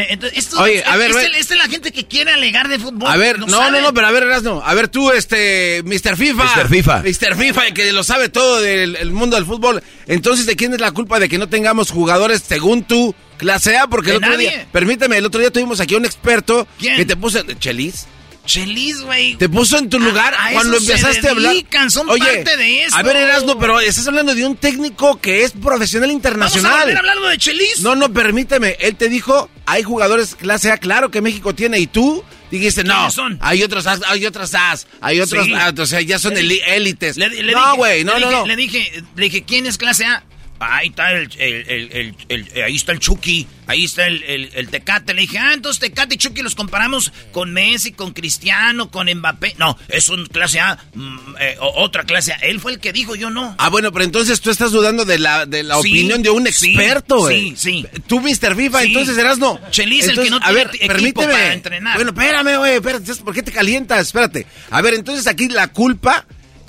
Oye, 0.58 0.84
a 0.84 0.96
ver, 0.98 1.12
esta 1.12 1.54
es 1.54 1.58
la 1.58 1.66
gente 1.66 1.92
que 1.92 2.06
quiere 2.06 2.32
alegar 2.32 2.68
de 2.68 2.78
fútbol. 2.78 3.08
A 3.10 3.16
ver, 3.16 3.38
no, 3.38 3.46
no, 3.46 3.80
no, 3.80 3.94
pero 3.94 4.06
a 4.06 4.10
ver, 4.10 4.24
Erasno. 4.24 4.60
A 4.62 4.74
ver, 4.74 4.88
tú, 4.88 5.10
este, 5.12 5.82
Mr. 5.82 6.18
FIFA. 6.18 6.44
Mr. 6.44 6.68
FIFA. 6.68 7.02
Mr. 7.04 7.36
FIFA, 7.36 7.70
que 7.72 7.90
lo 7.94 8.04
sabe 8.04 8.28
todo 8.28 8.60
del 8.60 9.12
mundo 9.12 9.36
del 9.36 9.46
fútbol. 9.46 9.82
Entonces, 10.06 10.44
¿de 10.44 10.56
quién 10.56 10.74
es 10.74 10.80
la 10.80 10.92
culpa 10.92 11.18
de 11.18 11.30
que 11.30 11.38
no 11.38 11.48
tengamos 11.48 11.90
jugadores, 11.90 12.42
según 12.46 12.82
tú, 12.82 13.14
clase 13.38 13.78
A? 13.78 13.86
Porque 13.86 14.10
el 14.10 14.16
otro 14.18 14.36
día, 14.36 14.66
permíteme, 14.72 15.16
el 15.16 15.24
otro 15.24 15.40
día 15.40 15.50
tuvimos 15.50 15.80
aquí 15.80 15.94
a 15.94 15.98
un 15.98 16.04
experto 16.04 16.68
que 16.78 17.06
te 17.06 17.16
puso, 17.16 17.40
Chelis. 17.58 18.08
Chelis, 18.46 19.02
güey. 19.02 19.36
Te 19.36 19.48
puso 19.48 19.78
en 19.78 19.88
tu 19.88 19.98
lugar 19.98 20.34
cuando 20.52 20.76
empezaste 20.76 21.28
a 21.28 21.30
hablar. 21.30 21.54
Son 21.88 22.08
Oye, 22.10 22.24
parte 22.24 22.56
de 22.56 22.84
eso. 22.84 22.96
A 22.96 23.02
ver, 23.02 23.16
Erasmo, 23.16 23.58
pero 23.58 23.80
estás 23.80 24.06
hablando 24.06 24.34
de 24.34 24.46
un 24.46 24.56
técnico 24.56 25.20
que 25.20 25.44
es 25.44 25.52
profesional 25.52 26.10
internacional. 26.10 26.70
¿Vamos 26.70 26.82
a 26.82 26.84
volver 26.84 26.98
hablando 26.98 27.28
de 27.28 27.38
Chelis? 27.38 27.80
No, 27.80 27.94
no, 27.94 28.12
permíteme. 28.12 28.76
Él 28.80 28.96
te 28.96 29.08
dijo, 29.08 29.48
hay 29.66 29.82
jugadores 29.82 30.34
clase 30.34 30.70
A, 30.70 30.78
claro 30.78 31.10
que 31.10 31.20
México 31.20 31.54
tiene, 31.54 31.78
y 31.78 31.86
tú 31.86 32.24
dijiste, 32.50 32.84
no, 32.84 33.10
son? 33.10 33.38
hay 33.40 33.62
otros 33.62 33.86
as, 33.86 34.00
hay 34.06 34.26
otras 34.26 34.54
as, 34.54 34.86
hay 35.00 35.20
otros, 35.20 35.46
o 35.78 35.86
sea, 35.86 36.00
ya 36.00 36.18
son 36.18 36.34
élites. 36.36 37.16
no, 37.16 37.76
güey, 37.76 38.04
no, 38.04 38.18
no, 38.18 38.30
no. 38.30 38.46
Le 38.46 38.56
dije, 38.56 39.02
le 39.16 39.24
dije, 39.24 39.44
¿quién 39.44 39.66
es 39.66 39.78
clase 39.78 40.04
A? 40.04 40.22
Ahí 40.60 40.88
está 40.88 41.10
el, 41.12 41.28
el- 41.38 42.14
el- 42.28 42.48
eh, 42.54 42.62
ahí 42.62 42.76
está 42.76 42.92
el 42.92 42.98
Chucky, 43.00 43.46
ahí 43.66 43.84
está 43.84 44.06
el, 44.06 44.68
Tecate. 44.70 45.12
Le 45.12 45.22
dije, 45.22 45.38
ah, 45.38 45.52
entonces 45.52 45.78
Tecate 45.80 46.14
y 46.14 46.18
Chucky 46.18 46.40
los 46.42 46.54
comparamos 46.54 47.12
con 47.32 47.52
Messi, 47.52 47.92
con 47.92 48.12
Cristiano, 48.12 48.90
con 48.90 49.08
Mbappé. 49.12 49.56
No, 49.58 49.76
es 49.88 50.08
un 50.08 50.24
clase 50.26 50.60
A, 50.60 50.78
mm, 50.94 51.18
eh, 51.40 51.56
otra 51.60 52.04
clase 52.04 52.32
A. 52.32 52.36
Él 52.36 52.60
fue 52.60 52.72
el 52.72 52.78
que 52.80 52.92
dijo, 52.92 53.14
yo 53.14 53.28
no. 53.30 53.54
Ah, 53.58 53.68
bueno, 53.68 53.92
pero 53.92 54.04
entonces 54.06 54.40
tú 54.40 54.50
estás 54.50 54.72
dudando 54.72 55.04
de 55.04 55.18
la, 55.18 55.44
de 55.44 55.62
la 55.64 55.74
Sí, 55.82 55.90
opinión 55.90 56.22
de 56.22 56.30
un 56.30 56.46
sí, 56.46 56.68
experto, 56.72 57.18
güey. 57.18 57.54
sí, 57.56 57.84
sí. 57.84 57.86
Tú, 58.06 58.20
Mr. 58.20 58.56
FIFA, 58.56 58.80
Sí. 58.80 58.86
entonces 58.86 59.18
eras 59.18 59.38
no. 59.38 59.60
Chelis, 59.70 60.08
el 60.08 60.18
que 60.18 60.30
no 60.30 60.36
a 60.36 60.40
tiene 60.40 60.54
ver, 60.54 60.66
equipo 60.68 60.86
permíteme. 60.94 61.32
para 61.32 61.52
entrenar. 61.52 61.96
Bueno, 61.96 62.10
espérame, 62.12 62.56
güey, 62.58 62.74
espérate, 62.76 63.14
¿por 63.16 63.34
qué 63.34 63.42
te 63.42 63.52
calientas? 63.52 64.00
Espérate. 64.06 64.46
A 64.70 64.80
ver, 64.80 64.94
entonces 64.94 65.26
aquí 65.26 65.48
la 65.48 65.68
culpa, 65.68 66.24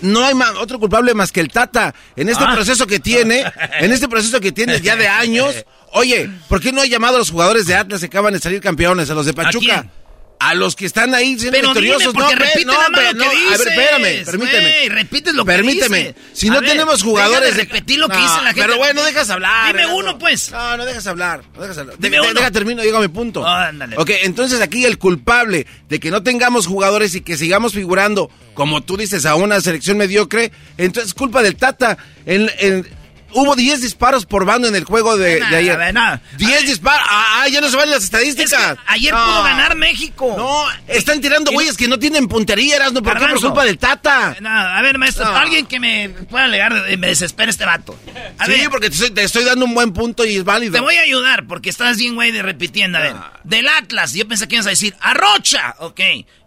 no 0.05 0.23
hay 0.23 0.33
otro 0.59 0.79
culpable 0.79 1.13
más 1.13 1.31
que 1.31 1.39
el 1.41 1.49
Tata. 1.49 1.93
En 2.15 2.29
este 2.29 2.43
Ah. 2.43 2.53
proceso 2.53 2.87
que 2.87 2.99
tiene, 2.99 3.43
en 3.79 3.91
este 3.91 4.07
proceso 4.07 4.39
que 4.39 4.51
tiene 4.51 4.79
ya 4.81 4.95
de 4.95 5.07
años, 5.07 5.55
oye, 5.93 6.29
¿por 6.47 6.61
qué 6.61 6.71
no 6.71 6.81
ha 6.81 6.85
llamado 6.85 7.15
a 7.15 7.19
los 7.19 7.31
jugadores 7.31 7.67
de 7.67 7.75
Atlas 7.75 7.99
que 7.99 8.05
acaban 8.07 8.33
de 8.33 8.39
salir 8.39 8.61
campeones, 8.61 9.09
a 9.09 9.13
los 9.13 9.25
de 9.25 9.33
Pachuca? 9.33 9.81
quién? 9.81 9.91
A 10.37 10.53
los 10.53 10.75
que 10.75 10.85
están 10.85 11.15
ahí 11.15 11.39
siendo 11.39 11.51
Pero 11.57 11.69
victoriosos, 11.69 12.13
no, 12.13 12.27
ve- 12.27 12.35
repite 12.35 12.65
no, 12.65 12.73
lo 12.73 12.89
no, 12.89 12.97
que 12.97 13.07
a 13.07 13.13
ver, 13.13 13.35
dices, 13.35 13.67
espérame, 13.67 14.25
permíteme. 14.25 14.61
güey, 14.61 14.89
repites 14.89 15.33
lo 15.33 15.45
que 15.45 15.51
Permíteme. 15.53 16.15
Si 16.33 16.49
no 16.49 16.57
A 16.57 16.59
ver, 16.61 16.69
tenemos 16.71 17.01
jugadores 17.03 17.55
de 17.55 17.61
repetir 17.63 17.99
lo 17.99 18.09
que 18.09 18.17
dice 18.17 18.35
la 18.43 18.53
gente. 18.53 18.61
Pero 18.61 18.77
bueno, 18.77 19.03
dejas 19.03 19.29
hablar. 19.29 19.75
Dime 19.75 19.87
uno, 19.93 20.19
pues. 20.19 20.51
No, 20.51 20.77
no 20.77 20.85
dejas 20.85 21.07
hablar. 21.07 21.41
No 21.55 21.61
dejas 21.61 21.77
hablar. 21.77 21.95
Dime 21.97 22.17
De- 22.17 22.21
uno. 22.21 22.33
Deja 22.33 22.51
termino, 22.51 22.81
digo 22.83 22.99
mi 22.99 23.07
punto. 23.07 23.47
Ah, 23.47 23.67
ándale. 23.69 23.95
Ok, 23.97 24.09
entonces 24.23 24.61
aquí 24.61 24.83
el 24.85 24.97
culpable 24.97 25.65
de 25.87 25.99
que 25.99 26.11
no 26.11 26.21
tengamos 26.21 26.67
jugadores 26.67 27.15
y 27.15 27.21
que 27.21 27.37
sigamos 27.37 27.73
figurando, 27.73 28.29
como 28.53 28.83
tú 28.83 28.97
dices, 28.97 29.25
a 29.25 29.35
una 29.35 29.61
selección 29.61 29.97
mediocre, 29.97 30.51
entonces 30.77 31.09
es 31.09 31.13
culpa 31.13 31.41
del 31.43 31.55
Tata. 31.55 31.97
En, 32.25 32.51
en- 32.59 32.87
hubo 33.35 33.55
10 33.55 33.81
disparos 33.81 34.25
por 34.25 34.45
bando 34.45 34.67
en 34.67 34.75
el 34.75 34.83
juego 34.85 35.17
de, 35.17 35.39
de 35.41 35.55
ayer. 35.55 35.73
a 35.73 35.77
ver, 35.77 35.93
nada. 35.93 36.21
10 36.37 36.65
disparos. 36.65 37.05
Ah, 37.09 37.41
ah, 37.43 37.47
ya 37.47 37.61
no 37.61 37.69
se 37.69 37.75
van 37.77 37.89
las 37.89 38.03
estadísticas. 38.03 38.77
ayer 38.87 39.13
No. 39.13 39.23
pudo 39.23 39.43
ganar 39.43 39.75
México. 39.75 40.33
No, 40.37 40.65
están 40.87 41.21
tirando 41.21 41.51
güeyes 41.51 41.77
que 41.77 41.87
no 41.87 41.99
tienen 41.99 42.27
puntería, 42.27 42.77
Erasmo. 42.77 43.01
¿Por 43.03 43.17
qué? 43.19 43.25
Por 43.27 43.41
culpa 43.41 43.65
del 43.65 43.77
Tata. 43.77 44.35
No, 44.41 44.49
a 44.49 44.81
ver, 44.81 44.97
maestro, 44.97 45.25
No. 45.25 45.35
alguien 45.35 45.65
que 45.67 45.79
me 45.79 46.09
pueda 46.09 46.45
alegar, 46.45 46.73
me 46.97 47.07
desespera 47.07 47.51
este 47.51 47.65
vato. 47.65 47.97
A 48.37 48.45
sí, 48.45 48.51
ver, 48.51 48.69
porque 48.69 48.89
te 48.89 48.95
estoy, 48.95 49.11
te 49.11 49.23
estoy 49.23 49.43
dando 49.43 49.65
un 49.65 49.73
buen 49.75 49.93
punto 49.93 50.25
y 50.25 50.37
es 50.37 50.43
válido. 50.43 50.73
te 50.73 50.79
voy 50.79 50.95
a 50.95 51.01
ayudar 51.01 51.45
porque 51.47 51.69
estás 51.69 51.97
bien, 51.97 52.15
güey, 52.15 52.31
de 52.31 52.41
repitiendo. 52.41 52.97
A 52.97 53.01
ver, 53.01 53.15
del 53.43 53.67
Atlas, 53.67 54.13
yo 54.13 54.27
pensé 54.27 54.47
que 54.47 54.55
ibas 54.55 54.67
a 54.67 54.71
decir, 54.71 54.95
Arrocha, 55.01 55.75
ok, 55.79 55.99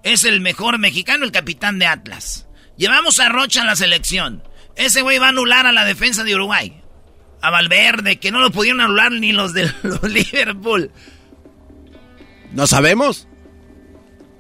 es 0.02 0.24
el 0.24 0.40
mejor 0.40 0.78
mexicano, 0.78 1.24
el 1.24 1.32
capitán 1.32 1.78
de 1.78 1.86
Atlas. 1.86 2.47
Llevamos 2.77 3.19
a 3.20 3.28
Rocha 3.28 3.62
a 3.62 3.65
la 3.65 3.77
selección. 3.77 4.43
Ese 4.79 5.03
güey 5.03 5.19
va 5.19 5.27
a 5.27 5.29
anular 5.31 5.67
a 5.67 5.73
la 5.73 5.85
defensa 5.85 6.25
de 6.25 6.35
Uruguay. 6.35 6.81
A 7.43 7.51
Valverde, 7.51 8.19
que 8.19 8.33
no 8.33 8.41
lo 8.41 8.51
pudieron 8.51 8.81
anular 8.81 9.13
ni 9.13 9.33
los 9.33 9.53
de 9.53 9.71
los 9.83 10.03
Liverpool. 10.05 10.91
¿No 12.53 12.67
sabemos? 12.67 13.27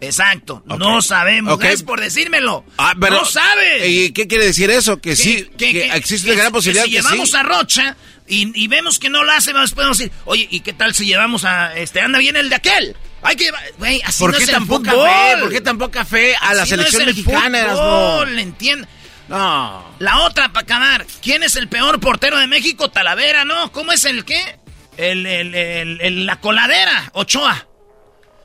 Exacto, 0.00 0.62
no 0.66 1.02
sabemos. 1.02 1.54
Ok. 1.54 1.60
Gracias 1.60 1.82
por 1.82 2.00
decírmelo. 2.00 2.64
Ah, 2.78 2.94
pero- 3.00 3.16
no 3.16 3.24
sabes. 3.24 3.84
¿Y 3.88 4.12
qué 4.12 4.28
quiere 4.28 4.46
decir 4.46 4.70
eso? 4.70 5.00
Que 5.00 5.16
sí, 5.16 5.48
que, 5.58 5.72
que- 5.72 5.90
existe 5.96 6.26
que- 6.28 6.32
una 6.34 6.40
gran 6.42 6.52
que 6.52 6.56
posibilidad 6.56 6.84
si 6.84 6.90
que, 6.90 6.96
llevamos 6.98 7.30
sí. 7.30 7.36
a 7.36 7.42
Rocha 7.42 7.96
y, 8.28 8.62
y 8.62 8.68
vemos 8.68 8.98
que 9.00 9.10
no 9.10 9.24
lo 9.24 9.32
hace, 9.32 9.52
después 9.52 9.72
podemos 9.72 9.98
decir, 9.98 10.12
oye, 10.24 10.46
¿y 10.50 10.60
qué 10.60 10.72
tal 10.72 10.94
si 10.94 11.04
llevamos 11.04 11.44
a 11.44 11.76
este 11.76 12.00
anda 12.00 12.18
bien 12.20 12.36
el 12.36 12.48
de 12.48 12.54
aquel? 12.54 12.96
Hay 13.22 13.34
que 13.34 13.50
güey, 13.78 14.00
así 14.04 14.20
¿Por 14.20 14.30
no 14.30 14.38
qué 14.38 14.44
es 14.44 14.48
el 14.50 14.54
tan 14.54 14.66
poca 14.68 14.92
fútbol. 14.92 15.08
fe? 15.08 15.36
¿Por 15.40 15.50
qué 15.50 15.60
tan 15.60 15.78
poca 15.78 16.04
fe 16.04 16.36
a 16.40 16.54
la 16.54 16.62
Así 16.62 16.70
no 16.72 16.76
selección 16.84 17.02
es 17.02 17.08
el 17.08 17.14
mexicana, 17.16 17.66
fútbol, 17.72 18.38
¿entiendes? 18.38 18.88
No. 19.28 19.84
La 19.98 20.20
otra 20.20 20.48
para 20.52 20.62
acabar, 20.64 21.06
¿quién 21.22 21.42
es 21.42 21.56
el 21.56 21.68
peor 21.68 22.00
portero 22.00 22.38
de 22.38 22.46
México? 22.46 22.90
Talavera, 22.90 23.44
¿no? 23.44 23.70
¿Cómo 23.72 23.92
es 23.92 24.04
el 24.04 24.24
qué? 24.24 24.58
El, 24.96 25.26
el- 25.26 25.54
el- 25.54 26.00
el- 26.00 26.26
la 26.26 26.40
coladera, 26.40 27.10
Ochoa. 27.12 27.66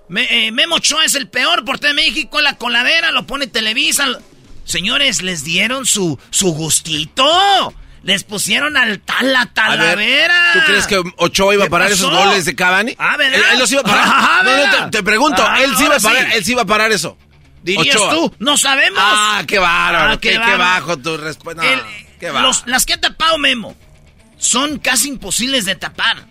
Me- 0.09 0.47
eh, 0.47 0.51
Memo 0.51 0.75
Ochoa 0.75 1.05
es 1.05 1.15
el 1.15 1.29
peor 1.29 1.63
portero 1.65 1.93
de 1.95 2.01
México, 2.01 2.41
la 2.41 2.57
coladera, 2.57 3.11
lo 3.11 3.25
pone 3.25 3.47
Televisa. 3.47 4.05
Señores, 4.65 5.21
les 5.21 5.43
dieron 5.43 5.85
su, 5.85 6.19
su 6.29 6.53
gustito. 6.53 7.73
Les 8.03 8.25
pusieron 8.25 8.75
al 8.75 8.99
tal 8.99 9.31
la 9.31 9.41
A 9.41 9.45
ver, 9.45 9.53
Talavera. 9.53 10.35
¿Tú 10.53 10.59
crees 10.65 10.87
que 10.87 11.01
Ochoa 11.17 11.53
iba 11.53 11.63
a 11.63 11.67
¿Qué 11.67 11.71
parar 11.71 11.89
esos 11.91 12.11
goles 12.11 12.43
de 12.43 12.53
Cavani? 12.53 12.93
Ah, 12.99 13.15
¿verdad? 13.15 13.39
Él, 13.39 13.45
él 13.53 13.59
los 13.59 13.71
iba 13.71 13.79
a 13.79 13.83
parar. 13.85 14.03
Ah, 14.05 14.41
no, 14.43 14.57
no, 14.57 14.85
te, 14.91 14.97
te 14.97 15.03
pregunto, 15.03 15.41
Ah, 15.47 15.63
él 15.63 15.71
sí 15.77 15.85
iba 15.85 15.95
a 15.95 15.99
parar, 15.99 16.25
sí. 16.25 16.31
él 16.37 16.43
sí 16.43 16.51
iba 16.51 16.63
a 16.63 16.65
parar 16.65 16.91
eso. 16.91 17.17
¿Dirías 17.63 17.95
Ochoa. 17.95 18.09
tú? 18.11 18.35
No 18.39 18.57
sabemos. 18.57 18.99
Ah, 19.01 19.43
qué 19.47 19.57
bárbaro, 19.57 20.13
Ah, 20.13 20.19
qué, 20.19 20.37
bajo 20.37 20.97
tu 20.97 21.17
respuesta. 21.17 21.63
No, 22.21 22.51
las 22.65 22.85
que 22.85 22.93
ha 22.93 23.01
tapado 23.01 23.37
Memo 23.37 23.75
son 24.37 24.77
casi 24.79 25.09
imposibles 25.09 25.65
de 25.65 25.75
tapar. 25.75 26.25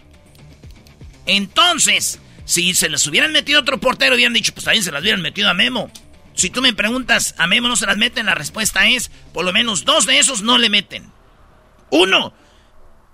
Entonces, 1.27 2.19
si 2.45 2.75
se 2.75 2.89
les 2.89 3.07
hubieran 3.07 3.33
metido 3.33 3.61
otro 3.61 3.79
portero, 3.79 4.15
hubieran 4.15 4.33
dicho, 4.33 4.53
pues 4.53 4.65
también 4.65 4.83
se 4.85 4.93
las 4.93 5.03
hubieran 5.03 5.23
metido 5.23 5.49
a 5.49 5.55
Memo. 5.55 5.91
Si 6.35 6.51
tú 6.51 6.63
me 6.63 6.73
preguntas, 6.73 7.35
¿a 7.39 7.47
Memo 7.47 7.69
no 7.69 7.77
se 7.77 7.87
las 7.87 7.97
meten? 7.97 8.27
La 8.27 8.35
respuesta 8.35 8.87
es, 8.89 9.11
por 9.33 9.45
lo 9.45 9.53
menos 9.53 9.85
dos 9.85 10.07
de 10.07 10.19
esos 10.19 10.43
no 10.43 10.59
le 10.59 10.71
meten. 10.71 11.13
Uno, 11.91 12.33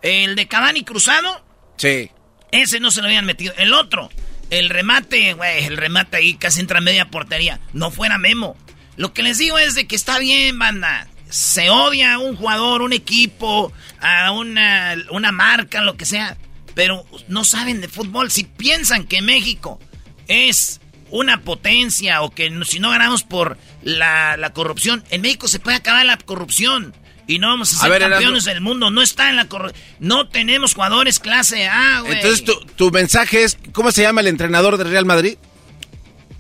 el 0.02 0.36
de 0.36 0.46
Cavani 0.48 0.84
cruzado, 0.84 1.44
Sí. 1.76 2.10
ese 2.52 2.80
no 2.80 2.90
se 2.90 3.00
lo 3.02 3.08
habían 3.08 3.26
metido. 3.26 3.52
El 3.56 3.74
otro, 3.74 4.08
el 4.50 4.70
remate, 4.70 5.34
güey, 5.34 5.64
el 5.64 5.76
remate 5.76 6.16
ahí 6.16 6.34
casi 6.34 6.60
entra 6.60 6.80
media 6.80 7.10
portería. 7.10 7.60
No 7.72 7.90
fuera 7.90 8.18
Memo. 8.18 8.56
Lo 8.96 9.12
que 9.12 9.22
les 9.22 9.38
digo 9.38 9.58
es 9.58 9.74
de 9.74 9.86
que 9.86 9.96
está 9.96 10.18
bien, 10.18 10.58
banda. 10.58 11.06
Se 11.28 11.70
odia 11.70 12.14
a 12.14 12.18
un 12.18 12.36
jugador, 12.36 12.82
un 12.82 12.92
equipo, 12.92 13.72
a 14.00 14.32
una, 14.32 14.96
una 15.10 15.30
marca, 15.30 15.82
lo 15.82 15.96
que 15.96 16.06
sea. 16.06 16.36
Pero 16.74 17.06
no 17.28 17.44
saben 17.44 17.80
de 17.80 17.88
fútbol. 17.88 18.30
Si 18.30 18.44
piensan 18.44 19.04
que 19.04 19.20
México 19.20 19.78
es 20.26 20.80
una 21.10 21.40
potencia 21.42 22.22
o 22.22 22.30
que 22.30 22.52
si 22.64 22.80
no 22.80 22.90
ganamos 22.90 23.22
por 23.22 23.58
la, 23.82 24.36
la 24.36 24.52
corrupción, 24.52 25.04
en 25.10 25.20
México 25.20 25.48
se 25.48 25.60
puede 25.60 25.76
acabar 25.76 26.04
la 26.06 26.16
corrupción. 26.16 26.94
Y 27.28 27.38
no 27.38 27.48
vamos 27.48 27.72
a 27.74 27.76
A 27.76 27.82
ser 27.82 27.92
Erasmo. 27.92 28.14
campeones 28.14 28.44
del 28.46 28.60
mundo. 28.60 28.90
No 28.90 29.02
está 29.02 29.28
en 29.30 29.36
la 29.36 29.46
corrupción. 29.48 29.80
No 30.00 30.28
tenemos 30.28 30.74
jugadores 30.74 31.20
clase 31.20 31.68
A, 31.68 32.00
güey. 32.00 32.14
Entonces 32.14 32.42
tu, 32.44 32.54
tu 32.74 32.90
mensaje 32.90 33.44
es, 33.44 33.56
¿cómo 33.72 33.92
se 33.92 34.02
llama 34.02 34.22
el 34.22 34.26
entrenador 34.28 34.78
del 34.78 34.88
Real 34.90 35.04
Madrid? 35.04 35.36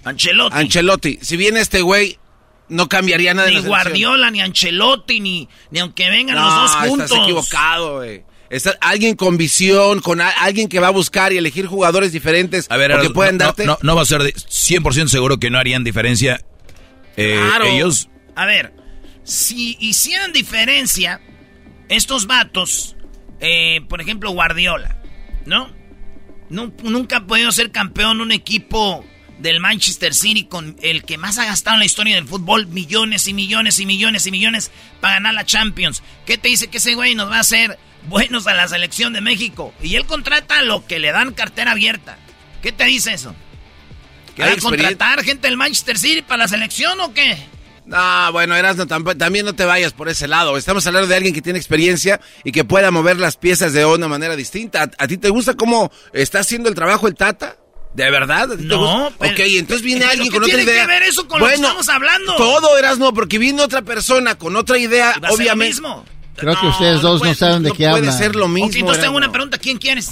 Ancelotti. 0.04 0.56
Ancelotti. 0.56 1.18
Si 1.22 1.36
viene 1.36 1.60
este 1.60 1.82
güey, 1.82 2.18
no 2.68 2.88
cambiaría 2.88 3.34
nada 3.34 3.48
ni 3.48 3.54
la 3.56 3.60
selección. 3.62 3.82
Guardiola, 3.84 4.30
ni 4.30 4.40
Ancelotti, 4.40 5.20
ni, 5.20 5.48
ni 5.70 5.78
aunque 5.80 6.08
vengan 6.10 6.36
No, 6.36 6.44
los 6.44 6.54
dos 6.72 6.88
juntos. 6.88 7.10
estás 7.10 7.22
equivocado, 7.24 7.96
güey. 7.98 8.22
Está 8.50 8.74
alguien 8.80 9.14
con 9.14 9.36
visión, 9.36 10.00
con 10.00 10.22
a- 10.22 10.30
alguien 10.30 10.70
que 10.70 10.80
va 10.80 10.86
a 10.86 10.90
buscar 10.90 11.34
y 11.34 11.36
elegir 11.36 11.66
jugadores 11.66 12.12
diferentes 12.12 12.66
A 12.70 12.78
ver, 12.78 12.92
o 12.92 13.02
que 13.02 13.10
no, 13.10 13.32
darte. 13.38 13.66
no, 13.66 13.78
no 13.82 13.94
va 13.94 14.00
a 14.02 14.06
ser 14.06 14.22
de- 14.22 14.32
100% 14.34 15.08
seguro 15.08 15.38
que 15.38 15.50
no 15.50 15.58
harían 15.58 15.84
diferencia 15.84 16.40
eh, 17.18 17.38
Claro. 17.46 17.66
ellos. 17.66 18.08
A 18.34 18.46
ver, 18.46 18.72
si 19.28 19.76
hicieran 19.80 20.32
diferencia, 20.32 21.20
estos 21.88 22.26
vatos, 22.26 22.96
eh, 23.40 23.82
por 23.88 24.00
ejemplo, 24.00 24.30
Guardiola, 24.30 24.96
¿no? 25.44 25.70
Nu- 26.48 26.72
Nunca 26.82 27.18
ha 27.18 27.26
podido 27.26 27.52
ser 27.52 27.70
campeón 27.70 28.20
un 28.20 28.32
equipo 28.32 29.04
del 29.38 29.60
Manchester 29.60 30.14
City 30.14 30.44
con 30.44 30.76
el 30.82 31.04
que 31.04 31.18
más 31.18 31.38
ha 31.38 31.44
gastado 31.44 31.74
en 31.74 31.80
la 31.80 31.84
historia 31.86 32.14
del 32.16 32.26
fútbol 32.26 32.66
millones 32.66 33.28
y 33.28 33.34
millones 33.34 33.78
y 33.78 33.86
millones 33.86 34.26
y 34.26 34.30
millones 34.30 34.70
para 35.00 35.14
ganar 35.14 35.34
la 35.34 35.44
Champions. 35.44 36.02
¿Qué 36.26 36.38
te 36.38 36.48
dice 36.48 36.68
que 36.68 36.78
ese 36.78 36.94
güey 36.94 37.14
nos 37.14 37.30
va 37.30 37.36
a 37.36 37.40
hacer 37.40 37.78
buenos 38.08 38.46
a 38.46 38.54
la 38.54 38.66
selección 38.66 39.12
de 39.12 39.20
México? 39.20 39.72
Y 39.82 39.94
él 39.96 40.06
contrata 40.06 40.62
lo 40.62 40.86
que 40.86 40.98
le 40.98 41.12
dan 41.12 41.34
cartera 41.34 41.72
abierta. 41.72 42.16
¿Qué 42.62 42.72
te 42.72 42.84
dice 42.86 43.12
eso? 43.12 43.34
¿Que 44.34 44.42
va 44.42 44.48
a 44.48 44.54
contratar 44.70 45.22
gente 45.22 45.46
del 45.48 45.56
Manchester 45.56 45.98
City 45.98 46.22
para 46.22 46.38
la 46.44 46.48
selección 46.48 46.98
o 47.00 47.12
qué? 47.14 47.36
No, 47.88 48.32
bueno, 48.32 48.54
Erasmo, 48.54 48.84
tamp- 48.86 49.16
también 49.16 49.46
no 49.46 49.54
te 49.54 49.64
vayas 49.64 49.94
por 49.94 50.10
ese 50.10 50.28
lado. 50.28 50.56
Estamos 50.58 50.86
hablando 50.86 51.08
de 51.08 51.16
alguien 51.16 51.32
que 51.34 51.40
tiene 51.40 51.58
experiencia 51.58 52.20
y 52.44 52.52
que 52.52 52.62
pueda 52.62 52.90
mover 52.90 53.18
las 53.18 53.36
piezas 53.38 53.72
de 53.72 53.86
una 53.86 54.08
manera 54.08 54.36
distinta. 54.36 54.82
¿A, 54.82 54.90
a 55.04 55.08
ti 55.08 55.16
te 55.16 55.30
gusta 55.30 55.54
cómo 55.54 55.90
está 56.12 56.40
haciendo 56.40 56.68
el 56.68 56.74
trabajo 56.74 57.08
el 57.08 57.14
Tata? 57.14 57.56
¿De 57.94 58.10
verdad? 58.10 58.52
¿A 58.52 58.56
ti 58.56 58.62
te 58.62 58.68
No, 58.68 58.78
gusta? 59.04 59.16
pero- 59.18 59.32
Ok, 59.32 59.40
entonces 59.40 59.82
viene 59.82 60.00
¿Pero 60.00 60.10
alguien 60.12 60.30
con 60.30 60.42
otra 60.42 60.54
tiene 60.56 60.70
idea. 60.70 60.82
que 60.82 60.86
ver 60.92 61.02
eso 61.04 61.26
con 61.26 61.40
lo 61.40 61.46
que 61.46 61.54
estamos 61.54 61.88
hablando? 61.88 62.36
Todo, 62.36 62.76
Erasmo, 62.78 63.14
porque 63.14 63.38
viene 63.38 63.62
otra 63.62 63.80
persona 63.80 64.34
con 64.34 64.54
otra 64.56 64.76
idea, 64.76 65.06
¿Va 65.06 65.10
a 65.10 65.14
ser 65.14 65.22
lo 65.30 65.34
obviamente. 65.34 65.72
mismo? 65.74 66.04
Creo 66.36 66.60
que 66.60 66.66
ustedes 66.66 67.00
dos 67.00 67.14
no, 67.14 67.18
puede- 67.20 67.34
saben 67.34 67.62
de 67.62 67.70
no 67.70 67.74
qué 67.74 67.84
puede 67.88 67.98
hablan. 68.06 68.18
ser 68.18 68.36
lo 68.36 68.48
mismo. 68.48 68.68
Ok, 68.68 68.76
entonces 68.76 69.02
tengo 69.02 69.16
una 69.16 69.32
pregunta. 69.32 69.56
¿Quién 69.56 69.78
quieres? 69.78 70.10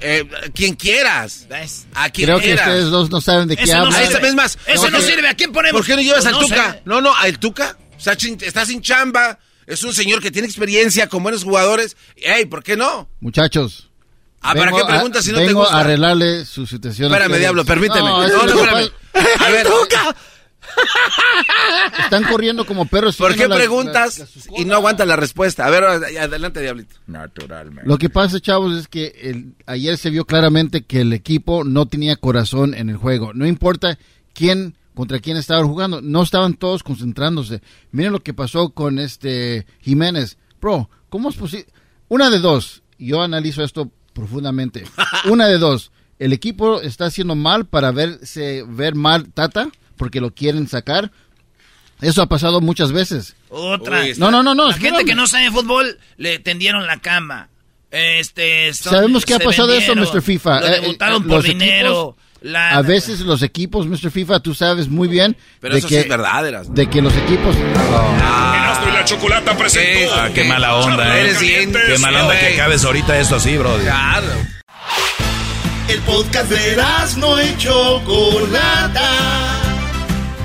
Eh, 0.00 0.24
quien 0.54 0.74
quieras. 0.74 1.46
A 1.94 2.10
quien 2.10 2.26
Creo 2.26 2.38
que 2.38 2.44
quieras. 2.46 2.66
ustedes 2.68 2.84
dos 2.90 3.10
no 3.10 3.20
saben 3.20 3.48
de 3.48 3.56
qué 3.56 3.66
no 3.66 3.78
hablan. 3.80 3.94
Ahí 3.94 4.06
sirve. 4.06 4.14
está, 4.16 4.28
es 4.28 4.34
más. 4.34 4.58
Ese 4.66 4.76
¿por 4.78 4.92
no 4.92 4.98
qué- 4.98 5.04
sirve. 5.04 5.28
¿A 5.28 5.34
quién 5.34 5.52
ponemos? 5.52 5.78
¿Por 5.78 5.86
qué 5.86 5.96
no 5.96 6.02
llevas 6.02 6.24
Pues 6.24 6.26
al 6.26 6.32
no 6.40 6.46
Tuca? 6.46 6.72
sé. 6.72 6.82
No, 6.84 7.00
no, 7.00 7.14
al 7.16 7.38
Tuca. 7.38 7.76
Está, 7.98 8.14
sin- 8.18 8.38
está 8.42 8.64
sin 8.66 8.80
chamba. 8.82 9.38
Es 9.66 9.84
un 9.84 9.92
señor 9.94 10.20
que 10.20 10.30
tiene 10.30 10.48
experiencia 10.48 11.06
con 11.08 11.22
buenos 11.22 11.44
jugadores. 11.44 11.96
Ey, 12.16 12.46
¿por 12.46 12.62
qué 12.62 12.76
no? 12.76 13.08
Muchachos. 13.20 13.88
Ah, 14.42 14.54
¿para 14.54 14.70
vengo 14.72 14.78
qué 14.78 14.84
preguntas 14.92 15.24
si 15.24 15.32
no 15.32 15.38
te 15.38 15.46
vengo 15.46 15.60
gusta? 15.60 15.76
a 15.76 15.80
arreglarle 15.80 16.46
su 16.46 16.66
situación. 16.66 17.12
Espérame, 17.12 17.38
diablo, 17.38 17.64
permíteme. 17.64 18.00
No, 18.08 18.20
No, 18.20 18.24
eso 18.24 18.36
no, 18.38 18.52
que 18.54 18.60
espérame. 18.60 18.90
A 19.38 19.50
ver. 19.50 19.66
Están 21.98 22.24
corriendo 22.24 22.66
como 22.66 22.86
perros. 22.86 23.16
¿Por 23.16 23.34
qué 23.34 23.46
la- 23.48 23.56
preguntas 23.56 24.24
y 24.56 24.64
no 24.64 24.74
aguantan 24.74 25.08
la 25.08 25.16
respuesta? 25.16 25.66
A 25.66 25.70
ver, 25.70 25.84
adelante, 25.84 26.60
Diablito. 26.60 26.96
Naturalmente. 27.06 27.88
Lo 27.88 27.98
que 27.98 28.10
pasa, 28.10 28.40
chavos, 28.40 28.76
es 28.76 28.88
que 28.88 29.12
el- 29.22 29.54
ayer 29.66 29.96
se 29.96 30.10
vio 30.10 30.24
claramente 30.24 30.82
que 30.82 31.02
el 31.02 31.12
equipo 31.12 31.64
no 31.64 31.86
tenía 31.86 32.16
corazón 32.16 32.74
en 32.74 32.90
el 32.90 32.96
juego. 32.96 33.32
No 33.34 33.46
importa 33.46 33.98
quién 34.34 34.76
contra 34.94 35.20
quién 35.20 35.36
estaban 35.36 35.66
jugando, 35.66 36.00
no 36.02 36.22
estaban 36.22 36.54
todos 36.54 36.82
concentrándose. 36.82 37.62
Miren 37.90 38.12
lo 38.12 38.20
que 38.20 38.34
pasó 38.34 38.70
con 38.70 38.98
este 38.98 39.64
Jiménez. 39.80 40.36
Bro, 40.60 40.90
¿cómo 41.08 41.30
es 41.30 41.36
posible? 41.36 41.66
Una 42.08 42.28
de 42.28 42.38
dos. 42.38 42.82
Yo 42.98 43.22
analizo 43.22 43.62
esto 43.62 43.90
profundamente. 44.12 44.84
Una 45.30 45.46
de 45.46 45.58
dos. 45.58 45.90
El 46.18 46.34
equipo 46.34 46.82
está 46.82 47.06
haciendo 47.06 47.34
mal 47.34 47.64
para 47.66 47.92
verse 47.92 48.62
ver 48.68 48.94
mal 48.94 49.30
Tata 49.32 49.70
porque 50.00 50.20
lo 50.22 50.30
quieren 50.34 50.66
sacar. 50.66 51.12
Eso 52.00 52.22
ha 52.22 52.26
pasado 52.26 52.62
muchas 52.62 52.90
veces. 52.90 53.36
Otra. 53.50 54.02
No, 54.16 54.30
no, 54.30 54.42
no, 54.42 54.54
no. 54.54 54.68
La 54.68 54.72
gente 54.72 54.86
espérame. 54.88 55.06
que 55.06 55.14
no 55.14 55.26
sabe 55.26 55.50
fútbol 55.50 55.98
le 56.16 56.38
tendieron 56.38 56.86
la 56.86 57.00
cama. 57.00 57.50
Este, 57.90 58.72
son- 58.72 58.94
Sabemos 58.94 59.26
qué 59.26 59.34
ha 59.34 59.38
pasado 59.38 59.68
de 59.68 59.76
eso, 59.78 59.94
Mr. 59.94 60.22
FIFA. 60.22 60.60
Lo 60.60 60.66
Eh, 60.66 60.70
debutaron 60.80 61.22
eh, 61.22 61.26
por 61.26 61.36
los 61.36 61.44
dinero. 61.44 62.16
equipos- 62.16 62.24
la- 62.40 62.70
a 62.70 62.80
veces 62.80 63.20
los 63.20 63.42
equipos, 63.42 63.86
Mr. 63.86 64.10
FIFA, 64.10 64.40
tú 64.40 64.54
sabes 64.54 64.88
muy 64.88 65.06
bien 65.08 65.36
Pero 65.60 65.74
de 65.74 65.80
eso 65.80 65.88
sí 65.88 65.94
que 65.96 66.00
es 66.00 66.08
verdad, 66.08 66.48
Erasmo. 66.48 66.74
de 66.74 66.88
que 66.88 67.02
los 67.02 67.14
equipos 67.14 67.54
Erasmo 67.54 68.88
y 68.88 68.92
la 68.92 69.04
chocolata 69.04 69.54
presentó. 69.58 70.14
Ah, 70.14 70.30
qué 70.34 70.44
mala 70.44 70.76
onda, 70.76 71.18
eh. 71.18 71.20
Eres 71.20 71.40
bien- 71.40 71.70
Qué 71.72 71.98
mala 71.98 72.22
onda 72.24 72.40
que 72.40 72.54
acabes 72.54 72.82
ahorita 72.86 73.18
esto 73.18 73.36
así, 73.36 73.58
bro. 73.58 73.76
Claro. 73.76 74.26
El 75.88 76.00
podcast 76.02 76.48
de 76.50 76.76
no 77.18 77.42
y 77.42 77.56
Chocolata. 77.58 79.69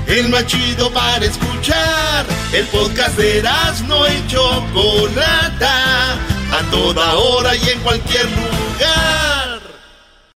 El 0.06 0.28
más 0.28 0.46
chido 0.46 0.90
para 0.92 1.24
escuchar. 1.24 2.24
El 2.52 2.66
podcast 2.66 3.16
de 3.16 3.42
no 3.88 4.06
y 4.06 4.26
Chocolata. 4.28 6.12
A 6.52 6.70
toda 6.70 7.14
hora 7.14 7.56
y 7.56 7.70
en 7.70 7.80
cualquier 7.80 8.26
lugar. 8.26 9.60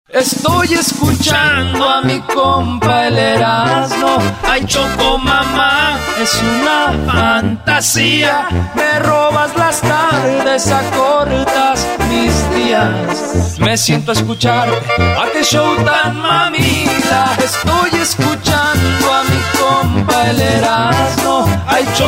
Estoy 0.09 0.75
escuchando 0.75 1.89
a 1.89 2.03
mi 2.03 2.21
compa 2.23 3.07
el 3.07 3.17
Erasmo. 3.17 4.19
Ay, 4.43 4.65
Choco 4.67 5.19
mamá, 5.19 6.01
es 6.21 6.43
una 6.43 7.13
fantasía. 7.13 8.49
Me 8.75 8.99
robas 8.99 9.57
las 9.57 9.81
tardes, 9.81 10.67
acortas 10.67 11.87
mis 12.09 12.55
días. 12.57 13.61
Me 13.61 13.79
siento 13.79 14.11
a 14.11 14.15
escuchar 14.15 14.69
a 14.69 15.31
qué 15.33 15.45
show 15.45 15.77
tan 15.85 16.21
mamila. 16.21 17.37
Estoy 17.39 18.01
escuchando 18.01 18.50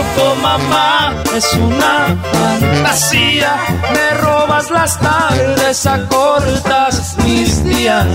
Choco 0.03 0.35
mamá, 0.37 1.15
es 1.37 1.53
una 1.55 2.17
fantasía. 2.33 3.57
Me 3.93 4.15
robas 4.19 4.71
las 4.71 4.99
tardes, 4.99 5.87
acortas 5.87 7.17
mis 7.25 7.65
días. 7.65 8.07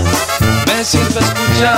Me 0.66 0.84
siento 0.84 1.18
a 1.18 1.22
escuchar 1.22 1.68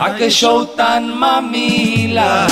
a 0.00 0.14
qué 0.16 0.30
show 0.30 0.64
tan 0.76 1.18
mamila. 1.18 2.46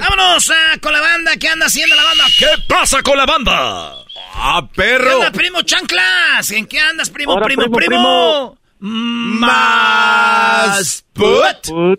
Vámonos 0.00 0.50
ah, 0.50 0.76
con 0.80 0.92
la 0.92 1.00
banda. 1.00 1.36
¿Qué 1.38 1.48
anda 1.48 1.66
haciendo 1.66 1.94
la 1.94 2.02
banda? 2.02 2.24
¿Qué 2.38 2.46
pasa 2.66 3.02
con 3.02 3.16
la 3.16 3.26
banda? 3.26 4.07
¡Ah, 4.40 4.62
¿Qué 4.72 4.76
perro! 4.76 5.16
onda, 5.18 5.32
primo 5.32 5.62
Chanclas? 5.62 6.50
¿En 6.52 6.66
qué 6.66 6.80
andas, 6.80 7.10
primo, 7.10 7.32
Ahora, 7.32 7.46
primo, 7.46 7.62
primo, 7.64 7.76
primo? 7.76 8.58
Más 8.80 11.04
put. 11.12 11.98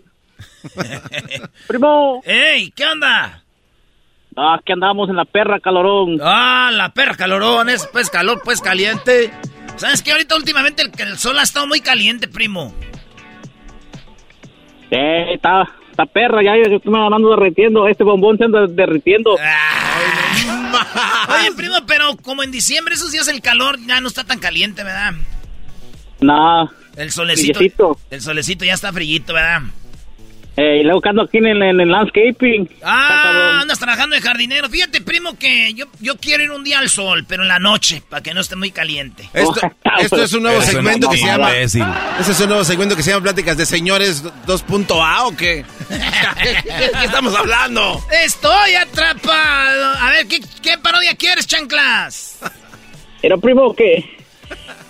Primo, 1.68 2.22
¡Ey! 2.26 2.72
¿Qué 2.72 2.86
onda? 2.86 3.44
ah, 4.36 4.60
que 4.66 4.74
andamos 4.74 5.10
en 5.10 5.16
la 5.16 5.26
perra 5.26 5.60
calorón. 5.60 6.18
Ah, 6.22 6.70
la 6.74 6.90
perra 6.94 7.16
calorón. 7.16 7.70
Es 7.70 7.86
pues 7.88 8.10
calor, 8.10 8.42
pues 8.44 8.62
caliente. 8.62 9.32
¿Sabes 9.76 10.02
qué? 10.02 10.12
Ahorita 10.12 10.36
últimamente 10.36 10.82
el, 10.82 10.92
el 11.08 11.18
sol 11.18 11.38
ha 11.40 11.44
estado 11.44 11.68
muy 11.68 11.82
caliente, 11.82 12.28
primo. 12.28 12.74
Eh, 14.92 15.34
está, 15.34 15.64
está 15.92 16.06
perra, 16.06 16.42
ya 16.44 16.54
yo 16.58 16.80
me 16.92 17.00
ando 17.00 17.30
derritiendo. 17.32 17.88
Este 17.88 18.04
bombón 18.04 18.38
se 18.38 18.46
anda 18.46 18.66
derritiendo. 18.68 19.36
Oye, 21.40 21.52
primo, 21.56 21.76
pero 21.88 22.16
como 22.18 22.44
en 22.44 22.52
diciembre 22.52 22.96
esos 22.96 23.12
días 23.12 23.28
el 23.28 23.42
calor 23.42 23.80
ya 23.86 24.02
no 24.02 24.08
está 24.08 24.24
tan 24.24 24.40
caliente, 24.40 24.84
¿verdad? 24.84 25.14
Nah. 26.20 26.68
El 26.96 27.12
solecito. 27.12 27.98
El 28.10 28.22
solecito 28.22 28.66
ya 28.66 28.74
está 28.74 28.92
frillito, 28.92 29.34
¿verdad? 29.34 29.62
Eh, 30.60 30.82
y 30.82 30.84
luego 30.84 31.00
que 31.00 31.08
ando 31.08 31.22
aquí 31.22 31.38
en 31.38 31.46
el, 31.46 31.62
en 31.62 31.80
el 31.80 31.90
landscaping. 31.90 32.70
Ah, 32.84 33.60
andas 33.62 33.80
trabajando 33.80 34.18
de 34.18 34.22
jardinero. 34.22 34.68
Fíjate, 34.68 35.00
primo, 35.00 35.38
que 35.40 35.74
yo, 35.74 35.86
yo 36.02 36.18
quiero 36.18 36.44
ir 36.44 36.52
un 36.52 36.66
día 36.66 36.80
al 36.80 36.90
sol, 36.90 37.24
pero 37.26 37.44
en 37.44 37.48
la 37.48 37.60
noche, 37.60 38.04
para 38.10 38.22
que 38.22 38.34
no 38.34 38.42
esté 38.42 38.58
muy 38.58 38.70
caliente. 38.72 39.30
Esto, 39.34 39.62
esto 40.00 40.22
es 40.22 40.34
un 40.34 40.44
nuevo 40.44 40.62
segmento 40.62 41.10
que 41.10 41.16
se 41.16 41.26
llama. 41.26 41.56
Ese 41.56 41.82
es 42.20 42.40
un 42.42 42.50
nuevo 42.50 42.66
segmento 42.66 42.98
que 42.98 43.04
se 43.04 43.12
llama 43.12 43.24
Pláticas 43.24 43.56
de 43.56 43.66
Señores 43.66 44.22
2.A 44.46 45.28
o 45.28 45.38
qué? 45.38 45.64
¿Qué 45.88 47.06
estamos 47.06 47.34
hablando? 47.38 48.04
Estoy 48.26 48.76
atrapado. 48.76 49.94
A 49.98 50.10
ver, 50.10 50.28
¿qué, 50.28 50.42
qué 50.62 50.78
parodia 50.78 51.16
quieres, 51.16 51.48
chanclas? 51.48 52.38
Era 53.22 53.38
primo 53.38 53.74
que 53.74 54.04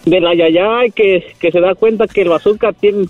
de 0.06 0.20
la 0.20 0.34
Yayay 0.34 0.90
que, 0.96 1.36
que 1.40 1.52
se 1.52 1.60
da 1.60 1.76
cuenta 1.76 2.08
que 2.08 2.24
el 2.24 2.30
bazooka 2.30 2.74
tiene, 2.74 3.08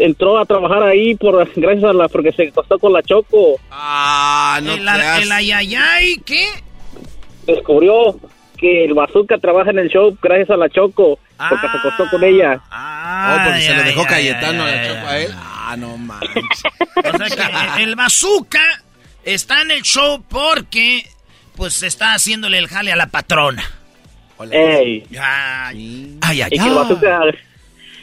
entró 0.00 0.38
a 0.38 0.44
trabajar 0.44 0.82
ahí 0.82 1.14
por 1.14 1.36
gracias 1.54 1.84
a 1.84 1.92
la 1.92 2.08
porque 2.08 2.32
se 2.32 2.48
acostó 2.48 2.78
con 2.78 2.92
la 2.92 3.02
Choco. 3.02 3.60
Ah, 3.70 4.58
no 4.62 4.72
el, 4.72 4.80
el 4.88 5.32
ayayay, 5.32 6.16
¿qué? 6.24 6.46
Descubrió 7.46 8.18
que 8.56 8.84
el 8.84 8.94
bazooka 8.94 9.38
trabaja 9.38 9.70
en 9.70 9.78
el 9.78 9.88
show 9.88 10.16
gracias 10.20 10.50
a 10.50 10.56
la 10.56 10.68
Choco 10.68 11.18
porque 11.48 11.68
se 11.68 11.76
acostó 11.76 12.10
con 12.10 12.24
ella. 12.24 12.60
Oh, 12.70 13.44
porque 13.44 13.60
se 13.60 13.74
lo 13.74 13.80
ay, 13.80 13.86
dejó 13.88 14.00
ay, 14.00 14.06
Cayetano 14.06 14.64
ay, 14.64 14.70
a 14.70 14.74
la 14.74 14.82
ay, 14.82 14.88
Choco 14.88 15.06
a 15.06 15.18
él. 15.18 15.34
Ah, 15.36 15.76
no 15.78 15.96
manches. 15.96 16.44
O 17.00 17.16
sea 17.16 17.76
que 17.76 17.82
el 17.82 17.96
bazooka 17.96 18.82
está 19.24 19.62
en 19.62 19.70
el 19.70 19.82
show 19.82 20.22
porque 20.28 21.06
pues 21.56 21.82
está 21.82 22.14
haciéndole 22.14 22.58
el 22.58 22.68
jale 22.68 22.92
a 22.92 22.96
la 22.96 23.06
patrona. 23.06 23.62
Ey. 24.50 25.06
Ay, 25.18 26.18
ay, 26.20 26.42
y 26.50 26.58
que 26.58 26.66
el 26.66 26.74
bazooka, 26.74 27.20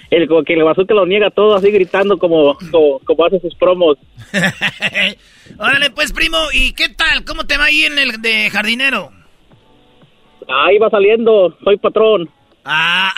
el, 0.10 0.28
como 0.28 0.44
que 0.44 0.54
el 0.54 0.64
bazooka 0.64 0.94
lo 0.94 1.06
niega 1.06 1.30
todo 1.30 1.56
así 1.56 1.72
gritando 1.72 2.18
como, 2.18 2.58
como, 2.72 3.00
como 3.00 3.26
hace 3.26 3.40
sus 3.40 3.56
promos. 3.56 3.98
Órale, 5.60 5.90
pues, 5.92 6.12
primo, 6.14 6.38
¿y 6.54 6.74
qué 6.74 6.90
tal? 6.90 7.24
¿Cómo 7.26 7.46
te 7.46 7.58
va 7.58 7.66
ahí 7.66 7.84
en 7.84 7.98
el 8.00 8.22
de 8.22 8.50
jardinero? 8.50 9.12
Ahí 10.48 10.78
va 10.78 10.90
saliendo, 10.90 11.58
soy 11.64 11.78
patrón. 11.78 12.30
Ah, 12.70 13.14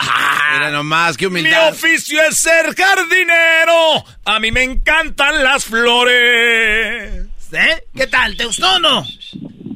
Mira 0.54 0.70
nomás, 0.70 1.16
qué 1.16 1.26
Mi 1.28 1.40
humildad. 1.40 1.70
oficio 1.70 2.20
es 2.22 2.38
ser 2.38 2.74
jardinero. 2.74 4.04
A 4.24 4.38
mí 4.38 4.52
me 4.52 4.62
encantan 4.62 5.42
las 5.42 5.64
flores. 5.64 7.26
¿Eh? 7.52 7.84
¿Qué 7.96 8.06
tal? 8.06 8.36
¿Te 8.36 8.44
gustó 8.44 8.76
o 8.76 8.78
no? 8.78 9.04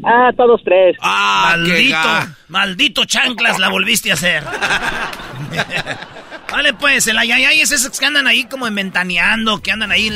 Ah, 0.05 0.31
todos 0.37 0.61
tres. 0.65 0.97
Ah, 1.01 1.55
maldito, 1.57 2.09
maldito 2.49 3.05
chanclas 3.05 3.59
la 3.59 3.69
volviste 3.69 4.11
a 4.11 4.15
hacer. 4.15 4.45
vale, 6.55 6.75
pues, 6.75 7.07
el 7.07 7.19
ayayay 7.19 7.61
es 7.61 7.73
esos 7.73 7.99
que 7.99 8.07
andan 8.07 8.27
ahí 8.27 8.45
como 8.45 8.67
inventaneando, 8.67 9.61
que 9.61 9.71
andan 9.73 9.91
ahí 9.93 10.09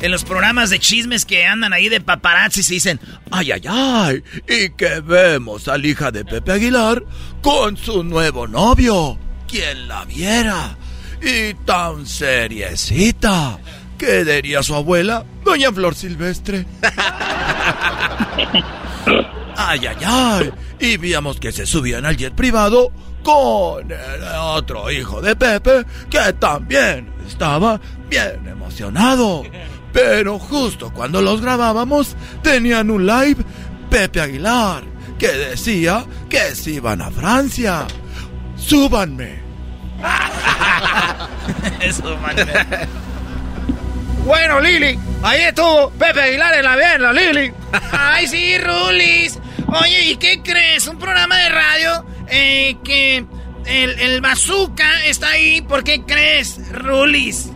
en- 0.00 0.10
los 0.10 0.24
programas 0.24 0.70
de 0.70 0.78
chismes 0.78 1.24
que 1.24 1.44
andan 1.46 1.72
ahí 1.72 1.88
de 1.88 2.00
paparazzi 2.00 2.62
se 2.62 2.74
dicen, 2.74 3.00
Ay, 3.30 3.50
ay, 3.52 3.62
ay. 3.68 4.22
Y 4.48 4.70
que 4.70 5.00
vemos 5.00 5.66
a 5.68 5.76
la 5.78 5.86
hija 5.86 6.10
de 6.12 6.24
Pepe 6.24 6.52
Aguilar 6.52 7.02
con 7.42 7.76
su 7.76 8.04
nuevo 8.04 8.46
novio. 8.46 9.18
¿Quién 9.48 9.88
la 9.88 10.04
viera? 10.04 10.76
Y 11.22 11.54
tan 11.64 12.06
seriecita. 12.06 13.58
¿Qué 13.98 14.24
diría 14.24 14.62
su 14.62 14.74
abuela, 14.74 15.24
Doña 15.44 15.72
Flor 15.72 15.94
Silvestre? 15.94 16.66
Ay, 19.58 19.80
ay, 19.86 19.96
ay. 20.04 20.50
Y 20.78 20.96
víamos 20.98 21.40
que 21.40 21.50
se 21.50 21.64
subían 21.64 22.04
al 22.04 22.16
jet 22.18 22.34
privado 22.34 22.92
con 23.26 23.90
el 23.90 24.22
otro 24.40 24.88
hijo 24.88 25.20
de 25.20 25.34
Pepe, 25.34 25.84
que 26.08 26.32
también 26.34 27.12
estaba 27.26 27.80
bien 28.08 28.46
emocionado. 28.46 29.42
Pero 29.92 30.38
justo 30.38 30.92
cuando 30.92 31.20
los 31.20 31.40
grabábamos, 31.40 32.14
tenían 32.40 32.88
un 32.88 33.04
live 33.04 33.44
Pepe 33.90 34.20
Aguilar, 34.20 34.84
que 35.18 35.26
decía 35.26 36.04
que 36.30 36.54
se 36.54 36.70
iban 36.70 37.02
a 37.02 37.10
Francia. 37.10 37.88
Súbanme. 38.56 39.40
Man. 42.22 42.36
Bueno, 44.24 44.60
Lili, 44.60 44.96
ahí 45.24 45.40
estuvo 45.42 45.90
Pepe 45.90 46.20
Aguilar 46.20 46.54
en 46.54 46.64
la 46.64 46.76
bien, 46.76 47.02
la 47.02 47.12
Lili. 47.12 47.52
Ay, 47.90 48.28
sí, 48.28 48.56
Rulis. 48.58 49.40
Oye, 49.66 50.10
¿y 50.10 50.16
qué 50.16 50.42
crees? 50.44 50.86
Un 50.86 50.98
programa 50.98 51.36
de 51.38 51.48
radio 51.48 52.06
eh, 52.28 52.76
que 52.84 53.24
el, 53.66 54.00
el 54.00 54.20
bazooka 54.20 55.04
está 55.06 55.30
ahí. 55.30 55.60
¿Por 55.62 55.84
qué 55.84 56.02
crees, 56.04 56.60
Rulis? 56.72 57.50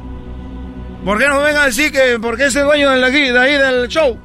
¿Por 1.04 1.18
qué 1.18 1.28
no 1.28 1.38
me 1.38 1.44
venga 1.44 1.62
a 1.62 1.66
decir 1.66 1.90
que 1.92 2.18
porque 2.20 2.46
es 2.46 2.56
el 2.56 2.64
dueño 2.64 2.90
de, 2.90 3.06
aquí, 3.06 3.20
de 3.30 3.38
ahí 3.38 3.52
del 3.54 3.88
show? 3.88 4.18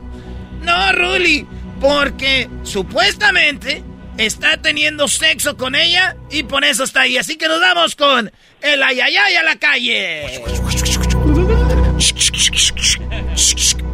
No, 0.61 0.91
Ruli, 0.91 1.47
porque 1.79 2.49
supuestamente 2.63 3.83
está 4.17 4.57
teniendo 4.61 5.07
sexo 5.07 5.55
con 5.55 5.75
ella 5.75 6.17
y 6.31 6.43
por 6.43 6.65
eso 6.65 6.83
está 6.83 7.01
ahí. 7.01 7.17
Así 7.17 7.37
que 7.37 7.47
nos 7.47 7.61
vamos 7.61 7.95
con 7.95 8.31
el 8.61 8.83
ayayay 8.83 9.35
a 9.35 9.43
la 9.43 9.55
calle. 9.57 10.43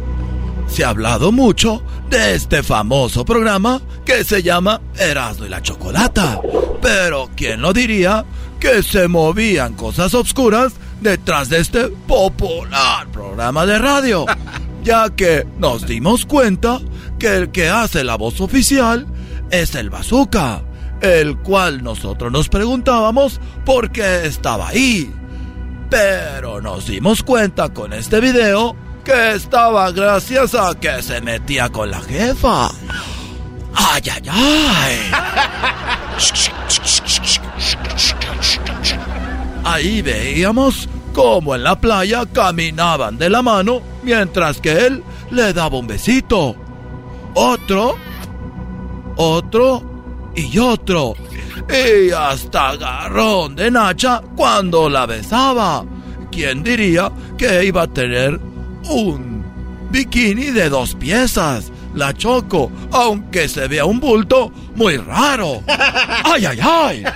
Se 0.72 0.86
ha 0.86 0.88
hablado 0.88 1.32
mucho 1.32 1.82
de 2.08 2.34
este 2.34 2.62
famoso 2.62 3.26
programa 3.26 3.82
que 4.06 4.24
se 4.24 4.42
llama 4.42 4.80
Erasmo 4.98 5.44
y 5.44 5.50
la 5.50 5.60
Chocolata. 5.60 6.40
Pero 6.80 7.28
¿quién 7.36 7.60
lo 7.60 7.74
diría 7.74 8.24
que 8.58 8.82
se 8.82 9.06
movían 9.06 9.74
cosas 9.74 10.14
obscuras 10.14 10.72
detrás 11.02 11.50
de 11.50 11.60
este 11.60 11.88
popular 11.88 13.06
programa 13.08 13.66
de 13.66 13.78
radio? 13.78 14.24
Ya 14.82 15.10
que 15.10 15.46
nos 15.58 15.86
dimos 15.86 16.26
cuenta 16.26 16.80
que 17.16 17.36
el 17.36 17.52
que 17.52 17.68
hace 17.68 18.02
la 18.02 18.16
voz 18.16 18.40
oficial 18.40 19.06
es 19.50 19.76
el 19.76 19.90
bazooka, 19.90 20.64
el 21.00 21.36
cual 21.36 21.84
nosotros 21.84 22.32
nos 22.32 22.48
preguntábamos 22.48 23.40
por 23.64 23.92
qué 23.92 24.24
estaba 24.26 24.70
ahí. 24.70 25.14
Pero 25.88 26.60
nos 26.60 26.86
dimos 26.88 27.22
cuenta 27.22 27.68
con 27.68 27.92
este 27.92 28.18
video 28.20 28.74
que 29.04 29.32
estaba 29.32 29.90
gracias 29.90 30.54
a 30.54 30.74
que 30.78 31.02
se 31.02 31.20
metía 31.20 31.68
con 31.68 31.90
la 31.90 32.00
jefa. 32.00 32.70
¡Ay, 33.74 34.02
ay, 34.12 34.22
ay! 34.30 34.98
Ahí 39.64 40.02
veíamos 40.02 40.88
cómo 41.12 41.54
en 41.54 41.64
la 41.64 41.78
playa 41.78 42.24
caminaban 42.32 43.18
de 43.18 43.30
la 43.30 43.42
mano 43.42 43.80
mientras 44.02 44.60
que 44.60 44.86
él 44.86 45.02
le 45.30 45.52
daba 45.52 45.78
un 45.78 45.86
besito. 45.86 46.56
Otro, 47.34 47.96
otro 49.16 49.82
y 50.34 50.58
otro. 50.58 51.14
Y 51.68 52.10
hasta 52.10 52.70
agarrón 52.70 53.56
de 53.56 53.70
Nacha 53.70 54.20
cuando 54.36 54.88
la 54.88 55.06
besaba. 55.06 55.84
¿Quién 56.30 56.62
diría 56.62 57.12
que 57.36 57.64
iba 57.64 57.82
a 57.82 57.86
tener 57.86 58.51
un 58.88 59.44
bikini 59.90 60.46
de 60.46 60.68
dos 60.68 60.94
piezas? 60.94 61.70
La 61.94 62.14
Choco, 62.14 62.70
aunque 62.90 63.48
se 63.48 63.68
vea 63.68 63.84
un 63.84 64.00
bulto 64.00 64.50
muy 64.74 64.96
raro. 64.96 65.62
¡Ay, 66.24 66.46
ay, 66.46 66.58
ay! 66.62 67.04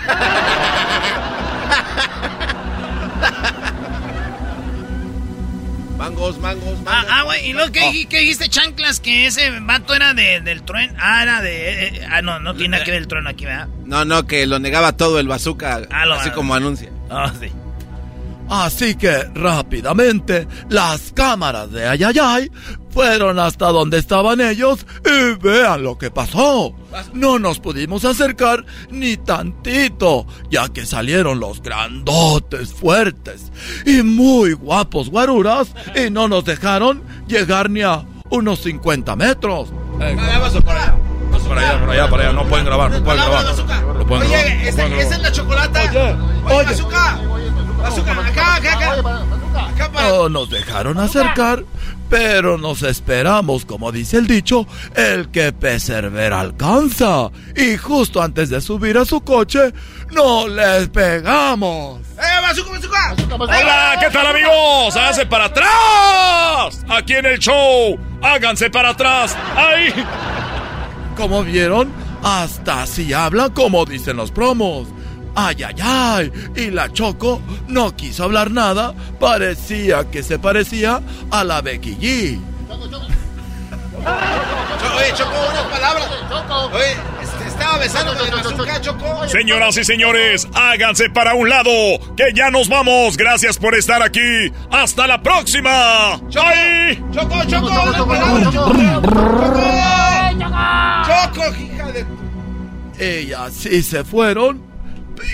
Mangos, 5.98 6.38
mangos, 6.38 6.78
Ah, 6.86 7.04
ah, 7.10 7.22
güey, 7.24 7.48
¿y 7.48 7.52
luego 7.54 7.72
qué, 7.72 7.80
dij- 7.80 8.06
qué 8.08 8.18
dijiste, 8.20 8.48
chanclas? 8.50 9.00
Que 9.00 9.26
ese 9.26 9.48
vato 9.60 9.94
era 9.94 10.12
de, 10.12 10.40
del 10.42 10.62
trueno. 10.62 10.92
Ah, 11.00 11.22
era 11.22 11.40
de. 11.40 11.70
eh, 11.70 11.86
eh, 11.94 12.06
ah, 12.10 12.20
no, 12.20 12.38
no 12.38 12.52
tiene 12.54 12.72
nada 12.72 12.84
que 12.84 12.90
ver 12.90 13.00
el 13.00 13.08
trueno 13.08 13.30
aquí, 13.30 13.46
¿verdad? 13.46 13.68
No, 13.86 14.04
no, 14.04 14.26
que 14.26 14.46
lo 14.46 14.58
negaba 14.58 14.92
todo 14.92 15.18
el 15.18 15.26
bazooka, 15.26 15.82
Ah, 15.90 16.04
lo- 16.04 16.14
así 16.14 16.30
como 16.30 16.54
anuncia. 16.54 16.90
Ah, 17.08 17.32
sí. 17.40 17.50
Así 18.48 18.94
que 18.94 19.24
rápidamente 19.34 20.46
las 20.68 21.12
cámaras 21.12 21.70
de 21.72 21.86
Ayayay 21.86 22.50
fueron 22.90 23.38
hasta 23.38 23.66
donde 23.66 23.98
estaban 23.98 24.40
ellos 24.40 24.86
y 25.04 25.34
vean 25.42 25.82
lo 25.82 25.98
que 25.98 26.10
pasó. 26.10 26.74
No 27.12 27.38
nos 27.38 27.58
pudimos 27.58 28.04
acercar 28.04 28.64
ni 28.90 29.16
tantito, 29.16 30.26
ya 30.50 30.68
que 30.68 30.86
salieron 30.86 31.40
los 31.40 31.60
grandotes, 31.62 32.72
fuertes 32.72 33.50
y 33.84 34.02
muy 34.02 34.52
guapos 34.52 35.10
guaruras 35.10 35.68
y 35.94 36.10
no 36.10 36.28
nos 36.28 36.44
dejaron 36.44 37.02
llegar 37.26 37.68
ni 37.68 37.82
a 37.82 38.04
unos 38.30 38.60
50 38.60 39.14
metros. 39.16 39.68
Allá. 41.58 41.74
Allá, 41.92 42.04
allá. 42.04 42.32
No 42.32 42.44
pueden 42.48 42.64
grabar, 42.66 42.90
no 42.90 43.04
pueden 43.04 43.20
grabar. 43.22 43.44
No 43.98 44.06
pueden 44.06 44.28
grabar. 44.30 44.46
Oye, 44.46 44.68
esa, 44.68 44.86
esa 44.86 45.14
es 45.16 45.22
la 45.22 45.32
chocolata. 45.32 45.80
Oye, 46.46 46.56
oye. 46.66 47.65
Bazooka. 47.88 48.14
Bazooka, 48.14 48.28
acá, 48.30 48.54
acá, 48.56 48.72
acá. 48.72 49.68
Acá 49.68 49.92
para. 49.92 50.08
No 50.08 50.28
nos 50.28 50.50
dejaron 50.50 50.98
acercar, 50.98 51.64
pero 52.08 52.58
nos 52.58 52.82
esperamos, 52.82 53.64
como 53.64 53.90
dice 53.92 54.18
el 54.18 54.26
dicho, 54.26 54.66
el 54.94 55.30
que 55.30 55.52
persevera 55.52 56.40
alcanza. 56.40 57.30
Y 57.56 57.76
justo 57.76 58.22
antes 58.22 58.50
de 58.50 58.60
subir 58.60 58.98
a 58.98 59.04
su 59.04 59.20
coche, 59.22 59.72
no 60.12 60.46
les 60.48 60.88
pegamos. 60.88 62.00
¡Eh, 62.18 62.40
bazooka, 62.42 62.70
bazooka! 62.72 63.16
Hola, 63.34 63.96
¿qué 64.00 64.10
tal 64.10 64.26
amigos? 64.26 64.96
Háganse 64.96 65.26
para 65.26 65.44
atrás. 65.46 66.84
Aquí 66.88 67.14
en 67.14 67.26
el 67.26 67.38
show. 67.38 67.98
Háganse 68.22 68.70
para 68.70 68.90
atrás. 68.90 69.36
Ahí. 69.56 69.92
Como 71.16 71.42
vieron, 71.44 71.90
hasta 72.22 72.82
así 72.82 73.12
habla 73.12 73.50
como 73.50 73.84
dicen 73.84 74.16
los 74.16 74.30
promos. 74.30 74.88
Ay, 75.38 75.62
ay, 75.62 75.74
ay. 75.82 76.32
Y 76.56 76.70
la 76.70 76.90
Choco 76.90 77.42
no 77.68 77.94
quiso 77.94 78.24
hablar 78.24 78.50
nada. 78.50 78.94
Parecía 79.20 80.10
que 80.10 80.22
se 80.22 80.38
parecía 80.38 81.02
a 81.30 81.44
la 81.44 81.60
Becky 81.60 81.94
G. 81.96 82.40
Oye, 84.96 85.12
Choco, 85.14 85.32
unas 85.50 85.64
palabras. 85.64 86.08
Oye, 86.72 86.96
este, 87.22 87.48
estaba 87.48 87.76
besando 87.76 88.16
con 88.16 88.26
el 88.26 88.32
bazooka, 88.32 88.80
Choco. 88.80 89.28
Señoras 89.28 89.76
y 89.76 89.84
señores, 89.84 90.48
háganse 90.54 91.10
para 91.10 91.34
un 91.34 91.50
lado, 91.50 91.70
que 92.16 92.32
ya 92.34 92.50
nos 92.50 92.70
vamos. 92.70 93.18
Gracias 93.18 93.58
por 93.58 93.74
estar 93.74 94.02
aquí. 94.02 94.50
Hasta 94.70 95.06
la 95.06 95.22
próxima. 95.22 96.14
¡Ay! 96.34 97.04
Choco, 97.12 97.44
Choco, 97.44 98.06
palabras, 98.06 98.54
Choco. 98.54 98.72
Choco, 101.04 101.56
hija 101.60 101.92
de... 101.92 102.06
Ellas 102.98 103.52
sí 103.52 103.82
se 103.82 104.02
fueron 104.02 104.75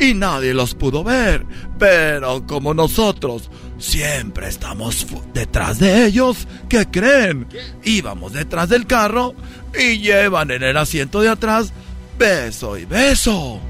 y 0.00 0.14
nadie 0.14 0.54
los 0.54 0.74
pudo 0.74 1.04
ver. 1.04 1.44
Pero 1.78 2.46
como 2.46 2.74
nosotros 2.74 3.50
siempre 3.78 4.48
estamos 4.48 5.06
detrás 5.32 5.78
de 5.78 6.06
ellos, 6.06 6.46
¿qué 6.68 6.86
creen? 6.90 7.46
Íbamos 7.84 8.32
detrás 8.32 8.68
del 8.68 8.86
carro 8.86 9.34
y 9.78 9.98
llevan 9.98 10.50
en 10.50 10.62
el 10.62 10.76
asiento 10.76 11.20
de 11.20 11.28
atrás 11.28 11.72
beso 12.18 12.78
y 12.78 12.84
beso. 12.84 13.60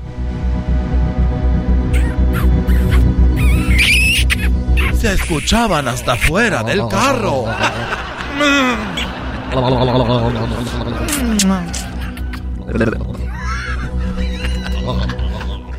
Se 4.98 5.14
escuchaban 5.14 5.89
hasta 5.89 6.16
fuera 6.16 6.62
del 6.62 6.86
carro. 6.89 7.47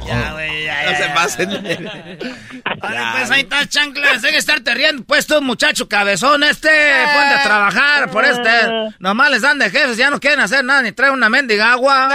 Ya, 0.05 0.33
güey, 0.33 0.63
ya, 0.65 0.83
No 0.85 0.91
ya, 0.91 0.97
se 0.97 1.03
ya. 1.03 1.13
pasen. 1.13 1.49
Vale, 1.49 2.99
pues 3.17 3.31
ahí 3.31 3.41
está, 3.41 3.65
chanclas. 3.67 4.21
Debe 4.21 4.37
estarte 4.37 4.73
riendo. 4.73 5.03
Pues 5.05 5.25
tú, 5.27 5.41
muchacho 5.41 5.87
cabezón 5.87 6.43
este. 6.43 6.69
Ponte 6.69 7.33
a 7.35 7.43
trabajar 7.43 8.09
por 8.11 8.25
este. 8.25 8.49
Nomás 8.99 9.31
les 9.31 9.41
dan 9.41 9.59
de 9.59 9.69
jefes, 9.69 9.97
ya 9.97 10.09
no 10.09 10.19
quieren 10.19 10.39
hacer 10.39 10.63
nada, 10.63 10.81
ni 10.81 10.91
traen 10.91 11.13
una 11.13 11.29
mendiga 11.29 11.71
agua. 11.73 12.09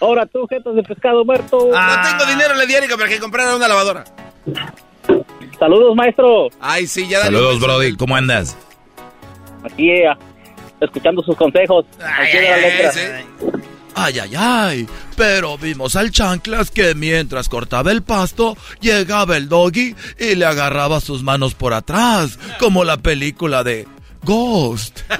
Ahora 0.00 0.26
tú, 0.26 0.46
jetas 0.48 0.74
de 0.76 0.82
pescado 0.82 1.24
muerto. 1.24 1.58
No 1.72 2.02
tengo 2.08 2.24
dinero 2.30 2.52
en 2.52 2.58
la 2.58 2.66
diaria 2.66 2.96
para 2.96 3.08
que 3.08 3.18
comprara 3.18 3.56
una 3.56 3.66
lavadora. 3.68 4.04
Saludos, 5.58 5.96
maestro. 5.96 6.48
Ay, 6.60 6.86
sí, 6.86 7.08
ya 7.08 7.18
dale. 7.18 7.36
Saludos, 7.36 7.60
Brody. 7.60 7.96
¿Cómo 7.96 8.14
andas? 8.14 8.56
Aquí, 9.64 9.90
eh, 9.90 10.04
escuchando 10.80 11.20
sus 11.22 11.36
consejos. 11.36 11.84
Al 12.00 12.28
pie 12.30 12.40
de 12.40 12.50
la 12.50 12.56
letra. 12.58 12.92
Ay, 14.00 14.18
ay, 14.20 14.32
ay. 14.36 14.88
Pero 15.16 15.58
vimos 15.58 15.96
al 15.96 16.12
chanclas 16.12 16.70
que 16.70 16.94
mientras 16.94 17.48
cortaba 17.48 17.90
el 17.90 18.02
pasto, 18.02 18.56
llegaba 18.80 19.36
el 19.36 19.48
doggy 19.48 19.96
y 20.18 20.36
le 20.36 20.46
agarraba 20.46 21.00
sus 21.00 21.24
manos 21.24 21.54
por 21.54 21.74
atrás, 21.74 22.38
como 22.60 22.84
la 22.84 22.98
película 22.98 23.64
de 23.64 23.88
Ghost. 24.22 25.00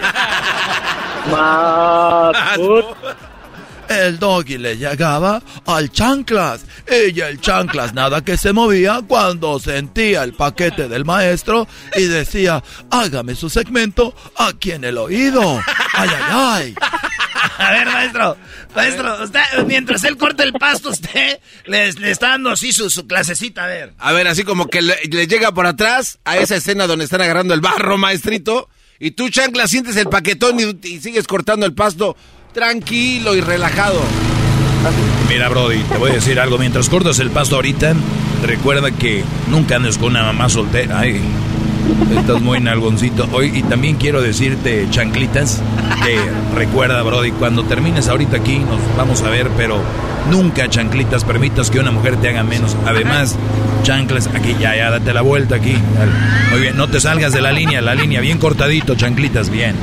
El 3.89 4.19
doggy 4.19 4.59
le 4.59 4.77
llegaba 4.77 5.43
al 5.67 5.91
chanclas. 5.91 6.65
Y 6.87 7.19
el 7.21 7.41
chanclas 7.41 7.95
nada 7.95 8.23
que 8.23 8.37
se 8.37 8.53
movía 8.53 9.01
cuando 9.07 9.59
sentía 9.59 10.25
el 10.25 10.35
paquete 10.35 10.89
del 10.89 11.05
maestro 11.05 11.67
y 11.97 12.05
decía, 12.05 12.63
hágame 12.91 13.35
su 13.35 13.49
segmento 13.49 14.15
aquí 14.37 14.73
en 14.73 14.85
el 14.85 14.99
oído. 14.99 15.61
Ay, 15.95 16.11
ay, 16.11 16.23
ay. 16.31 16.75
A 17.67 17.73
ver, 17.73 17.87
maestro. 17.87 18.37
Maestro, 18.75 19.25
usted, 19.25 19.41
mientras 19.67 20.05
él 20.05 20.17
corta 20.17 20.45
el 20.45 20.53
pasto, 20.53 20.91
usted 20.91 21.41
le, 21.67 21.93
le 21.93 22.11
está 22.11 22.29
dando 22.29 22.51
así 22.51 22.73
su, 22.73 22.89
su 22.89 23.07
clasecita, 23.07 23.65
a 23.65 23.67
ver. 23.67 23.93
A 23.99 24.13
ver, 24.13 24.29
así 24.29 24.45
como 24.45 24.69
que 24.69 24.81
le, 24.81 24.97
le 25.11 25.27
llega 25.27 25.53
por 25.53 25.67
atrás 25.67 26.19
a 26.25 26.37
esa 26.37 26.57
escena 26.57 26.87
donde 26.87 27.05
están 27.05 27.21
agarrando 27.21 27.55
el 27.55 27.61
barro, 27.61 27.99
maestrito. 27.99 28.69
Y 29.01 29.13
tú, 29.13 29.29
chancla, 29.29 29.67
sientes 29.67 29.97
el 29.97 30.09
paquetón 30.09 30.59
y, 30.61 30.89
y 30.89 31.01
sigues 31.01 31.27
cortando 31.27 31.67
el 31.67 31.75
pasto 31.75 32.17
tranquilo 32.53 33.35
y 33.35 33.41
relajado. 33.41 34.01
Mira, 35.29 35.49
Brody, 35.49 35.83
te 35.83 35.99
voy 35.99 36.11
a 36.11 36.15
decir 36.15 36.39
algo. 36.41 36.59
Mientras 36.59 36.89
cortas 36.89 37.19
el 37.19 37.31
pasto 37.31 37.57
ahorita, 37.57 37.95
recuerda 38.45 38.91
que 38.93 39.25
nunca 39.49 39.77
andes 39.77 39.99
con 39.99 40.11
una 40.11 40.23
mamá 40.23 40.49
soltera. 40.49 41.01
Ay, 41.01 41.21
estás 42.17 42.41
muy 42.41 42.61
nalgoncito. 42.61 43.29
Hoy, 43.33 43.53
y 43.55 43.63
también 43.63 43.97
quiero 43.97 44.21
decirte, 44.21 44.87
chanclitas, 44.91 45.63
que 46.05 46.19
recuerda, 46.55 47.03
Brody, 47.03 47.33
cuando 47.33 47.65
termines 47.65 48.09
ahorita 48.09 48.39
aquí, 48.39 48.59
nos 48.59 48.81
vamos 48.97 49.23
a 49.23 49.31
ver, 49.31 49.49
pero 49.57 49.81
nunca, 50.31 50.69
chanclitas, 50.69 51.25
permitas 51.25 51.71
que 51.71 51.79
una 51.79 51.91
mujer 51.91 52.17
te 52.17 52.29
haga 52.29 52.43
menos. 52.43 52.77
Además, 52.87 53.37
chanclas, 53.83 54.29
aquí 54.29 54.55
ya, 54.59 54.77
ya, 54.77 54.91
date 54.91 55.13
la 55.13 55.23
vuelta 55.23 55.57
aquí. 55.57 55.77
Muy 56.51 56.61
bien, 56.61 56.77
no 56.77 56.89
te 56.89 57.01
salgas 57.01 57.33
de 57.33 57.41
la 57.41 57.53
línea, 57.53 57.81
la 57.81 57.95
línea, 57.95 58.21
bien 58.21 58.39
cortadito, 58.39 58.95
chanclitas, 58.95 59.51
bien. 59.51 59.75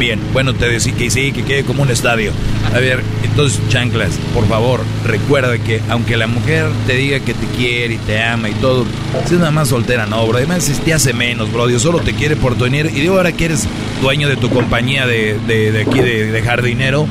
Bien, 0.00 0.18
bueno, 0.32 0.54
te 0.54 0.66
decía 0.66 0.94
que 0.94 1.10
sí, 1.10 1.30
que 1.30 1.44
quede 1.44 1.62
como 1.62 1.82
un 1.82 1.90
estadio. 1.90 2.32
A 2.74 2.78
ver, 2.78 3.02
entonces, 3.22 3.60
chanclas, 3.68 4.12
por 4.32 4.48
favor, 4.48 4.80
recuerda 5.04 5.58
que 5.58 5.82
aunque 5.90 6.16
la 6.16 6.26
mujer 6.26 6.70
te 6.86 6.94
diga 6.94 7.20
que 7.20 7.34
te 7.34 7.46
quiere 7.48 7.94
y 7.94 7.98
te 7.98 8.22
ama 8.22 8.48
y 8.48 8.54
todo, 8.54 8.86
si 9.26 9.34
es 9.34 9.40
nada 9.40 9.50
más 9.50 9.68
soltera, 9.68 10.06
no, 10.06 10.26
bro. 10.26 10.38
Además, 10.38 10.64
si 10.64 10.72
te 10.72 10.94
hace 10.94 11.12
menos, 11.12 11.52
bro. 11.52 11.66
Dios 11.66 11.82
solo 11.82 11.98
te 11.98 12.14
quiere 12.14 12.34
por 12.34 12.54
tu 12.54 12.64
dinero. 12.64 12.88
Y 12.88 13.02
de 13.02 13.08
ahora 13.08 13.32
que 13.32 13.44
eres 13.44 13.68
dueño 14.00 14.26
de 14.30 14.38
tu 14.38 14.48
compañía 14.48 15.06
de, 15.06 15.38
de, 15.46 15.84
aquí, 15.86 16.00
de, 16.00 16.32
de 16.32 16.42
jardinero, 16.42 17.06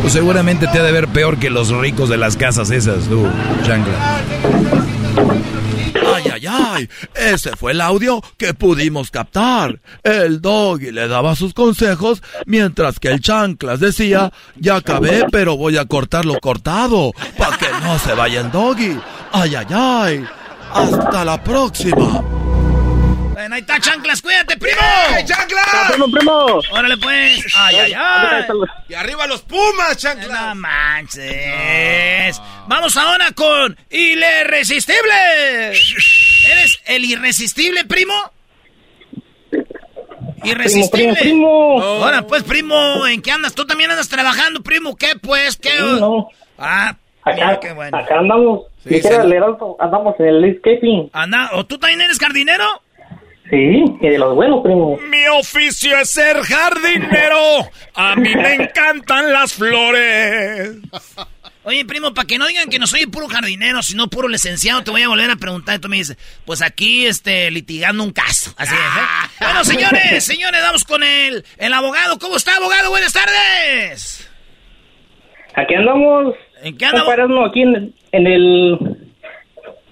pues 0.00 0.12
seguramente 0.12 0.66
te 0.66 0.80
ha 0.80 0.82
de 0.82 0.90
ver 0.90 1.06
peor 1.06 1.38
que 1.38 1.48
los 1.48 1.70
ricos 1.70 2.08
de 2.08 2.16
las 2.16 2.36
casas 2.36 2.72
esas, 2.72 3.04
tú, 3.04 3.24
chancla. 3.64 4.20
Ay, 6.24 6.30
ay, 6.30 6.46
ay, 6.46 6.88
ese 7.14 7.56
fue 7.56 7.72
el 7.72 7.80
audio 7.80 8.22
que 8.36 8.54
pudimos 8.54 9.10
captar. 9.10 9.80
El 10.02 10.40
doggy 10.40 10.90
le 10.90 11.08
daba 11.08 11.36
sus 11.36 11.54
consejos, 11.54 12.22
mientras 12.46 12.98
que 12.98 13.08
el 13.08 13.20
chanclas 13.20 13.80
decía, 13.80 14.32
ya 14.56 14.76
acabé, 14.76 15.24
pero 15.30 15.56
voy 15.56 15.76
a 15.78 15.86
cortar 15.86 16.24
lo 16.24 16.38
cortado, 16.40 17.12
para 17.36 17.56
que 17.56 17.66
no 17.82 17.98
se 17.98 18.14
vaya 18.14 18.40
el 18.40 18.50
doggy. 18.50 18.98
Ay, 19.32 19.54
ay, 19.54 19.66
ay. 19.70 20.24
Hasta 20.72 21.24
la 21.24 21.42
próxima. 21.42 22.41
Ahí 23.52 23.60
está, 23.60 23.78
chanclas, 23.78 24.22
cuídate, 24.22 24.56
primo. 24.56 24.80
¡Hey, 25.14 25.24
chanclas! 25.26 25.90
primo, 25.90 26.10
primo! 26.10 26.60
Órale, 26.70 26.96
pues. 26.96 27.44
Ay, 27.54 27.76
ay, 27.76 27.92
ay. 27.94 28.44
Y 28.88 28.94
arriba 28.94 29.26
los 29.26 29.42
Pumas, 29.42 29.94
chanclas. 29.98 30.30
No 30.30 30.54
manches. 30.54 32.40
Vamos 32.66 32.96
ahora 32.96 33.30
con 33.32 33.76
Irresistible. 33.90 35.12
¿Eres 35.68 36.80
el 36.86 37.04
irresistible, 37.04 37.84
primo? 37.84 38.14
Irresistible. 40.44 41.12
Primo, 41.12 41.14
primo, 41.20 41.78
primo. 41.78 41.82
Ahora, 42.04 42.26
pues, 42.26 42.44
primo, 42.44 43.06
¿en 43.06 43.20
qué 43.20 43.32
andas? 43.32 43.54
¿Tú 43.54 43.66
también 43.66 43.90
andas 43.90 44.08
trabajando, 44.08 44.62
primo? 44.62 44.96
¿Qué, 44.96 45.12
pues? 45.20 45.58
¿Qué? 45.58 45.78
No. 45.78 46.28
Ah, 46.56 46.96
Acá, 47.24 47.58
mira, 47.60 47.74
bueno. 47.74 47.98
acá 47.98 48.18
andamos. 48.18 48.62
Sí, 48.82 49.00
sí. 49.00 49.08
andamos 49.78 50.14
en 50.18 50.26
el 50.26 50.40
landscaping. 50.40 51.10
Anda, 51.12 51.50
¿o 51.52 51.66
tú 51.66 51.78
también 51.78 52.00
eres 52.00 52.18
jardinero? 52.18 52.64
Sí, 53.52 53.84
y 54.00 54.08
de 54.08 54.18
los 54.18 54.34
buenos, 54.34 54.62
primo. 54.62 54.96
Mi 55.10 55.26
oficio 55.38 55.94
es 55.98 56.08
ser 56.08 56.38
jardinero. 56.38 57.68
A 57.94 58.16
mí 58.16 58.34
me 58.34 58.54
encantan 58.54 59.30
las 59.30 59.52
flores. 59.52 60.76
Oye, 61.62 61.84
primo, 61.84 62.14
para 62.14 62.26
que 62.26 62.38
no 62.38 62.46
digan 62.46 62.70
que 62.70 62.78
no 62.78 62.86
soy 62.86 63.04
puro 63.04 63.28
jardinero, 63.28 63.82
sino 63.82 64.08
puro 64.08 64.26
licenciado, 64.26 64.82
te 64.82 64.90
voy 64.90 65.02
a 65.02 65.08
volver 65.08 65.30
a 65.30 65.36
preguntar. 65.36 65.76
Y 65.76 65.80
tú 65.80 65.90
me 65.90 65.96
dices, 65.96 66.16
pues 66.46 66.62
aquí, 66.62 67.04
este, 67.04 67.50
litigando 67.50 68.02
un 68.02 68.12
caso. 68.12 68.54
Así 68.56 68.74
es, 68.74 68.80
¿eh? 68.80 69.34
Bueno, 69.38 69.64
señores, 69.64 70.24
señores, 70.24 70.62
vamos 70.62 70.84
con 70.84 71.02
el, 71.02 71.44
el 71.58 71.72
abogado. 71.74 72.18
¿Cómo 72.18 72.36
está, 72.36 72.56
abogado? 72.56 72.88
Buenas 72.88 73.12
tardes. 73.12 74.30
Aquí 75.56 75.74
andamos. 75.74 76.34
¿En 76.62 76.78
qué 76.78 76.86
andamos? 76.86 77.50
Aquí 77.50 77.60
en, 77.60 77.94
en 78.12 78.26
el. 78.26 78.78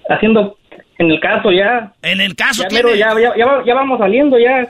Haciendo. 0.09 0.57
En 1.01 1.09
el 1.11 1.19
caso 1.19 1.51
ya. 1.51 1.91
En 2.03 2.21
el 2.21 2.35
caso, 2.35 2.61
Ya, 2.63 2.67
¿quién 2.69 2.85
mero, 2.85 2.95
ya, 2.95 3.13
ya, 3.19 3.35
ya, 3.35 3.45
va- 3.45 3.63
ya 3.65 3.73
vamos 3.73 3.97
saliendo 3.99 4.37
ya. 4.37 4.67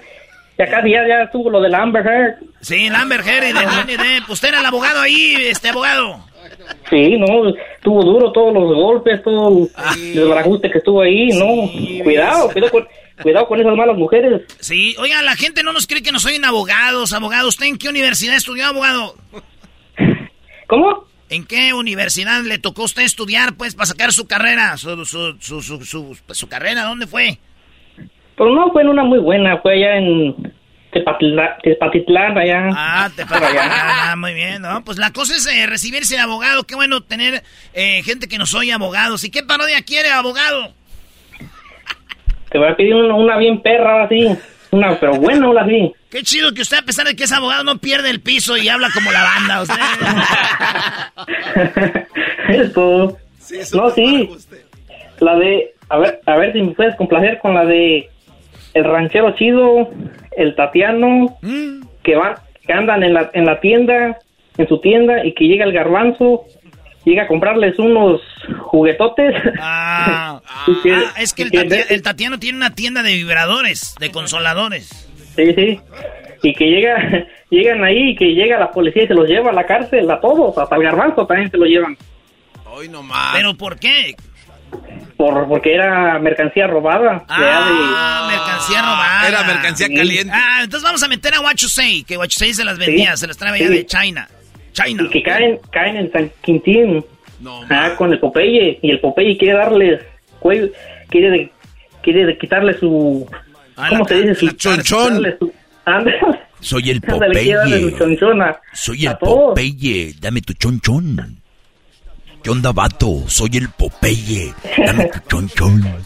Ya 0.57 0.65
casi 0.67 0.91
ya, 0.91 1.07
ya 1.07 1.23
estuvo 1.23 1.49
lo 1.49 1.59
del 1.59 1.73
Amber 1.75 2.05
Heard. 2.05 2.35
Sí, 2.61 2.85
el 2.87 2.95
Amber 2.95 3.19
Heard 3.21 3.49
y 3.49 3.53
de 3.53 3.65
Johnny. 3.65 3.93
Usted 4.29 4.49
era 4.49 4.59
el 4.59 4.65
abogado 4.65 5.01
ahí, 5.01 5.35
este 5.49 5.69
abogado. 5.69 6.23
Sí, 6.89 7.17
no, 7.17 7.49
estuvo 7.49 8.03
duro 8.03 8.31
todos 8.31 8.53
los 8.53 8.75
golpes, 8.75 9.21
todo 9.23 9.67
Ah. 9.75 9.93
el 9.97 10.15
desbarajuste 10.15 10.69
que 10.69 10.77
estuvo 10.77 11.01
ahí, 11.01 11.27
no. 11.29 12.03
Cuidado, 12.03 12.49
cuidado 12.51 12.71
con, 12.71 12.87
cuidado 13.21 13.47
con 13.47 13.59
esas 13.59 13.75
malas 13.75 13.97
mujeres. 13.97 14.41
Sí, 14.59 14.95
oiga, 14.99 15.21
la 15.23 15.35
gente 15.35 15.63
no 15.63 15.73
nos 15.73 15.87
cree 15.87 16.01
que 16.03 16.11
no 16.11 16.19
soy 16.19 16.39
abogados, 16.43 17.11
abogado. 17.13 17.47
¿Usted 17.49 17.65
en 17.65 17.77
qué 17.77 17.89
universidad 17.89 18.35
estudió, 18.35 18.67
abogado? 18.67 19.15
¿Cómo? 20.67 21.05
¿En 21.31 21.45
qué 21.45 21.73
universidad 21.73 22.41
le 22.41 22.59
tocó 22.59 22.83
usted 22.83 23.03
estudiar, 23.03 23.53
pues, 23.55 23.73
para 23.73 23.85
sacar 23.85 24.11
su 24.11 24.27
carrera? 24.27 24.75
Su, 24.75 25.05
su, 25.05 25.37
su, 25.39 25.61
su, 25.61 25.85
su, 25.85 26.17
pues, 26.25 26.37
su 26.37 26.49
carrera, 26.49 26.83
¿dónde 26.83 27.07
fue? 27.07 27.39
Pero 28.37 28.53
no 28.53 28.69
fue 28.73 28.81
en 28.81 28.89
una 28.89 29.03
muy 29.05 29.17
buena, 29.19 29.57
fue 29.61 29.75
allá 29.75 29.95
en 29.97 30.53
Tepatla- 30.91 31.57
Tepatitlán, 31.63 32.37
allá. 32.37 32.69
Ah, 32.75 33.09
te 33.15 33.25
Por 33.25 33.41
allá. 33.41 33.61
Ah, 34.11 34.15
muy 34.17 34.33
bien, 34.33 34.61
¿no? 34.61 34.83
Pues 34.83 34.97
la 34.97 35.11
cosa 35.13 35.33
es 35.37 35.45
eh, 35.47 35.65
recibirse 35.67 36.15
de 36.15 36.21
abogado. 36.21 36.65
Qué 36.65 36.75
bueno 36.75 36.99
tener 37.01 37.43
eh, 37.73 38.03
gente 38.03 38.27
que 38.27 38.37
no 38.37 38.45
soy 38.45 38.71
abogados. 38.71 39.23
¿Y 39.23 39.31
qué 39.31 39.41
parodia 39.41 39.81
quiere, 39.83 40.09
abogado? 40.09 40.73
Te 42.49 42.57
voy 42.57 42.67
a 42.67 42.75
pedir 42.75 42.93
una, 42.93 43.15
una 43.15 43.37
bien 43.37 43.61
perra, 43.61 44.03
así. 44.03 44.27
Una, 44.71 44.97
pero 44.99 45.13
buena, 45.15 45.49
una 45.49 45.61
así. 45.63 45.93
Qué 46.09 46.23
chido 46.23 46.53
que 46.53 46.61
usted, 46.61 46.77
a 46.77 46.81
pesar 46.83 47.05
de 47.07 47.15
que 47.15 47.25
es 47.25 47.31
abogado, 47.31 47.63
no 47.63 47.77
pierde 47.79 48.09
el 48.09 48.21
piso 48.21 48.55
y 48.57 48.69
habla 48.69 48.89
como 48.93 49.11
la 49.11 49.23
banda. 49.23 49.61
Usted. 49.63 49.75
Esto. 52.49 53.17
no, 53.73 53.89
sí. 53.91 54.29
La 55.19 55.35
de. 55.37 55.73
A 55.89 55.97
ver, 55.97 56.21
a 56.25 56.35
ver 56.37 56.53
si 56.53 56.61
me 56.61 56.71
puedes 56.71 56.95
complacer 56.95 57.39
con 57.39 57.53
la 57.53 57.65
de. 57.65 58.09
El 58.73 58.85
ranchero 58.85 59.35
chido, 59.35 59.89
el 60.37 60.55
Tatiano, 60.55 61.37
Mm. 61.41 61.81
que 62.03 62.15
van, 62.15 62.35
que 62.65 62.71
andan 62.71 63.03
en 63.03 63.13
la, 63.13 63.29
en 63.33 63.45
la 63.45 63.59
tienda, 63.59 64.17
en 64.57 64.67
su 64.69 64.79
tienda, 64.79 65.25
y 65.25 65.33
que 65.33 65.43
llega 65.45 65.65
el 65.65 65.73
garbanzo, 65.73 66.45
llega 67.05 67.23
a 67.23 67.27
comprarles 67.27 67.77
unos 67.79 68.21
juguetotes. 68.59 69.35
Ah, 69.59 70.41
Y 70.67 70.81
que- 70.81 70.93
ah, 70.93 71.13
es 71.17 71.33
que 71.33 71.43
el, 71.43 71.51
que- 71.51 71.59
Tati- 71.67 71.85
el 71.89 72.01
Tatiano 72.01 72.39
tiene 72.39 72.57
una 72.57 72.75
tienda 72.75 73.03
de 73.03 73.13
vibradores, 73.13 73.95
de 73.99 74.11
consoladores. 74.11 75.07
Sí, 75.35 75.53
sí. 75.53 75.79
Y 76.43 76.53
que 76.53 76.65
llega, 76.65 76.97
llegan 77.49 77.83
ahí 77.83 78.09
y 78.11 78.15
que 78.15 78.33
llega 78.33 78.57
la 78.59 78.71
policía 78.71 79.03
y 79.03 79.07
se 79.07 79.13
los 79.13 79.27
lleva 79.27 79.51
a 79.51 79.53
la 79.53 79.65
cárcel 79.65 80.09
a 80.09 80.19
todos, 80.19 80.57
hasta 80.57 80.75
el 80.75 80.83
garbanzo 80.83 81.25
también 81.27 81.49
se 81.51 81.57
lo 81.57 81.65
llevan. 81.65 81.97
Hoy 82.65 82.87
nomás. 82.89 83.33
¿Pero 83.33 83.55
por 83.55 83.77
qué? 83.79 84.15
Por, 85.17 85.47
porque 85.47 85.73
era 85.75 86.17
mercancía 86.19 86.65
robada. 86.65 87.23
Ah, 87.27 88.27
mercancía 88.31 88.81
robada. 88.81 89.27
Era 89.27 89.43
mercancía 89.43 89.87
Sí. 89.87 89.93
caliente. 89.95 90.33
Ah, 90.33 90.61
entonces 90.63 90.83
vamos 90.83 91.03
a 91.03 91.07
meter 91.07 91.33
a 91.35 91.41
Wachusei, 91.41 92.03
que 92.03 92.17
Wachusei 92.17 92.53
se 92.53 92.63
las 92.63 92.77
vendía, 92.79 93.11
Sí. 93.11 93.17
se 93.21 93.27
las 93.27 93.37
trae 93.37 93.53
allá 93.53 93.67
Sí. 93.67 93.73
de 93.73 93.85
China. 93.85 94.27
China. 94.73 95.03
Y 95.05 95.09
que 95.09 95.23
caen, 95.23 95.59
caen 95.71 95.97
en 95.97 96.11
San 96.11 96.31
Quintín. 96.41 97.05
ah, 97.69 97.93
con 97.97 98.11
el 98.11 98.19
Popeye. 98.19 98.79
Y 98.81 98.91
el 98.91 98.99
Popeye 98.99 99.37
quiere 99.37 99.57
darles 99.57 100.01
cuello, 100.39 100.69
quiere 101.09 101.29
de, 101.29 101.51
quiere 102.01 102.25
de 102.25 102.37
quitarle 102.37 102.77
su... 102.79 103.27
Ah, 103.77 103.87
¿Cómo 103.89 104.03
la 104.03 104.07
se 104.09 104.21
dice? 104.21 104.35
Su 104.35 104.51
chonchón. 104.51 105.23
su- 105.39 105.53
Soy 106.59 106.89
el 106.91 107.01
Popeye. 107.01 107.55
Soy 108.73 109.05
el. 109.07 109.17
Popeye. 109.17 110.13
Dame 110.19 110.41
tu 110.41 110.53
chonchón. 110.53 111.41
¿Qué 112.43 112.49
onda, 112.49 112.71
vato? 112.71 113.23
Soy 113.27 113.49
el 113.53 113.69
Popeye. 113.69 114.53
Dame 114.85 115.05
tu 115.05 115.19
chonchón. 115.27 115.83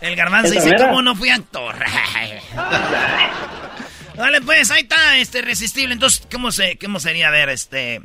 El 0.00 0.14
garbanzo 0.14 0.52
dice. 0.52 0.74
¿cómo 0.76 1.02
no 1.02 1.14
fui 1.16 1.30
actor? 1.30 1.74
Dale, 4.16 4.40
pues, 4.40 4.70
ahí 4.70 4.82
está, 4.82 5.18
este, 5.18 5.42
resistible. 5.42 5.92
Entonces, 5.92 6.26
¿cómo, 6.30 6.50
se, 6.50 6.78
cómo 6.78 7.00
sería, 7.00 7.28
a 7.28 7.30
ver, 7.30 7.50
este... 7.50 8.00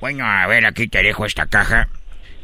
Bueno, 0.00 0.26
a 0.26 0.46
ver, 0.46 0.66
aquí 0.66 0.88
te 0.88 1.02
dejo 1.02 1.26
esta 1.26 1.46
caja, 1.46 1.88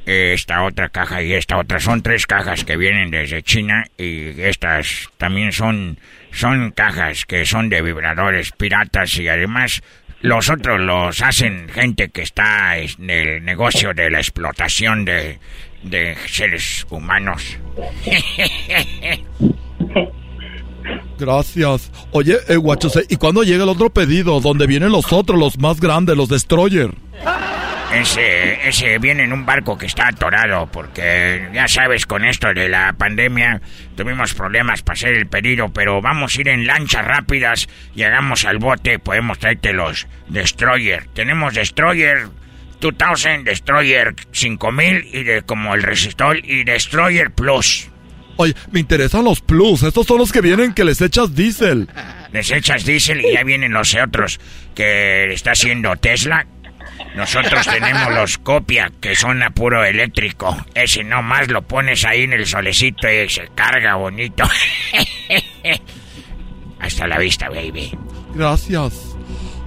esta 0.07 0.63
otra 0.63 0.91
caja 0.91 1.23
y 1.23 1.33
esta 1.33 1.59
otra. 1.59 1.81
Son 1.81 2.03
tres 2.03 2.27
cajas 2.27 2.65
que 2.65 2.77
vienen 2.77 3.11
desde 3.11 3.43
China 3.43 3.85
y 3.97 4.41
estas 4.41 5.09
también 5.17 5.53
son, 5.53 5.99
son 6.31 6.71
cajas 6.71 7.25
que 7.25 7.45
son 7.45 7.69
de 7.69 7.83
vibradores 7.83 8.53
piratas 8.53 9.19
y 9.19 9.29
además 9.29 9.83
los 10.21 10.51
otros 10.51 10.81
los 10.81 11.21
hacen 11.23 11.69
gente 11.69 12.11
que 12.11 12.23
está 12.23 12.79
en 12.79 13.11
el 13.11 13.45
negocio 13.45 13.93
de 13.93 14.11
la 14.11 14.19
explotación 14.19 15.05
de, 15.05 15.39
de 15.83 16.17
seres 16.27 16.87
humanos. 16.91 17.59
Gracias. 21.19 21.91
Oye, 22.13 22.37
eh, 22.49 22.57
guachos, 22.57 22.99
¿y 23.09 23.17
cuándo 23.17 23.43
llega 23.43 23.65
el 23.65 23.71
otro 23.71 23.91
pedido? 23.91 24.41
Donde 24.41 24.67
vienen 24.67 24.93
los 24.93 25.13
otros, 25.13 25.39
los 25.39 25.59
más 25.59 25.81
grandes, 25.81 26.17
los 26.17 26.29
Destroyer. 26.29 26.91
Ese, 27.93 28.69
ese 28.69 28.99
viene 28.99 29.25
en 29.25 29.33
un 29.33 29.47
barco 29.47 29.79
que 29.79 29.87
está 29.87 30.09
atorado 30.09 30.67
porque 30.71 31.49
ya 31.55 31.67
sabes 31.69 32.05
con 32.05 32.23
esto 32.23 32.53
de 32.53 32.69
la 32.69 32.93
pandemia 32.93 33.63
tuvimos 33.97 34.35
problemas 34.35 34.83
para 34.83 34.95
hacer 34.95 35.15
el 35.15 35.27
pedido, 35.27 35.71
pero 35.73 36.03
vamos 36.03 36.37
a 36.37 36.41
ir 36.43 36.49
en 36.49 36.67
lanchas 36.67 37.05
rápidas, 37.05 37.67
llegamos 37.95 38.45
al 38.45 38.59
bote, 38.59 38.99
podemos 38.99 39.39
traerte 39.39 39.73
los 39.73 40.07
Destroyer. 40.29 41.07
Tenemos 41.15 41.55
Destroyer 41.55 42.29
2000, 42.81 43.45
Destroyer 43.45 44.15
5000 44.33 45.09
y 45.11 45.25
de 45.25 45.43
como 45.43 45.75
el 45.75 45.83
Resistol 45.83 46.43
y 46.45 46.65
Destroyer 46.65 47.31
Plus. 47.31 47.89
Oye, 48.41 48.55
me 48.71 48.79
interesan 48.79 49.25
los 49.25 49.41
plus. 49.41 49.83
Estos 49.83 50.07
son 50.07 50.19
los 50.19 50.31
que 50.31 50.41
vienen 50.41 50.73
que 50.73 50.85
les 50.85 51.01
echas 51.01 51.35
diésel. 51.35 51.89
Les 52.33 52.51
echas 52.51 52.85
diésel 52.85 53.25
y 53.25 53.33
ya 53.33 53.43
vienen 53.43 53.73
los 53.73 53.95
otros 53.95 54.39
que 54.75 55.33
está 55.33 55.53
haciendo 55.53 55.97
Tesla. 55.97 56.47
Nosotros 57.17 57.67
tenemos 57.67 58.15
los 58.15 58.39
copia 58.39 58.93
que 59.01 59.17
son 59.17 59.43
a 59.43 59.51
puro 59.51 59.85
eléctrico. 59.85 60.57
Ese 60.75 61.03
nomás 61.03 61.49
lo 61.49 61.63
pones 61.63 62.05
ahí 62.05 62.23
en 62.23 62.35
el 62.35 62.47
solecito 62.47 63.11
y 63.11 63.29
se 63.29 63.49
carga 63.55 63.97
bonito. 63.97 64.45
Hasta 66.81 67.07
la 67.09 67.19
vista, 67.19 67.49
baby. 67.49 67.97
Gracias. 68.35 69.17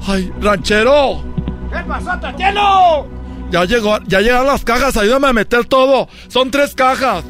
Ay, 0.07 0.31
ranchero. 0.39 1.25
¿Qué 1.73 1.83
pasó, 1.87 2.17
Tatiano? 2.19 3.07
Ya 3.49 3.65
llegó, 3.65 3.99
ya 4.05 4.21
llegaron 4.21 4.47
las 4.47 4.63
cajas, 4.63 4.95
ayúdame 4.95 5.27
a 5.27 5.33
meter 5.33 5.65
todo. 5.65 6.07
Son 6.29 6.49
tres 6.51 6.73
cajas. 6.73 7.25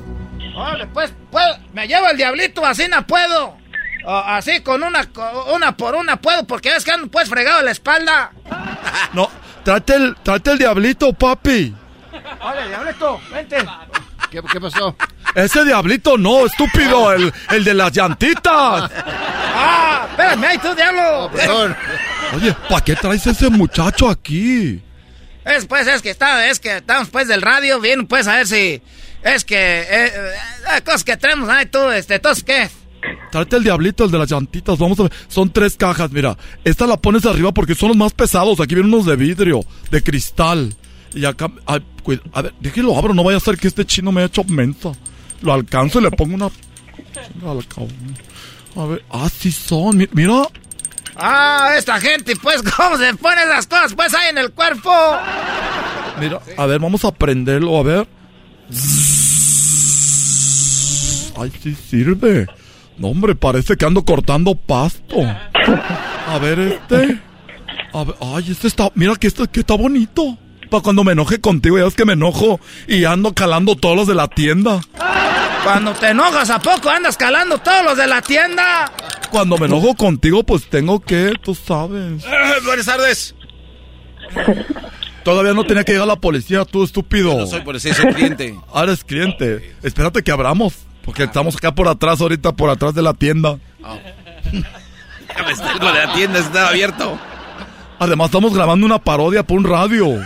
Órale, 0.56 0.88
pues, 0.88 1.14
puedo, 1.32 1.58
me 1.74 1.88
llevo 1.88 2.08
el 2.10 2.18
diablito, 2.18 2.66
así 2.66 2.88
no 2.88 3.06
puedo. 3.06 3.58
O 4.04 4.18
así 4.18 4.62
con 4.62 4.82
una, 4.84 5.06
co- 5.06 5.54
una 5.56 5.78
por 5.78 5.94
una 5.96 6.16
puedo, 6.18 6.46
porque 6.46 6.72
ves 6.72 6.84
que 6.84 6.92
ando 6.92 7.08
pues 7.10 7.30
fregado 7.30 7.62
la 7.62 7.72
espalda. 7.72 8.32
No, 9.14 9.30
trate 9.64 9.96
el, 9.96 10.16
trate 10.24 10.52
el 10.52 10.58
diablito, 10.58 11.12
papi. 11.14 11.74
Órale, 12.42 12.68
diablito, 12.70 13.22
vente. 13.32 13.58
¿Qué, 14.30 14.42
qué 14.52 14.62
pasó? 14.62 14.96
Ese 15.36 15.66
diablito 15.66 16.18
no, 16.18 16.46
estúpido, 16.46 17.12
el, 17.12 17.32
el 17.50 17.64
de 17.64 17.74
las 17.74 17.92
llantitas. 17.92 18.92
Ah, 19.54 20.08
espérame 20.10 20.46
ahí 20.46 20.58
tú, 20.60 20.74
diablo. 20.74 21.30
Oye, 22.36 22.56
¿para 22.70 22.82
qué 22.84 22.96
traes 22.96 23.28
ese 23.28 23.50
muchacho 23.50 24.10
aquí? 24.10 24.82
Es 25.44 25.66
pues, 25.66 25.86
es 25.88 26.02
que 26.02 26.10
está, 26.10 26.48
es 26.48 26.60
que 26.60 26.78
estamos 26.78 27.10
pues 27.10 27.28
del 27.28 27.42
radio, 27.42 27.80
bien, 27.82 28.08
pues 28.08 28.28
a 28.28 28.38
ver 28.38 28.48
si, 28.48 28.82
es 29.24 29.46
que, 29.46 29.82
eh, 29.82 30.08
eh, 30.08 30.82
cosas 30.84 31.04
que 31.04 31.18
tenemos 31.18 31.50
ahí 31.50 31.66
tú, 31.68 31.90
este, 31.90 32.16
entonces, 32.16 32.44
¿qué? 32.44 32.70
Tráete 33.32 33.56
el 33.56 33.64
diablito, 33.64 34.04
el 34.06 34.12
de 34.12 34.18
las 34.20 34.30
llantitas. 34.30 34.78
Vamos 34.78 35.00
a 35.00 35.04
ver. 35.04 35.12
Son 35.28 35.50
tres 35.52 35.76
cajas, 35.76 36.12
mira. 36.12 36.38
Esta 36.64 36.86
la 36.86 36.98
pones 36.98 37.26
arriba 37.26 37.52
porque 37.52 37.74
son 37.74 37.90
los 37.90 37.98
más 37.98 38.14
pesados. 38.14 38.60
Aquí 38.60 38.76
vienen 38.76 38.94
unos 38.94 39.08
de 39.08 39.16
vidrio, 39.16 39.62
de 39.90 40.04
cristal. 40.04 40.76
Y 41.16 41.26
acá. 41.26 41.52
ay, 41.66 41.84
cuida- 42.04 42.22
a 42.34 42.44
ver, 42.44 42.54
déjelo 42.60 42.96
abro. 42.96 43.14
No 43.16 43.24
vaya 43.24 43.38
a 43.38 43.42
ser 43.42 43.58
que 43.58 43.68
este 43.68 43.86
chino 43.86 44.12
me 44.12 44.22
haya 44.22 44.28
hecho 44.28 44.44
mensa. 44.44 44.92
Lo 45.42 45.52
alcanzo 45.54 46.00
y 46.00 46.04
le 46.04 46.12
pongo 46.12 46.36
una. 46.36 46.50
A 48.76 48.86
ver. 48.86 49.04
Ah, 49.10 49.30
sí 49.36 49.52
son. 49.52 49.98
mi- 49.98 50.08
Mira. 50.12 50.44
Ah, 51.16 51.74
esta 51.78 52.00
gente, 52.00 52.36
pues, 52.36 52.62
¿cómo 52.78 52.98
se 52.98 53.14
ponen 53.16 53.50
las 53.50 53.66
cosas, 53.68 53.94
pues, 53.96 54.14
ahí 54.14 54.30
en 54.30 54.38
el 54.38 54.52
cuerpo? 54.52 54.92
Mira. 56.20 56.40
A 56.58 56.66
ver, 56.68 56.80
vamos 56.80 57.04
a 57.04 57.12
prenderlo. 57.12 57.78
A 57.80 57.84
ver. 57.84 58.08
Ay, 61.40 61.52
sí 61.62 61.76
sirve. 61.76 62.48
No, 62.98 63.10
hombre, 63.10 63.36
parece 63.36 63.76
que 63.76 63.86
ando 63.86 64.04
cortando 64.06 64.56
pasto. 64.56 65.18
A 66.28 66.38
ver, 66.40 66.60
este. 66.60 67.20
A 67.94 68.04
ver, 68.04 68.16
ay, 68.22 68.52
este 68.52 68.68
está. 68.68 68.92
Mira 68.96 69.16
que 69.16 69.28
este 69.28 69.48
que 69.48 69.62
está 69.62 69.76
bonito. 69.76 70.38
Para 70.70 70.84
cuando 70.84 71.04
me 71.04 71.12
enoje 71.12 71.42
contigo, 71.42 71.78
ya 71.78 71.84
ves 71.84 71.96
que 71.96 72.06
me 72.06 72.14
enojo 72.14 72.60
y 72.88 73.04
ando 73.04 73.34
calando 73.34 73.76
todos 73.76 73.96
los 73.96 74.08
de 74.08 74.16
la 74.16 74.28
tienda. 74.28 74.82
Cuando 75.64 75.94
te 75.94 76.10
enojas, 76.10 76.50
¿a 76.50 76.60
poco 76.60 76.90
andas 76.90 77.18
calando 77.18 77.58
todos 77.58 77.84
los 77.84 77.98
de 77.98 78.08
la 78.08 78.22
tienda? 78.22 78.92
Cuando 79.32 79.58
me 79.58 79.66
enojo 79.66 79.96
contigo, 79.96 80.44
pues 80.44 80.70
tengo 80.70 81.00
que, 81.02 81.34
tú 81.44 81.54
sabes. 81.56 82.24
buenas 82.66 82.86
tardes. 82.86 83.36
Todavía 85.24 85.54
no 85.54 85.64
tenía 85.66 85.84
que 85.84 85.92
llegar 85.94 86.08
la 86.08 86.16
policía, 86.16 86.66
tú 86.66 86.84
estúpido. 86.84 87.38
No 87.38 87.48
soy 87.48 87.62
policía, 87.62 87.94
soy 87.94 88.14
cliente. 88.14 88.58
Ah, 88.74 88.84
eres 88.84 89.04
cliente. 89.04 89.76
Espérate 89.84 90.24
que 90.24 90.32
abramos. 90.32 90.74
Porque 91.04 91.24
estamos 91.24 91.56
acá 91.56 91.74
por 91.74 91.88
atrás, 91.88 92.22
ahorita 92.22 92.52
por 92.52 92.70
atrás 92.70 92.94
de 92.94 93.02
la 93.02 93.14
tienda. 93.14 93.58
Con 95.80 95.94
la 95.94 96.14
tienda, 96.14 96.40
está 96.40 96.70
abierto. 96.70 97.20
Además, 98.00 98.28
estamos 98.28 98.54
grabando 98.54 98.86
una 98.86 99.00
parodia 99.00 99.44
por 99.44 99.58
un 99.58 99.64
radio. 99.64 100.22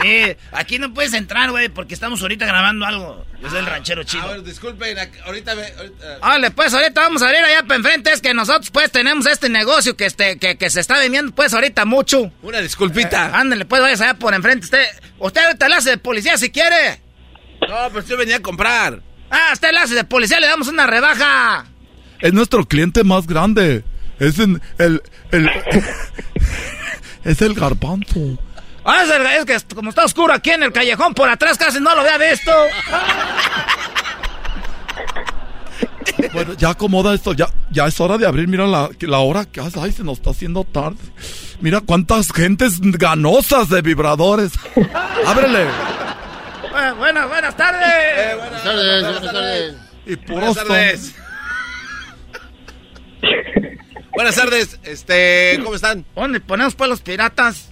Sí, 0.00 0.36
aquí 0.50 0.78
no 0.80 0.92
puedes 0.92 1.12
entrar, 1.14 1.50
güey, 1.50 1.68
porque 1.68 1.94
estamos 1.94 2.20
ahorita 2.20 2.46
grabando 2.46 2.84
algo. 2.84 3.24
Yo 3.40 3.48
soy 3.48 3.60
el 3.60 3.66
ranchero 3.66 4.02
chido. 4.02 4.24
A 4.24 4.26
ver, 4.32 4.42
disculpen, 4.42 4.96
ahorita 5.24 5.54
me... 5.54 5.66
ahorita- 5.66 6.18
Vale, 6.20 6.50
pues 6.50 6.74
ahorita 6.74 7.00
vamos 7.02 7.22
a 7.22 7.30
ir 7.30 7.36
allá 7.44 7.62
para 7.62 7.76
enfrente. 7.76 8.12
Es 8.12 8.20
que 8.20 8.34
nosotros, 8.34 8.70
pues, 8.72 8.90
tenemos 8.90 9.26
este 9.26 9.48
negocio 9.48 9.96
que, 9.96 10.06
este, 10.06 10.38
que, 10.38 10.56
que 10.58 10.68
se 10.70 10.80
está 10.80 10.98
vendiendo, 10.98 11.32
pues, 11.32 11.54
ahorita 11.54 11.84
mucho. 11.84 12.32
Una 12.42 12.58
disculpita. 12.60 13.26
Eh, 13.26 13.30
ándale, 13.34 13.66
pues, 13.66 13.80
vayas 13.82 14.00
allá 14.00 14.14
por 14.14 14.34
enfrente. 14.34 14.64
Usted, 14.64 14.84
usted 15.18 15.44
ahorita 15.44 15.68
le 15.68 15.74
hace 15.76 15.90
de 15.90 15.98
policía 15.98 16.36
si 16.38 16.50
quiere. 16.50 17.00
No, 17.68 17.76
pero 17.92 18.04
yo 18.04 18.16
venía 18.16 18.36
a 18.36 18.42
comprar. 18.42 19.00
Ah, 19.30 19.50
usted 19.52 19.70
le 19.70 19.78
hace 19.78 19.94
de 19.94 20.04
policía, 20.04 20.40
le 20.40 20.48
damos 20.48 20.66
una 20.68 20.86
rebaja. 20.88 21.66
Es 22.20 22.32
nuestro 22.32 22.64
cliente 22.66 23.04
más 23.04 23.26
grande. 23.28 23.84
Es 24.18 24.38
en- 24.40 24.60
el, 24.78 25.02
el, 25.30 25.48
es 27.24 27.40
el 27.42 27.54
garbanzo. 27.54 28.38
Ah, 28.84 29.02
es, 29.38 29.44
que 29.44 29.74
como 29.74 29.90
está 29.90 30.04
oscuro 30.04 30.34
aquí 30.34 30.50
en 30.50 30.62
el 30.62 30.72
callejón 30.72 31.14
por 31.14 31.28
atrás, 31.28 31.56
casi 31.56 31.80
no 31.80 31.94
lo 31.94 32.02
había 32.02 32.18
visto. 32.30 32.52
Bueno, 36.32 36.54
ya 36.54 36.70
acomoda 36.70 37.14
esto, 37.14 37.32
ya, 37.32 37.48
ya 37.70 37.86
es 37.86 38.00
hora 38.00 38.18
de 38.18 38.26
abrir. 38.26 38.48
Mira 38.48 38.66
la, 38.66 38.90
la 39.00 39.18
hora 39.18 39.44
que 39.44 39.60
hace. 39.60 39.78
Ay, 39.80 39.92
se 39.92 40.02
nos 40.02 40.18
está 40.18 40.30
haciendo 40.30 40.64
tarde. 40.64 40.98
Mira 41.60 41.80
cuántas 41.80 42.32
gentes 42.32 42.80
ganosas 42.80 43.68
de 43.68 43.82
vibradores. 43.82 44.52
Ábrele. 45.26 45.62
Eh, 45.62 46.92
buenas, 46.98 47.28
buenas 47.28 47.56
tardes. 47.56 48.36
Buenas 48.36 48.64
tardes, 48.64 49.02
buenas 49.02 49.22
tardes. 49.22 49.76
Y 50.06 50.16
puros 50.16 50.54
Buenas 50.54 50.66
tardes. 50.66 51.14
Buenas 54.12 54.36
tardes, 54.36 54.78
este, 54.84 55.58
¿cómo 55.64 55.74
están? 55.74 56.04
¿Dónde 56.14 56.38
ponemos 56.38 56.76
pues 56.76 56.88
los 56.88 57.00
piratas? 57.00 57.68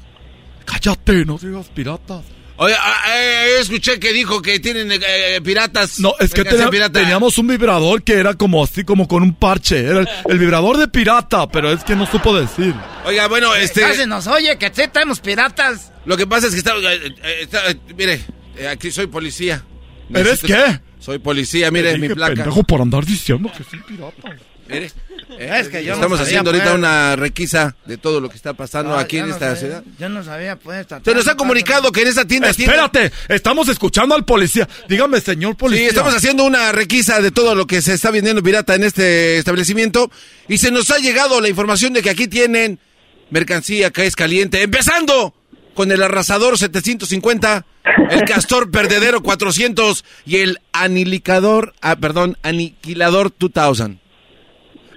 Cállate, 0.64 1.24
no 1.24 1.38
digas 1.38 1.68
piratas. 1.68 2.22
Oye, 2.56 2.74
ah, 2.78 3.02
eh, 3.16 3.56
escuché 3.60 3.98
que 3.98 4.12
dijo 4.12 4.40
que 4.40 4.60
tienen 4.60 4.90
eh, 4.92 5.40
piratas. 5.42 5.98
No, 5.98 6.14
es 6.20 6.32
que 6.32 6.44
pirata. 6.44 6.92
teníamos 7.00 7.36
un 7.38 7.46
vibrador 7.48 8.02
que 8.04 8.12
era 8.12 8.34
como 8.34 8.62
así, 8.62 8.84
como 8.84 9.08
con 9.08 9.22
un 9.22 9.34
parche. 9.34 9.80
Era 9.80 10.00
el, 10.00 10.08
el 10.28 10.38
vibrador 10.38 10.76
de 10.76 10.86
pirata, 10.86 11.48
pero 11.48 11.72
es 11.72 11.82
que 11.82 11.96
no 11.96 12.06
supo 12.06 12.38
decir. 12.38 12.74
Oiga, 13.04 13.26
bueno, 13.26 13.54
este... 13.54 13.80
Casi 13.80 14.06
nos 14.06 14.26
oye 14.28 14.58
que 14.58 14.70
sí 14.72 14.82
tenemos 14.92 15.18
piratas. 15.20 15.92
Lo 16.04 16.16
que 16.16 16.26
pasa 16.26 16.46
es 16.48 16.52
que 16.52 16.58
está... 16.58 16.76
eh, 16.76 17.14
eh, 17.22 17.38
está- 17.40 17.70
eh, 17.70 17.76
mire, 17.96 18.20
eh, 18.56 18.68
aquí 18.68 18.90
soy 18.92 19.06
policía. 19.08 19.64
¿Eres 20.14 20.42
Necesito- 20.44 20.46
qué? 20.46 20.80
Soy 21.00 21.18
policía, 21.18 21.70
mire 21.72 21.98
mi 21.98 22.10
placa. 22.10 22.34
pendejo 22.34 22.62
por 22.62 22.80
andar 22.80 23.04
diciendo 23.04 23.50
que 23.56 23.64
soy 23.64 23.80
pirata. 23.80 24.36
Mire. 24.68 24.90
eh, 25.38 25.50
Es 25.60 25.68
que 25.68 25.82
yo 25.84 25.90
no 25.90 25.94
Estamos 25.96 26.18
sabía, 26.18 26.28
haciendo 26.40 26.50
ahorita 26.50 26.64
pues. 26.66 26.78
una 26.78 27.16
requisa 27.16 27.74
de 27.86 27.96
todo 27.98 28.20
lo 28.20 28.28
que 28.28 28.36
está 28.36 28.54
pasando 28.54 28.96
aquí 28.96 29.18
en 29.18 29.28
no 29.28 29.32
esta 29.34 29.46
sabía- 29.56 29.60
ciudad. 29.60 29.84
Yo 29.98 30.08
no 30.08 30.22
sabía, 30.24 30.56
pues. 30.56 30.86
Se 31.04 31.14
nos 31.14 31.28
ha 31.28 31.36
comunicado 31.36 31.90
que 31.92 32.02
en 32.02 32.08
esa 32.08 32.24
tienda... 32.24 32.50
Espérate, 32.50 33.12
estamos 33.28 33.68
escuchando 33.68 34.14
al 34.14 34.24
policía. 34.24 34.68
Dígame, 34.88 35.20
señor 35.20 35.56
policía. 35.56 35.84
Sí, 35.84 35.88
estamos 35.90 36.14
haciendo 36.14 36.44
una 36.44 36.72
requisa 36.72 37.20
de 37.20 37.30
todo 37.30 37.54
lo 37.54 37.66
que 37.66 37.82
se 37.82 37.94
está 37.94 38.10
vendiendo 38.10 38.42
pirata 38.42 38.74
en 38.74 38.84
este 38.84 39.38
establecimiento 39.38 40.10
y 40.48 40.58
se 40.58 40.70
nos 40.70 40.90
ha 40.90 40.98
llegado 40.98 41.40
la 41.40 41.48
información 41.48 41.92
de 41.92 42.02
que 42.02 42.10
aquí 42.10 42.28
tienen 42.28 42.78
mercancía 43.30 43.90
que 43.90 44.06
es 44.06 44.14
caliente, 44.16 44.62
empezando 44.62 45.34
con 45.74 45.90
el 45.90 46.02
arrasador 46.02 46.58
750, 46.58 47.64
el 48.10 48.24
castor 48.24 48.70
perdedero 48.70 49.22
400 49.22 50.04
y 50.26 50.36
el 50.38 50.58
anilicador, 50.72 51.72
ah, 51.80 51.96
perdón, 51.96 52.36
aniquilador 52.42 53.32
2000. 53.38 53.98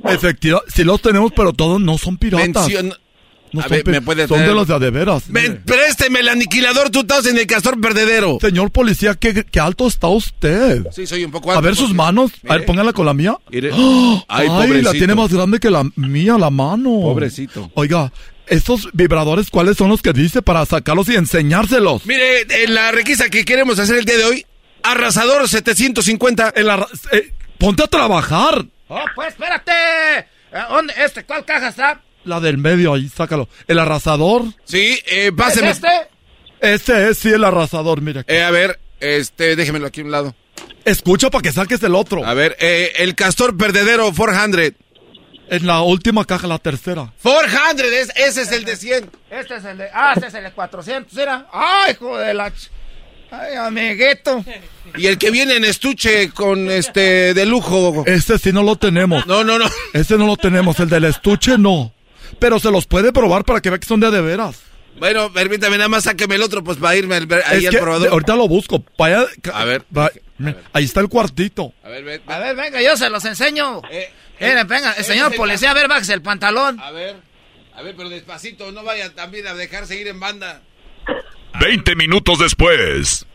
Efectiva, 0.04 0.62
sí 0.74 0.84
los 0.84 1.02
tenemos, 1.02 1.32
pero 1.36 1.54
todos 1.54 1.80
no 1.82 1.98
son 1.98 2.18
piratas. 2.18 2.68
No 3.52 3.62
A 3.62 3.64
son, 3.70 3.72
ver, 3.72 3.88
¿me 3.88 4.02
puede 4.02 4.28
son 4.28 4.40
de 4.40 4.54
los 4.54 4.68
de 4.68 4.74
a 4.76 4.80
de 4.80 4.90
veras. 4.92 5.30
Me- 5.30 5.52
présteme 5.52 6.20
el 6.20 6.28
aniquilador 6.28 6.92
2000 6.92 7.36
y 7.38 7.40
el 7.40 7.48
castor 7.48 7.80
perdedero. 7.80 8.38
Señor 8.42 8.70
policía, 8.72 9.16
¿qué, 9.16 9.46
qué 9.50 9.60
alto 9.62 9.88
está 9.88 10.08
usted? 10.08 10.86
Sí, 10.92 11.08
soy 11.08 11.24
un 11.24 11.32
poco 11.32 11.52
A 11.52 11.54
alto, 11.56 11.64
ver 11.66 11.76
sus 11.76 11.94
manos. 11.94 12.32
A 12.50 12.56
ver, 12.56 12.66
póngala 12.66 12.92
con 12.92 13.06
la 13.06 13.14
mía. 13.14 13.38
¡Ah! 13.72 14.24
Ay, 14.28 14.48
Ay, 14.52 14.82
la 14.82 14.92
tiene 14.92 15.16
más 15.16 15.32
grande 15.32 15.60
que 15.60 15.70
la 15.70 15.86
mía, 15.96 16.38
la 16.38 16.50
mano. 16.50 16.90
Pobrecito. 17.02 17.72
Oiga, 17.76 18.12
estos 18.48 18.90
vibradores, 18.92 19.50
¿cuáles 19.50 19.78
son 19.78 19.90
los 19.90 20.02
que 20.02 20.12
dice 20.12 20.42
para 20.42 20.66
sacarlos 20.66 21.08
y 21.08 21.16
enseñárselos? 21.16 22.06
Mire, 22.06 22.46
en 22.64 22.74
la 22.74 22.92
requisa 22.92 23.30
que 23.30 23.46
queremos 23.46 23.80
hacer 23.80 23.96
el 23.96 24.04
día 24.06 24.18
de 24.18 24.26
hoy, 24.26 24.46
arrasador 24.84 25.48
750. 25.48 26.50
El 26.58 26.70
arra- 26.70 26.88
eh, 27.14 27.32
ponte 27.58 27.84
a 27.84 27.88
trabajar. 27.88 28.66
Oh, 28.88 29.04
pues 29.16 29.30
espérate. 29.30 29.72
Eh, 29.72 30.26
¿Dónde? 30.70 30.94
Este, 30.98 31.24
¿cuál 31.24 31.44
caja 31.46 31.70
está? 31.70 32.02
La 32.24 32.40
del 32.40 32.58
medio, 32.58 32.94
ahí, 32.94 33.08
sácalo. 33.10 33.48
¿El 33.68 33.80
arrasador? 33.80 34.44
Sí, 34.64 35.00
eh, 35.06 35.32
páseme. 35.36 35.70
¿Es 35.70 35.78
este? 35.78 35.90
Este 36.60 37.10
es, 37.10 37.18
sí, 37.20 37.30
el 37.30 37.44
arrasador, 37.44 38.02
mira. 38.02 38.24
Eh, 38.28 38.42
a 38.44 38.50
ver, 38.52 38.80
este, 39.00 39.56
déjemelo 39.56 39.88
aquí 39.88 40.02
a 40.02 40.04
un 40.06 40.12
lado. 40.12 40.36
Escucha 40.86 41.30
para 41.30 41.42
que 41.42 41.52
saques 41.52 41.82
el 41.84 41.96
otro. 41.96 42.26
A 42.26 42.34
ver, 42.34 42.56
eh, 42.60 42.94
el 42.98 43.16
castor 43.16 43.56
perdedero 43.58 44.12
400. 44.16 44.74
En 45.48 45.68
la 45.68 45.82
última 45.82 46.26
caja, 46.26 46.48
la 46.48 46.58
tercera. 46.58 47.14
400, 47.22 47.86
es- 47.86 48.12
ese 48.16 48.42
es 48.42 48.52
el 48.52 48.66
de 48.66 48.76
100. 48.76 49.12
Este 49.30 49.56
es 49.58 49.66
el 49.66 49.78
de. 49.78 49.90
Ah, 49.94 50.14
este 50.16 50.28
es 50.28 50.34
el 50.34 50.44
de 50.46 50.52
400, 50.52 51.16
¿era? 51.18 51.48
¡Ay, 51.52 51.92
hijo 51.94 52.18
de 52.18 52.34
la. 52.34 52.50
ch- 52.52 52.70
Ay, 53.40 53.56
amiguito. 53.56 54.44
Y 54.98 55.08
el 55.08 55.18
que 55.18 55.32
viene 55.32 55.56
en 55.56 55.66
estuche 55.66 56.30
con 56.32 56.70
este 56.70 57.34
de 57.34 57.46
lujo. 57.46 58.04
Este 58.06 58.38
sí 58.38 58.52
no 58.52 58.64
lo 58.64 58.76
tenemos. 58.76 59.26
No, 59.28 59.44
no, 59.44 59.58
no. 59.60 59.66
Este 59.94 60.18
no 60.18 60.26
lo 60.28 60.38
tenemos, 60.38 60.80
el 60.80 60.90
del 60.90 61.06
estuche 61.06 61.58
no. 61.58 61.94
Pero 62.40 62.60
se 62.60 62.72
los 62.72 62.86
puede 62.86 63.12
probar 63.12 63.44
para 63.46 63.62
que 63.62 63.70
vea 63.70 63.80
que 63.80 63.88
son 63.88 64.00
de 64.00 64.08
a 64.08 64.12
de 64.12 64.22
veras. 64.22 64.62
Bueno, 65.00 65.32
permítame, 65.34 65.78
nada 65.78 65.90
más 65.90 66.06
sáqueme 66.06 66.36
el 66.36 66.44
otro, 66.44 66.64
pues 66.64 66.78
para 66.78 66.96
irme 66.96 67.16
al- 67.16 67.28
ahí 67.46 67.60
Es 67.60 67.66
al 67.68 67.72
que 67.72 67.78
probador. 67.80 68.08
ahorita 68.10 68.36
lo 68.36 68.48
busco. 68.48 68.84
Vaya, 68.98 69.26
A 69.54 69.66
ver. 69.66 69.84
va- 69.96 70.12
ahí 70.72 70.86
está 70.86 71.02
el 71.02 71.10
cuartito. 71.10 71.74
A 71.84 71.90
ver, 71.90 72.04
ve- 72.06 72.22
A 72.28 72.40
ver, 72.40 72.56
venga, 72.56 72.82
yo 72.82 72.96
se 72.96 73.10
los 73.10 73.26
enseño. 73.26 73.82
Eh, 73.92 74.10
Miren, 74.40 74.68
venga, 74.68 74.94
el 74.94 75.04
señor 75.04 75.28
ese- 75.30 75.38
policía, 75.38 75.72
a 75.72 75.74
ver, 75.74 75.88
bájese 75.90 76.14
el 76.14 76.22
pantalón. 76.22 76.80
A 76.80 76.92
ver, 76.92 77.18
a 77.76 77.82
ver, 77.82 77.96
pero 77.98 78.08
despacito, 78.10 78.72
no 78.72 78.84
vaya 78.84 79.14
también 79.14 79.48
a 79.48 79.54
dejar 79.54 79.86
seguir 79.86 80.08
en 80.08 80.20
banda. 80.22 80.62
20 81.60 81.96
minutos 81.96 82.40
después. 82.40 83.26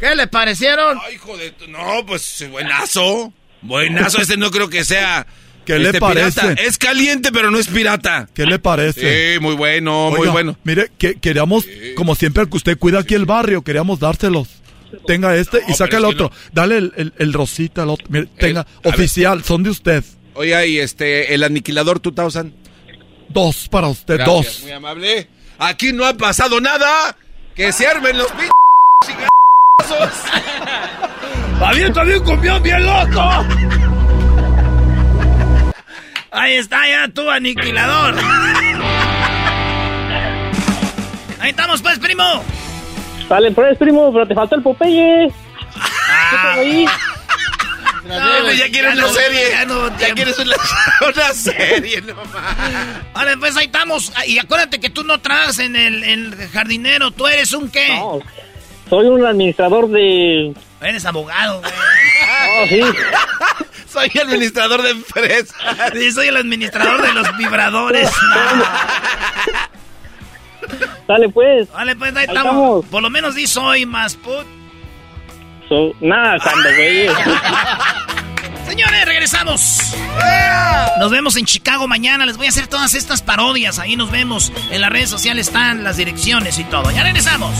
¿Qué 0.00 0.14
le 0.14 0.26
parecieron? 0.26 0.98
Ay, 1.04 1.14
hijo 1.16 1.36
de... 1.36 1.52
No, 1.68 2.04
pues 2.06 2.46
buenazo. 2.50 3.32
Buenazo, 3.62 4.20
este 4.20 4.36
no 4.36 4.50
creo 4.50 4.68
que 4.68 4.84
sea... 4.84 5.26
¿Qué 5.64 5.78
le 5.78 5.86
este, 5.88 6.00
parece? 6.00 6.40
pirata. 6.40 6.62
Es 6.62 6.78
caliente, 6.78 7.30
pero 7.30 7.50
no 7.50 7.58
es 7.58 7.68
pirata. 7.68 8.26
¿Qué 8.32 8.46
le 8.46 8.58
parece? 8.58 9.34
Sí, 9.34 9.40
muy 9.40 9.54
bueno, 9.54 10.10
muy 10.10 10.28
bueno. 10.28 10.56
Mire, 10.64 10.90
que 10.96 11.16
queríamos, 11.16 11.66
como 11.94 12.14
siempre 12.14 12.48
que 12.48 12.56
usted 12.56 12.78
cuida 12.78 13.00
aquí 13.00 13.14
el 13.14 13.26
barrio, 13.26 13.60
queríamos 13.62 14.00
dárselos. 14.00 14.48
Tenga 15.06 15.36
este 15.36 15.60
y 15.68 15.74
saca 15.74 15.98
el 15.98 16.06
otro. 16.06 16.32
Dale 16.54 16.78
el, 16.78 16.92
el- 16.96 17.12
el 17.18 17.32
rosita, 17.34 17.82
el 17.82 17.90
otro. 17.90 18.06
Mire, 18.08 18.28
tenga, 18.38 18.66
ver. 18.82 18.94
oficial, 18.94 19.44
son 19.44 19.62
de 19.62 19.68
usted. 19.68 20.02
Oiga, 20.32 20.64
y 20.64 20.78
este, 20.78 21.34
el 21.34 21.44
aniquilador 21.44 22.00
2000. 22.00 22.54
Dos 23.28 23.68
para 23.68 23.88
usted, 23.88 24.14
Gracias, 24.16 24.54
dos. 24.54 24.62
Muy 24.62 24.72
amable. 24.72 25.28
Aquí 25.58 25.92
no 25.92 26.06
ha 26.06 26.14
pasado 26.16 26.62
nada. 26.62 27.14
Que 27.58 27.72
se 27.72 27.88
armen 27.88 28.16
los 28.16 28.30
p... 28.30 28.48
Había 31.60 31.92
también 31.92 32.22
comió 32.22 32.60
bien 32.60 32.86
loco. 32.86 33.20
Ahí 36.30 36.54
está 36.54 36.86
ya 36.86 37.08
tu 37.12 37.28
aniquilador. 37.28 38.14
Ahí 41.40 41.50
estamos 41.50 41.82
pues, 41.82 41.98
primo. 41.98 42.44
Sale 43.28 43.50
pues, 43.50 43.76
primo, 43.76 44.12
pero 44.12 44.28
te 44.28 44.36
falta 44.36 44.54
el 44.54 44.62
Popeye. 44.62 45.32
Ah. 45.74 46.52
ahí? 46.54 46.86
No, 48.08 48.52
ya 48.52 48.68
quieres 48.70 48.94
una 48.94 49.08
serie. 49.08 49.50
ya 49.50 49.64
no, 49.66 49.88
Ya 49.90 49.96
tiempo. 49.96 50.14
quieres 50.16 50.38
una, 50.38 50.56
una 51.08 51.34
serie, 51.34 52.00
no 52.02 52.14
más. 52.14 53.12
Vale, 53.14 53.36
pues 53.36 53.56
ahí 53.56 53.66
estamos. 53.66 54.12
Y 54.26 54.38
acuérdate 54.38 54.80
que 54.80 54.90
tú 54.90 55.04
no 55.04 55.20
trabajas 55.20 55.58
en 55.58 55.76
el, 55.76 56.34
jardinero. 56.52 57.10
¿Tú 57.10 57.26
eres 57.26 57.52
un 57.52 57.70
qué? 57.70 57.88
No, 57.96 58.20
soy 58.88 59.06
un 59.06 59.24
administrador 59.26 59.88
de... 59.90 60.54
Eres 60.80 61.04
abogado, 61.04 61.60
güey. 61.60 61.72
Oh, 62.60 62.66
sí. 62.68 62.80
Soy 63.92 64.10
administrador 64.20 64.82
de 64.82 64.90
empresa. 64.90 65.54
Sí, 65.92 66.12
soy 66.12 66.28
el 66.28 66.36
administrador 66.36 67.00
de 67.02 67.12
los 67.14 67.36
vibradores. 67.38 68.10
Dale 71.06 71.28
pues. 71.30 71.70
Vale, 71.72 71.96
pues 71.96 72.12
ahí 72.14 72.18
Ahí 72.18 72.24
estamos. 72.28 72.52
estamos. 72.52 72.84
Por 72.86 73.02
lo 73.02 73.10
menos 73.10 73.34
di 73.34 73.46
soy 73.46 73.86
más 73.86 74.14
put. 74.16 74.46
So, 75.68 75.92
nada, 76.00 76.38
cuando, 76.42 76.68
güey. 76.74 77.08
Señores, 78.66 79.04
regresamos. 79.04 79.94
Nos 80.98 81.10
vemos 81.10 81.36
en 81.36 81.44
Chicago 81.44 81.86
mañana. 81.88 82.26
Les 82.26 82.36
voy 82.36 82.46
a 82.46 82.48
hacer 82.50 82.66
todas 82.66 82.94
estas 82.94 83.22
parodias. 83.22 83.78
Ahí 83.78 83.96
nos 83.96 84.10
vemos. 84.10 84.52
En 84.70 84.80
las 84.80 84.90
redes 84.90 85.10
sociales 85.10 85.48
están 85.48 85.84
las 85.84 85.96
direcciones 85.96 86.58
y 86.58 86.64
todo. 86.64 86.90
Ya 86.90 87.02
regresamos. 87.02 87.54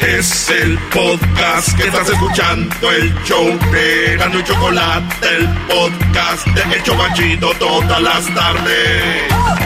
Es 0.00 0.50
el 0.50 0.78
podcast 0.92 1.76
que 1.76 1.88
estás 1.88 2.08
escuchando, 2.08 2.92
el 2.92 3.12
show 3.24 3.58
de 3.72 4.12
Erasmo 4.12 4.38
y 4.38 4.44
Chocolate, 4.44 5.26
el 5.36 5.48
podcast 5.66 6.46
de 6.46 6.76
El 6.76 6.82
Chobachito 6.84 7.50
todas 7.58 8.00
las 8.00 8.34
tardes. 8.34 9.65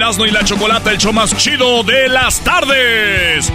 Erasmo 0.00 0.24
y 0.24 0.30
la 0.30 0.42
Chocolata, 0.42 0.90
el 0.92 0.96
show 0.96 1.12
más 1.12 1.36
chido 1.36 1.82
de 1.82 2.08
las 2.08 2.40
tardes. 2.40 3.52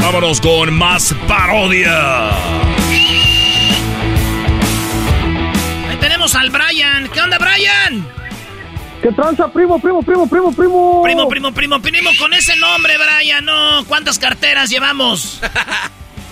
Vámonos 0.00 0.40
con 0.40 0.72
más 0.72 1.12
parodia. 1.26 2.28
Ahí 5.88 5.96
tenemos 5.98 6.36
al 6.36 6.48
Brian. 6.50 7.08
¿Qué 7.12 7.20
onda, 7.20 7.38
Brian? 7.38 8.06
¿Qué 9.02 9.10
tranza, 9.10 9.48
primo, 9.48 9.80
primo, 9.80 10.00
primo, 10.04 10.28
primo, 10.28 10.52
primo? 10.52 11.02
Primo, 11.02 11.28
primo, 11.28 11.52
primo, 11.52 11.82
primo, 11.82 12.10
con 12.20 12.32
ese 12.34 12.54
nombre, 12.58 12.94
Brian, 12.96 13.44
no. 13.44 13.84
¿Cuántas 13.88 14.20
carteras 14.20 14.70
llevamos? 14.70 15.40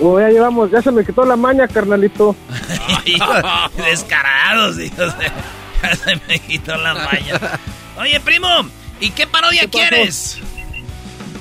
Oh, 0.03 0.19
ya 0.19 0.31
llevamos, 0.31 0.70
ya 0.70 0.81
se 0.81 0.91
me 0.91 1.05
quitó 1.05 1.27
la 1.27 1.37
maña, 1.37 1.69
carnalito. 1.69 2.35
Descarados, 3.77 4.78
hijos 4.78 5.19
de- 5.19 5.31
Ya 5.82 5.95
se 5.95 6.16
me 6.27 6.39
quitó 6.39 6.74
la 6.78 6.95
maña. 6.95 7.39
Oye, 7.99 8.19
primo, 8.20 8.49
¿y 9.01 9.10
qué 9.10 9.27
parodia 9.27 9.62
quieres? 9.70 10.40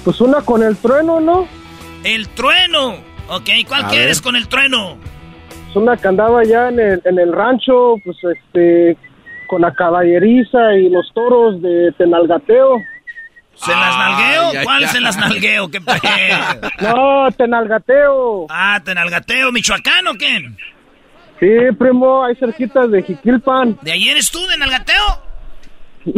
Pues 0.04 0.22
una 0.22 0.42
con 0.42 0.64
el 0.64 0.78
trueno, 0.78 1.20
¿no? 1.20 1.48
El 2.04 2.28
trueno. 2.30 2.96
Ok, 3.28 3.50
¿cuál 3.68 3.86
A 3.86 3.88
quieres 3.90 4.18
ver. 4.20 4.24
con 4.24 4.36
el 4.36 4.48
trueno? 4.48 4.98
Es 5.70 5.76
una 5.76 5.96
que 5.98 6.08
andaba 6.08 6.40
allá 6.42 6.70
en 6.70 6.80
el, 6.80 7.02
en 7.06 7.20
el 7.20 7.32
rancho, 7.32 7.96
pues 8.04 8.18
este, 8.24 8.98
con 9.48 9.62
la 9.62 9.74
caballeriza 9.74 10.74
y 10.76 10.90
los 10.90 11.12
toros 11.14 11.62
de 11.62 11.92
Tenalgateo. 11.98 12.78
¿Se 13.56 13.72
las 13.72 13.98
nalgueo? 13.98 14.50
Ay, 14.52 14.64
¿Cuál 14.64 14.84
ay. 14.84 14.90
se 14.90 15.02
las 15.02 15.18
nalgueo? 15.18 15.70
¿Qué 15.70 15.80
No, 16.82 17.30
Tenalgateo. 17.38 18.48
Ah, 18.50 18.82
¿Tenalgateo, 18.84 19.52
Michoacán 19.52 20.08
o 20.08 20.14
qué? 20.14 20.50
Sí, 21.40 21.76
primo, 21.78 22.24
ahí 22.26 22.36
cerquita 22.36 22.88
de 22.88 23.04
Jiquilpan. 23.04 23.78
¿De 23.82 23.92
ahí 23.92 24.10
eres 24.10 24.32
tú, 24.32 24.40
de 24.48 24.58
Nalgateo? 24.58 25.24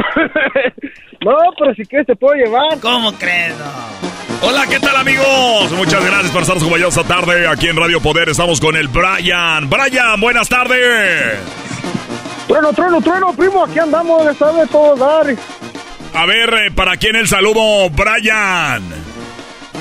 No, 1.24 1.38
pero 1.60 1.76
si 1.76 1.86
quieres 1.86 2.08
te 2.08 2.16
puedo 2.16 2.34
llevar. 2.34 2.80
¿Cómo 2.82 3.14
crees? 3.14 3.54
Hola, 4.42 4.66
¿qué 4.68 4.80
tal 4.80 4.96
amigos? 4.96 5.72
Muchas 5.74 6.04
gracias 6.04 6.32
por 6.32 6.42
estar 6.42 6.58
con 6.58 6.82
esta 6.82 7.04
tarde 7.04 7.48
aquí 7.48 7.68
en 7.68 7.78
Radio 7.78 8.02
Poder. 8.02 8.30
Estamos 8.30 8.60
con 8.60 8.76
el 8.76 8.88
Brian. 8.88 9.70
Brian, 9.70 10.20
buenas 10.20 10.50
tardes. 10.50 11.38
Trueno, 12.48 12.74
trueno, 12.74 13.02
trueno, 13.02 13.34
primo, 13.34 13.64
aquí 13.64 13.78
andamos, 13.78 14.26
le 14.26 14.34
sabe 14.34 14.66
todo 14.68 14.96
dar. 14.96 15.28
A 16.14 16.26
ver, 16.26 16.54
eh, 16.54 16.72
¿para 16.72 16.98
quién 16.98 17.16
el 17.16 17.28
saludo, 17.28 17.90
Brian? 17.92 19.11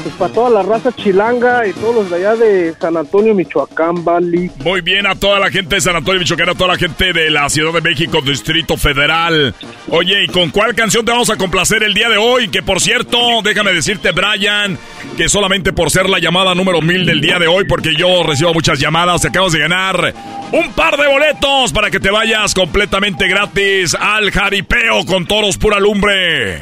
Pues 0.03 0.15
para 0.15 0.33
toda 0.33 0.51
la 0.51 0.63
raza 0.63 0.93
chilanga 0.93 1.67
y 1.67 1.73
todos 1.73 1.95
los 1.95 2.11
de 2.11 2.17
allá 2.17 2.37
de 2.37 2.75
San 2.81 2.97
Antonio, 2.97 3.35
Michoacán, 3.35 4.05
Bali. 4.05 4.51
Muy 4.65 4.81
bien 4.81 5.07
a 5.07 5.15
toda 5.15 5.39
la 5.39 5.51
gente 5.51 5.75
de 5.75 5.81
San 5.81 5.97
Antonio, 5.97 6.21
Michoacán, 6.21 6.49
a 6.49 6.55
toda 6.55 6.69
la 6.69 6.79
gente 6.79 7.13
de 7.13 7.31
la 7.31 7.49
Ciudad 7.49 7.73
de 7.73 7.81
México, 7.81 8.21
Distrito 8.23 8.77
Federal. 8.77 9.55
Oye, 9.89 10.25
¿y 10.25 10.29
con 10.29 10.51
cuál 10.51 10.75
canción 10.75 11.05
te 11.05 11.13
vamos 11.13 11.31
a 11.31 11.37
complacer 11.37 11.83
el 11.83 11.93
día 11.95 12.09
de 12.09 12.17
hoy? 12.17 12.49
Que 12.49 12.63
por 12.63 12.81
cierto, 12.81 13.19
déjame 13.43 13.73
decirte, 13.73 14.13
Brian, 14.13 14.79
que 15.17 15.29
solamente 15.29 15.73
por 15.73 15.91
ser 15.91 16.09
la 16.09 16.19
llamada 16.19 16.55
número 16.55 16.81
mil 16.81 17.05
del 17.05 17.21
día 17.21 17.39
de 17.39 17.47
hoy, 17.47 17.65
porque 17.65 17.95
yo 17.95 18.23
recibo 18.23 18.55
muchas 18.55 18.79
llamadas, 18.79 19.23
te 19.23 19.29
acabas 19.29 19.53
de 19.53 19.59
ganar 19.59 20.15
un 20.53 20.73
par 20.73 20.97
de 20.97 21.07
boletos 21.07 21.73
para 21.73 21.91
que 21.91 22.01
te 22.01 22.11
vayas 22.11 22.55
completamente 22.55 23.29
gratis 23.29 23.95
al 23.99 24.31
jaripeo 24.31 25.05
con 25.07 25.27
toros 25.27 25.57
pura 25.59 25.79
lumbre. 25.79 26.61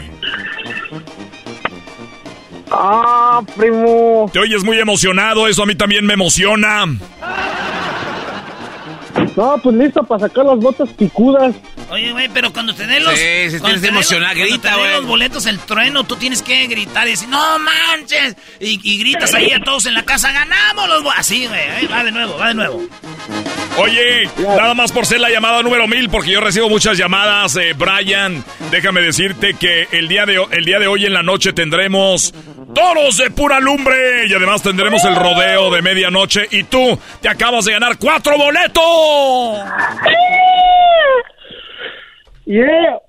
Ah, 2.71 3.41
primo. 3.57 4.31
Te 4.33 4.39
oyes 4.41 4.65
muy 4.65 4.79
emocionado, 4.79 5.47
eso 5.49 5.63
a 5.63 5.67
mí 5.67 5.75
también 5.75 6.05
me 6.07 6.15
emociona. 6.15 6.87
No, 9.37 9.57
pues 9.63 9.77
listo 9.77 10.03
para 10.03 10.27
sacar 10.27 10.45
las 10.47 10.59
botas 10.59 10.89
picudas. 10.95 11.55
Oye, 11.91 12.11
güey, 12.13 12.29
pero 12.29 12.53
cuando 12.53 12.75
te 12.75 12.87
den 12.87 13.05
los. 13.05 13.15
Sí, 13.15 13.51
si 13.51 13.59
cuando 13.61 13.81
tienes 13.81 14.09
cuando 14.09 14.29
grita, 14.35 14.77
güey. 14.77 14.93
los 14.95 15.07
boletos, 15.07 15.47
el 15.47 15.59
trueno, 15.61 16.05
tú 16.05 16.17
tienes 16.17 16.43
que 16.43 16.67
gritar 16.67 17.07
y 17.07 17.13
decir, 17.13 17.29
¡No 17.29 17.59
manches! 17.61 18.37
Y, 18.61 18.81
y 18.83 18.99
gritas 18.99 19.35
ahí 19.35 19.53
a 19.53 19.61
todos 19.61 19.87
en 19.87 19.95
la 19.95 20.03
casa, 20.05 20.33
¡ganamos 20.33 20.89
los 20.89 21.03
bo-". 21.05 21.13
Así, 21.13 21.47
güey. 21.47 21.61
eh, 21.61 21.89
Va 21.91 22.03
de 22.05 22.11
nuevo, 22.13 22.37
va 22.37 22.49
de 22.49 22.55
nuevo. 22.55 22.83
Oye, 23.77 24.29
nada 24.39 24.75
más 24.75 24.91
por 24.91 25.07
ser 25.07 25.21
la 25.21 25.31
llamada 25.31 25.63
número 25.63 25.87
mil, 25.87 26.11
porque 26.11 26.33
yo 26.33 26.41
recibo 26.41 26.69
muchas 26.69 26.99
llamadas, 26.99 27.55
eh, 27.57 27.75
Brian. 27.77 28.45
Déjame 28.73 29.01
decirte 29.03 29.55
que 29.55 29.87
el 29.93 30.09
día, 30.09 30.27
de, 30.27 30.45
el 30.51 30.65
día 30.65 30.81
de 30.81 30.89
hoy 30.89 31.07
en 31.07 31.13
la 31.15 31.23
noche 31.23 31.53
tendremos 31.53 32.35
toros 32.75 33.17
de 33.17 33.31
pura 33.31 33.61
lumbre 33.61 34.27
y 34.27 34.35
además 34.35 34.63
tendremos 34.63 35.05
el 35.05 35.17
rodeo 35.17 35.71
de 35.71 35.83
medianoche. 35.83 36.47
Y 36.51 36.65
tú 36.65 36.99
te 37.21 37.29
acabas 37.29 37.65
de 37.65 37.73
ganar 37.73 37.99
cuatro 37.99 38.37
boletos. 38.37 38.83
Yeah. 42.49 43.08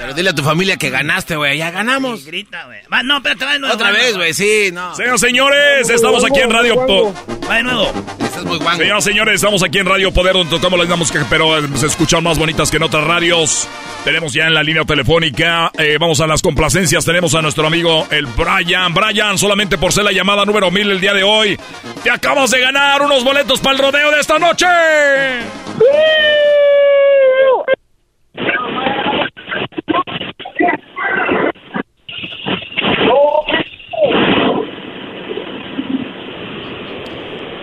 Pero 0.00 0.14
dile 0.14 0.30
a 0.30 0.34
tu 0.34 0.42
familia 0.42 0.76
que 0.76 0.90
ganaste, 0.90 1.36
güey. 1.36 1.58
Ya 1.58 1.70
ganamos. 1.70 2.24
grita, 2.24 2.64
güey. 2.66 2.80
Va, 2.92 3.02
no, 3.02 3.16
espérate, 3.18 3.44
va 3.44 3.52
de 3.54 3.58
nuevo. 3.58 3.74
Otra 3.74 3.90
vez, 3.90 4.16
güey, 4.16 4.32
sí, 4.32 4.70
no. 4.72 4.94
Señoras 4.94 5.20
señores, 5.20 5.90
estamos 5.90 6.24
aquí 6.24 6.40
en 6.40 6.50
Radio 6.50 6.86
Po- 6.86 7.14
Va 7.48 7.56
de 7.56 7.62
nuevo. 7.64 7.92
Estás 8.22 8.44
muy 8.44 8.58
guango. 8.58 8.78
Señoras 8.82 9.04
señores, 9.04 9.34
estamos 9.36 9.62
aquí 9.62 9.78
en 9.78 9.86
Radio 9.86 10.12
Poder 10.12 10.34
donde 10.34 10.50
tocamos 10.54 10.78
la 10.78 10.84
misma 10.84 10.96
música, 10.96 11.26
pero 11.28 11.58
eh, 11.58 11.62
se 11.74 11.86
escuchan 11.86 12.22
más 12.22 12.38
bonitas 12.38 12.70
que 12.70 12.76
en 12.76 12.82
otras 12.84 13.04
radios. 13.04 13.66
Tenemos 14.04 14.32
ya 14.32 14.46
en 14.46 14.54
la 14.54 14.62
línea 14.62 14.84
telefónica, 14.84 15.70
eh, 15.76 15.96
vamos 16.00 16.20
a 16.20 16.26
las 16.26 16.40
complacencias, 16.40 17.04
tenemos 17.04 17.34
a 17.34 17.42
nuestro 17.42 17.66
amigo 17.66 18.06
el 18.10 18.26
Brian. 18.26 18.94
Brian, 18.94 19.36
solamente 19.36 19.76
por 19.76 19.92
ser 19.92 20.04
la 20.04 20.12
llamada 20.12 20.44
número 20.44 20.70
mil 20.70 20.90
el 20.90 21.00
día 21.00 21.12
de 21.14 21.24
hoy, 21.24 21.58
te 22.04 22.10
acabas 22.10 22.50
de 22.52 22.60
ganar 22.60 23.02
unos 23.02 23.24
boletos 23.24 23.58
para 23.60 23.76
el 23.76 23.82
rodeo 23.82 24.10
de 24.12 24.20
esta 24.20 24.38
noche. 24.38 24.66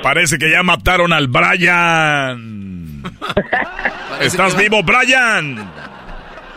Parece 0.05 0.37
que 0.37 0.51
ya 0.51 0.61
mataron 0.61 1.11
al 1.13 1.27
Brian. 1.27 3.01
¿Estás 4.21 4.55
vivo, 4.55 4.83
Brian? 4.83 5.67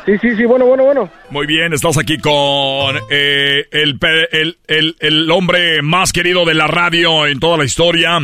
Sí, 0.05 0.13
sí, 0.21 0.37
sí, 0.37 0.45
bueno, 0.45 0.67
bueno, 0.67 0.85
bueno. 0.85 1.11
Muy 1.31 1.47
bien, 1.47 1.73
estás 1.73 1.97
aquí 1.97 2.19
con 2.19 2.95
eh, 3.09 3.65
el, 3.73 3.99
el, 4.33 4.59
el- 4.67 4.97
el 5.01 5.31
hombre 5.31 5.81
más 5.81 6.13
querido 6.13 6.45
de 6.45 6.53
la 6.53 6.67
radio 6.67 7.27
en 7.27 7.41
toda 7.41 7.57
la 7.57 7.65
historia. 7.65 8.19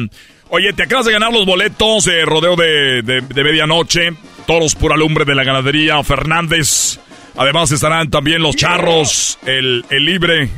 Oye, 0.51 0.75
te 0.75 0.83
acabas 0.83 1.07
de 1.07 1.13
ganar 1.13 1.33
los 1.33 1.47
boletos 1.47 2.05
de 2.05 2.27
rodeo 2.27 2.55
de, 2.57 3.01
de- 3.01 3.23
de 3.23 3.45
medianoche. 3.45 4.11
Toros 4.47 4.75
pura 4.75 4.95
lumbre 4.95 5.25
de 5.25 5.35
la 5.35 5.43
ganadería 5.45 6.03
Fernández. 6.05 7.01
Además 7.37 7.73
estarán 7.73 8.11
también 8.11 8.43
los 8.43 8.55
charros, 8.57 9.39
el, 9.45 9.85
el 9.91 10.05
libre. 10.05 10.49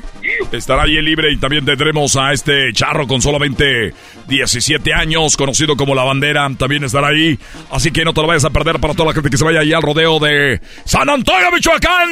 Estará 0.53 0.83
ahí 0.83 0.97
el 0.97 1.05
libre 1.05 1.33
y 1.33 1.37
también 1.39 1.65
tendremos 1.65 2.17
a 2.17 2.33
este 2.33 2.73
charro 2.73 3.07
con 3.07 3.23
solamente 3.23 3.95
17 4.27 4.93
años, 4.93 5.37
conocido 5.37 5.77
como 5.77 5.95
La 5.95 6.05
Bandera. 6.05 6.49
También 6.59 6.85
estará 6.85 7.09
ahí. 7.09 7.39
Así 7.71 7.91
que 7.91 8.05
no 8.05 8.13
te 8.13 8.21
lo 8.21 8.27
vayas 8.27 8.45
a 8.45 8.51
perder 8.51 8.79
para 8.79 8.95
toda 8.95 9.09
la 9.09 9.15
gente 9.15 9.31
que 9.31 9.37
se 9.39 9.45
vaya 9.45 9.61
ahí 9.61 9.73
al 9.73 9.83
rodeo 9.83 10.19
de 10.19 10.61
San 10.85 11.09
Antonio, 11.09 11.51
Michoacán. 11.53 12.11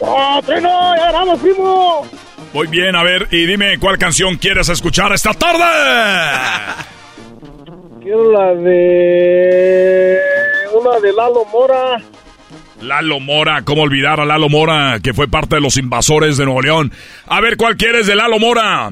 ¡Oh! 0.00 0.40
¡Ya 0.46 0.60
ganamos, 0.60 1.40
primo! 1.40 2.06
Muy 2.52 2.68
bien, 2.68 2.94
a 2.94 3.02
ver, 3.02 3.28
y 3.32 3.44
dime 3.44 3.78
cuál 3.78 3.98
canción 3.98 4.36
quieres 4.36 4.68
escuchar 4.68 5.12
esta 5.12 5.34
tarde. 5.34 5.64
Quiero 8.02 8.32
la 8.32 8.54
de... 8.54 10.18
Una 10.76 11.00
de 11.00 11.12
Lalo 11.12 11.44
Mora. 11.46 12.02
Lalo 12.82 13.18
Mora, 13.20 13.62
¿cómo 13.62 13.82
olvidar 13.82 14.20
a 14.20 14.26
Lalo 14.26 14.48
Mora, 14.50 14.98
que 15.02 15.14
fue 15.14 15.26
parte 15.28 15.56
de 15.56 15.62
los 15.62 15.78
invasores 15.78 16.36
de 16.36 16.44
Nuevo 16.44 16.60
León? 16.60 16.92
A 17.26 17.40
ver, 17.40 17.56
¿cuál 17.56 17.76
quieres 17.76 18.06
de 18.06 18.14
Lalo 18.14 18.38
Mora? 18.38 18.90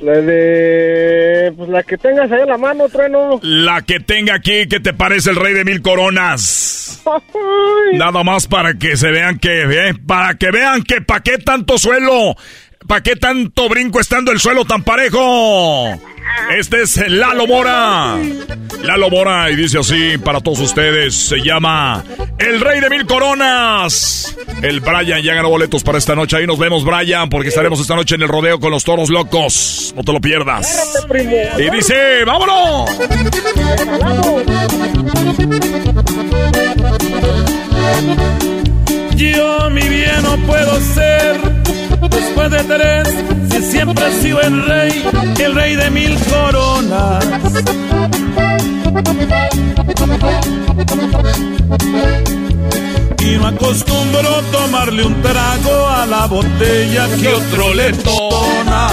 La 0.00 0.12
de... 0.12 1.52
Pues 1.56 1.68
la 1.68 1.82
que 1.82 1.98
tengas 1.98 2.30
ahí 2.30 2.42
en 2.42 2.48
la 2.48 2.56
mano, 2.56 2.88
treno. 2.88 3.40
La 3.42 3.82
que 3.82 4.00
tenga 4.00 4.34
aquí, 4.34 4.66
¿qué 4.68 4.80
te 4.80 4.94
parece 4.94 5.30
el 5.30 5.36
rey 5.36 5.52
de 5.52 5.64
mil 5.64 5.82
coronas? 5.82 7.02
Nada 7.92 8.22
más 8.22 8.46
para 8.46 8.74
que 8.74 8.96
se 8.96 9.10
vean 9.10 9.38
que, 9.38 9.62
eh, 9.62 9.94
para 10.06 10.34
que 10.34 10.50
vean 10.50 10.82
que 10.82 11.02
pa' 11.02 11.20
qué 11.20 11.38
tanto 11.38 11.76
suelo, 11.76 12.36
pa' 12.90 13.02
qué 13.02 13.14
tanto 13.14 13.68
brinco 13.68 14.00
estando 14.00 14.32
el 14.32 14.40
suelo 14.40 14.64
tan 14.64 14.82
parejo. 14.82 15.96
Este 16.58 16.82
es 16.82 16.96
Lalo 17.08 17.46
Mora. 17.46 18.16
Lalo 18.82 19.08
Mora 19.08 19.48
y 19.48 19.54
dice 19.54 19.78
así 19.78 20.18
para 20.18 20.40
todos 20.40 20.58
ustedes, 20.58 21.14
se 21.14 21.36
llama 21.36 22.02
El 22.36 22.60
Rey 22.60 22.80
de 22.80 22.90
Mil 22.90 23.06
Coronas. 23.06 24.36
El 24.60 24.80
Brian 24.80 25.22
ya 25.22 25.34
ganó 25.34 25.50
boletos 25.50 25.84
para 25.84 25.98
esta 25.98 26.16
noche. 26.16 26.36
Ahí 26.36 26.48
nos 26.48 26.58
vemos, 26.58 26.84
Brian, 26.84 27.28
porque 27.28 27.50
estaremos 27.50 27.78
esta 27.78 27.94
noche 27.94 28.16
en 28.16 28.22
el 28.22 28.28
rodeo 28.28 28.58
con 28.58 28.72
los 28.72 28.82
toros 28.82 29.08
locos. 29.08 29.94
No 29.96 30.02
te 30.02 30.12
lo 30.12 30.20
pierdas. 30.20 31.06
Y 31.58 31.70
dice, 31.70 32.24
vámonos. 32.24 32.90
Yo 39.14 39.70
mi 39.70 39.88
bien 39.88 40.22
no 40.24 40.36
puedo 40.38 40.80
ser 40.80 41.79
después 42.08 42.50
de 42.50 42.64
tres, 42.64 43.08
si 43.50 43.62
siempre 43.62 44.06
he 44.08 44.22
sido 44.22 44.40
el 44.40 44.66
rey, 44.66 45.04
el 45.38 45.54
rey 45.54 45.76
de 45.76 45.90
mil 45.90 46.18
coronas. 46.24 47.24
Y 53.22 53.36
no 53.36 53.46
acostumbro 53.46 54.42
tomarle 54.50 55.04
un 55.04 55.22
trago 55.22 55.88
a 55.88 56.06
la 56.06 56.26
botella 56.26 57.08
que 57.20 57.28
otro 57.28 57.74
le 57.74 57.92
tona. 57.92 58.88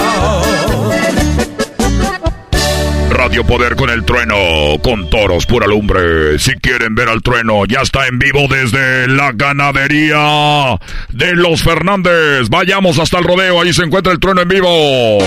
Radio 3.10 3.44
Poder 3.46 3.76
con 3.76 3.90
el 3.90 4.04
trueno, 4.06 4.36
con 4.84 5.10
toros 5.10 5.46
pura 5.46 5.68
lumbre. 5.68 6.38
Si 6.40 6.54
quieren 6.56 6.96
ver 6.96 7.10
al 7.10 7.22
trueno, 7.22 7.66
ya 7.66 7.82
está 7.82 8.08
en 8.08 8.20
vivo 8.20 8.48
desde 8.50 9.08
la 9.08 9.32
ganadería 9.34 10.78
de 11.10 11.36
los 11.36 11.64
Fernández. 11.64 12.50
Vayamos 12.50 13.00
hasta 13.00 13.20
el 13.20 13.24
rodeo, 13.24 13.62
ahí 13.62 13.74
se 13.74 13.84
encuentra 13.84 14.14
el 14.14 14.20
trueno 14.20 14.42
en 14.42 14.48
vivo. 14.48 15.18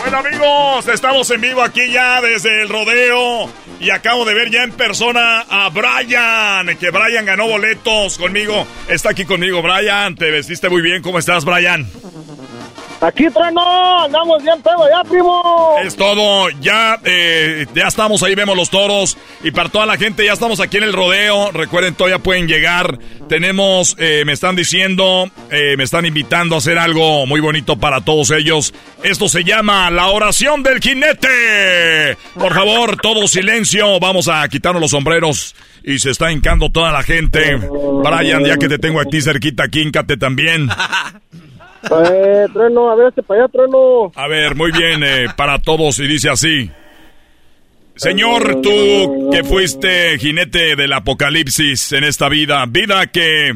Bueno 0.00 0.18
amigos, 0.18 0.88
estamos 0.88 1.30
en 1.30 1.40
vivo 1.40 1.62
aquí 1.62 1.90
ya 1.90 2.20
desde 2.20 2.62
el 2.62 2.68
rodeo 2.68 3.48
y 3.80 3.90
acabo 3.90 4.24
de 4.24 4.34
ver 4.34 4.50
ya 4.50 4.62
en 4.64 4.72
persona 4.72 5.40
a 5.48 5.68
Brian, 5.70 6.76
que 6.78 6.90
Brian 6.90 7.24
ganó 7.24 7.46
boletos 7.46 8.18
conmigo. 8.18 8.66
Está 8.88 9.10
aquí 9.10 9.24
conmigo 9.24 9.62
Brian, 9.62 10.14
te 10.14 10.30
vestiste 10.30 10.68
muy 10.68 10.82
bien, 10.82 11.02
¿cómo 11.02 11.18
estás 11.18 11.44
Brian? 11.44 11.86
Aquí, 13.00 13.28
treno. 13.30 14.04
Andamos 14.04 14.42
bien 14.42 14.60
pedo 14.62 14.88
ya, 14.88 15.08
primo. 15.08 15.74
Es 15.84 15.96
todo, 15.96 16.48
ya, 16.60 16.98
eh, 17.04 17.66
ya 17.74 17.88
estamos 17.88 18.22
ahí, 18.22 18.34
vemos 18.34 18.56
los 18.56 18.70
toros. 18.70 19.18
Y 19.42 19.50
para 19.50 19.68
toda 19.68 19.86
la 19.86 19.96
gente, 19.96 20.24
ya 20.24 20.32
estamos 20.32 20.60
aquí 20.60 20.78
en 20.78 20.84
el 20.84 20.92
rodeo. 20.92 21.52
Recuerden, 21.52 21.94
todavía 21.94 22.18
pueden 22.18 22.48
llegar. 22.48 22.98
Tenemos, 23.28 23.96
eh, 23.98 24.22
me 24.24 24.32
están 24.32 24.56
diciendo, 24.56 25.30
eh, 25.50 25.76
me 25.76 25.84
están 25.84 26.06
invitando 26.06 26.54
a 26.54 26.58
hacer 26.58 26.78
algo 26.78 27.26
muy 27.26 27.40
bonito 27.40 27.76
para 27.76 28.00
todos 28.00 28.30
ellos. 28.30 28.72
Esto 29.02 29.28
se 29.28 29.44
llama 29.44 29.90
la 29.90 30.06
oración 30.08 30.62
del 30.62 30.80
jinete. 30.80 32.16
Por 32.34 32.54
favor, 32.54 32.96
todo 32.96 33.28
silencio. 33.28 34.00
Vamos 34.00 34.28
a 34.28 34.48
quitarnos 34.48 34.80
los 34.80 34.90
sombreros. 34.90 35.54
Y 35.84 36.00
se 36.00 36.10
está 36.10 36.32
hincando 36.32 36.70
toda 36.70 36.90
la 36.90 37.02
gente. 37.02 37.56
Brian, 37.56 38.44
ya 38.44 38.56
que 38.56 38.68
te 38.68 38.78
tengo 38.78 39.00
aquí 39.00 39.20
cerquita, 39.20 39.64
aquí, 39.64 39.82
híncate 39.82 40.16
también. 40.16 40.68
Eh, 41.90 42.46
a 42.54 42.94
ver, 42.94 43.08
este 43.08 43.22
para 43.22 43.44
allá. 43.44 43.50
A 44.14 44.28
ver, 44.28 44.54
muy 44.54 44.72
bien, 44.72 45.02
eh, 45.04 45.26
para 45.36 45.58
todos 45.60 45.98
y 45.98 46.06
dice 46.06 46.30
así. 46.30 46.70
Señor, 47.96 48.60
tú 48.60 49.30
que 49.32 49.42
fuiste 49.42 50.18
jinete 50.18 50.76
del 50.76 50.92
apocalipsis 50.92 51.92
en 51.92 52.04
esta 52.04 52.28
vida, 52.28 52.66
vida 52.66 53.06
que 53.06 53.54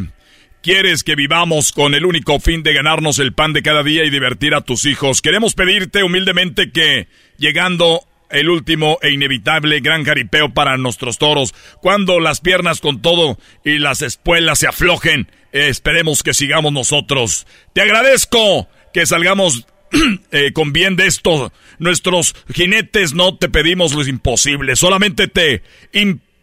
quieres 0.62 1.05
que 1.05 1.15
vivamos 1.15 1.73
con 1.73 1.94
el 1.94 2.07
único 2.07 2.40
fin 2.40 2.62
de 2.62 2.73
ganarnos 2.73 3.19
el 3.19 3.35
pan 3.35 3.52
de 3.52 3.62
cada 3.62 3.82
día 3.82 4.05
y 4.05 4.11
divertir 4.11 4.55
a 4.55 4.62
tus 4.62 4.86
hijos, 4.86 5.20
queremos 5.20 5.55
pedirte 5.55 6.02
humildemente 6.02 6.70
que, 6.70 7.09
llegando 7.36 8.01
el 8.31 8.48
último 8.48 8.98
e 9.02 9.11
inevitable 9.11 9.81
gran 9.81 10.05
jaripeo 10.05 10.55
para 10.55 10.77
nuestros 10.77 11.19
toros, 11.19 11.55
cuando 11.82 12.20
las 12.20 12.40
piernas 12.40 12.81
con 12.81 13.02
todo 13.02 13.39
y 13.65 13.78
las 13.78 14.02
espuelas 14.02 14.61
se 14.61 14.69
aflojen, 14.69 15.31
esperemos 15.52 16.22
que 16.22 16.35
sigamos 16.35 16.72
nosotros. 16.72 17.47
Te 17.72 17.82
agradezco 17.82 18.68
que 18.93 19.06
salgamos 19.06 19.66
eh, 20.31 20.52
con 20.52 20.72
bien 20.72 20.97
de 20.97 21.06
esto. 21.06 21.52
Nuestros 21.78 22.35
jinetes 22.52 23.14
no 23.14 23.36
te 23.36 23.48
pedimos 23.48 23.94
lo 23.94 24.06
imposible, 24.06 24.77
solamente 24.77 25.28
te, 25.28 25.62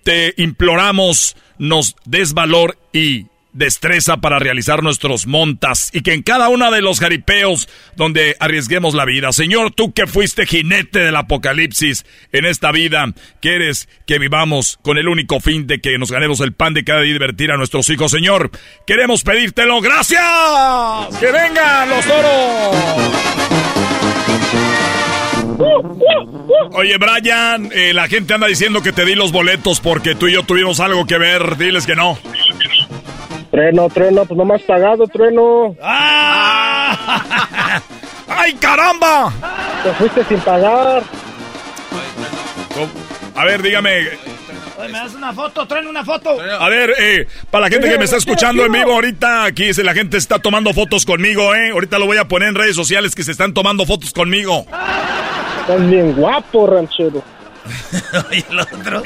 te 0.04 0.34
imploramos 0.38 1.36
nos 1.60 1.96
des 2.06 2.34
valor 2.34 2.78
y 2.94 3.26
destreza 3.58 4.18
para 4.18 4.38
realizar 4.40 4.84
nuestros 4.84 5.26
montas 5.26 5.90
y 5.92 6.02
que 6.02 6.14
en 6.14 6.22
cada 6.22 6.50
uno 6.50 6.70
de 6.72 6.82
los 6.82 7.00
jaripeos 7.00 7.68
donde 7.96 8.36
arriesguemos 8.40 8.94
la 8.94 9.06
vida. 9.06 9.32
Señor, 9.32 9.72
tú 9.72 9.94
que 9.94 10.06
fuiste 10.06 10.46
jinete 10.46 11.00
del 11.00 11.16
apocalipsis 11.16 12.06
en 12.32 12.46
esta 12.46 12.72
vida, 12.72 13.14
quieres 13.42 13.90
que 14.06 14.20
vivamos 14.20 14.78
con 14.84 14.98
el 14.98 15.08
único 15.08 15.40
fin 15.40 15.66
de 15.66 15.82
que 15.82 15.98
nos 15.98 16.12
ganemos 16.12 16.40
el 16.40 16.54
pan 16.54 16.74
de 16.76 16.84
cada 16.84 17.02
día 17.02 17.10
y 17.10 17.14
divertir 17.14 17.52
a 17.52 17.58
nuestros 17.58 17.90
hijos. 17.90 18.12
Señor, 18.12 18.52
queremos 18.86 19.24
pedírtelo. 19.24 19.82
¡Gracias! 19.82 20.22
¡Que 21.20 21.32
vengan 21.32 21.90
los 21.90 22.06
toros! 22.06 22.76
Oye, 26.74 26.98
Brian, 26.98 27.72
eh, 27.74 27.94
la 27.94 28.08
gente 28.08 28.36
anda 28.36 28.46
diciendo 28.46 28.84
que 28.84 28.94
te 28.94 29.06
di 29.06 29.16
los 29.16 29.32
boletos 29.32 29.80
porque 29.80 30.14
tú 30.14 30.28
y 30.28 30.34
yo 30.34 30.44
tuvimos 30.44 30.80
algo 30.80 31.06
que 31.08 31.18
ver. 31.18 31.58
Diles 31.58 31.88
que 31.88 31.96
no. 31.96 32.20
Trueno, 33.52 33.90
trueno, 33.90 34.26
pues 34.26 34.38
no 34.38 34.46
me 34.46 34.56
has 34.56 34.62
pagado, 34.64 35.08
trueno. 35.08 35.76
¡Ah! 35.82 37.82
¡Ay, 38.28 38.54
caramba! 38.56 39.32
Te 39.84 39.92
fuiste 39.94 40.24
sin 40.26 40.40
pagar. 40.42 41.04
A 43.36 43.46
ver, 43.46 43.62
dígame. 43.62 44.10
Oye, 44.78 44.90
¿me 44.90 45.00
das 45.00 45.16
una 45.16 45.34
foto? 45.34 45.66
Trueno, 45.66 45.90
una 45.90 46.04
foto. 46.04 46.38
A 46.60 46.70
ver, 46.70 46.94
eh, 47.00 47.28
para 47.50 47.66
la 47.66 47.70
gente 47.70 47.90
que 47.90 47.98
me 47.98 48.06
está 48.06 48.18
escuchando 48.18 48.66
en 48.66 48.72
vivo 48.72 48.94
ahorita, 48.94 49.46
aquí 49.46 49.72
la 49.74 49.94
gente 49.94 50.18
está 50.18 50.40
tomando 50.40 50.74
fotos 50.74 51.06
conmigo, 51.06 51.56
¿eh? 51.56 51.72
Ahorita 51.72 52.00
lo 52.00 52.06
voy 52.06 52.18
a 52.18 52.28
poner 52.28 52.50
en 52.50 52.56
redes 52.56 52.76
sociales 52.76 53.16
que 53.16 53.24
se 53.24 53.32
están 53.32 53.54
tomando 53.54 53.86
fotos 53.86 54.14
conmigo. 54.14 54.66
Estás 55.62 55.90
bien 55.90 56.14
guapo, 56.14 56.68
ranchero. 56.68 57.24
y 58.32 58.44
el 58.52 58.60
otro. 58.60 59.04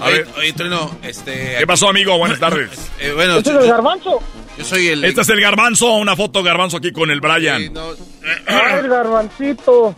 A 0.00 0.08
ver. 0.08 0.26
Oye, 0.38 0.52
Trueno, 0.52 0.98
este... 1.02 1.56
¿Qué 1.58 1.66
pasó, 1.66 1.88
amigo? 1.88 2.16
Buenas 2.18 2.38
tardes. 2.40 2.70
Eh, 3.00 3.12
bueno, 3.14 3.38
¿Este 3.38 3.50
es 3.50 3.56
el 3.56 3.68
garbanzo? 3.68 4.20
yo 4.58 4.64
soy 4.64 4.88
el... 4.88 5.04
Este 5.04 5.20
es 5.22 5.28
el 5.28 5.40
garbanzo, 5.40 5.92
una 5.94 6.16
foto 6.16 6.42
garbanzo 6.42 6.76
aquí 6.78 6.92
con 6.92 7.10
el 7.10 7.20
Brian. 7.20 7.72
Ay, 8.46 8.78
el 8.80 8.88
garbancito. 8.88 9.94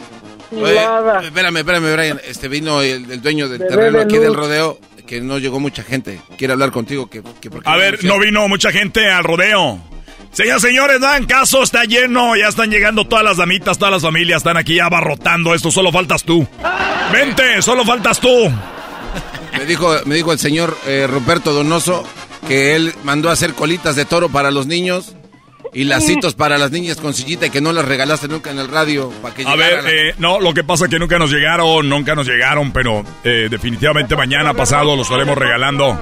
Oye, 0.53 0.79
espérame, 1.25 1.57
espérame, 1.59 1.93
Brian. 1.95 2.21
Este 2.27 2.49
vino 2.49 2.81
el, 2.81 3.11
el 3.11 3.21
dueño 3.23 3.49
del 3.49 3.59
Bebé 3.59 3.71
terreno 3.71 3.99
de 3.99 4.05
aquí 4.05 4.15
luz. 4.15 4.25
del 4.25 4.35
rodeo, 4.35 4.79
que 5.07 5.21
no 5.21 5.39
llegó 5.39 5.59
mucha 5.61 5.83
gente. 5.83 6.21
Quiere 6.39 6.53
hablar 6.53 6.71
contigo. 6.71 7.11
Que, 7.11 7.23
que 7.41 7.51
porque 7.51 7.69
A 7.69 7.77
ver, 7.77 8.05
no 8.05 8.19
vino 8.19 8.47
mucha 8.49 8.71
gente 8.71 9.11
al 9.11 9.25
rodeo. 9.25 9.79
Señoras 10.31 10.63
y 10.65 10.67
señores, 10.67 11.01
no 11.01 11.07
hagan 11.07 11.25
caso, 11.25 11.63
está 11.63 11.85
lleno, 11.85 12.37
ya 12.37 12.49
están 12.49 12.71
llegando 12.71 13.07
todas 13.07 13.25
las 13.25 13.39
damitas, 13.39 13.79
todas 13.79 13.93
las 13.93 14.03
familias 14.03 14.39
están 14.39 14.59
aquí 14.59 14.75
ya 14.77 14.85
abarrotando 14.85 15.55
esto, 15.55 15.71
solo 15.71 15.91
faltas 15.91 16.25
tú. 16.25 16.47
Vente, 17.11 17.63
solo 17.63 17.87
faltas 17.87 18.21
tú. 18.21 18.53
Me 19.59 19.65
dijo, 19.67 19.95
me 20.05 20.15
dijo 20.15 20.33
el 20.33 20.39
señor 20.39 20.77
eh, 20.87 21.07
Ruperto 21.09 21.53
Donoso 21.53 22.05
que 22.47 22.77
él 22.77 22.95
mandó 23.05 23.31
a 23.31 23.33
hacer 23.33 23.55
colitas 23.55 23.97
de 23.97 24.05
toro 24.05 24.29
para 24.29 24.51
los 24.51 24.67
niños 24.67 25.15
y 25.73 25.85
lacitos 25.85 26.35
para 26.37 26.59
las 26.59 26.71
niñas 26.71 26.97
con 26.99 27.13
sillita 27.15 27.47
y 27.47 27.51
que 27.51 27.61
no 27.61 27.73
las 27.73 27.85
regalaste 27.85 28.29
nunca 28.29 28.51
en 28.51 28.59
el 28.59 28.69
radio 28.69 29.11
para 29.23 29.35
que 29.35 29.43
A 29.45 29.57
ver, 29.57 29.83
llegaran. 29.83 29.91
eh, 29.91 30.15
no, 30.19 30.41
lo 30.41 30.55
que 30.55 30.63
pasa 30.65 30.85
es 30.85 30.91
que 30.91 30.99
nunca 30.99 31.19
nos 31.19 31.31
llegaron, 31.31 31.89
nunca 31.89 32.15
nos 32.15 32.27
llegaron, 32.27 32.73
pero 32.73 33.05
eh, 33.25 33.49
definitivamente 33.51 34.15
mañana 34.17 34.55
pasado 34.55 34.95
los 34.97 35.07
estaremos 35.07 35.37
regalando. 35.37 35.99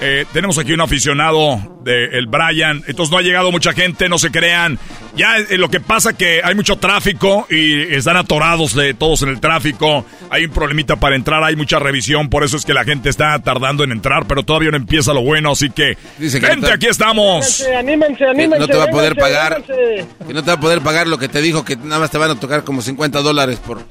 Eh, 0.00 0.26
tenemos 0.32 0.56
aquí 0.58 0.72
un 0.72 0.80
aficionado 0.80 1.80
de 1.82 2.04
el 2.18 2.28
Brian, 2.28 2.84
entonces 2.86 3.10
no 3.10 3.18
ha 3.18 3.22
llegado 3.22 3.50
mucha 3.50 3.72
gente, 3.72 4.08
no 4.08 4.16
se 4.18 4.30
crean. 4.30 4.78
Ya 5.16 5.38
eh, 5.38 5.58
lo 5.58 5.68
que 5.70 5.80
pasa 5.80 6.12
que 6.16 6.40
hay 6.44 6.54
mucho 6.54 6.76
tráfico 6.76 7.48
y 7.50 7.82
están 7.94 8.16
atorados 8.16 8.74
de 8.76 8.94
todos 8.94 9.22
en 9.22 9.30
el 9.30 9.40
tráfico. 9.40 10.06
Hay 10.30 10.44
un 10.44 10.52
problemita 10.52 10.94
para 10.96 11.16
entrar, 11.16 11.42
hay 11.42 11.56
mucha 11.56 11.80
revisión, 11.80 12.28
por 12.30 12.44
eso 12.44 12.56
es 12.56 12.64
que 12.64 12.74
la 12.74 12.84
gente 12.84 13.08
está 13.08 13.36
tardando 13.40 13.82
en 13.82 13.90
entrar, 13.90 14.26
pero 14.28 14.44
todavía 14.44 14.70
no 14.70 14.76
empieza 14.76 15.12
lo 15.12 15.22
bueno, 15.22 15.50
así 15.50 15.68
que 15.70 15.98
Dice 16.18 16.38
que 16.40 16.46
vente, 16.46 16.60
no 16.62 16.66
te- 16.68 16.74
aquí 16.74 16.86
estamos. 16.86 17.62
Anímense, 17.62 17.74
anímense, 17.76 18.18
Que 18.24 18.30
anímense. 18.30 18.58
no 18.60 18.66
te 18.68 18.76
va 18.76 18.84
a 18.84 18.88
poder 18.88 19.16
pagar. 19.16 19.64
Que 19.64 20.32
no 20.32 20.42
te 20.44 20.46
va 20.46 20.56
a 20.56 20.60
poder 20.60 20.80
pagar 20.80 21.08
lo 21.08 21.18
que 21.18 21.28
te 21.28 21.42
dijo, 21.42 21.64
que 21.64 21.74
nada 21.74 21.98
más 21.98 22.12
te 22.12 22.18
van 22.18 22.30
a 22.30 22.38
tocar 22.38 22.62
como 22.62 22.82
50 22.82 23.20
dólares 23.20 23.58
por... 23.58 23.84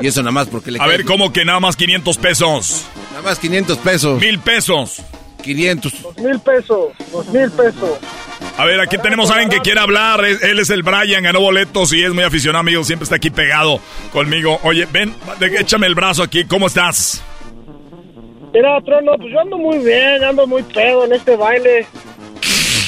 Y 0.00 0.06
eso 0.06 0.20
nada 0.22 0.30
más 0.32 0.46
porque 0.46 0.70
le 0.70 0.78
A 0.78 0.82
cae- 0.82 0.88
ver, 0.90 1.04
¿cómo 1.04 1.32
que 1.32 1.44
nada 1.44 1.58
más 1.58 1.74
500 1.74 2.16
pesos? 2.18 2.84
Nada 3.10 3.22
más 3.22 3.38
500 3.40 3.78
pesos. 3.78 4.20
Mil 4.20 4.38
pesos. 4.38 5.02
500. 5.40 6.02
Dos 6.02 6.18
mil 6.18 6.38
pesos, 6.40 6.88
dos 7.12 7.26
mil 7.28 7.50
pesos. 7.50 7.98
A 8.56 8.64
ver, 8.64 8.80
aquí 8.80 8.98
tenemos 8.98 9.30
a 9.30 9.34
alguien 9.34 9.50
que 9.50 9.60
quiere 9.60 9.80
hablar. 9.80 10.22
Él 10.24 10.58
es 10.58 10.70
el 10.70 10.82
Brian, 10.82 11.22
ganó 11.22 11.40
boletos 11.40 11.92
y 11.92 12.02
es 12.02 12.12
muy 12.12 12.24
aficionado, 12.24 12.60
amigo. 12.60 12.84
Siempre 12.84 13.04
está 13.04 13.16
aquí 13.16 13.30
pegado 13.30 13.80
conmigo. 14.12 14.58
Oye, 14.62 14.86
ven, 14.90 15.14
de- 15.38 15.60
échame 15.60 15.86
el 15.86 15.94
brazo 15.94 16.22
aquí. 16.22 16.44
¿Cómo 16.44 16.66
estás? 16.66 17.22
Mira, 18.52 18.80
Trono, 18.84 19.12
pues 19.16 19.32
yo 19.32 19.40
ando 19.40 19.56
muy 19.58 19.78
bien, 19.78 20.24
ando 20.24 20.46
muy 20.46 20.62
pedo 20.62 21.04
en 21.04 21.12
este 21.12 21.36
baile. 21.36 21.86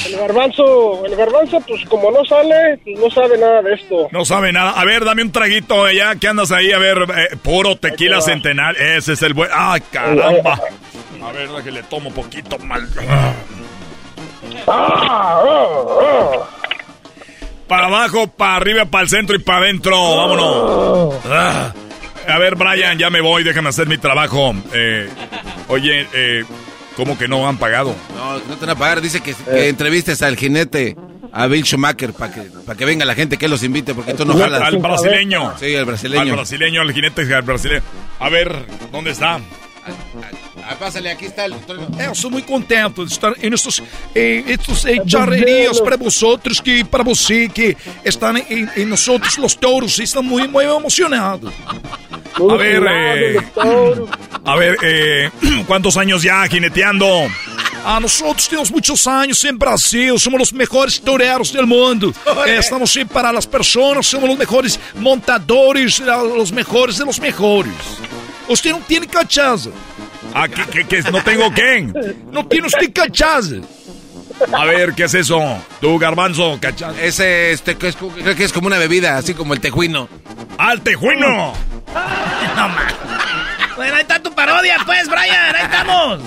El 0.05 0.17
garbanzo, 0.17 1.05
el 1.05 1.15
garbanzo, 1.15 1.61
pues 1.61 1.85
como 1.85 2.11
no 2.11 2.25
sale, 2.25 2.77
pues 2.83 2.99
no 2.99 3.09
sabe 3.09 3.37
nada 3.37 3.61
de 3.61 3.73
esto. 3.73 4.07
No 4.11 4.25
sabe 4.25 4.51
nada. 4.51 4.71
A 4.71 4.85
ver, 4.85 5.05
dame 5.05 5.21
un 5.21 5.31
traguito 5.31 5.89
ya. 5.91 6.15
¿Qué 6.15 6.27
andas 6.27 6.51
ahí? 6.51 6.71
A 6.71 6.77
ver, 6.77 6.97
eh, 7.15 7.37
puro 7.41 7.75
tequila 7.77 8.21
centenar. 8.21 8.75
Ese 8.75 9.13
es 9.13 9.21
el 9.21 9.33
buen. 9.33 9.49
¡Ay, 9.53 9.81
caramba! 9.91 10.59
A 11.23 11.31
ver, 11.31 11.49
déjale, 11.49 11.83
tomo 11.83 12.11
poquito 12.11 12.57
mal. 12.59 12.87
Para 17.67 17.85
abajo, 17.87 18.27
para 18.27 18.57
arriba, 18.57 18.85
para 18.85 19.03
el 19.03 19.09
centro 19.09 19.35
y 19.35 19.39
para 19.39 19.59
adentro. 19.59 20.17
Vámonos. 20.17 21.15
Ah. 21.29 21.73
A 22.27 22.37
ver, 22.39 22.55
Brian, 22.55 22.97
ya 22.97 23.09
me 23.09 23.21
voy. 23.21 23.43
Déjame 23.43 23.69
hacer 23.69 23.87
mi 23.87 23.97
trabajo. 23.97 24.53
Eh, 24.73 25.09
oye, 25.69 26.07
eh, 26.13 26.43
¿cómo 26.95 27.17
que 27.17 27.27
no 27.27 27.47
han 27.47 27.57
pagado? 27.57 27.95
No, 28.15 28.39
no 28.39 28.55
te 28.55 28.65
van 28.65 28.69
a 28.71 28.75
pagar. 28.75 29.01
Dice 29.01 29.21
que, 29.21 29.33
que 29.33 29.69
entrevistes 29.69 30.21
al 30.21 30.37
jinete, 30.37 30.95
a 31.31 31.47
Bill 31.47 31.63
Schumacher, 31.63 32.13
para 32.13 32.33
que, 32.33 32.41
para 32.41 32.77
que 32.77 32.85
venga 32.85 33.05
la 33.05 33.15
gente 33.15 33.37
que 33.37 33.47
los 33.47 33.63
invite, 33.63 33.93
porque 33.93 34.13
tú 34.13 34.25
no 34.25 34.37
jalas. 34.37 34.61
Al 34.61 34.77
brasileño. 34.77 35.53
Sí, 35.59 35.75
al 35.75 35.85
brasileño. 35.85 36.21
Al 36.21 36.31
brasileño, 36.31 36.81
al 36.81 36.93
jinete 36.93 37.33
al 37.33 37.41
brasileño. 37.41 37.81
A 38.19 38.29
ver, 38.29 38.65
¿dónde 38.91 39.11
está? 39.11 39.39
Ah, 40.67 40.75
pásale, 40.75 41.11
aquí 41.11 41.25
está 41.25 41.45
el... 41.45 41.53
Eu 41.99 42.15
sou 42.15 42.31
muito 42.31 42.45
contente 42.45 43.03
de 43.05 43.11
estar 43.11 43.33
nestes, 43.37 43.81
eh, 44.15 44.43
estes 44.47 44.85
eh, 44.85 45.01
charrerías 45.05 45.79
para 45.81 45.97
vosotros, 45.97 46.59
que 46.59 46.83
para 46.83 47.03
você 47.03 47.49
que 47.49 47.75
están 48.03 48.37
en, 48.37 48.69
en 48.75 48.89
nosotros 48.89 49.37
los 49.37 49.55
toros, 49.55 49.99
están 49.99 50.25
muy, 50.25 50.47
muy 50.47 50.65
emocionados. 50.65 51.53
A 52.35 52.55
ver, 52.55 52.83
eh, 52.89 53.37
a 54.45 54.55
ver, 54.55 54.75
eh, 54.81 55.29
¿cuántos 55.67 55.95
años 55.97 56.23
ya 56.23 56.47
jineteando? 56.47 57.27
Ah, 57.85 57.99
nosotros 58.01 58.47
tenemos 58.47 58.71
muchos 58.71 59.05
años 59.07 59.43
en 59.43 59.57
Brasil, 59.57 60.17
somos 60.17 60.39
los 60.39 60.53
mejores 60.53 60.99
toreros 61.01 61.51
del 61.53 61.67
mundo. 61.67 62.13
Eh, 62.47 62.57
estamos 62.57 62.91
siempre 62.91 63.13
para 63.13 63.31
las 63.31 63.47
personas, 63.47 64.05
somos 64.05 64.27
los 64.27 64.37
mejores 64.37 64.79
montadores, 64.95 65.99
eh, 65.99 66.05
los 66.05 66.51
mejores 66.51 66.97
de 66.97 67.05
los 67.05 67.19
mejores. 67.19 67.71
Usted 68.47 68.71
no 68.71 68.79
tiene 68.79 69.07
cachaza. 69.07 69.69
Ah, 70.33 70.47
¿qué, 70.47 70.63
qué, 70.71 70.85
qué? 70.87 71.11
¿No 71.11 71.23
tengo 71.23 71.51
qué? 71.53 71.91
No 72.31 72.45
tiene 72.47 72.67
usted 72.67 72.91
cachaza. 72.93 73.55
A 74.51 74.65
ver, 74.65 74.93
¿qué 74.93 75.03
es 75.03 75.13
eso? 75.13 75.39
Tú, 75.79 75.97
garbanzo, 75.99 76.57
cachas. 76.59 76.95
Ese, 76.99 77.51
este, 77.51 77.77
que 77.77 77.89
es, 77.89 77.95
creo 77.95 78.35
que 78.35 78.43
es 78.43 78.51
como 78.51 78.67
una 78.67 78.77
bebida, 78.77 79.17
así 79.17 79.33
como 79.33 79.53
el 79.53 79.59
tejuino. 79.61 80.09
¡Al 80.57 80.81
tejuino! 80.81 81.53
No 82.55 82.69
más. 82.69 82.93
Bueno, 83.75 83.95
ahí 83.95 84.01
está 84.01 84.19
tu 84.19 84.31
parodia, 84.33 84.77
pues, 84.85 85.07
Brian. 85.07 85.55
Ahí 85.55 85.63
estamos. 85.63 86.19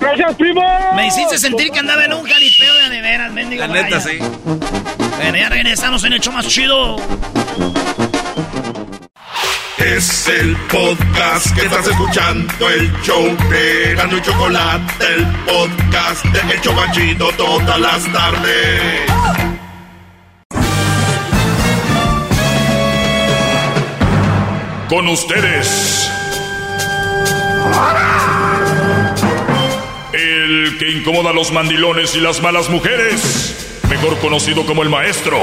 Gracias, 0.00 0.34
primo. 0.36 0.62
Me 0.94 1.08
hiciste 1.08 1.38
sentir 1.38 1.70
que 1.70 1.78
andaba 1.80 2.04
en 2.04 2.12
un 2.12 2.24
jaripeo 2.24 2.88
de 2.88 3.00
veras, 3.00 3.32
mendigo. 3.32 3.66
La 3.66 3.68
neta, 3.68 3.98
Brian. 3.98 4.02
sí. 4.02 4.18
Bueno, 5.16 5.36
ya 5.38 5.48
regresamos 5.48 6.04
en 6.04 6.12
el 6.12 6.20
show 6.20 6.32
más 6.32 6.46
chido. 6.46 6.96
Es 9.84 10.28
el 10.28 10.56
podcast 10.70 11.52
que 11.56 11.62
estás 11.62 11.88
escuchando, 11.88 12.70
el 12.70 12.92
show 13.02 13.36
de 13.50 13.94
Gano 13.96 14.20
Chocolate, 14.20 15.04
el 15.04 15.26
podcast 15.44 16.24
de 16.26 16.54
El 16.54 16.60
Chocachito 16.60 17.28
todas 17.36 17.80
las 17.80 18.12
tardes. 18.12 19.10
Con 24.88 25.08
ustedes. 25.08 26.08
El 30.12 30.76
que 30.78 30.90
incomoda 30.92 31.30
a 31.30 31.32
los 31.32 31.50
mandilones 31.50 32.14
y 32.14 32.20
las 32.20 32.40
malas 32.40 32.70
mujeres. 32.70 33.80
Mejor 33.90 34.16
conocido 34.20 34.64
como 34.64 34.84
el 34.84 34.90
maestro. 34.90 35.40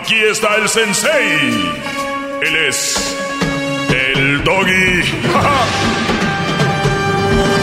Aquí 0.00 0.14
está 0.14 0.56
el 0.56 0.68
sensei. 0.68 1.50
Él 2.42 2.56
es. 2.68 3.16
El 3.90 4.42
doggy. 4.44 5.02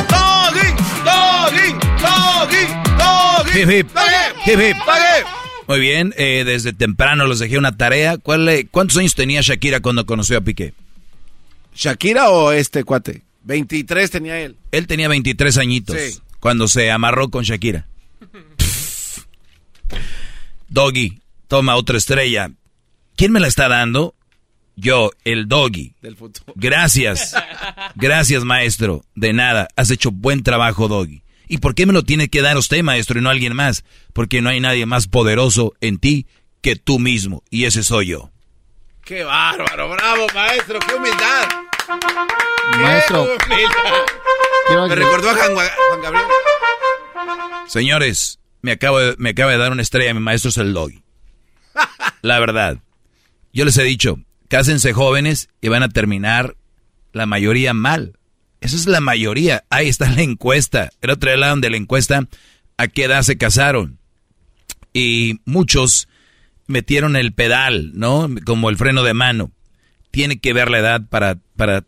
Doggy, 0.07 0.67
doggy, 1.03 1.73
doggy, 1.99 2.67
doggy. 2.97 3.59
Hip, 3.59 3.69
hip. 3.69 3.87
Hip, 4.45 4.59
hip. 4.59 4.77
Muy 5.67 5.79
bien, 5.79 6.13
eh, 6.15 6.43
desde 6.45 6.73
temprano 6.73 7.25
les 7.25 7.39
dejé 7.39 7.57
una 7.57 7.75
tarea. 7.75 8.17
¿Cuál, 8.17 8.47
eh, 8.49 8.67
¿Cuántos 8.69 8.97
años 8.97 9.15
tenía 9.15 9.41
Shakira 9.41 9.79
cuando 9.79 10.05
conoció 10.05 10.37
a 10.37 10.41
Piqué? 10.41 10.73
¿Shakira 11.75 12.29
o 12.29 12.51
este 12.51 12.83
cuate? 12.83 13.23
23 13.45 14.11
tenía 14.11 14.39
él. 14.39 14.55
Él 14.71 14.85
tenía 14.85 15.07
23 15.07 15.57
añitos. 15.57 15.97
Sí. 15.99 16.19
cuando 16.39 16.67
se 16.67 16.91
amarró 16.91 17.29
con 17.29 17.43
Shakira. 17.43 17.87
Doggy, 20.69 21.19
toma 21.47 21.75
otra 21.75 21.97
estrella. 21.97 22.51
¿Quién 23.15 23.31
me 23.31 23.39
la 23.39 23.47
está 23.47 23.67
dando? 23.67 24.13
Yo, 24.75 25.11
el 25.23 25.47
Doggy. 25.47 25.95
Gracias. 26.55 27.33
Gracias, 27.95 28.43
maestro. 28.43 29.03
De 29.15 29.33
nada. 29.33 29.67
Has 29.75 29.89
hecho 29.89 30.11
buen 30.11 30.43
trabajo, 30.43 30.87
Doggy. 30.87 31.23
¿Y 31.47 31.57
por 31.59 31.73
qué 31.75 31.85
me 31.85 31.93
lo 31.93 32.03
tiene 32.03 32.27
que 32.27 32.41
dar 32.41 32.57
usted, 32.57 32.83
maestro, 32.83 33.17
y 33.17 33.21
no 33.23 33.29
alguien 33.29 33.55
más? 33.55 33.83
Porque 34.13 34.41
no 34.41 34.49
hay 34.49 34.59
nadie 34.59 34.85
más 34.85 35.07
poderoso 35.07 35.73
en 35.81 35.97
ti 35.97 36.27
que 36.61 36.75
tú 36.75 36.99
mismo. 36.99 37.41
Y 37.49 37.65
ese 37.65 37.83
soy 37.83 38.07
yo. 38.07 38.29
¡Qué 39.03 39.23
bárbaro! 39.23 39.89
¡Bravo, 39.89 40.27
maestro! 40.35 40.79
¡Qué 40.79 40.93
humildad! 40.93 41.47
Maestro. 42.77 43.25
¡Qué 43.47 43.53
humildad! 43.53 44.87
Me 44.89 44.95
recordó 44.95 45.29
a 45.29 45.33
Juan, 45.35 45.53
Juan 45.55 46.01
Gabriel. 46.03 46.25
Señores, 47.67 48.39
me, 48.61 48.73
acabo 48.73 48.99
de- 48.99 49.15
me 49.17 49.29
acaba 49.29 49.51
de 49.51 49.57
dar 49.57 49.71
una 49.71 49.81
estrella. 49.81 50.13
Mi 50.13 50.19
maestro 50.19 50.49
es 50.49 50.57
el 50.57 50.73
Doggy. 50.73 51.01
La 52.21 52.39
verdad. 52.39 52.79
Yo 53.53 53.65
les 53.65 53.77
he 53.77 53.83
dicho, 53.83 54.19
cásense 54.49 54.93
jóvenes 54.93 55.49
y 55.61 55.69
van 55.69 55.83
a 55.83 55.89
terminar 55.89 56.55
la 57.13 57.25
mayoría 57.25 57.73
mal. 57.73 58.17
Esa 58.61 58.75
es 58.75 58.87
la 58.87 59.01
mayoría. 59.01 59.63
Ahí 59.69 59.87
está 59.87 60.09
la 60.09 60.21
encuesta. 60.21 60.91
El 61.01 61.11
otro 61.11 61.31
hablaron 61.31 61.61
de 61.61 61.69
la 61.69 61.77
encuesta 61.77 62.27
a 62.77 62.87
qué 62.87 63.05
edad 63.05 63.21
se 63.23 63.37
casaron. 63.37 63.99
Y 64.93 65.39
muchos 65.45 66.07
metieron 66.67 67.15
el 67.15 67.33
pedal, 67.33 67.91
¿no? 67.93 68.29
Como 68.45 68.69
el 68.69 68.77
freno 68.77 69.03
de 69.03 69.13
mano. 69.13 69.51
Tiene 70.11 70.39
que 70.39 70.53
ver 70.53 70.69
la 70.69 70.79
edad 70.79 71.01
para, 71.09 71.39
para, 71.55 71.85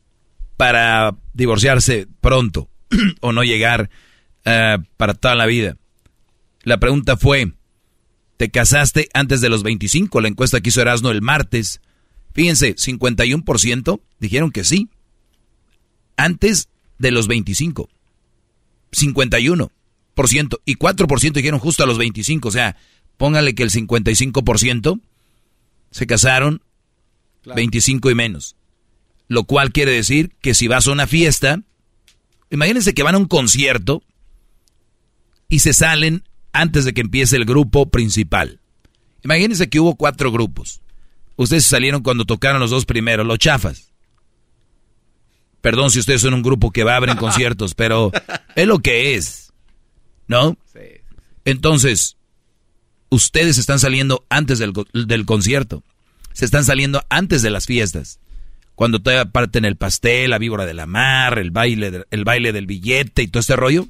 para 0.57 1.15
divorciarse 1.33 2.07
pronto 2.21 2.69
o 3.21 3.31
no 3.31 3.43
llegar 3.43 3.89
eh, 4.45 4.77
para 4.97 5.13
toda 5.13 5.35
la 5.35 5.45
vida. 5.45 5.77
La 6.63 6.79
pregunta 6.79 7.17
fue, 7.17 7.53
¿te 8.39 8.49
casaste 8.49 9.09
antes 9.13 9.41
de 9.41 9.49
los 9.49 9.63
25? 9.63 10.21
La 10.21 10.29
encuesta 10.29 10.61
que 10.61 10.69
hizo 10.69 10.79
Erasmo 10.79 11.11
el 11.11 11.21
martes. 11.21 11.81
Fíjense, 12.33 12.73
51% 12.73 13.99
dijeron 14.21 14.51
que 14.51 14.63
sí. 14.63 14.87
Antes 16.15 16.69
de 16.99 17.11
los 17.11 17.27
25. 17.27 17.89
51%. 18.93 20.61
Y 20.63 20.75
4% 20.77 21.31
dijeron 21.33 21.59
justo 21.59 21.83
a 21.83 21.85
los 21.85 21.97
25. 21.97 22.47
O 22.47 22.51
sea, 22.53 22.77
póngale 23.17 23.55
que 23.55 23.63
el 23.63 23.71
55% 23.71 25.01
se 25.91 26.07
casaron 26.07 26.61
25 27.43 28.09
y 28.09 28.15
menos. 28.15 28.55
Lo 29.27 29.43
cual 29.43 29.73
quiere 29.73 29.91
decir 29.91 30.31
que 30.39 30.53
si 30.53 30.69
vas 30.69 30.87
a 30.87 30.93
una 30.93 31.07
fiesta, 31.07 31.61
imagínense 32.49 32.93
que 32.93 33.03
van 33.03 33.15
a 33.15 33.19
un 33.19 33.27
concierto 33.27 34.01
y 35.49 35.59
se 35.59 35.73
salen 35.73 36.23
antes 36.53 36.85
de 36.85 36.93
que 36.93 37.01
empiece 37.01 37.35
el 37.35 37.45
grupo 37.45 37.89
principal. 37.89 38.59
Imagínense 39.23 39.69
que 39.69 39.80
hubo 39.80 39.95
cuatro 39.95 40.31
grupos. 40.31 40.81
Ustedes 41.35 41.65
salieron 41.65 42.01
cuando 42.01 42.26
tocaron 42.26 42.59
los 42.59 42.71
dos 42.71 42.85
primeros, 42.85 43.26
los 43.26 43.39
chafas. 43.39 43.91
Perdón 45.61 45.91
si 45.91 45.99
ustedes 45.99 46.21
son 46.21 46.34
un 46.34 46.41
grupo 46.41 46.71
que 46.71 46.84
va 46.84 46.93
a 46.93 46.97
abrir 46.97 47.15
conciertos, 47.17 47.76
pero 47.76 48.11
es 48.55 48.67
lo 48.67 48.80
que 48.80 49.15
es. 49.15 49.53
¿No? 50.27 50.57
Entonces, 51.45 52.17
ustedes 53.09 53.57
están 53.57 53.80
saliendo 53.80 54.26
antes 54.30 54.59
del, 54.59 54.73
del 54.93 55.26
concierto. 55.26 55.84
Se 56.34 56.45
están 56.45 56.63
saliendo 56.63 57.03
antes 57.09 57.41
de 57.41 57.49
las 57.49 57.65
fiestas. 57.65 58.19
Cuando 58.76 58.99
todavía 58.99 59.31
parten 59.31 59.65
el 59.65 59.76
pastel, 59.76 60.30
la 60.30 60.38
víbora 60.38 60.65
de 60.65 60.73
la 60.73 60.85
mar, 60.85 61.39
el 61.39 61.51
baile, 61.51 62.05
el 62.11 62.23
baile 62.23 62.53
del 62.53 62.65
billete 62.65 63.23
y 63.23 63.27
todo 63.27 63.41
este 63.41 63.55
rollo. 63.55 63.88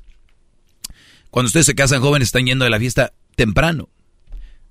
Cuando 1.31 1.47
ustedes 1.47 1.65
se 1.65 1.75
casan 1.75 2.01
jóvenes, 2.01 2.29
están 2.29 2.45
yendo 2.45 2.65
de 2.65 2.71
la 2.71 2.79
fiesta 2.79 3.13
temprano. 3.35 3.89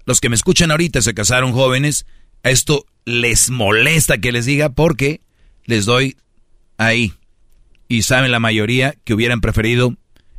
Los 0.04 0.20
que 0.20 0.28
me 0.28 0.36
escuchan 0.36 0.70
ahorita 0.70 1.02
se 1.02 1.14
casaron 1.14 1.52
jóvenes, 1.52 2.06
a 2.42 2.50
esto 2.50 2.86
les 3.04 3.50
molesta 3.50 4.18
que 4.18 4.32
les 4.32 4.46
diga 4.46 4.70
porque 4.70 5.20
les 5.64 5.84
doy 5.84 6.16
ahí. 6.76 7.14
Y 7.88 8.02
saben 8.02 8.30
la 8.30 8.40
mayoría 8.40 8.94
que 9.04 9.14
hubieran 9.14 9.40
preferido 9.40 9.96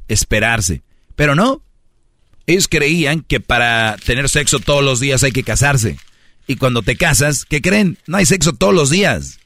esperarse. 0.08 0.84
Pero 1.16 1.36
no. 1.36 1.64
Ellos 2.48 2.68
creían 2.68 3.22
que 3.22 3.40
para 3.40 3.96
tener 4.06 4.28
sexo 4.30 4.60
todos 4.60 4.84
los 4.84 5.00
días 5.00 5.24
hay 5.24 5.32
que 5.32 5.44
casarse. 5.44 5.98
Y 6.48 6.56
cuando 6.56 6.82
te 6.82 6.96
casas, 6.96 7.46
¿qué 7.46 7.62
creen? 7.62 8.00
No 8.08 8.18
hay 8.18 8.26
sexo 8.26 8.54
todos 8.54 8.74
los 8.74 8.90
días. 8.90 9.40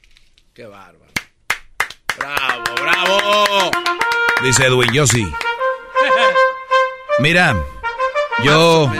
¡Qué 0.54 0.64
bárbaro! 0.64 1.12
¡Bravo, 2.18 2.64
bravo! 2.80 3.70
Dice 4.42 4.64
Edwin, 4.64 4.90
yo 4.92 5.06
sí. 5.06 5.26
Mira, 7.20 7.54
yo... 8.42 8.90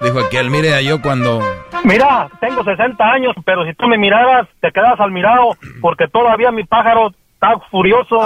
Dijo 0.00 0.20
aquel, 0.20 0.50
mire, 0.50 0.84
yo 0.84 1.02
cuando... 1.02 1.40
Mira, 1.84 2.30
tengo 2.40 2.62
60 2.62 3.04
años, 3.04 3.34
pero 3.44 3.64
si 3.66 3.74
tú 3.74 3.86
me 3.88 3.98
miraras, 3.98 4.46
te 4.60 4.70
quedas 4.70 4.98
al 5.00 5.10
mirado, 5.10 5.56
porque 5.80 6.06
todavía 6.06 6.52
mi 6.52 6.64
pájaro 6.64 7.12
está 7.34 7.58
furioso. 7.70 8.20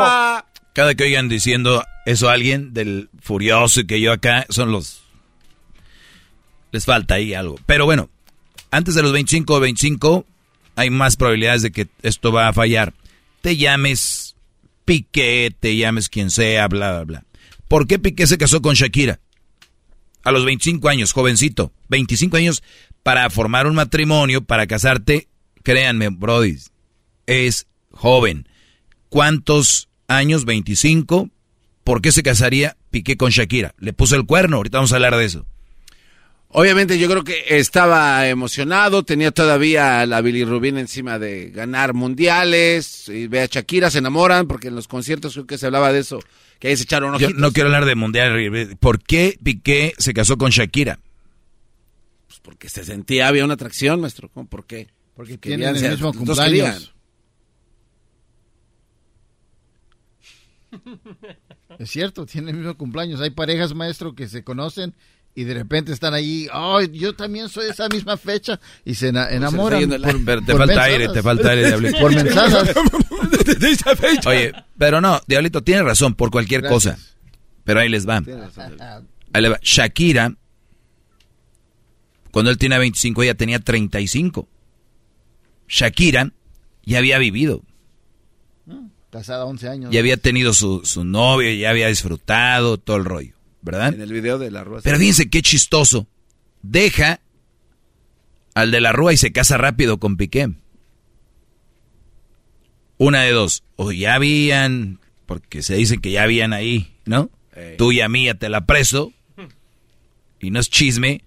Cada 0.74 0.94
que 0.94 1.04
oigan 1.04 1.28
diciendo 1.28 1.82
eso 2.04 2.28
a 2.28 2.34
alguien 2.34 2.74
del 2.74 3.08
furioso 3.20 3.80
y 3.80 3.86
que 3.86 4.00
yo 4.00 4.12
acá, 4.12 4.44
son 4.50 4.72
los... 4.72 5.02
Les 6.72 6.84
falta 6.84 7.14
ahí 7.14 7.34
algo. 7.34 7.56
Pero 7.66 7.84
bueno, 7.84 8.08
antes 8.70 8.94
de 8.94 9.02
los 9.02 9.12
25 9.12 9.54
o 9.54 9.60
25 9.60 10.24
hay 10.76 10.90
más 10.90 11.16
probabilidades 11.16 11.62
de 11.62 11.72
que 11.72 11.88
esto 12.02 12.32
va 12.32 12.48
a 12.48 12.52
fallar. 12.52 12.92
Te 13.40 13.56
llames 13.56 14.36
Piqué, 14.84 15.54
te 15.58 15.76
llames 15.76 16.08
quien 16.08 16.30
sea, 16.30 16.68
bla, 16.68 16.92
bla, 16.92 17.04
bla. 17.04 17.24
¿Por 17.72 17.86
qué 17.86 17.98
Piqué 17.98 18.26
se 18.26 18.36
casó 18.36 18.60
con 18.60 18.74
Shakira? 18.74 19.18
A 20.24 20.30
los 20.30 20.44
25 20.44 20.90
años, 20.90 21.12
jovencito. 21.12 21.72
25 21.88 22.36
años 22.36 22.62
para 23.02 23.30
formar 23.30 23.66
un 23.66 23.74
matrimonio, 23.74 24.44
para 24.44 24.66
casarte, 24.66 25.28
créanme, 25.62 26.10
Brody, 26.10 26.58
es 27.24 27.66
joven. 27.90 28.46
¿Cuántos 29.08 29.88
años? 30.06 30.44
25. 30.44 31.30
¿Por 31.82 32.02
qué 32.02 32.12
se 32.12 32.22
casaría 32.22 32.76
Piqué 32.90 33.16
con 33.16 33.30
Shakira? 33.30 33.74
Le 33.78 33.94
puso 33.94 34.16
el 34.16 34.26
cuerno, 34.26 34.58
ahorita 34.58 34.76
vamos 34.76 34.92
a 34.92 34.96
hablar 34.96 35.16
de 35.16 35.24
eso. 35.24 35.46
Obviamente 36.48 36.98
yo 36.98 37.08
creo 37.08 37.24
que 37.24 37.42
estaba 37.56 38.28
emocionado, 38.28 39.02
tenía 39.02 39.30
todavía 39.30 40.04
la 40.04 40.20
bilirrubina 40.20 40.78
encima 40.78 41.18
de 41.18 41.48
ganar 41.48 41.94
mundiales, 41.94 43.08
y 43.08 43.28
ve 43.28 43.40
a 43.40 43.46
Shakira, 43.46 43.90
se 43.90 44.00
enamoran, 44.00 44.46
porque 44.46 44.68
en 44.68 44.74
los 44.74 44.86
conciertos 44.86 45.32
creo 45.32 45.46
que 45.46 45.56
se 45.56 45.64
hablaba 45.64 45.90
de 45.90 46.00
eso, 46.00 46.20
que 46.62 46.76
se 46.76 46.84
echaron 46.84 47.18
Yo 47.18 47.30
no 47.30 47.50
quiero 47.50 47.68
hablar 47.70 47.86
de 47.86 47.96
mundial. 47.96 48.76
¿Por 48.78 49.02
qué 49.02 49.36
Piqué 49.42 49.94
se 49.98 50.14
casó 50.14 50.38
con 50.38 50.50
Shakira? 50.50 51.00
Porque 52.42 52.68
se 52.68 52.84
sentía, 52.84 53.26
había 53.26 53.44
una 53.44 53.54
atracción, 53.54 54.00
maestro, 54.00 54.28
¿cómo? 54.28 54.48
¿por 54.48 54.64
qué? 54.64 54.86
Porque 55.16 55.38
Querían 55.38 55.74
tienen 55.74 55.90
el 55.92 55.98
mismo 55.98 56.12
cumpleaños. 56.12 56.94
Es 61.78 61.90
cierto, 61.90 62.26
tienen 62.26 62.50
el 62.50 62.56
mismo 62.58 62.76
cumpleaños. 62.76 63.20
Hay 63.20 63.30
parejas, 63.30 63.74
maestro, 63.74 64.14
que 64.14 64.28
se 64.28 64.44
conocen 64.44 64.94
y 65.34 65.44
de 65.44 65.54
repente 65.54 65.92
están 65.92 66.12
ahí. 66.14 66.46
Ay, 66.52 66.90
yo 66.92 67.14
también 67.14 67.48
soy 67.48 67.64
de 67.66 67.70
esa 67.70 67.88
misma 67.88 68.16
fecha 68.16 68.60
y 68.84 68.94
se 68.94 69.08
ena- 69.08 69.30
enamoran. 69.30 69.90
el 69.92 70.02
por-. 70.02 70.24
Pero 70.24 70.40
te 70.42 70.52
por 70.52 70.58
falta 70.58 70.66
mensajes. 70.74 70.92
aire, 70.92 71.08
te 71.08 71.22
falta 71.22 71.50
aire, 71.50 71.66
Diablito. 71.68 71.98
Por 71.98 72.14
mensajes. 72.14 72.76
Oye, 74.26 74.52
pero 74.78 75.00
no, 75.00 75.20
Diablito 75.26 75.62
tiene 75.62 75.82
razón 75.82 76.14
por 76.14 76.30
cualquier 76.30 76.62
Gracias. 76.62 76.96
cosa. 76.96 77.16
Pero 77.64 77.80
ahí 77.80 77.88
les 77.88 78.08
va. 78.08 78.22
Ahí 79.32 79.48
va. 79.48 79.58
Shakira, 79.62 80.34
cuando 82.30 82.50
él 82.50 82.58
tenía 82.58 82.78
25, 82.78 83.22
ella 83.22 83.34
tenía 83.34 83.58
35. 83.58 84.48
Shakira 85.68 86.32
ya 86.84 86.98
había 86.98 87.18
vivido, 87.18 87.62
Casada 89.10 89.44
11 89.44 89.68
años. 89.68 89.90
ya 89.92 90.00
había 90.00 90.16
tenido 90.16 90.52
su, 90.54 90.82
su 90.84 91.04
novio, 91.04 91.52
ya 91.52 91.70
había 91.70 91.86
disfrutado 91.88 92.78
todo 92.78 92.96
el 92.96 93.04
rollo, 93.04 93.34
¿verdad? 93.62 93.94
En 93.94 94.00
el 94.00 94.12
video 94.12 94.38
de 94.38 94.50
la 94.50 94.64
rueda. 94.64 94.82
Pero 94.84 94.98
fíjense 94.98 95.30
qué 95.30 95.40
chistoso. 95.40 96.06
Deja 96.62 97.20
al 98.54 98.70
de 98.70 98.80
la 98.80 98.92
Rúa 98.92 99.12
y 99.12 99.16
se 99.16 99.32
casa 99.32 99.56
rápido 99.56 99.98
con 99.98 100.16
Piqué. 100.16 100.50
Una 102.98 103.22
de 103.22 103.32
dos. 103.32 103.64
O 103.76 103.90
ya 103.92 104.14
habían, 104.14 105.00
porque 105.26 105.62
se 105.62 105.74
dice 105.74 105.98
que 105.98 106.12
ya 106.12 106.24
habían 106.24 106.52
ahí, 106.52 106.92
¿no? 107.04 107.30
Ey. 107.54 107.76
Tuya 107.76 108.08
mía, 108.08 108.34
te 108.34 108.48
la 108.48 108.66
preso. 108.66 109.12
Y 110.38 110.50
no 110.50 110.60
es 110.60 110.68
chisme. 110.70 111.22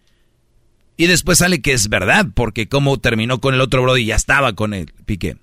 Y 0.98 1.08
después 1.08 1.40
sale 1.40 1.62
que 1.62 1.74
es 1.74 1.90
verdad, 1.90 2.28
porque 2.34 2.68
como 2.68 3.00
terminó 3.00 3.40
con 3.42 3.54
el 3.54 3.62
otro 3.62 3.82
Brody, 3.82 4.06
ya 4.06 4.16
estaba 4.16 4.54
con 4.54 4.74
el 4.74 4.94
Piqué. 5.06 5.38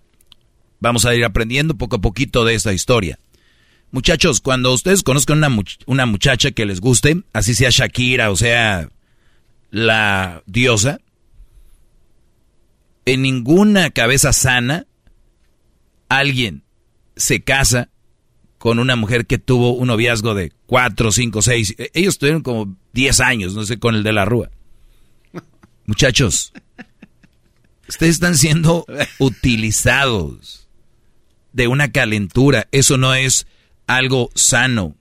Vamos 0.81 1.05
a 1.05 1.15
ir 1.15 1.25
aprendiendo 1.25 1.77
poco 1.77 1.97
a 1.97 2.01
poquito 2.01 2.45
de 2.45 2.55
esta 2.55 2.73
historia. 2.73 3.19
Muchachos, 3.93 4.41
cuando 4.41 4.73
ustedes 4.73 5.03
conozcan 5.03 5.39
una, 5.39 5.49
much- 5.51 5.79
una 5.87 6.07
muchacha 6.07 6.51
que 6.51 6.67
les 6.67 6.81
guste, 6.81 7.23
así 7.33 7.55
sea 7.55 7.69
Shakira 7.71 8.31
o 8.31 8.37
sea 8.37 8.89
la 9.71 10.43
diosa, 10.47 10.99
en 13.05 13.23
ninguna 13.23 13.91
cabeza 13.91 14.33
sana 14.33 14.87
alguien 16.09 16.63
se 17.17 17.43
casa 17.43 17.89
con 18.59 18.79
una 18.79 18.97
mujer 18.97 19.27
que 19.27 19.39
tuvo 19.39 19.73
un 19.75 19.89
noviazgo 19.89 20.35
de 20.35 20.53
4, 20.67 21.11
5, 21.11 21.43
6. 21.43 21.75
Ellos 21.95 22.19
tuvieron 22.19 22.43
como 22.43 22.77
10 22.93 23.21
años, 23.21 23.55
no 23.55 23.65
sé, 23.65 23.79
con 23.79 23.95
el 23.97 24.03
de 24.05 24.13
la 24.13 24.25
Rúa. 24.25 24.51
Muchachos, 25.87 26.53
ustedes 27.89 28.15
están 28.15 28.37
siendo 28.39 28.87
utilizados 29.19 30.69
de 31.53 31.67
una 31.67 31.91
calentura. 31.91 32.69
Eso 32.71 32.99
no 32.99 33.15
es 33.15 33.47
algo 33.87 34.31
sano. 34.35 34.97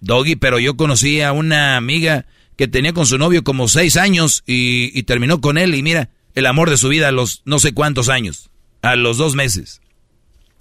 Doggy, 0.00 0.36
pero 0.36 0.58
yo 0.58 0.76
conocí 0.76 1.20
a 1.20 1.32
una 1.32 1.76
amiga 1.76 2.26
que 2.56 2.68
tenía 2.68 2.92
con 2.92 3.06
su 3.06 3.18
novio 3.18 3.44
como 3.44 3.68
seis 3.68 3.96
años 3.96 4.42
y, 4.46 5.02
terminó 5.04 5.40
con 5.40 5.58
él 5.58 5.74
y 5.74 5.82
mira, 5.82 6.10
el 6.34 6.46
amor 6.46 6.70
de 6.70 6.76
su 6.76 6.88
vida 6.88 7.08
a 7.08 7.12
los 7.12 7.42
no 7.44 7.58
sé 7.58 7.72
cuántos 7.72 8.08
años, 8.08 8.50
a 8.82 8.96
los 8.96 9.16
dos 9.16 9.34
meses. 9.34 9.80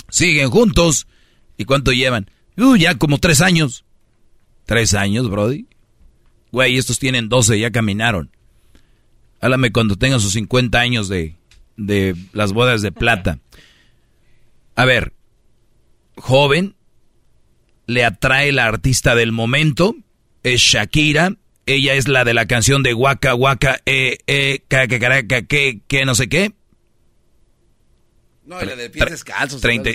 Siguen 0.10 0.50
juntos 0.50 1.08
y 1.58 1.66
cuánto 1.66 1.92
llevan? 1.92 2.30
Uh, 2.58 2.76
ya 2.76 2.96
como 2.96 3.18
tres 3.18 3.42
años. 3.42 3.84
¿Tres 4.66 4.94
años, 4.94 5.30
Brody? 5.30 5.66
Güey, 6.52 6.78
estos 6.78 7.00
tienen 7.00 7.30
12, 7.30 7.60
ya 7.60 7.72
caminaron. 7.72 8.30
Háblame 9.40 9.72
cuando 9.72 9.96
tengan 9.96 10.20
sus 10.20 10.34
50 10.34 10.80
años 10.80 11.08
de, 11.08 11.36
de 11.78 12.16
las 12.34 12.54
bodas 12.54 12.82
de 12.82 12.92
plata. 12.92 13.40
A 14.76 14.86
ver, 14.86 15.14
joven, 16.16 16.76
le 17.88 18.06
atrae 18.06 18.52
la 18.52 18.66
artista 18.66 19.16
del 19.16 19.32
momento, 19.32 19.96
es 20.44 20.62
Shakira, 20.62 21.36
ella 21.66 21.94
es 21.96 22.08
la 22.08 22.24
de 22.24 22.34
la 22.34 22.46
canción 22.46 22.84
de 22.84 22.94
Waka 22.94 23.36
Waka, 23.36 23.82
eh, 23.86 24.18
eh, 24.28 24.64
que, 24.68 24.88
que, 24.88 25.48
que, 25.48 25.82
que, 25.88 26.06
no 26.06 26.16
sé 26.16 26.28
qué. 26.30 26.54
No, 28.46 28.62
la 28.62 28.76
de 28.76 28.90
pies 28.90 29.10
descalzos. 29.10 29.62
30. 29.62 29.92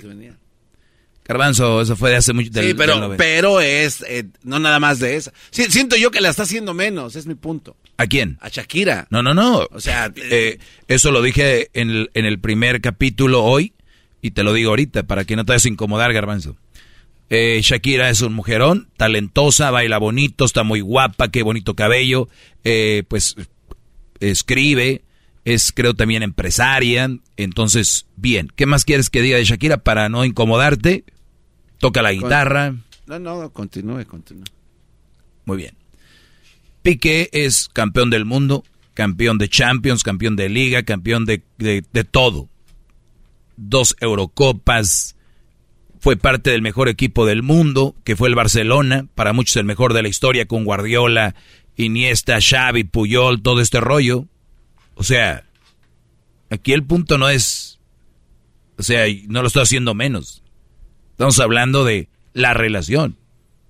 Garbanzo, 1.25 1.81
eso 1.81 1.97
fue 1.97 2.11
de 2.11 2.17
hace 2.17 2.33
mucho 2.33 2.53
tiempo. 2.53 2.69
Sí, 2.69 2.75
pero, 2.75 3.17
pero 3.17 3.61
es, 3.61 4.03
eh, 4.07 4.29
no 4.45 4.61
nada 4.61 4.79
más 4.79 5.01
de 5.01 5.17
esa. 5.17 5.33
Sí, 5.51 5.65
siento 5.71 5.97
yo 5.97 6.13
que 6.13 6.21
la 6.21 6.29
está 6.29 6.45
haciendo 6.45 6.73
menos, 6.73 7.17
es 7.17 7.27
mi 7.27 7.35
punto. 7.35 7.77
¿A 7.97 8.07
quién? 8.07 8.39
A 8.41 8.49
Shakira. 8.49 9.09
No, 9.11 9.25
no, 9.25 9.35
no. 9.35 9.67
O 9.73 9.81
sea, 9.81 10.13
eh, 10.15 10.59
eso 10.87 11.11
lo 11.11 11.23
dije 11.23 11.69
en 11.73 11.91
el, 11.91 12.11
en 12.15 12.27
el 12.27 12.39
primer 12.39 12.81
capítulo 12.81 13.43
hoy 13.43 13.75
y 14.23 14.33
te 14.33 14.43
lo 14.43 14.53
digo 14.53 14.71
ahorita 14.71 15.05
para 15.05 15.25
que 15.25 15.37
no 15.37 15.45
te 15.45 15.53
vayas 15.53 15.67
a 15.67 15.69
incomodar, 15.69 16.13
Garbanzo. 16.13 16.57
Eh, 17.29 17.61
Shakira 17.63 18.09
es 18.09 18.21
un 18.23 18.35
mujerón, 18.35 18.89
talentosa, 18.97 19.71
baila 19.71 19.99
bonito, 19.99 20.45
está 20.45 20.63
muy 20.63 20.81
guapa, 20.81 21.31
qué 21.31 21.43
bonito 21.43 21.75
cabello, 21.75 22.29
eh, 22.63 23.03
pues 23.09 23.35
escribe, 24.21 25.03
es 25.45 25.73
creo 25.73 25.95
también 25.95 26.23
empresaria, 26.23 27.11
entonces 27.37 28.07
bien. 28.17 28.49
¿Qué 28.55 28.67
más 28.67 28.85
quieres 28.85 29.11
que 29.11 29.23
diga 29.23 29.39
de 29.39 29.45
Shakira 29.45 29.79
para 29.79 30.09
no 30.09 30.25
incomodarte? 30.25 31.05
Toca 31.79 32.03
la 32.03 32.13
guitarra. 32.13 32.75
No, 33.07 33.19
no, 33.19 33.51
continúe, 33.53 34.05
continúe. 34.07 34.45
Muy 35.45 35.57
bien. 35.57 35.75
Piqué 36.83 37.29
es 37.33 37.69
campeón 37.69 38.11
del 38.11 38.25
mundo, 38.25 38.65
campeón 38.95 39.39
de 39.39 39.49
Champions, 39.49 40.03
campeón 40.03 40.37
de 40.37 40.49
Liga, 40.49 40.85
campeón 40.85 41.25
de, 41.25 41.43
de, 41.59 41.85
de 41.93 42.05
todo. 42.05 42.49
Dos 43.57 43.97
Eurocopas, 44.01 45.17
fue 46.07 46.17
parte 46.17 46.51
del 46.51 46.63
mejor 46.63 46.89
equipo 46.89 47.27
del 47.27 47.43
mundo, 47.43 47.97
que 48.05 48.15
fue 48.15 48.29
el 48.29 48.37
Barcelona, 48.37 49.09
para 49.17 49.33
muchos 49.33 49.57
el 49.57 49.65
mejor 49.65 49.93
de 49.93 50.03
la 50.03 50.09
historia 50.09 50.47
con 50.47 50.65
Guardiola, 50.65 51.35
Iniesta, 51.75 52.39
Xavi, 52.41 52.85
Puyol, 52.85 53.43
todo 53.43 53.61
este 53.61 53.81
rollo. 53.81 54.27
O 54.95 55.03
sea, 55.03 55.45
aquí 56.49 56.73
el 56.73 56.85
punto 56.85 57.19
no 57.19 57.29
es, 57.29 57.81
o 58.79 58.85
sea, 58.85 59.05
no 59.27 59.43
lo 59.43 59.49
estoy 59.49 59.65
haciendo 59.65 59.95
menos. 59.95 60.45
Estamos 61.11 61.41
hablando 61.41 61.85
de 61.85 62.09
la 62.35 62.55
relación. 62.55 63.17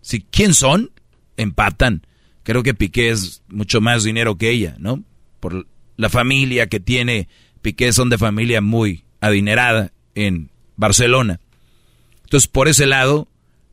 Si 0.02 0.20
quién 0.20 0.52
son, 0.52 0.90
empatan. 1.38 2.06
Creo 2.42 2.62
que 2.62 2.74
Piqué 2.74 3.08
es 3.08 3.44
mucho 3.48 3.80
más 3.80 4.04
dinero 4.04 4.36
que 4.36 4.50
ella, 4.50 4.76
¿no? 4.78 5.02
Por 5.40 5.66
la 5.96 6.10
familia 6.10 6.66
que 6.66 6.80
tiene 6.80 7.28
Piqué 7.62 7.94
son 7.94 8.10
de 8.10 8.18
familia 8.18 8.60
muy 8.60 9.05
adinerada 9.20 9.92
en 10.14 10.50
Barcelona. 10.76 11.40
Entonces, 12.24 12.48
por 12.48 12.68
ese 12.68 12.86
lado, 12.86 13.28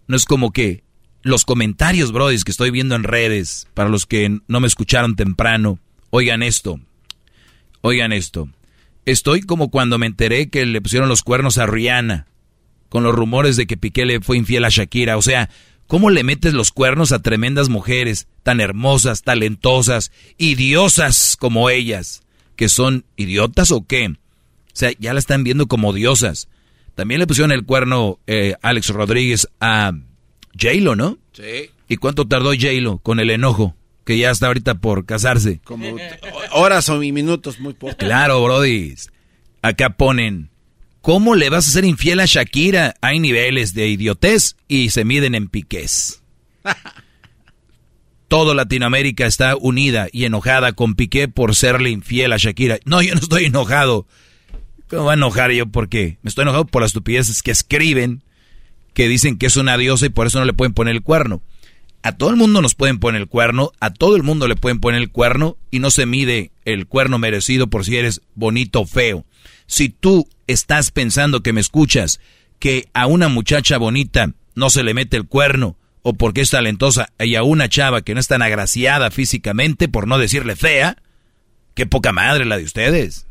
no 0.08 0.16
es 0.16 0.26
como 0.26 0.52
que 0.52 0.84
los 1.24 1.46
comentarios, 1.46 2.12
brodis, 2.12 2.44
que 2.44 2.52
estoy 2.52 2.70
viendo 2.70 2.96
en 2.96 3.04
redes, 3.04 3.68
para 3.74 3.90
los 3.90 4.06
que 4.06 4.40
no 4.48 4.60
me 4.60 4.68
escucharon 4.68 5.16
temprano, 5.16 5.80
oigan 6.10 6.44
esto, 6.44 6.80
oigan 7.82 8.12
esto. 8.12 8.50
Estoy 9.06 9.42
como 9.42 9.70
cuando 9.70 9.98
me 9.98 10.06
enteré 10.06 10.50
que 10.50 10.66
le 10.66 10.82
pusieron 10.82 11.10
los 11.10 11.24
cuernos 11.24 11.58
a 11.58 11.66
Rihanna, 11.66 12.28
con 12.90 13.04
los 13.04 13.16
rumores 13.16 13.56
de 13.56 13.66
que 13.66 13.78
Piqué 13.78 14.06
le 14.06 14.22
fue 14.22 14.38
infiel 14.38 14.66
a 14.66 14.70
Shakira. 14.70 15.18
O 15.18 15.22
sea, 15.22 15.50
¿cómo 15.88 16.10
le 16.10 16.24
metes 16.24 16.54
los 16.54 16.72
cuernos 16.72 17.12
a 17.12 17.22
tremendas 17.22 17.70
mujeres, 17.70 18.28
tan 18.44 18.62
hermosas, 18.62 19.24
talentosas, 19.24 20.12
idiosas 20.38 21.36
como 21.40 21.70
ellas? 21.70 22.22
¿Que 22.56 22.70
son 22.70 23.06
idiotas 23.16 23.72
o 23.72 23.88
qué? 23.88 24.14
O 24.74 24.76
sea, 24.76 24.92
ya 24.98 25.14
la 25.14 25.20
están 25.20 25.44
viendo 25.44 25.68
como 25.68 25.94
diosas. 25.94 26.48
También 26.96 27.20
le 27.20 27.28
pusieron 27.28 27.52
el 27.52 27.64
cuerno 27.64 28.20
eh, 28.28 28.56
Alex 28.62 28.90
Rodríguez 28.90 29.48
a 29.60 29.94
J-Lo, 30.60 30.96
¿no? 30.96 31.18
Sí. 31.34 31.70
¿Y 31.88 31.98
cuánto 31.98 32.28
tardó 32.28 32.54
J-Lo 32.54 32.98
con 33.00 33.20
el 33.20 33.30
enojo? 33.30 33.76
Que 34.04 34.18
ya 34.18 34.32
está 34.32 34.48
ahorita 34.48 34.76
por 34.76 35.06
casarse. 35.06 35.60
Como 35.64 35.96
horas 36.52 36.90
o 36.90 37.00
minutos, 37.00 37.60
muy 37.60 37.74
poco. 37.74 37.96
Claro, 37.98 38.44
Brody. 38.44 38.96
Acá 39.62 39.92
ponen, 39.92 40.50
¿cómo 41.02 41.36
le 41.36 41.50
vas 41.50 41.68
a 41.68 41.72
ser 41.72 41.86
infiel 41.86 42.20
a 42.20 42.26
Shakira? 42.26 42.96
Hay 43.02 43.20
niveles 43.20 43.74
de 43.74 43.88
idiotez 43.88 44.56
y 44.68 44.90
se 44.90 45.06
miden 45.06 45.36
en 45.36 45.48
piqués. 45.48 46.22
Todo 48.28 48.56
Latinoamérica 48.56 49.28
está 49.28 49.56
unida 49.56 50.08
y 50.12 50.26
enojada 50.26 50.74
con 50.74 50.96
Piqué 50.96 51.28
por 51.28 51.54
serle 51.54 51.92
infiel 51.92 52.34
a 52.34 52.38
Shakira. 52.38 52.80
No, 52.84 53.00
yo 53.04 53.14
no 53.14 53.20
estoy 53.20 53.46
enojado. 53.46 54.08
¿Cómo 54.94 55.06
va 55.06 55.14
a 55.14 55.16
enojar 55.16 55.52
yo? 55.52 55.66
¿Por 55.66 55.90
qué? 55.90 56.20
Me 56.22 56.30
estoy 56.30 56.44
enojado 56.44 56.68
por 56.68 56.84
las 56.84 56.90
estupideces 56.90 57.42
que 57.42 57.50
escriben, 57.50 58.22
que 58.94 59.08
dicen 59.08 59.40
que 59.40 59.48
es 59.48 59.58
una 59.58 59.76
diosa 59.76 60.06
y 60.06 60.10
por 60.10 60.28
eso 60.28 60.38
no 60.38 60.46
le 60.46 60.54
pueden 60.54 60.74
poner 60.74 60.94
el 60.94 61.02
cuerno. 61.02 61.42
A 62.04 62.12
todo 62.12 62.30
el 62.30 62.36
mundo 62.36 62.62
nos 62.62 62.76
pueden 62.76 63.00
poner 63.00 63.22
el 63.22 63.28
cuerno, 63.28 63.72
a 63.80 63.92
todo 63.92 64.16
el 64.16 64.22
mundo 64.22 64.48
le 64.48 64.56
pueden 64.56 64.80
poner 64.80 65.02
el 65.02 65.10
cuerno 65.10 65.58
y 65.72 65.80
no 65.80 65.90
se 65.90 66.06
mide 66.06 66.52
el 66.64 66.86
cuerno 66.86 67.18
merecido 67.18 67.72
por 67.72 67.86
si 67.86 67.98
eres 67.98 68.22
bonito 68.36 68.82
o 68.82 68.86
feo. 68.86 69.26
Si 69.66 69.90
tú 69.90 70.28
estás 70.46 70.92
pensando 70.92 71.42
que 71.42 71.54
me 71.54 71.62
escuchas, 71.62 72.20
que 72.60 72.88
a 72.94 73.08
una 73.08 73.30
muchacha 73.30 73.80
bonita 73.80 74.34
no 74.54 74.70
se 74.70 74.84
le 74.84 74.94
mete 74.94 75.18
el 75.18 75.26
cuerno 75.26 75.76
o 76.04 76.14
porque 76.14 76.42
es 76.42 76.52
talentosa 76.52 77.10
y 77.18 77.34
a 77.34 77.42
una 77.42 77.68
chava 77.68 78.04
que 78.04 78.14
no 78.14 78.20
es 78.20 78.28
tan 78.28 78.44
agraciada 78.44 79.10
físicamente, 79.10 79.88
por 79.88 80.08
no 80.08 80.20
decirle 80.20 80.56
fea, 80.56 80.98
qué 81.74 81.88
poca 81.88 82.12
madre 82.12 82.46
la 82.46 82.58
de 82.58 82.66
ustedes. 82.66 83.26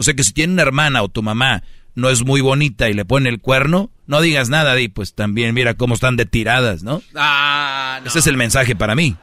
O 0.00 0.02
sea 0.02 0.14
que 0.14 0.24
si 0.24 0.32
tiene 0.32 0.54
una 0.54 0.62
hermana 0.62 1.02
o 1.02 1.10
tu 1.10 1.22
mamá 1.22 1.62
no 1.94 2.08
es 2.08 2.24
muy 2.24 2.40
bonita 2.40 2.88
y 2.88 2.94
le 2.94 3.04
pone 3.04 3.28
el 3.28 3.38
cuerno, 3.38 3.90
no 4.06 4.22
digas 4.22 4.48
nada, 4.48 4.74
di, 4.74 4.88
pues 4.88 5.12
también 5.12 5.52
mira 5.54 5.74
cómo 5.74 5.92
están 5.92 6.16
de 6.16 6.24
tiradas, 6.24 6.82
¿no? 6.82 7.02
Ah, 7.14 8.00
Ese 8.06 8.20
es 8.20 8.26
el 8.26 8.38
mensaje 8.38 8.74
para 8.74 8.94
mí. 8.94 9.18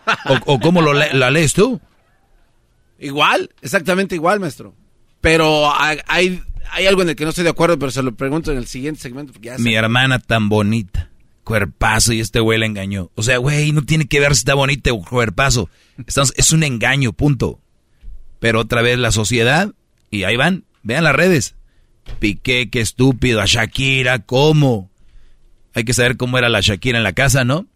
¿O, 0.45 0.59
cómo 0.59 0.83
lo 0.83 0.93
la 0.93 1.31
lees 1.31 1.53
tú? 1.53 1.81
Igual, 2.99 3.49
exactamente 3.63 4.13
igual, 4.13 4.39
maestro. 4.39 4.75
Pero 5.19 5.73
hay, 5.75 6.43
hay 6.71 6.85
algo 6.85 7.01
en 7.01 7.09
el 7.09 7.15
que 7.15 7.23
no 7.23 7.31
estoy 7.31 7.43
de 7.43 7.49
acuerdo, 7.49 7.79
pero 7.79 7.91
se 7.91 8.03
lo 8.03 8.13
pregunto 8.13 8.51
en 8.51 8.59
el 8.59 8.67
siguiente 8.67 9.01
segmento. 9.01 9.33
Mi 9.57 9.73
hermana 9.73 10.19
tan 10.19 10.47
bonita, 10.47 11.09
cuerpazo, 11.43 12.13
y 12.13 12.19
este 12.19 12.39
güey 12.39 12.59
la 12.59 12.67
engañó. 12.67 13.09
O 13.15 13.23
sea, 13.23 13.39
güey, 13.39 13.71
no 13.71 13.81
tiene 13.81 14.05
que 14.05 14.19
ver 14.19 14.35
si 14.35 14.41
está 14.41 14.53
bonita 14.53 14.93
o 14.93 15.03
cuerpazo. 15.03 15.71
Estamos, 16.05 16.33
es 16.37 16.51
un 16.51 16.61
engaño, 16.61 17.13
punto. 17.13 17.59
Pero 18.39 18.59
otra 18.59 18.83
vez 18.83 18.99
la 18.99 19.11
sociedad, 19.11 19.73
y 20.11 20.23
ahí 20.23 20.37
van, 20.37 20.65
Vean 20.87 21.03
las 21.03 21.15
redes. 21.15 21.55
Piqué, 22.19 22.69
qué 22.69 22.79
estúpido. 22.79 23.41
A 23.41 23.45
Shakira, 23.45 24.19
¿cómo? 24.19 24.89
Hay 25.73 25.83
que 25.83 25.93
saber 25.93 26.15
cómo 26.15 26.37
era 26.37 26.47
la 26.47 26.61
Shakira 26.61 26.97
en 26.97 27.03
la 27.03 27.11
casa, 27.11 27.43
¿no? 27.43 27.67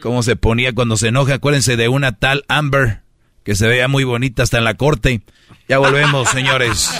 Cómo 0.00 0.22
se 0.22 0.34
ponía 0.34 0.72
cuando 0.72 0.96
se 0.96 1.08
enoja. 1.08 1.34
Acuérdense 1.34 1.76
de 1.76 1.88
una 1.88 2.18
tal 2.18 2.46
Amber, 2.48 3.02
que 3.44 3.54
se 3.54 3.68
veía 3.68 3.86
muy 3.86 4.02
bonita 4.02 4.42
hasta 4.42 4.56
en 4.56 4.64
la 4.64 4.74
corte. 4.78 5.24
Ya 5.68 5.76
volvemos, 5.76 6.26
señores. 6.30 6.90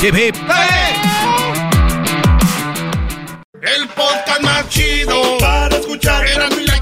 Hip 0.00 0.14
hip. 0.16 0.34
El 3.60 3.88
podcast 3.88 4.40
más 4.42 4.68
chido 4.70 5.36
para 5.38 5.76
escuchar. 5.76 6.26
Era 6.26 6.48
mi 6.48 6.64
la 6.64 6.80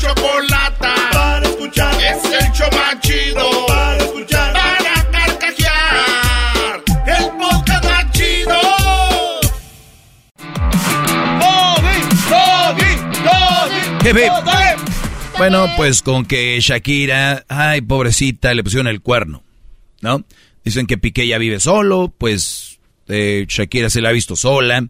Hip, 14.04 14.16
hip. 14.16 14.94
Bueno, 15.38 15.66
pues 15.78 16.02
con 16.02 16.26
que 16.26 16.60
Shakira, 16.60 17.46
ay, 17.48 17.80
pobrecita, 17.80 18.52
le 18.52 18.62
pusieron 18.62 18.86
el 18.86 19.00
cuerno, 19.00 19.42
¿no? 20.02 20.24
Dicen 20.62 20.86
que 20.86 20.98
Piqué 20.98 21.26
ya 21.26 21.38
vive 21.38 21.58
solo, 21.58 22.12
pues 22.16 22.80
eh, 23.08 23.46
Shakira 23.48 23.88
se 23.88 24.02
la 24.02 24.10
ha 24.10 24.12
visto 24.12 24.36
sola 24.36 24.86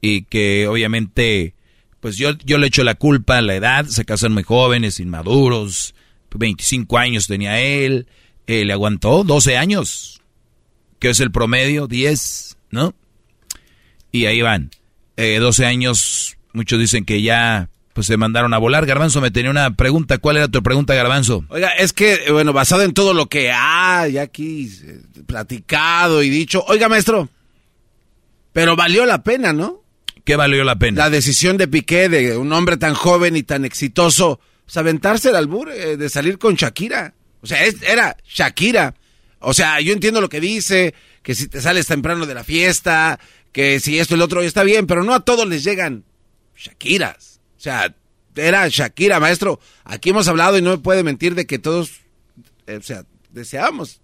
y 0.00 0.22
que 0.22 0.66
obviamente, 0.66 1.54
pues 2.00 2.16
yo, 2.16 2.36
yo 2.44 2.58
le 2.58 2.66
echo 2.66 2.82
la 2.82 2.96
culpa 2.96 3.38
a 3.38 3.42
la 3.42 3.54
edad, 3.54 3.86
se 3.86 4.04
casan 4.04 4.32
muy 4.32 4.42
jóvenes, 4.42 4.98
inmaduros, 4.98 5.94
25 6.34 6.98
años 6.98 7.28
tenía 7.28 7.60
él, 7.60 8.08
eh, 8.48 8.64
le 8.64 8.72
aguantó 8.72 9.22
12 9.22 9.56
años, 9.56 10.22
que 10.98 11.10
es 11.10 11.20
el 11.20 11.30
promedio, 11.30 11.86
10, 11.86 12.58
¿no? 12.72 12.94
Y 14.10 14.26
ahí 14.26 14.42
van, 14.42 14.72
eh, 15.16 15.38
12 15.38 15.66
años, 15.66 16.36
muchos 16.52 16.80
dicen 16.80 17.04
que 17.04 17.22
ya 17.22 17.70
pues 17.96 18.06
se 18.08 18.18
mandaron 18.18 18.52
a 18.52 18.58
volar. 18.58 18.84
Garbanzo 18.84 19.22
me 19.22 19.30
tenía 19.30 19.50
una 19.50 19.74
pregunta. 19.74 20.18
¿Cuál 20.18 20.36
era 20.36 20.48
tu 20.48 20.62
pregunta, 20.62 20.94
Garbanzo? 20.94 21.46
Oiga, 21.48 21.70
es 21.70 21.94
que, 21.94 22.30
bueno, 22.30 22.52
basado 22.52 22.82
en 22.82 22.92
todo 22.92 23.14
lo 23.14 23.24
que 23.26 23.50
hay 23.50 24.18
aquí 24.18 24.70
eh, 24.84 25.00
platicado 25.26 26.22
y 26.22 26.28
dicho. 26.28 26.62
Oiga, 26.68 26.90
maestro, 26.90 27.30
pero 28.52 28.76
valió 28.76 29.06
la 29.06 29.22
pena, 29.22 29.54
¿no? 29.54 29.82
¿Qué 30.24 30.36
valió 30.36 30.62
la 30.62 30.76
pena? 30.76 31.04
La 31.04 31.10
decisión 31.10 31.56
de 31.56 31.68
Piqué, 31.68 32.10
de 32.10 32.36
un 32.36 32.52
hombre 32.52 32.76
tan 32.76 32.92
joven 32.92 33.34
y 33.34 33.42
tan 33.42 33.64
exitoso, 33.64 34.40
pues 34.66 34.76
aventarse 34.76 35.30
el 35.30 35.36
albur, 35.36 35.70
eh, 35.70 35.96
de 35.96 36.08
salir 36.10 36.36
con 36.38 36.54
Shakira. 36.54 37.14
O 37.40 37.46
sea, 37.46 37.64
es- 37.64 37.82
era 37.82 38.14
Shakira. 38.28 38.94
O 39.38 39.54
sea, 39.54 39.80
yo 39.80 39.94
entiendo 39.94 40.20
lo 40.20 40.28
que 40.28 40.40
dice, 40.40 40.92
que 41.22 41.34
si 41.34 41.48
te 41.48 41.62
sales 41.62 41.86
temprano 41.86 42.26
de 42.26 42.34
la 42.34 42.44
fiesta, 42.44 43.18
que 43.52 43.80
si 43.80 43.98
esto 43.98 44.16
y 44.16 44.18
lo 44.18 44.24
otro 44.26 44.42
está 44.42 44.64
bien, 44.64 44.86
pero 44.86 45.02
no 45.02 45.14
a 45.14 45.20
todos 45.20 45.48
les 45.48 45.64
llegan 45.64 46.04
Shakiras. 46.56 47.35
O 47.56 47.60
sea, 47.60 47.94
era 48.34 48.68
Shakira, 48.68 49.18
maestro. 49.20 49.60
Aquí 49.84 50.10
hemos 50.10 50.28
hablado 50.28 50.58
y 50.58 50.62
no 50.62 50.70
me 50.70 50.78
puede 50.78 51.02
mentir 51.02 51.34
de 51.34 51.46
que 51.46 51.58
todos, 51.58 52.00
eh, 52.66 52.76
o 52.76 52.82
sea, 52.82 53.04
deseábamos, 53.30 54.00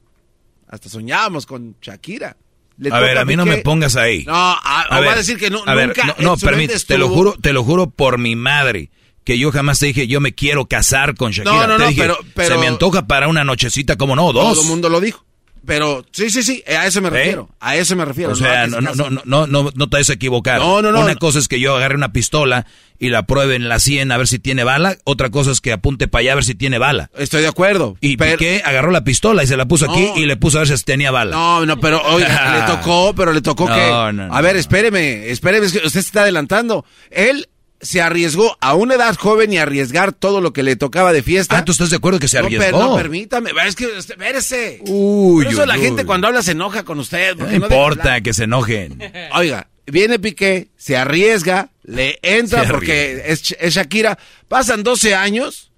hasta 0.69 0.89
soñábamos 0.89 1.47
con 1.47 1.77
Shakira. 1.83 2.37
Le 2.79 2.91
a 2.91 3.01
ver, 3.01 3.19
a 3.19 3.25
mí 3.25 3.37
no 3.37 3.45
me 3.45 3.59
pongas 3.59 3.97
ahí. 3.97 4.25
No, 4.25 4.33
a, 4.35 4.87
o 4.91 5.05
va 5.05 5.13
a 5.13 5.17
decir 5.17 5.37
que 5.39 5.51
no, 5.51 5.63
a 5.67 5.75
ver, 5.75 5.89
nunca 5.89 6.05
no, 6.07 6.15
no, 6.19 6.37
permite, 6.37 6.79
te 6.81 6.97
lo 6.99 7.09
juro, 7.11 7.35
te 7.41 7.53
lo 7.53 7.63
juro 7.63 7.91
por 7.91 8.19
mi 8.19 8.35
madre, 8.35 8.91
que 9.25 9.39
yo 9.39 9.53
jamás 9.53 9.79
te 9.79 9.87
dije, 9.87 10.07
yo 10.09 10.21
me 10.21 10.35
quiero 10.35 10.67
casar 10.67 11.15
con 11.15 11.33
Shakira. 11.33 11.55
No, 11.55 11.67
no, 11.67 11.77
Te 11.77 11.83
no, 11.83 11.89
dije, 11.91 12.01
pero- 12.01 12.19
pero- 12.35 12.55
se 12.55 12.61
me 12.61 12.67
antoja 12.67 13.07
para 13.07 13.29
una 13.29 13.45
nochecita, 13.45 13.97
como 13.97 14.17
no, 14.17 14.33
dos. 14.33 14.55
Todo 14.55 14.63
el 14.63 14.69
mundo 14.69 14.89
lo 14.89 15.01
dijo. 15.01 15.25
Pero 15.65 16.05
sí, 16.11 16.29
sí, 16.31 16.43
sí, 16.43 16.63
a 16.67 16.87
eso 16.87 17.01
me 17.01 17.09
refiero. 17.11 17.49
A 17.61 17.77
eso 17.77 17.95
me 17.95 18.05
refiero. 18.05 18.31
¿Eh? 18.31 18.33
O 18.33 18.37
sea, 18.37 18.67
no, 18.67 18.81
no, 18.81 18.91
casen. 18.91 19.15
no, 19.15 19.21
no, 19.25 19.47
no, 19.47 19.71
no 19.75 19.89
te 19.89 19.97
vayas 19.97 20.11
a 20.11 20.15
equivocar. 20.15 20.59
No, 20.59 20.83
no, 20.83 20.91
no, 20.91 21.01
Una 21.03 21.13
no. 21.15 21.19
cosa 21.19 21.39
es 21.39 21.47
que 21.47 21.61
yo 21.61 21.77
agarre 21.77 21.95
una 21.95 22.13
pistola 22.13 22.67
y 22.99 23.09
la 23.11 23.25
pruebe 23.25 23.55
en 23.55 23.69
la 23.69 23.79
100 23.79 24.11
a 24.13 24.17
ver 24.17 24.27
si 24.27 24.39
tiene 24.41 24.65
bala. 24.65 24.97
Otra 25.05 25.31
cosa 25.31 25.53
es 25.53 25.61
que 25.61 25.73
apunte 25.73 26.09
para 26.09 26.21
allá 26.21 26.33
a 26.33 26.35
ver 26.37 26.45
si 26.45 26.55
tiene 26.57 26.79
bala. 26.79 27.11
Estoy 27.17 27.43
de 27.43 27.49
acuerdo. 27.49 27.97
Y 28.01 28.17
Piqué 28.17 28.63
agarró 28.65 28.91
la 28.91 29.05
pistola 29.05 29.45
y 29.45 29.47
se 29.47 29.57
la 29.57 29.67
puso 29.67 29.91
aquí 29.91 30.03
No. 30.15 30.17
y 30.17 30.27
le 30.27 30.37
puso 30.37 30.59
a 30.59 30.63
ver 30.65 30.77
si 30.77 30.85
tenía 30.85 31.11
bala. 31.13 31.31
No, 31.37 31.65
no, 31.65 31.79
pero 31.79 32.03
oiga, 32.07 32.59
le 32.59 32.63
tocó, 32.75 33.15
pero 33.15 33.33
le 33.33 33.41
tocó 33.41 33.69
No, 33.69 33.75
que. 33.75 33.81
no, 33.89 34.13
no, 34.13 34.35
a 34.35 34.41
ver, 34.41 34.57
espéreme, 34.57 35.31
espéreme, 35.31 35.67
es 35.67 35.73
que 35.73 35.79
usted 35.79 35.91
se 35.91 36.01
está 36.01 36.23
adelantando. 36.23 36.85
Él 37.11 37.49
se 37.83 38.01
arriesgó 38.01 38.57
a 38.61 38.75
una 38.75 38.95
edad 38.95 39.15
joven 39.17 39.53
y 39.53 39.59
arriesgar 39.59 40.13
todo 40.13 40.41
lo 40.41 40.53
que 40.53 40.63
le 40.63 40.77
tocaba 40.77 41.13
de 41.13 41.23
fiesta. 41.23 41.59
Ah, 41.59 41.65
¿tú 41.65 41.73
estás 41.73 41.91
de 41.91 41.97
acuerdo 41.97 42.21
que 42.21 42.29
se 42.29 42.39
No, 42.39 42.47
arriesgó? 42.47 42.79
No, 42.81 42.97
permítame, 42.97 43.51
es 43.67 43.75
que, 43.75 43.99
espérese. 43.99 44.81
Uy, 44.87 45.45
Por 45.45 45.53
eso 45.53 45.63
uy, 45.63 45.69
la 45.69 45.75
uy. 45.75 45.81
gente 45.81 46.07
cuando 46.07 46.29
habla 46.29 46.43
se 46.43 46.53
enoja 46.53 46.85
con 46.85 47.01
usted. 47.01 47.37
No 47.37 47.47
no 47.47 47.53
importa 47.53 48.21
que 48.21 48.33
se 48.33 48.45
enojen. 48.45 48.99
Oiga, 49.35 49.69
viene 49.87 50.19
Piqué, 50.21 50.69
se 50.77 50.97
arriesga, 50.97 51.71
le 51.83 52.19
entra 52.23 52.65
porque 52.65 53.25
es, 53.27 53.55
es 53.59 53.75
Shakira. 53.75 54.17
Pasan 54.49 54.85
12 54.85 55.15
años, 55.17 55.73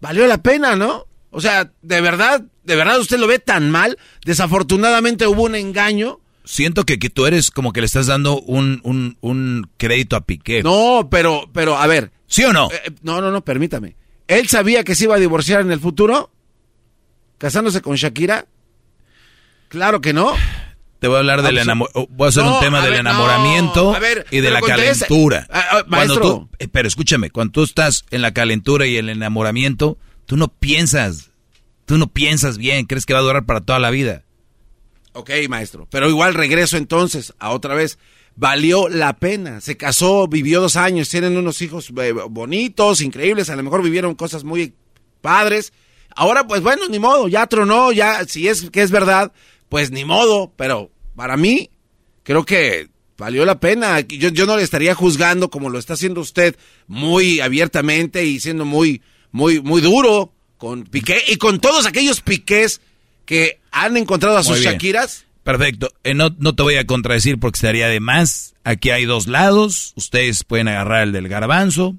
valió 0.00 0.26
la 0.28 0.38
pena, 0.38 0.76
¿no? 0.76 1.06
O 1.30 1.40
sea, 1.40 1.70
de 1.82 2.00
verdad, 2.00 2.42
de 2.64 2.76
verdad 2.76 3.00
usted 3.00 3.18
lo 3.18 3.26
ve 3.26 3.40
tan 3.40 3.70
mal. 3.70 3.98
Desafortunadamente 4.24 5.26
hubo 5.26 5.42
un 5.44 5.56
engaño. 5.56 6.20
Siento 6.50 6.82
que, 6.84 6.98
que 6.98 7.10
tú 7.10 7.26
eres 7.26 7.52
como 7.52 7.72
que 7.72 7.78
le 7.80 7.86
estás 7.86 8.08
dando 8.08 8.40
un, 8.40 8.80
un, 8.82 9.16
un 9.20 9.70
crédito 9.76 10.16
a 10.16 10.22
Piqué. 10.22 10.64
No, 10.64 11.06
pero, 11.08 11.48
pero, 11.52 11.78
a 11.78 11.86
ver. 11.86 12.10
¿Sí 12.26 12.42
o 12.42 12.52
no? 12.52 12.68
Eh, 12.72 12.90
no, 13.02 13.20
no, 13.20 13.30
no, 13.30 13.44
permítame. 13.44 13.94
¿Él 14.26 14.48
sabía 14.48 14.82
que 14.82 14.96
se 14.96 15.04
iba 15.04 15.14
a 15.14 15.20
divorciar 15.20 15.60
en 15.60 15.70
el 15.70 15.78
futuro? 15.78 16.32
¿Casándose 17.38 17.80
con 17.80 17.94
Shakira? 17.94 18.46
Claro 19.68 20.00
que 20.00 20.12
no. 20.12 20.32
Te 20.98 21.06
voy 21.06 21.16
a 21.16 21.20
hablar 21.20 21.42
del 21.42 21.56
Absol- 21.56 21.62
enamoramiento. 21.62 22.08
Voy 22.16 22.26
a 22.26 22.28
hacer 22.30 22.42
No, 22.44 22.54
un 22.56 22.60
tema 22.60 22.80
del 22.80 22.90
ver, 22.90 23.00
enamoramiento 23.00 23.92
ver, 24.00 24.26
y 24.32 24.40
de 24.40 24.50
la 24.50 24.60
calentura. 24.60 25.46
Ah, 25.50 25.64
ah, 25.70 25.84
Cuando 25.88 26.14
maestro. 26.16 26.20
tú- 26.20 26.48
eh, 26.58 26.66
pero 26.66 26.88
escúchame, 26.88 27.30
cuando 27.30 27.52
tú 27.52 27.62
estás 27.62 28.04
en 28.10 28.22
la 28.22 28.34
calentura 28.34 28.86
y 28.88 28.96
el 28.96 29.08
enamoramiento, 29.08 29.98
tú 30.26 30.36
no 30.36 30.48
piensas. 30.48 31.30
Tú 31.86 31.96
no 31.96 32.08
piensas 32.08 32.58
bien, 32.58 32.86
crees 32.86 33.06
que 33.06 33.14
va 33.14 33.20
a 33.20 33.22
durar 33.22 33.46
para 33.46 33.60
toda 33.60 33.78
la 33.78 33.90
vida. 33.90 34.24
Ok, 35.12 35.30
maestro. 35.48 35.86
Pero 35.90 36.08
igual 36.08 36.34
regreso 36.34 36.76
entonces 36.76 37.34
a 37.38 37.50
otra 37.50 37.74
vez. 37.74 37.98
Valió 38.36 38.88
la 38.88 39.16
pena. 39.18 39.60
Se 39.60 39.76
casó, 39.76 40.28
vivió 40.28 40.60
dos 40.60 40.76
años, 40.76 41.08
tienen 41.08 41.36
unos 41.36 41.60
hijos 41.62 41.92
eh, 42.00 42.12
bonitos, 42.12 43.00
increíbles. 43.00 43.50
A 43.50 43.56
lo 43.56 43.62
mejor 43.62 43.82
vivieron 43.82 44.14
cosas 44.14 44.44
muy 44.44 44.74
padres. 45.20 45.72
Ahora, 46.14 46.46
pues 46.46 46.62
bueno, 46.62 46.82
ni 46.88 46.98
modo, 46.98 47.28
ya 47.28 47.46
tronó, 47.46 47.92
ya, 47.92 48.24
si 48.24 48.48
es 48.48 48.70
que 48.70 48.82
es 48.82 48.90
verdad, 48.90 49.32
pues 49.68 49.90
ni 49.90 50.04
modo. 50.04 50.52
Pero 50.56 50.90
para 51.16 51.36
mí, 51.36 51.70
creo 52.22 52.44
que 52.44 52.88
valió 53.18 53.44
la 53.44 53.60
pena. 53.60 54.00
Yo, 54.00 54.30
yo 54.30 54.46
no 54.46 54.56
le 54.56 54.62
estaría 54.62 54.94
juzgando 54.94 55.50
como 55.50 55.68
lo 55.68 55.78
está 55.78 55.94
haciendo 55.94 56.20
usted 56.20 56.56
muy 56.86 57.40
abiertamente 57.40 58.24
y 58.24 58.40
siendo 58.40 58.64
muy, 58.64 59.02
muy, 59.32 59.60
muy 59.60 59.80
duro 59.80 60.32
con 60.56 60.84
Piqué 60.84 61.22
y 61.28 61.36
con 61.36 61.60
todos 61.60 61.86
aquellos 61.86 62.20
piqués 62.20 62.80
que 63.30 63.60
han 63.70 63.96
encontrado 63.96 64.36
a 64.36 64.42
sus. 64.42 64.58
Shakiras. 64.60 65.24
Perfecto. 65.44 65.92
Eh, 66.02 66.14
no, 66.14 66.34
no 66.40 66.56
te 66.56 66.64
voy 66.64 66.74
a 66.74 66.84
contradecir 66.84 67.38
porque 67.38 67.58
estaría 67.58 67.86
de 67.86 68.00
más. 68.00 68.56
Aquí 68.64 68.90
hay 68.90 69.04
dos 69.04 69.28
lados. 69.28 69.92
Ustedes 69.94 70.42
pueden 70.42 70.66
agarrar 70.66 71.04
el 71.04 71.12
del 71.12 71.28
garbanzo. 71.28 71.94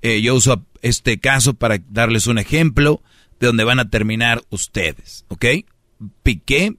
Eh, 0.00 0.22
yo 0.22 0.36
uso 0.36 0.64
este 0.80 1.18
caso 1.18 1.54
para 1.54 1.78
darles 1.88 2.28
un 2.28 2.38
ejemplo 2.38 3.02
de 3.40 3.48
donde 3.48 3.64
van 3.64 3.80
a 3.80 3.90
terminar 3.90 4.42
ustedes. 4.50 5.24
¿Ok? 5.26 5.44
Piqué. 6.22 6.76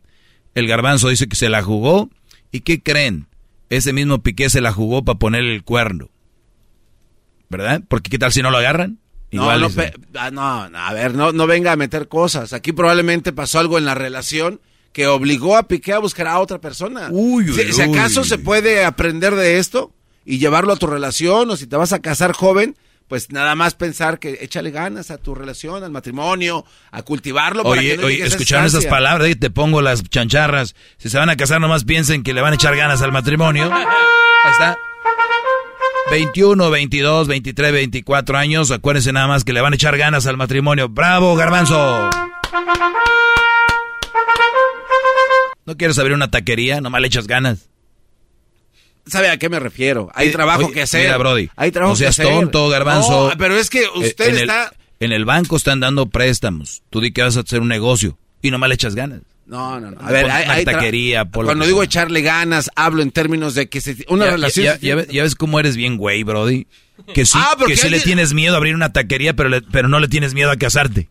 El 0.55 0.67
garbanzo 0.67 1.09
dice 1.09 1.27
que 1.27 1.35
se 1.35 1.49
la 1.49 1.61
jugó. 1.61 2.09
¿Y 2.49 2.61
qué 2.61 2.81
creen? 2.81 3.27
Ese 3.69 3.91
mismo 3.91 4.23
Piqué 4.23 4.49
se 4.49 4.61
la 4.61 4.71
jugó 4.71 5.03
para 5.03 5.19
ponerle 5.19 5.53
el 5.53 5.65
cuerno. 5.65 6.09
¿Verdad? 7.49 7.83
Porque 7.89 8.09
¿qué 8.09 8.17
tal 8.17 8.31
si 8.31 8.41
no 8.41 8.51
lo 8.51 8.57
agarran? 8.57 9.00
No, 9.31 9.43
Igual 9.43 9.61
no, 9.61 9.67
es- 9.67 9.73
pe- 9.75 9.93
ah, 10.15 10.29
no, 10.31 10.69
no, 10.69 10.77
a 10.77 10.93
ver, 10.93 11.13
no, 11.15 11.31
no 11.31 11.47
venga 11.47 11.71
a 11.71 11.75
meter 11.77 12.07
cosas. 12.07 12.51
Aquí 12.53 12.71
probablemente 12.73 13.31
pasó 13.31 13.59
algo 13.59 13.77
en 13.77 13.85
la 13.85 13.95
relación 13.95 14.59
que 14.91 15.07
obligó 15.07 15.55
a 15.55 15.67
Piqué 15.69 15.93
a 15.93 15.99
buscar 15.99 16.27
a 16.27 16.39
otra 16.39 16.59
persona. 16.59 17.07
Uy, 17.11 17.49
uy, 17.49 17.55
si, 17.55 17.71
si 17.73 17.81
acaso 17.81 18.21
uy. 18.21 18.27
se 18.27 18.37
puede 18.37 18.83
aprender 18.83 19.35
de 19.35 19.57
esto 19.57 19.93
y 20.25 20.37
llevarlo 20.39 20.73
a 20.73 20.75
tu 20.75 20.85
relación 20.87 21.49
o 21.49 21.55
si 21.55 21.65
te 21.65 21.77
vas 21.77 21.93
a 21.93 21.99
casar 21.99 22.33
joven, 22.33 22.75
pues 23.07 23.31
nada 23.31 23.55
más 23.55 23.73
pensar 23.73 24.19
que 24.19 24.39
échale 24.41 24.71
ganas 24.71 25.11
a 25.11 25.17
tu 25.17 25.33
relación, 25.33 25.83
al 25.83 25.91
matrimonio, 25.91 26.65
a 26.91 27.01
cultivarlo. 27.03 27.63
para 27.63 27.79
Oye, 27.79 27.91
que 27.91 27.97
no 27.97 28.07
oye, 28.07 28.25
escucharon 28.25 28.65
esas 28.65 28.85
palabras, 28.85 29.27
ahí 29.27 29.35
te 29.35 29.49
pongo 29.49 29.81
las 29.81 30.03
chancharras. 30.03 30.75
Si 30.97 31.09
se 31.09 31.17
van 31.17 31.29
a 31.29 31.37
casar, 31.37 31.59
nomás 31.61 31.83
piensen 31.85 32.23
que 32.23 32.33
le 32.33 32.41
van 32.41 32.51
a 32.51 32.55
echar 32.55 32.75
ganas 32.75 33.01
al 33.01 33.11
matrimonio. 33.13 33.69
Ahí 34.43 34.51
está. 34.51 34.77
21, 36.11 36.69
22, 36.69 37.27
23, 37.29 37.71
24 37.71 38.37
años. 38.37 38.69
Acuérdense 38.71 39.13
nada 39.13 39.27
más 39.27 39.45
que 39.45 39.53
le 39.53 39.61
van 39.61 39.71
a 39.71 39.75
echar 39.77 39.97
ganas 39.97 40.27
al 40.27 40.35
matrimonio. 40.35 40.89
¡Bravo, 40.89 41.35
garbanzo! 41.37 42.09
¿No 45.65 45.77
quieres 45.77 45.97
abrir 45.99 46.13
una 46.13 46.29
taquería? 46.29 46.81
Nomás 46.81 46.99
le 46.99 47.07
echas 47.07 47.27
ganas. 47.27 47.69
¿Sabe 49.05 49.29
a 49.29 49.37
qué 49.37 49.47
me 49.47 49.59
refiero? 49.59 50.09
Hay 50.13 50.27
Eh, 50.27 50.31
trabajo 50.31 50.65
oye, 50.65 50.73
que 50.73 50.81
hacer. 50.81 51.03
Mira, 51.05 51.17
Brody. 51.17 51.49
Hay 51.55 51.71
trabajo 51.71 51.93
no 51.93 51.95
seas 51.97 52.15
que 52.17 52.23
hacer. 52.23 52.33
tonto, 52.33 52.67
garbanzo. 52.67 53.29
No, 53.29 53.37
pero 53.37 53.55
es 53.57 53.69
que 53.69 53.85
usted 53.95 54.29
en 54.29 54.35
el- 54.35 54.41
está... 54.41 54.73
en 54.99 55.11
el 55.13 55.23
banco 55.23 55.55
están 55.55 55.79
dando 55.79 56.07
préstamos. 56.07 56.83
Tú 56.89 56.99
di 56.99 57.11
que 57.13 57.23
vas 57.23 57.37
a 57.37 57.39
hacer 57.39 57.61
un 57.61 57.69
negocio. 57.69 58.17
Y 58.41 58.51
nomás 58.51 58.67
le 58.67 58.75
echas 58.75 58.95
ganas. 58.95 59.21
No, 59.45 59.79
no, 59.79 59.91
no. 59.91 59.99
A 59.99 60.11
ver, 60.11 60.29
hay, 60.31 60.63
taquería, 60.63 61.25
Cuando 61.25 61.65
digo 61.65 61.79
sea. 61.79 61.85
echarle 61.85 62.21
ganas, 62.21 62.69
hablo 62.75 63.01
en 63.01 63.11
términos 63.11 63.53
de 63.55 63.67
que 63.67 63.81
se- 63.81 64.05
una 64.07 64.25
ya, 64.25 64.31
relación... 64.31 64.65
Ya, 64.65 64.71
se 64.73 64.77
ya 64.77 64.79
tiene- 64.79 64.95
ves, 65.03 65.07
ya 65.09 65.23
ves 65.23 65.35
cómo 65.35 65.59
eres 65.59 65.75
bien 65.75 65.97
güey, 65.97 66.23
Brody. 66.23 66.67
Que 67.13 67.25
sí, 67.25 67.37
Ah, 67.41 67.57
que 67.67 67.75
sí 67.75 67.89
le 67.89 67.99
tienes 67.99 68.33
miedo 68.33 68.53
a 68.53 68.57
abrir 68.57 68.75
una 68.75 68.93
taquería, 68.93 69.33
pero, 69.33 69.49
le- 69.49 69.61
pero 69.61 69.87
no 69.89 69.99
le 69.99 70.07
tienes 70.07 70.33
miedo 70.33 70.51
a 70.51 70.55
casarte. 70.55 71.09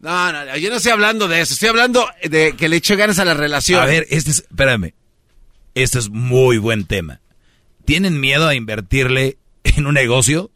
No, 0.00 0.32
no, 0.32 0.56
yo 0.58 0.68
no 0.68 0.76
estoy 0.76 0.92
hablando 0.92 1.28
de 1.28 1.40
eso. 1.40 1.54
Estoy 1.54 1.70
hablando 1.70 2.06
de 2.24 2.54
que 2.56 2.68
le 2.68 2.76
eche 2.76 2.96
ganas 2.96 3.18
a 3.18 3.24
la 3.24 3.32
relación. 3.32 3.80
A 3.80 3.86
ver, 3.86 4.06
este 4.10 4.32
es, 4.32 4.38
espérame. 4.40 4.92
Este 5.74 5.98
es 5.98 6.10
muy 6.10 6.58
buen 6.58 6.84
tema. 6.84 7.20
¿Tienen 7.86 8.20
miedo 8.20 8.46
a 8.46 8.54
invertirle 8.54 9.38
en 9.62 9.86
un 9.86 9.94
negocio? 9.94 10.50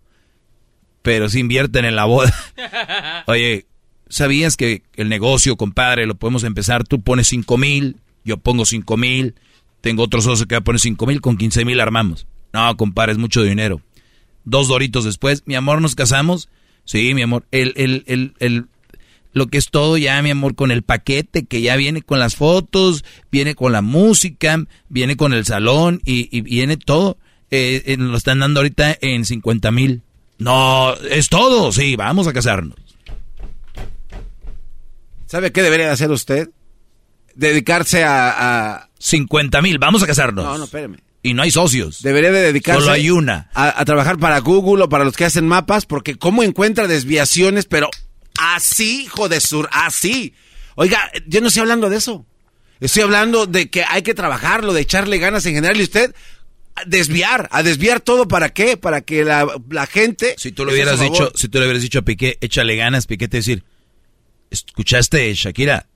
Pero 1.02 1.30
si 1.30 1.38
invierten 1.40 1.86
en 1.86 1.96
la 1.96 2.04
boda. 2.04 2.34
Oye, 3.26 3.64
¿sabías 4.08 4.56
que 4.56 4.82
el 4.96 5.08
negocio, 5.08 5.56
compadre, 5.56 6.06
lo 6.06 6.14
podemos 6.14 6.44
empezar? 6.44 6.84
Tú 6.84 7.00
pones 7.00 7.28
cinco 7.28 7.56
mil, 7.58 7.96
yo 8.24 8.36
pongo 8.38 8.64
cinco 8.64 8.96
mil, 8.96 9.34
tengo 9.80 10.02
otro 10.04 10.20
socio 10.20 10.46
que 10.46 10.54
va 10.54 10.60
a 10.60 10.64
poner 10.64 10.80
cinco 10.80 11.06
mil, 11.06 11.20
con 11.20 11.36
quince 11.36 11.64
mil 11.64 11.80
armamos. 11.80 12.26
No, 12.52 12.76
compadre, 12.76 13.12
es 13.12 13.18
mucho 13.18 13.42
dinero. 13.42 13.80
Dos 14.44 14.68
doritos 14.68 15.04
después, 15.04 15.42
mi 15.46 15.54
amor, 15.54 15.80
¿nos 15.82 15.94
casamos? 15.94 16.48
Sí, 16.84 17.12
mi 17.14 17.22
amor. 17.22 17.44
El, 17.50 17.74
el, 17.76 18.04
el, 18.06 18.32
el, 18.38 18.64
lo 19.32 19.46
que 19.48 19.58
es 19.58 19.68
todo 19.70 19.98
ya, 19.98 20.20
mi 20.22 20.30
amor, 20.30 20.54
con 20.54 20.70
el 20.70 20.82
paquete 20.82 21.44
que 21.44 21.60
ya 21.60 21.76
viene 21.76 22.00
con 22.02 22.18
las 22.18 22.34
fotos, 22.34 23.04
viene 23.30 23.54
con 23.54 23.72
la 23.72 23.82
música, 23.82 24.64
viene 24.88 25.16
con 25.16 25.34
el 25.34 25.44
salón 25.44 26.00
y, 26.04 26.28
y 26.36 26.40
viene 26.40 26.76
todo. 26.78 27.18
eh, 27.50 27.82
eh, 27.86 27.96
lo 27.98 28.16
están 28.16 28.38
dando 28.40 28.60
ahorita 28.60 28.96
en 29.00 29.24
50 29.26 29.70
mil. 29.70 30.02
No, 30.38 30.94
es 31.10 31.28
todo, 31.28 31.72
sí, 31.72 31.96
vamos 31.96 32.26
a 32.26 32.32
casarnos. 32.32 32.76
¿Sabe 35.28 35.52
qué 35.52 35.62
debería 35.62 35.86
de 35.86 35.92
hacer 35.92 36.10
usted? 36.10 36.48
Dedicarse 37.34 38.02
a... 38.02 38.74
a... 38.76 38.88
50 38.98 39.62
mil, 39.62 39.78
vamos 39.78 40.02
a 40.02 40.06
casarnos. 40.08 40.44
No, 40.44 40.58
no, 40.58 40.64
espéreme. 40.64 40.98
Y 41.22 41.34
no 41.34 41.42
hay 41.42 41.52
socios. 41.52 42.02
Debería 42.02 42.32
de 42.32 42.40
dedicarse 42.40 42.80
Solo 42.80 42.92
hay 42.92 43.10
una. 43.10 43.48
A, 43.54 43.80
a 43.80 43.84
trabajar 43.84 44.18
para 44.18 44.40
Google 44.40 44.84
o 44.84 44.88
para 44.88 45.04
los 45.04 45.16
que 45.16 45.24
hacen 45.24 45.46
mapas, 45.46 45.86
porque 45.86 46.16
cómo 46.16 46.42
encuentra 46.42 46.88
desviaciones, 46.88 47.66
pero 47.66 47.90
así, 48.40 49.04
hijo 49.04 49.28
de 49.28 49.40
sur, 49.40 49.68
así. 49.70 50.34
Oiga, 50.74 51.10
yo 51.26 51.40
no 51.40 51.48
estoy 51.48 51.60
hablando 51.60 51.90
de 51.90 51.98
eso. 51.98 52.26
Estoy 52.80 53.02
hablando 53.02 53.46
de 53.46 53.68
que 53.68 53.84
hay 53.84 54.02
que 54.02 54.14
trabajarlo, 54.14 54.72
de 54.72 54.80
echarle 54.80 55.18
ganas 55.18 55.44
en 55.46 55.54
general 55.54 55.78
y 55.78 55.82
usted 55.82 56.14
a 56.76 56.84
desviar, 56.86 57.48
a 57.50 57.62
desviar 57.62 58.00
todo 58.00 58.28
para 58.28 58.50
qué? 58.50 58.76
Para 58.76 59.00
que 59.00 59.24
la, 59.24 59.46
la 59.68 59.86
gente... 59.86 60.34
Si 60.38 60.52
tú 60.52 60.64
le 60.64 60.72
hubieras 60.72 61.00
dicho, 61.00 61.32
si 61.34 61.48
tú 61.48 61.58
le 61.58 61.64
hubieras 61.64 61.82
dicho 61.82 61.98
a 61.98 62.02
Piqué, 62.02 62.38
échale 62.40 62.76
ganas, 62.76 63.06
Piqué 63.06 63.26
te 63.26 63.38
decir, 63.38 63.64
¿escuchaste, 64.50 65.32
Shakira? 65.34 65.86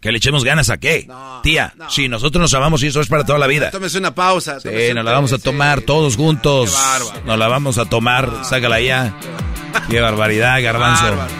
Que 0.00 0.12
le 0.12 0.18
echemos 0.18 0.44
ganas 0.44 0.68
a 0.68 0.76
qué? 0.76 1.08
Tía, 1.42 1.74
si 1.88 2.08
nosotros 2.08 2.40
nos 2.40 2.52
amamos 2.52 2.82
y 2.82 2.88
eso 2.88 3.00
es 3.00 3.08
para 3.08 3.24
toda 3.24 3.38
la 3.38 3.46
vida. 3.46 3.70
Tómese 3.70 3.96
una 3.96 4.14
pausa. 4.14 4.60
Sí, 4.60 4.68
nos 4.94 5.02
la 5.02 5.12
vamos 5.12 5.32
a 5.32 5.38
tomar 5.38 5.80
sí. 5.80 5.86
todos 5.86 6.16
juntos. 6.16 6.70
Qué 6.70 6.76
bárbaro. 6.76 7.22
Nos 7.24 7.38
la 7.38 7.48
vamos 7.48 7.78
a 7.78 7.86
tomar, 7.86 8.44
sácala 8.44 8.80
ya. 8.80 9.14
Qué 9.90 10.00
barbaridad, 10.00 10.62
garbanzo. 10.62 11.04
Bárbaro. 11.04 11.32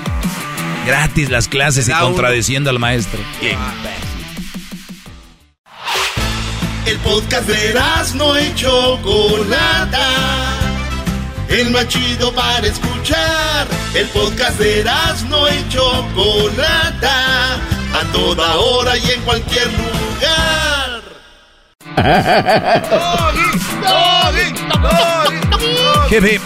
Gratis 0.86 1.28
las 1.28 1.48
clases 1.48 1.88
y 1.88 1.92
uno. 1.92 2.04
contradiciendo 2.04 2.70
al 2.70 2.78
maestro. 2.78 3.20
El 6.86 6.98
podcast 6.98 7.48
de 7.48 7.74
no 8.14 8.40
y 8.40 8.54
Chocolata. 8.54 10.63
El 11.54 11.70
más 11.70 11.86
chido 11.86 12.34
para 12.34 12.66
escuchar. 12.66 13.68
El 13.94 14.08
podcast 14.08 14.58
de 14.58 14.84
no 15.28 15.48
y 15.48 15.68
Chocolata. 15.68 17.54
A 17.94 18.12
toda 18.12 18.56
hora 18.56 18.96
y 18.98 19.10
en 19.12 19.22
cualquier 19.22 19.68
lugar. 19.68 21.02
Jefe. 26.08 26.40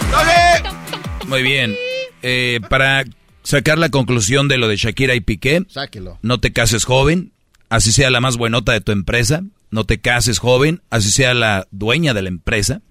Muy 1.25 1.41
bien. 1.41 1.75
Eh, 2.21 2.59
para 2.69 3.03
sacar 3.41 3.79
la 3.79 3.89
conclusión 3.89 4.47
de 4.47 4.59
lo 4.59 4.67
de 4.67 4.75
Shakira 4.75 5.15
y 5.15 5.21
Piqué, 5.21 5.63
Sáquelo. 5.69 6.19
no 6.21 6.39
te 6.39 6.53
cases 6.53 6.85
joven, 6.85 7.31
así 7.69 7.91
sea 7.91 8.11
la 8.11 8.21
más 8.21 8.37
buenota 8.37 8.73
de 8.73 8.81
tu 8.81 8.91
empresa. 8.91 9.41
No 9.71 9.85
te 9.85 9.99
cases 9.99 10.37
joven, 10.37 10.83
así 10.91 11.09
sea 11.09 11.33
la 11.33 11.67
dueña 11.71 12.13
de 12.13 12.21
la 12.21 12.29
empresa. 12.29 12.81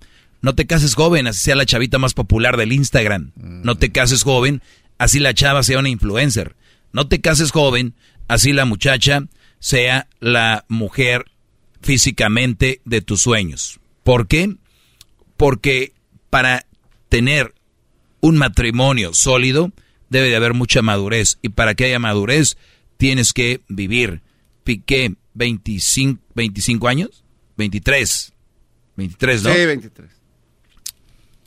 No 0.41 0.55
te 0.55 0.67
cases 0.67 0.95
joven, 0.95 1.27
así 1.27 1.43
sea 1.43 1.57
la 1.57 1.67
chavita 1.67 1.99
más 1.99 2.15
popular 2.15 2.57
del 2.57 2.73
Instagram. 2.73 3.33
No 3.37 3.77
te 3.77 3.91
cases 3.91 4.23
joven, 4.23 4.63
así 4.99 5.19
la 5.19 5.35
chava 5.35 5.63
sea 5.63 5.79
una 5.79 5.89
influencer. 5.89 6.57
No 6.93 7.09
te 7.09 7.21
cases 7.21 7.51
joven, 7.51 7.95
así 8.29 8.53
la 8.53 8.65
muchacha 8.65 9.27
sea 9.59 10.09
la 10.21 10.65
mujer 10.69 11.25
físicamente 11.81 12.81
de 12.85 13.03
tus 13.03 13.23
sueños. 13.23 13.81
¿Por 14.05 14.29
qué? 14.29 14.55
Porque 15.37 15.93
para 16.31 16.67
tener 17.09 17.55
un 18.21 18.37
matrimonio 18.37 19.15
sólido 19.15 19.73
debe 20.09 20.29
de 20.29 20.37
haber 20.37 20.55
mucha 20.55 20.83
madurez. 20.83 21.39
Y 21.43 21.51
para 21.51 21.75
que 21.75 21.85
haya 21.85 21.99
madurez 21.99 22.57
tienes 22.97 23.33
que 23.33 23.61
vivir. 23.69 24.23
Piqué, 24.65 25.15
25, 25.35 26.21
25 26.35 26.89
años, 26.89 27.25
23. 27.57 28.33
23, 28.97 29.43
¿no? 29.43 29.55
Sí, 29.55 29.67
23. 29.67 30.18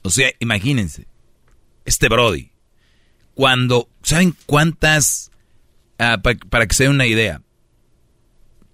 O 0.04 0.10
sea, 0.10 0.32
imagínense, 0.40 1.08
este 1.86 2.10
Brody, 2.10 2.52
cuando, 3.34 3.90
¿saben 4.04 4.36
cuántas? 4.46 5.32
ah, 6.00 6.20
pa- 6.24 6.36
para 6.50 6.66
que 6.68 6.76
se 6.76 6.84
den 6.84 6.94
una 6.94 7.06
idea, 7.06 7.42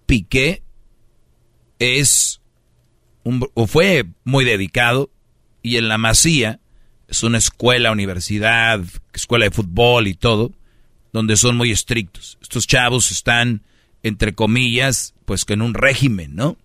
Piqué 0.05 0.63
es, 1.79 2.41
un, 3.23 3.47
o 3.53 3.67
fue 3.67 4.05
muy 4.23 4.45
dedicado 4.45 5.09
y 5.61 5.77
en 5.77 5.89
la 5.89 5.97
Masía 5.97 6.59
es 7.07 7.23
una 7.23 7.37
escuela, 7.37 7.91
universidad, 7.91 8.81
escuela 9.13 9.45
de 9.45 9.51
fútbol 9.51 10.07
y 10.07 10.13
todo, 10.13 10.53
donde 11.13 11.35
son 11.37 11.57
muy 11.57 11.71
estrictos. 11.71 12.37
Estos 12.41 12.67
chavos 12.67 13.11
están, 13.11 13.63
entre 14.03 14.33
comillas, 14.33 15.13
pues 15.25 15.45
que 15.45 15.53
en 15.53 15.61
un 15.61 15.73
régimen, 15.73 16.35
¿no? 16.35 16.57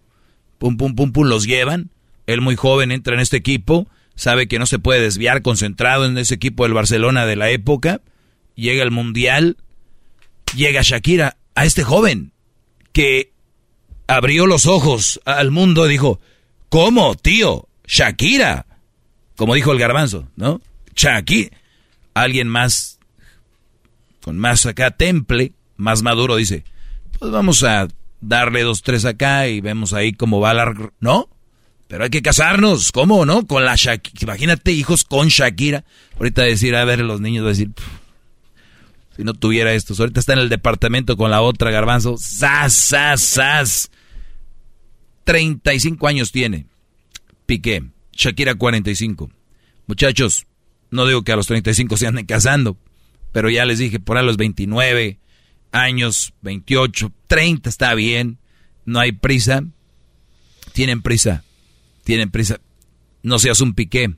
Pum, 0.59 0.77
pum, 0.77 0.95
pum, 0.95 1.13
pum, 1.13 1.27
los 1.27 1.45
llevan. 1.47 1.91
Él 2.27 2.41
muy 2.41 2.55
joven 2.55 2.93
entra 2.93 3.15
en 3.15 3.21
este 3.21 3.37
equipo, 3.37 3.89
sabe 4.15 4.49
que 4.49 4.59
no 4.59 4.67
se 4.67 4.79
puede 4.79 5.01
desviar, 5.01 5.43
concentrado 5.43 6.05
en 6.05 6.19
ese 6.19 6.35
equipo 6.35 6.65
del 6.65 6.75
Barcelona 6.75 7.27
de 7.27 7.37
la 7.37 7.51
época. 7.51 8.01
Llega 8.55 8.83
el 8.83 8.91
Mundial, 8.91 9.57
llega 10.55 10.83
Shakira, 10.83 11.37
a 11.55 11.65
este 11.65 11.85
joven 11.85 12.33
que 12.93 13.33
abrió 14.07 14.47
los 14.47 14.67
ojos 14.67 15.21
al 15.25 15.51
mundo 15.51 15.87
y 15.87 15.91
dijo, 15.91 16.21
¿cómo, 16.69 17.15
tío? 17.15 17.69
Shakira. 17.87 18.67
Como 19.37 19.55
dijo 19.55 19.73
el 19.73 19.79
garbanzo, 19.79 20.29
¿no? 20.37 20.61
Shakira. 20.95 21.57
Alguien 22.15 22.49
más, 22.49 22.99
con 24.23 24.39
más 24.39 24.67
acá 24.67 24.91
temple, 24.91 25.53
más 25.77 26.03
maduro, 26.03 26.37
dice, 26.37 26.65
pues 27.19 27.33
vamos 27.33 27.65
a 27.65 27.89
darle 28.21 28.63
dos, 28.63 28.83
tres 28.83 29.05
acá 29.05 29.49
y 29.49 29.61
vemos 29.61 29.95
ahí 29.95 30.13
cómo 30.13 30.41
va 30.41 30.53
la... 30.53 30.75
¿No? 31.01 31.29
Pero 31.93 32.05
hay 32.05 32.11
que 32.11 32.23
casarnos, 32.23 32.91
¿cómo, 32.91 33.27
no? 33.27 33.47
Con 33.47 33.67
la 33.67 33.75
Shakira. 33.77 34.23
Imagínate 34.23 34.73
hijos 34.73 35.05
con 35.05 35.29
Shakira. 35.29 35.85
Ahorita 36.17 36.41
decir, 36.41 36.75
a 36.75 36.87
ver, 36.87 37.01
los 37.01 37.21
niños 37.21 37.45
va 37.45 37.49
a 37.49 37.51
decir, 37.51 37.71
"Pff, 37.71 37.85
si 39.15 39.25
no 39.25 39.35
tuviera 39.35 39.75
estos. 39.75 40.01
Ahorita 40.01 40.19
está 40.19 40.33
en 40.33 40.39
el 40.39 40.49
departamento 40.49 41.19
con 41.19 41.31
la 41.31 41.43
otra 41.43 41.71
garbanzo. 41.71 42.17
¡Sas, 42.17 42.73
sas, 42.73 43.21
sas! 43.21 43.91
35 45.25 46.09
años 46.09 46.33
tiene. 46.33 46.65
Piqué. 47.45 47.85
Shakira 48.13 48.55
45. 48.55 49.31
Muchachos, 49.87 50.47
no 50.91 51.05
digo 51.05 51.25
que 51.25 51.33
a 51.33 51.37
los 51.37 51.47
35 51.47 51.99
se 51.99 52.07
anden 52.07 52.25
casando, 52.25 52.79
pero 53.33 53.51
ya 53.51 53.67
les 53.67 53.79
dije, 53.79 54.01
por 54.01 54.17
a 54.17 54.23
los 54.23 54.39
29 54.39 55.19
años, 55.73 56.33
28, 56.41 57.13
30 57.27 57.69
está 57.69 57.93
bien. 57.93 58.39
No 58.87 58.99
hay 58.99 59.13
prisa. 59.13 59.63
Tienen 60.73 61.03
prisa. 61.03 61.45
Tienen 62.05 62.31
prisa. 62.31 62.59
No 63.23 63.39
seas 63.39 63.61
un 63.61 63.75
piqué. 63.75 64.15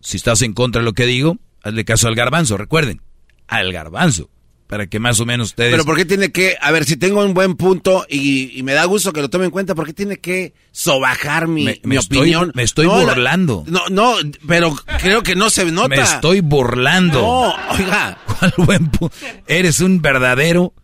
Si 0.00 0.16
estás 0.16 0.42
en 0.42 0.52
contra 0.52 0.80
de 0.80 0.84
lo 0.84 0.92
que 0.92 1.06
digo, 1.06 1.38
hazle 1.62 1.84
caso 1.84 2.08
al 2.08 2.14
garbanzo. 2.14 2.56
Recuerden, 2.56 3.00
al 3.46 3.72
garbanzo. 3.72 4.30
Para 4.66 4.86
que 4.86 4.98
más 5.00 5.18
o 5.18 5.24
menos 5.24 5.48
ustedes... 5.48 5.70
Pero 5.70 5.86
¿por 5.86 5.96
qué 5.96 6.04
tiene 6.04 6.30
que, 6.30 6.56
a 6.60 6.70
ver, 6.70 6.84
si 6.84 6.98
tengo 6.98 7.24
un 7.24 7.32
buen 7.32 7.54
punto 7.56 8.04
y, 8.06 8.50
y 8.58 8.62
me 8.62 8.74
da 8.74 8.84
gusto 8.84 9.14
que 9.14 9.22
lo 9.22 9.30
tome 9.30 9.46
en 9.46 9.50
cuenta, 9.50 9.74
¿por 9.74 9.86
qué 9.86 9.94
tiene 9.94 10.18
que 10.18 10.52
sobajar 10.72 11.48
mi, 11.48 11.64
Me- 11.64 11.80
mi 11.84 11.94
me 11.94 11.96
estoy- 11.96 12.18
opinión? 12.18 12.52
me 12.54 12.64
estoy 12.64 12.84
No, 12.86 12.98
la- 12.98 13.14
burlando. 13.14 13.64
no, 13.66 13.80
no, 13.88 14.16
pero 14.46 14.76
creo 15.00 15.22
que 15.22 15.34
no 15.36 15.48
se 15.48 15.64
nota. 15.72 15.88
Me 15.88 16.02
estoy 16.02 16.40
burlando. 16.40 17.22
No, 17.22 17.54
oiga. 17.78 18.18
¿Cuál 18.38 18.52
buen 18.58 18.92
pu- 18.92 19.10
Eres 19.46 19.80
un 19.80 20.02
verdadero 20.02 20.74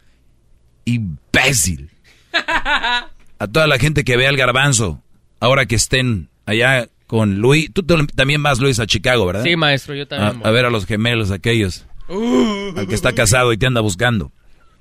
imbécil. 0.86 1.90
A 3.38 3.48
toda 3.52 3.66
la 3.66 3.78
gente 3.78 4.02
que 4.04 4.16
ve 4.16 4.26
al 4.26 4.38
garbanzo, 4.38 5.02
ahora 5.44 5.66
que 5.66 5.74
estén 5.74 6.30
allá 6.46 6.88
con 7.06 7.36
Luis. 7.38 7.70
Tú 7.72 7.82
también 7.82 8.42
vas, 8.42 8.60
Luis, 8.60 8.80
a 8.80 8.86
Chicago, 8.86 9.26
¿verdad? 9.26 9.44
Sí, 9.44 9.56
maestro, 9.56 9.94
yo 9.94 10.08
también 10.08 10.30
A, 10.30 10.32
voy. 10.32 10.48
a 10.48 10.50
ver 10.50 10.64
a 10.64 10.70
los 10.70 10.86
gemelos 10.86 11.30
aquellos. 11.30 11.86
Al 12.08 12.86
que 12.88 12.94
está 12.94 13.12
casado 13.12 13.52
y 13.52 13.58
te 13.58 13.66
anda 13.66 13.80
buscando. 13.80 14.32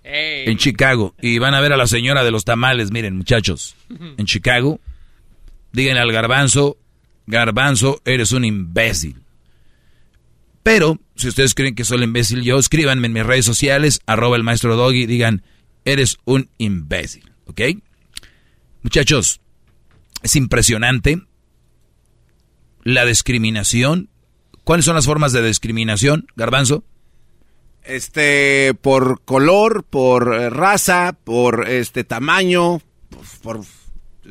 En 0.03 0.57
Chicago. 0.57 1.15
Y 1.21 1.37
van 1.39 1.53
a 1.53 1.61
ver 1.61 1.73
a 1.73 1.77
la 1.77 1.87
señora 1.87 2.23
de 2.23 2.31
los 2.31 2.45
tamales, 2.45 2.91
miren, 2.91 3.17
muchachos. 3.17 3.75
En 4.17 4.25
Chicago. 4.25 4.79
Díganle 5.73 6.01
al 6.01 6.11
garbanzo, 6.11 6.77
garbanzo, 7.25 8.01
eres 8.05 8.31
un 8.31 8.45
imbécil. 8.45 9.17
Pero, 10.61 10.99
si 11.15 11.27
ustedes 11.27 11.53
creen 11.55 11.75
que 11.75 11.83
soy 11.83 11.97
el 11.97 12.03
imbécil 12.03 12.41
yo, 12.43 12.57
escríbanme 12.57 13.07
en 13.07 13.13
mis 13.13 13.25
redes 13.25 13.45
sociales, 13.45 13.99
arroba 14.05 14.37
el 14.37 14.43
maestro 14.43 14.75
Doggy, 14.77 15.07
digan, 15.07 15.43
eres 15.83 16.19
un 16.25 16.49
imbécil, 16.57 17.31
¿ok? 17.47 17.61
Muchachos, 18.81 19.41
es 20.23 20.35
impresionante 20.35 21.21
la 22.83 23.05
discriminación. 23.05 24.09
¿Cuáles 24.63 24.85
son 24.85 24.95
las 24.95 25.05
formas 25.05 25.33
de 25.33 25.45
discriminación, 25.45 26.25
garbanzo? 26.35 26.83
Este, 27.83 28.73
por 28.81 29.21
color, 29.25 29.83
por 29.89 30.33
eh, 30.39 30.49
raza, 30.49 31.17
por 31.23 31.67
este 31.69 32.03
tamaño, 32.05 32.81
por, 33.41 33.59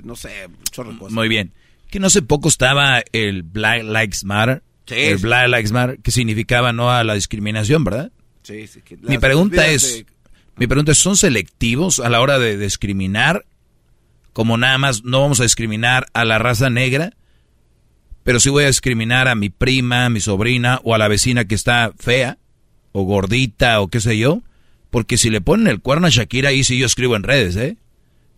no 0.03 0.17
sé, 0.17 0.49
chorro 0.71 0.99
cosas. 0.99 1.13
Muy 1.13 1.29
bien. 1.29 1.53
Que 1.91 2.01
no 2.01 2.07
hace 2.07 2.23
poco 2.23 2.49
estaba 2.49 3.03
el 3.13 3.43
Black 3.43 3.83
Lives 3.83 4.25
Matter. 4.25 4.63
Sí, 4.87 4.95
el. 4.97 5.19
Black 5.19 5.49
Lives 5.49 5.73
Matter, 5.73 5.99
que 6.01 6.11
significaba 6.11 6.73
no 6.73 6.91
a 6.91 7.05
la 7.05 7.13
discriminación, 7.15 7.85
¿verdad? 7.85 8.11
Sí, 8.43 8.67
sí, 8.67 8.81
que 8.81 8.97
Mi 8.97 9.19
pregunta 9.19 9.67
es, 9.69 9.99
de- 9.99 10.07
mi 10.57 10.67
pregunta 10.67 10.93
es, 10.93 10.99
¿son 10.99 11.17
selectivos 11.17 12.01
a 12.01 12.09
la 12.09 12.21
hora 12.23 12.39
de 12.39 12.57
discriminar? 12.57 13.45
Como 14.33 14.57
nada 14.57 14.79
más 14.79 15.05
no 15.05 15.21
vamos 15.21 15.41
a 15.41 15.45
discriminar 15.45 16.07
a 16.15 16.25
la 16.25 16.39
raza 16.39 16.71
negra, 16.71 17.13
Pero 18.25 18.39
si 18.39 18.51
voy 18.51 18.65
a 18.65 18.69
discriminar 18.69 19.27
a 19.27 19.35
mi 19.35 19.51
prima, 19.51 20.07
a 20.07 20.11
mi 20.11 20.21
sobrina 20.21 20.81
o 20.85 20.95
a 20.95 20.99
la 20.99 21.09
vecina 21.09 21.45
que 21.45 21.57
está 21.57 21.93
fea 21.99 22.39
o 22.93 23.03
gordita 23.03 23.81
o 23.81 23.89
qué 23.89 24.01
sé 24.01 24.17
yo, 24.17 24.43
porque 24.91 25.17
si 25.17 25.29
le 25.31 25.41
ponen 25.41 25.67
el 25.67 25.81
cuerno 25.81 26.07
a 26.07 26.11
Shakira, 26.11 26.51
ahí 26.51 26.63
sí 26.63 26.79
yo 26.79 26.87
escribo 26.87 27.17
en 27.17 27.25
redes, 27.25 27.57
¿eh? 27.57 27.79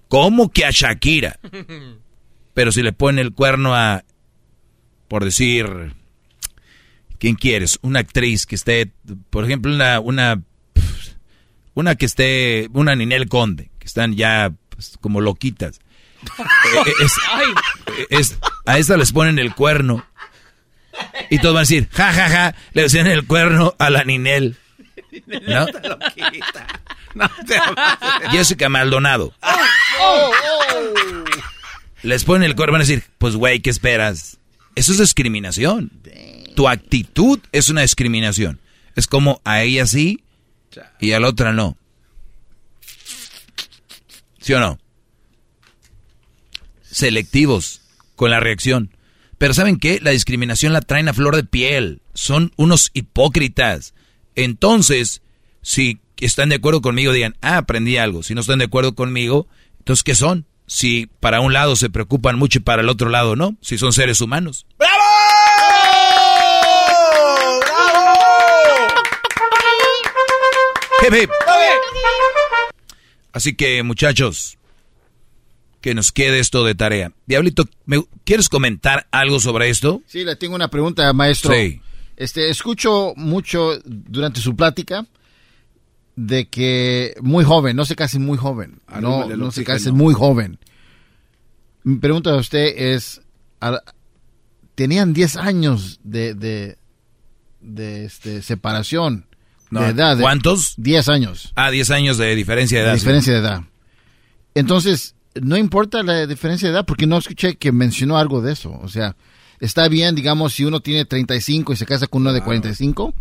¿Cómo 0.08 0.50
que 0.50 0.64
a 0.64 0.70
Shakira? 0.70 1.38
Pero 2.54 2.72
si 2.72 2.82
le 2.82 2.92
ponen 2.92 3.18
el 3.18 3.34
cuerno 3.34 3.74
a, 3.74 4.04
por 5.08 5.24
decir, 5.24 5.66
¿quién 7.18 7.34
quieres? 7.34 7.78
Una 7.82 7.98
actriz 8.00 8.46
que 8.46 8.54
esté, 8.54 8.92
por 9.30 9.44
ejemplo, 9.44 9.74
una, 9.74 9.98
una, 9.98 10.42
una 11.74 11.94
que 11.96 12.06
esté, 12.06 12.68
una 12.72 12.94
Ninel 12.94 13.28
Conde, 13.28 13.70
que 13.78 13.86
están 13.86 14.14
ya 14.14 14.54
pues, 14.68 14.96
como 15.00 15.20
loquitas. 15.20 15.80
Eh, 16.86 16.92
es- 17.00 17.16
es- 18.10 18.38
a 18.66 18.78
esta 18.78 18.96
les 18.96 19.12
ponen 19.12 19.38
el 19.38 19.54
cuerno. 19.54 20.04
Y 21.30 21.38
todos 21.38 21.54
van 21.54 21.60
a 21.60 21.66
decir, 21.66 21.88
ja, 21.92 22.12
ja, 22.12 22.28
ja, 22.28 22.54
le 22.72 22.82
decían 22.82 23.06
el 23.06 23.26
cuerno 23.26 23.74
a 23.78 23.90
la 23.90 24.04
Ninel. 24.04 24.56
¿No? 25.46 25.66
Jessica 28.30 28.68
Maldonado. 28.68 29.32
Les 32.02 32.24
ponen 32.24 32.42
el 32.44 32.54
cuerno, 32.56 32.72
van 32.72 32.82
a 32.82 32.84
decir, 32.84 33.04
pues 33.18 33.34
güey, 33.36 33.60
¿qué 33.60 33.70
esperas? 33.70 34.38
Eso 34.74 34.92
es 34.92 34.98
discriminación. 34.98 35.90
Tu 36.54 36.68
actitud 36.68 37.40
es 37.52 37.68
una 37.68 37.82
discriminación. 37.82 38.60
Es 38.96 39.06
como 39.06 39.40
a 39.44 39.62
ella 39.62 39.86
sí 39.86 40.22
y 41.00 41.12
a 41.12 41.20
la 41.20 41.28
otra 41.28 41.52
no. 41.52 41.76
¿Sí 44.40 44.52
o 44.52 44.60
no? 44.60 44.78
Selectivos 46.94 47.80
con 48.14 48.30
la 48.30 48.38
reacción. 48.38 48.96
Pero 49.36 49.52
¿saben 49.52 49.80
qué? 49.80 49.98
La 50.00 50.12
discriminación 50.12 50.72
la 50.72 50.80
traen 50.80 51.08
a 51.08 51.12
flor 51.12 51.34
de 51.34 51.42
piel. 51.42 52.02
Son 52.14 52.52
unos 52.54 52.92
hipócritas. 52.94 53.94
Entonces, 54.36 55.20
si 55.60 56.00
están 56.18 56.50
de 56.50 56.54
acuerdo 56.54 56.82
conmigo, 56.82 57.12
digan, 57.12 57.36
ah, 57.40 57.56
aprendí 57.56 57.96
algo. 57.96 58.22
Si 58.22 58.32
no 58.36 58.42
están 58.42 58.60
de 58.60 58.66
acuerdo 58.66 58.94
conmigo, 58.94 59.48
entonces, 59.80 60.04
¿qué 60.04 60.14
son? 60.14 60.46
Si 60.68 61.06
para 61.18 61.40
un 61.40 61.52
lado 61.52 61.74
se 61.74 61.90
preocupan 61.90 62.38
mucho 62.38 62.60
y 62.60 62.62
para 62.62 62.82
el 62.82 62.88
otro 62.88 63.08
lado 63.08 63.34
no. 63.34 63.56
Si 63.60 63.76
son 63.76 63.92
seres 63.92 64.20
humanos. 64.20 64.64
Hip, 71.04 71.12
hip. 71.12 71.30
Así 73.32 73.56
que, 73.56 73.82
muchachos, 73.82 74.58
que 75.84 75.94
nos 75.94 76.12
quede 76.12 76.38
esto 76.38 76.64
de 76.64 76.74
tarea. 76.74 77.12
Diablito, 77.26 77.66
¿me- 77.84 78.02
¿quieres 78.24 78.48
comentar 78.48 79.06
algo 79.10 79.38
sobre 79.38 79.68
esto? 79.68 80.00
Sí, 80.06 80.24
le 80.24 80.34
tengo 80.34 80.54
una 80.54 80.68
pregunta, 80.68 81.12
maestro. 81.12 81.52
Sí. 81.52 81.78
Este, 82.16 82.48
escucho 82.48 83.12
mucho 83.16 83.78
durante 83.84 84.40
su 84.40 84.56
plática 84.56 85.04
de 86.16 86.48
que 86.48 87.14
muy 87.20 87.44
joven, 87.44 87.76
no 87.76 87.84
se 87.84 87.96
case 87.96 88.18
muy 88.18 88.38
joven, 88.38 88.80
no, 88.88 88.94
Arrímale 88.94 89.34
el 89.34 89.40
no 89.40 89.50
se 89.50 89.62
case 89.62 89.92
muy 89.92 90.14
joven. 90.14 90.58
Mi 91.82 91.96
pregunta 91.98 92.30
a 92.30 92.36
usted 92.36 92.64
es, 92.78 93.20
tenían 94.74 95.12
10 95.12 95.36
años 95.36 96.00
de, 96.02 96.32
de, 96.34 96.78
de, 97.60 98.06
este, 98.06 98.40
separación 98.40 99.26
No, 99.70 99.82
de 99.82 99.88
edad. 99.88 100.16
de- 100.16 100.22
¿cuántos? 100.22 100.72
10 100.78 101.10
años. 101.10 101.52
Ah, 101.56 101.70
10 101.70 101.90
años 101.90 102.16
de 102.16 102.34
diferencia 102.34 102.78
de 102.78 102.84
edad. 102.84 102.92
de 102.94 102.98
sí. 103.00 103.04
diferencia 103.04 103.34
de 103.34 103.38
edad. 103.40 103.60
Entonces, 104.54 105.13
no 105.40 105.56
importa 105.56 106.02
la 106.02 106.26
diferencia 106.26 106.68
de 106.68 106.74
edad, 106.74 106.84
porque 106.86 107.06
no 107.06 107.18
escuché 107.18 107.56
que 107.56 107.72
mencionó 107.72 108.16
algo 108.18 108.40
de 108.40 108.52
eso. 108.52 108.72
O 108.82 108.88
sea, 108.88 109.16
está 109.60 109.88
bien, 109.88 110.14
digamos, 110.14 110.52
si 110.54 110.64
uno 110.64 110.80
tiene 110.80 111.04
35 111.04 111.72
y 111.72 111.76
se 111.76 111.86
casa 111.86 112.06
con 112.06 112.22
uno 112.22 112.32
de 112.32 112.42
45. 112.42 113.14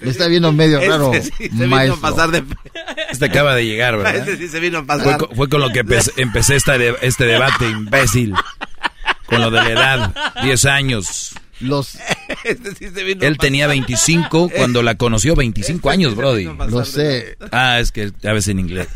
Le 0.00 0.10
está 0.10 0.26
viendo 0.28 0.52
medio 0.52 0.80
raro, 0.80 1.12
Ese 1.14 1.30
sí 1.36 1.48
se 1.48 1.66
vino 1.66 1.94
a 1.94 1.96
pasar 2.00 2.30
de... 2.30 2.44
Este 3.10 3.26
acaba 3.26 3.54
de 3.54 3.64
llegar, 3.66 3.96
¿verdad? 3.96 4.16
Ese 4.16 4.36
sí 4.36 4.48
se 4.48 4.60
vino 4.60 4.78
a 4.78 4.84
Fue, 4.84 4.86
pasar. 4.98 5.18
co- 5.18 5.28
fue 5.34 5.48
con 5.48 5.60
lo 5.60 5.70
que 5.70 5.80
empecé, 5.80 6.12
empecé 6.16 6.56
esta 6.56 6.78
de- 6.78 6.96
este 7.02 7.24
debate, 7.26 7.68
imbécil. 7.68 8.34
Con 9.26 9.40
lo 9.40 9.50
de 9.50 9.58
la 9.58 9.70
edad, 9.70 10.14
10 10.42 10.64
años. 10.66 11.34
Los... 11.60 11.96
Este 12.44 12.74
sí 12.74 12.88
se 12.94 13.04
vino 13.04 13.22
a 13.22 13.26
Él 13.26 13.36
tenía 13.38 13.66
25 13.66 14.48
cuando 14.56 14.82
la 14.82 14.94
conoció, 14.94 15.34
25 15.34 15.90
años, 15.90 16.14
Brody. 16.16 16.44
Lo 16.68 16.84
sé. 16.84 17.36
Ah, 17.52 17.78
es 17.80 17.92
que 17.92 18.12
a 18.24 18.32
veces 18.32 18.48
en 18.48 18.60
inglés. 18.60 18.88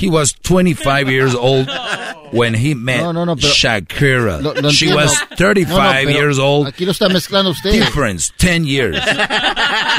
He 0.00 0.08
was 0.08 0.32
25 0.48 1.10
years 1.10 1.34
old 1.34 1.68
when 2.32 2.54
he 2.54 2.74
met 2.76 3.00
No, 3.02 3.12
no, 3.12 3.24
no, 3.26 3.34
pero- 3.34 3.48
Shakira. 3.52 4.40
Lo- 4.40 4.54
lo 4.54 4.70
She 4.70 4.92
was 4.94 5.12
35 5.36 5.76
No, 5.76 5.82
no, 5.82 5.92
pero 6.04 6.10
years 6.10 6.38
old. 6.38 6.68
Aquí 6.68 6.84
lo 6.84 6.92
está 6.92 7.08
mezclando 7.08 7.50
usted. 7.50 7.72
Difference, 7.72 8.32
10 8.38 8.64
years. 8.64 8.96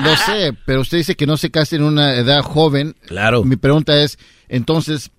Lo 0.03 0.16
sé, 0.16 0.53
pero 0.66 0.82
usted 0.82 1.00
dice 1.00 1.16
que 1.16 1.26
no 1.26 1.36
se 1.36 1.50
case 1.52 1.76
en 1.76 1.84
una 1.84 2.16
edad 2.16 2.42
joven. 2.44 2.95
Claro. 3.08 3.44
Mi 3.44 3.58
pregunta 3.58 4.02
es, 4.02 4.18
entonces, 4.48 5.11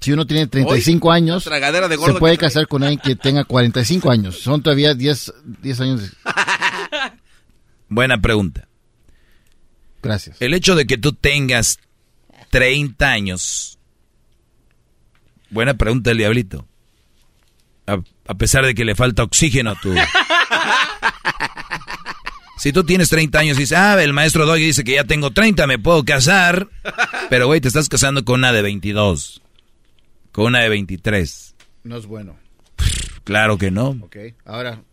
si 0.00 0.12
uno 0.12 0.26
tiene 0.26 0.46
35 0.46 1.10
años, 1.10 1.46
una 1.46 1.56
tragadera 1.56 1.88
de 1.88 1.96
se 1.98 2.14
puede 2.14 2.38
casar 2.38 2.68
con 2.68 2.82
alguien 2.82 3.00
que 3.00 3.16
tenga 3.16 3.44
45 3.44 4.10
años. 4.10 4.38
Son 4.38 4.62
todavía 4.62 4.94
10, 4.94 5.32
10 5.60 5.80
años. 5.80 6.02
de- 6.02 6.08
Buena 7.88 8.20
pregunta. 8.20 8.68
Gracias. 10.02 10.36
El 10.40 10.54
hecho 10.54 10.74
de 10.76 10.86
que 10.86 10.98
tú 10.98 11.12
tengas 11.12 11.78
30 12.50 13.08
años. 13.10 13.78
Buena 15.50 15.74
pregunta 15.74 16.10
el 16.12 16.18
diablito. 16.18 16.66
A, 17.86 17.98
a 18.26 18.34
pesar 18.34 18.64
de 18.66 18.74
que 18.74 18.84
le 18.84 18.94
falta 18.94 19.22
oxígeno 19.22 19.70
a 19.70 19.80
tu... 19.80 19.94
Si 22.58 22.72
tú 22.72 22.82
tienes 22.82 23.08
30 23.08 23.38
años 23.38 23.56
y 23.56 23.60
dices, 23.60 23.78
ah, 23.78 24.02
el 24.02 24.12
maestro 24.12 24.44
Doggy 24.44 24.64
dice 24.64 24.82
que 24.82 24.94
ya 24.94 25.04
tengo 25.04 25.30
30, 25.30 25.68
me 25.68 25.78
puedo 25.78 26.04
casar. 26.04 26.68
Pero, 27.30 27.46
güey, 27.46 27.60
te 27.60 27.68
estás 27.68 27.88
casando 27.88 28.24
con 28.24 28.40
una 28.40 28.52
de 28.52 28.62
22. 28.62 29.40
Con 30.38 30.46
una 30.46 30.60
de 30.60 30.68
23. 30.68 31.56
No 31.82 31.96
es 31.96 32.06
bueno. 32.06 32.36
Claro 33.24 33.58
que 33.58 33.72
no. 33.72 33.88
Ok, 34.02 34.18
ahora, 34.44 34.84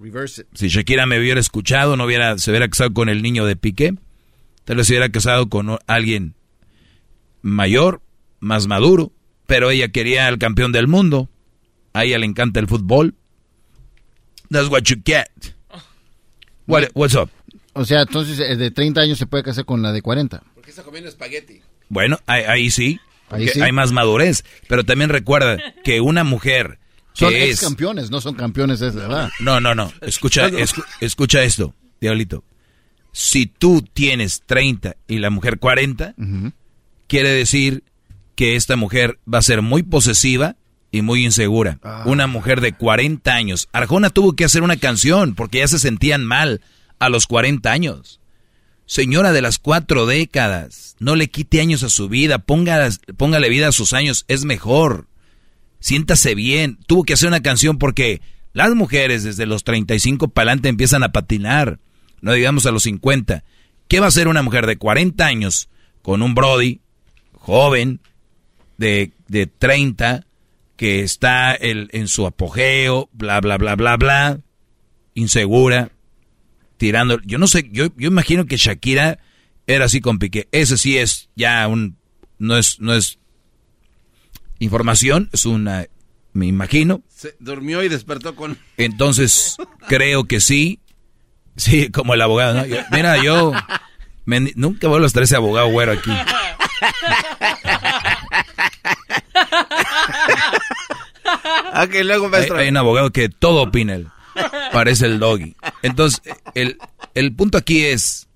reverse 0.00 0.40
it. 0.40 0.48
Si 0.54 0.68
Shakira 0.68 1.04
me 1.04 1.18
hubiera 1.18 1.38
escuchado, 1.38 1.94
no 1.98 2.06
hubiera, 2.06 2.38
se 2.38 2.50
hubiera 2.50 2.66
casado 2.66 2.94
con 2.94 3.10
el 3.10 3.20
niño 3.20 3.44
de 3.44 3.54
Piqué. 3.54 3.92
Tal 4.64 4.78
vez 4.78 4.86
se 4.86 4.94
hubiera 4.94 5.10
casado 5.10 5.50
con 5.50 5.76
alguien 5.86 6.36
mayor, 7.42 8.00
más 8.40 8.66
maduro. 8.66 9.12
Pero 9.46 9.70
ella 9.70 9.88
quería 9.88 10.26
al 10.26 10.38
campeón 10.38 10.72
del 10.72 10.88
mundo. 10.88 11.28
A 11.92 12.04
ella 12.04 12.16
le 12.16 12.24
encanta 12.24 12.60
el 12.60 12.66
fútbol. 12.66 13.16
That's 14.48 14.70
what 14.70 14.84
you 14.84 14.96
get. 15.04 15.54
What, 16.66 16.84
what's 16.94 17.14
up? 17.14 17.28
O 17.74 17.84
sea, 17.84 18.00
entonces 18.00 18.40
el 18.40 18.58
de 18.58 18.70
30 18.70 19.02
años 19.02 19.18
se 19.18 19.26
puede 19.26 19.44
casar 19.44 19.66
con 19.66 19.82
la 19.82 19.92
de 19.92 20.00
40. 20.00 20.42
¿Por 20.54 20.64
qué 20.64 20.70
está 20.70 20.82
comiendo 20.82 21.10
espagueti? 21.10 21.60
Bueno, 21.90 22.18
ahí, 22.24 22.44
ahí 22.44 22.70
sí. 22.70 22.98
Ahí 23.34 23.44
porque 23.46 23.58
sí. 23.58 23.62
Hay 23.62 23.72
más 23.72 23.92
madurez. 23.92 24.44
Pero 24.68 24.84
también 24.84 25.10
recuerda 25.10 25.58
que 25.82 26.00
una 26.00 26.24
mujer 26.24 26.78
que 27.14 27.24
Son 27.26 27.34
es... 27.34 27.42
ex 27.50 27.60
campeones, 27.60 28.10
no 28.10 28.20
son 28.20 28.34
campeones 28.34 28.80
de 28.80 28.88
esa 28.88 29.06
edad. 29.06 29.30
No, 29.40 29.60
no, 29.60 29.74
no. 29.74 29.92
Escucha, 30.02 30.48
escu- 30.50 30.84
escucha 31.00 31.42
esto, 31.42 31.74
Diablito. 32.00 32.44
Si 33.12 33.46
tú 33.46 33.82
tienes 33.92 34.42
30 34.46 34.96
y 35.06 35.18
la 35.18 35.30
mujer 35.30 35.58
40, 35.60 36.14
quiere 37.06 37.28
decir 37.30 37.84
que 38.34 38.56
esta 38.56 38.74
mujer 38.76 39.20
va 39.32 39.38
a 39.38 39.42
ser 39.42 39.62
muy 39.62 39.84
posesiva 39.84 40.56
y 40.90 41.02
muy 41.02 41.24
insegura. 41.24 41.78
Una 42.06 42.26
mujer 42.26 42.60
de 42.60 42.72
40 42.72 43.32
años. 43.32 43.68
Arjona 43.72 44.10
tuvo 44.10 44.32
que 44.34 44.44
hacer 44.44 44.62
una 44.64 44.76
canción 44.76 45.34
porque 45.36 45.58
ya 45.58 45.68
se 45.68 45.78
sentían 45.78 46.24
mal 46.24 46.60
a 46.98 47.08
los 47.08 47.26
40 47.28 47.70
años. 47.70 48.20
Señora 48.86 49.32
de 49.32 49.40
las 49.42 49.58
cuatro 49.58 50.06
décadas, 50.06 50.96
no 50.98 51.16
le 51.16 51.28
quite 51.28 51.60
años 51.60 51.82
a 51.82 51.88
su 51.88 52.08
vida, 52.08 52.38
ponga, 52.38 52.88
póngale 53.16 53.48
vida 53.48 53.68
a 53.68 53.72
sus 53.72 53.92
años, 53.94 54.24
es 54.28 54.44
mejor. 54.44 55.06
Siéntase 55.80 56.34
bien. 56.34 56.78
Tuvo 56.86 57.04
que 57.04 57.14
hacer 57.14 57.28
una 57.28 57.42
canción 57.42 57.78
porque 57.78 58.20
las 58.52 58.74
mujeres 58.74 59.24
desde 59.24 59.46
los 59.46 59.64
35 59.64 60.28
para 60.28 60.50
adelante 60.50 60.68
empiezan 60.68 61.02
a 61.02 61.12
patinar. 61.12 61.78
No 62.20 62.32
digamos 62.32 62.66
a 62.66 62.70
los 62.70 62.84
50. 62.84 63.44
¿Qué 63.88 64.00
va 64.00 64.06
a 64.06 64.08
hacer 64.08 64.28
una 64.28 64.42
mujer 64.42 64.66
de 64.66 64.76
40 64.76 65.26
años 65.26 65.68
con 66.02 66.22
un 66.22 66.34
Brody 66.34 66.80
joven 67.32 68.00
de, 68.78 69.12
de 69.28 69.46
30 69.46 70.26
que 70.76 71.00
está 71.02 71.54
el- 71.54 71.88
en 71.92 72.08
su 72.08 72.26
apogeo, 72.26 73.08
bla, 73.12 73.40
bla, 73.40 73.58
bla, 73.58 73.76
bla, 73.76 73.96
bla, 73.96 74.40
insegura, 75.14 75.90
tirando. 76.84 77.18
Yo 77.24 77.38
no 77.38 77.46
sé, 77.46 77.66
yo, 77.72 77.86
yo 77.96 78.08
imagino 78.08 78.44
que 78.44 78.58
Shakira 78.58 79.18
era 79.66 79.86
así 79.86 80.02
con 80.02 80.18
Piqué. 80.18 80.48
Ese 80.52 80.76
sí 80.76 80.98
es 80.98 81.30
ya 81.34 81.66
un, 81.66 81.96
no 82.38 82.58
es, 82.58 82.78
no 82.78 82.92
es 82.94 83.18
información, 84.58 85.30
es 85.32 85.46
una, 85.46 85.86
me 86.34 86.44
imagino. 86.46 87.02
Se 87.08 87.36
durmió 87.40 87.82
y 87.82 87.88
despertó 87.88 88.36
con... 88.36 88.58
Entonces, 88.76 89.56
creo 89.88 90.24
que 90.24 90.40
sí. 90.40 90.78
Sí, 91.56 91.88
como 91.90 92.12
el 92.12 92.20
abogado, 92.20 92.52
¿no? 92.52 92.66
Yo- 92.66 92.82
mira, 92.90 93.16
yo 93.22 93.52
me- 94.26 94.52
nunca 94.56 94.88
vuelvo 94.88 95.04
a 95.04 95.06
estar 95.06 95.22
ese 95.22 95.36
abogado 95.36 95.68
güero 95.68 95.92
aquí. 95.92 96.10
ok, 101.82 101.94
luego, 102.04 102.28
maestro. 102.28 102.56
Hay, 102.56 102.64
hay 102.64 102.68
un 102.70 102.76
abogado 102.76 103.10
que 103.10 103.28
todo 103.28 103.62
opina 103.62 103.94
él. 103.94 104.08
Parece 104.72 105.06
el 105.06 105.18
doggy. 105.18 105.54
Entonces, 105.82 106.20
el, 106.54 106.78
el 107.14 107.34
punto 107.34 107.58
aquí 107.58 107.84
es, 107.84 108.26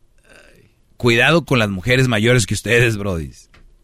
cuidado 0.97 1.45
con 1.45 1.59
las 1.59 1.69
mujeres 1.71 2.09
mayores 2.09 2.47
que 2.47 2.55
ustedes, 2.55 2.97
Brody. 2.97 3.31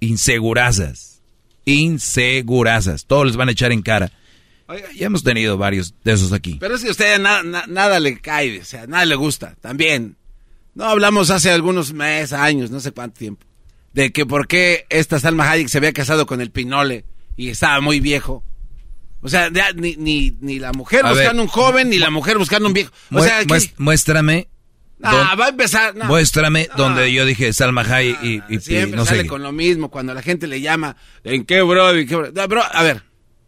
Insegurazas. 0.01 1.23
Insegurazas. 1.65 3.07
Todos 3.07 3.27
les 3.27 3.37
van 3.37 3.49
a 3.49 3.53
echar 3.53 3.73
en 3.73 3.83
cara. 3.83 4.11
ya 4.97 5.07
hemos 5.07 5.23
tenido 5.23 5.57
varios 5.59 5.95
de 6.05 6.13
esos 6.13 6.33
aquí. 6.33 6.57
Pero 6.61 6.75
es 6.75 6.83
que 6.83 6.89
a 6.89 6.93
usted 6.93 7.19
na- 7.21 7.43
na- 7.43 7.65
nada 7.69 8.01
le 8.01 8.19
cae, 8.21 8.61
o 8.61 8.65
sea, 8.65 8.87
nada 8.87 9.05
le 9.07 9.15
gusta, 9.15 9.55
también. 9.61 10.17
No 10.75 10.85
hablamos 10.87 11.31
hace 11.31 11.51
algunos 11.51 11.93
meses, 11.93 12.33
años, 12.33 12.71
no 12.71 12.81
sé 12.81 12.91
cuánto 12.93 13.19
tiempo, 13.19 13.47
de 13.93 14.11
que 14.13 14.27
por 14.27 14.49
qué 14.49 14.87
esta 14.89 15.21
Salma 15.21 15.49
Hayek 15.51 15.69
se 15.69 15.79
había 15.79 15.93
casado 15.93 16.27
con 16.27 16.41
el 16.41 16.51
Pinole 16.51 17.05
y 17.37 17.49
estaba 17.51 17.81
muy 17.81 18.01
viejo. 18.01 18.43
O 19.25 19.29
sea, 19.29 19.51
ya 19.53 19.73
ni, 19.73 19.97
ni, 19.97 20.37
ni 20.41 20.61
la 20.61 20.73
mujer 20.73 21.05
A 21.05 21.09
buscando 21.11 21.33
ver. 21.33 21.41
un 21.43 21.49
joven, 21.49 21.91
ni 21.91 21.99
la 21.99 22.11
mujer 22.11 22.39
buscando 22.39 22.69
un 22.69 22.75
viejo. 22.75 22.93
O 23.11 23.21
sea, 23.23 23.41
¿qué- 23.41 23.47
muest- 23.47 23.73
muéstrame. 23.79 24.47
Ah, 25.03 25.11
don- 25.31 25.41
va 25.41 25.47
a 25.47 25.49
empezar. 25.49 25.97
no. 25.97 26.05
muéstrame 26.05 26.69
No. 26.77 26.85
donde 26.85 27.13
yo 27.13 27.27
dije 27.27 27.53
Salma 27.53 27.83
Hayek 27.83 28.23
y, 28.23 28.29
y- 28.37 28.43
y 28.51 28.61
Siempre 28.61 28.97
no 28.97 29.05
sé 29.05 29.17
sale 29.17 29.27
con 29.27 29.43
lo 29.43 29.51
mismo 29.51 29.91
cuando 29.91 30.15
la 30.15 30.23
gente 30.23 30.47
le 30.47 30.61
llama, 30.61 30.97
¿en 31.25 31.45
qué, 31.45 31.61
bro? 31.63 31.91
¿En 31.91 32.07
qué, 32.07 32.15
bro? 32.17 32.31
No, 32.33 32.49
bro, 32.49 32.63
a 32.71 32.83
ver, 32.83 33.03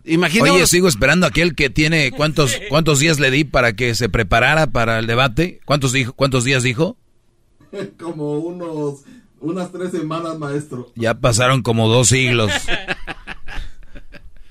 imagínate. 0.05 0.51
Oye, 0.51 0.67
sigo 0.67 0.89
esperando 0.89 1.27
a 1.27 1.29
aquel 1.29 1.55
que 1.55 1.71
tiene 1.71 2.11
cuántos 2.11 2.59
cuántos 2.69 2.99
días 2.99 3.21
le 3.21 3.31
di 3.31 3.45
para 3.45 3.75
que 3.75 3.95
se 3.95 4.09
preparara 4.09 4.67
para 4.69 4.99
el 4.99 5.07
debate. 5.07 5.61
¿Cuántos 5.67 5.93
dijo? 5.93 6.13
¿Cuántos 6.15 6.45
días 6.45 6.63
dijo? 6.63 6.97
Como 8.01 8.39
unos, 8.39 9.01
unas 9.41 9.71
tres 9.73 9.91
semanas, 9.93 10.39
maestro. 10.39 10.91
Ya 10.97 11.15
pasaron 11.15 11.63
como 11.63 11.89
dos 11.89 12.09
siglos. 12.09 12.51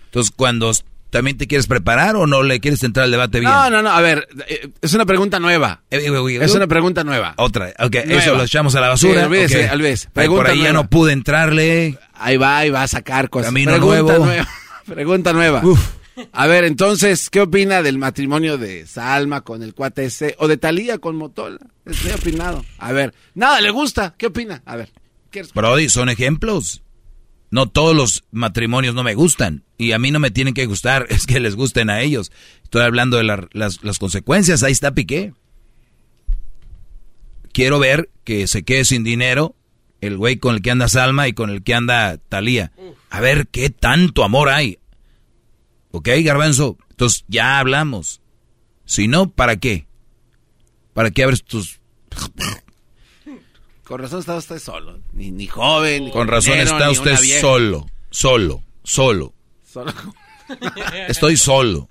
Entonces, 0.06 0.34
cuando 0.36 0.72
también 1.16 1.38
te 1.38 1.48
quieres 1.48 1.66
preparar 1.68 2.18
o 2.18 2.28
no 2.28 2.44
le 2.44 2.60
quieres 2.60 2.84
entrar 2.84 3.06
al 3.06 3.12
debate 3.12 3.40
bien. 3.40 3.50
No, 3.50 3.70
no, 3.70 3.82
no, 3.82 3.90
a 3.90 4.02
ver, 4.02 4.28
eh, 4.50 4.68
es 4.82 4.94
una 4.94 5.06
pregunta 5.06 5.40
nueva. 5.40 5.82
Es 5.90 6.54
una 6.54 6.68
pregunta 6.68 7.06
nueva. 7.06 7.34
Otra, 7.38 7.74
ok, 7.80 7.96
Nueva. 8.06 8.22
eso 8.22 8.36
lo 8.36 8.44
echamos 8.44 8.76
a 8.76 8.82
la 8.82 8.90
basura. 8.90 9.22
Sí, 9.22 9.26
olvídese, 9.26 9.66
ok. 9.68 9.72
olvídese. 9.72 10.10
Ay, 10.14 10.28
Por 10.28 10.48
ahí 10.48 10.62
ya 10.62 10.74
no 10.74 10.90
pude 10.90 11.14
entrarle. 11.14 11.98
Ahí 12.16 12.36
va, 12.36 12.58
ahí 12.58 12.70
va 12.70 12.84
a 12.84 12.88
sacar 12.90 13.30
cosas. 13.30 13.48
Camino 13.48 13.72
pregunta 13.72 14.02
nuevo. 14.02 14.26
nueva. 14.26 14.48
Pregunta 14.86 15.32
nueva. 15.34 15.64
A 16.34 16.48
ver, 16.48 16.66
entonces, 16.66 17.30
¿qué 17.30 17.42
opina 17.42 17.82
del 17.82 17.98
matrimonio 17.98 18.58
de 18.58 18.86
Salma 18.86 19.42
con 19.42 19.64
el 19.64 19.74
cuate 19.74 20.06
ese? 20.06 20.36
O 20.40 20.48
de 20.50 20.58
Talía 20.58 20.98
con 20.98 21.16
Motola. 21.16 21.60
Estoy 21.86 22.12
opinado. 22.12 22.64
A 22.78 22.92
ver, 22.92 23.14
nada 23.34 23.62
le 23.62 23.70
gusta. 23.72 24.14
¿Qué 24.18 24.28
opina? 24.28 24.62
A 24.66 24.76
ver. 24.76 24.92
¿qué- 25.32 25.44
Brody, 25.56 25.90
son 25.90 26.10
ejemplos. 26.10 26.82
No 27.56 27.70
todos 27.70 27.96
los 27.96 28.26
matrimonios 28.32 28.96
no 28.96 29.04
me 29.04 29.16
gustan. 29.16 29.64
Y 29.78 29.94
a 29.94 29.98
mí 30.00 30.12
no 30.12 30.20
me 30.20 30.30
tienen 30.30 30.54
que 30.54 30.66
gustar, 30.66 31.06
es 31.10 31.26
que 31.26 31.40
les 31.40 31.56
gusten 31.56 31.90
a 31.90 32.02
ellos. 32.02 32.34
Estoy 32.64 32.82
hablando 32.82 33.16
de 33.16 33.24
la- 33.24 33.48
las, 33.54 33.82
las 33.82 33.98
consecuencias. 33.98 34.62
Ahí 34.62 34.74
está 34.74 34.94
Piqué. 34.94 35.32
Quiero 37.54 37.80
ver 37.80 38.10
que 38.26 38.48
se 38.48 38.64
quede 38.64 38.84
sin 38.84 39.06
dinero 39.06 39.56
el 40.02 40.18
güey 40.18 40.36
con 40.36 40.56
el 40.56 40.62
que 40.62 40.72
anda 40.72 40.90
Salma 40.90 41.30
y 41.30 41.34
con 41.34 41.50
el 41.50 41.64
que 41.64 41.74
anda 41.74 42.18
Talía. 42.18 42.74
A 43.10 43.22
ver 43.22 43.48
qué 43.48 43.70
tanto 43.70 44.26
amor 44.26 44.50
hay. 44.50 44.80
¿Ok, 45.92 46.10
Garbanzo? 46.26 46.78
Entonces 46.90 47.24
ya 47.30 47.58
hablamos. 47.60 48.20
Si 48.84 49.08
no, 49.08 49.30
¿para 49.30 49.56
qué? 49.56 49.88
¿Para 50.94 51.12
qué 51.12 51.24
abres 51.24 51.44
tus... 51.46 51.80
Con 53.86 54.02
razón 54.02 54.20
está 54.20 54.36
usted 54.36 54.60
solo. 54.60 55.00
Ni, 55.14 55.32
ni 55.32 55.48
joven. 55.48 56.06
ni 56.06 56.12
Con 56.12 56.28
razón 56.28 56.54
dinero, 56.54 56.72
está 56.72 56.90
usted 56.90 57.16
solo, 57.40 57.86
solo, 58.10 58.64
solo. 58.84 59.34
Solo. 59.64 59.94
Estoy 61.08 61.38
solo. 61.38 61.90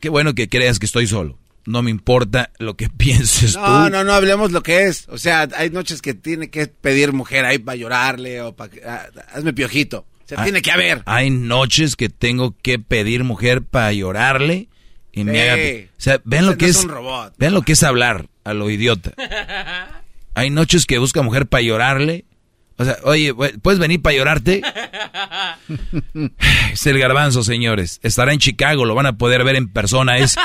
Qué 0.00 0.08
bueno 0.08 0.34
que 0.34 0.48
creas 0.48 0.78
que 0.78 0.86
estoy 0.86 1.06
solo. 1.06 1.38
No 1.66 1.82
me 1.82 1.90
importa 1.90 2.50
lo 2.58 2.76
que 2.76 2.88
pienses 2.96 3.54
No, 3.56 3.84
tú. 3.86 3.90
no, 3.90 4.04
no, 4.04 4.12
hablemos 4.12 4.52
lo 4.52 4.62
que 4.62 4.84
es. 4.84 5.06
O 5.08 5.18
sea, 5.18 5.48
hay 5.56 5.70
noches 5.70 6.02
que 6.02 6.14
tiene 6.14 6.50
que 6.50 6.66
pedir 6.66 7.12
mujer 7.12 7.44
ahí 7.44 7.58
para 7.58 7.76
llorarle 7.76 8.40
o 8.42 8.54
para... 8.54 9.08
hazme 9.34 9.52
piojito. 9.52 10.06
O 10.24 10.28
sea, 10.30 10.40
Ah, 10.40 10.44
tiene 10.44 10.62
que 10.62 10.70
haber. 10.70 11.02
Hay 11.06 11.30
noches 11.30 11.96
que 11.96 12.08
tengo 12.08 12.54
que 12.62 12.78
pedir 12.78 13.24
mujer 13.24 13.62
para 13.62 13.92
llorarle 13.92 14.68
y 15.12 15.24
me 15.24 15.32
Sí. 15.32 15.38
haga... 15.38 15.88
O 15.90 16.00
sea, 16.00 16.20
ven 16.24 16.40
Ese 16.40 16.50
lo 16.50 16.56
que 16.58 16.64
no 16.66 16.70
es... 16.70 16.76
es 16.78 16.84
un 16.84 16.90
robot. 16.90 17.34
Ven 17.38 17.52
lo 17.54 17.62
que 17.62 17.72
es 17.72 17.82
hablar 17.82 18.28
a 18.44 18.54
lo 18.54 18.70
idiota. 18.70 19.12
Hay 20.34 20.50
noches 20.50 20.86
que 20.86 20.98
busca 20.98 21.22
mujer 21.22 21.46
para 21.46 21.62
llorarle. 21.62 22.24
O 22.76 22.84
sea, 22.84 22.96
oye, 23.04 23.34
¿puedes 23.34 23.78
venir 23.78 24.00
para 24.00 24.16
llorarte? 24.16 24.62
Es 26.72 26.86
el 26.86 26.98
garbanzo, 26.98 27.42
señores. 27.42 28.00
Estará 28.02 28.32
en 28.32 28.38
Chicago, 28.38 28.84
lo 28.84 28.94
van 28.94 29.06
a 29.06 29.18
poder 29.18 29.44
ver 29.44 29.56
en 29.56 29.68
persona. 29.68 30.18
Es 30.18 30.36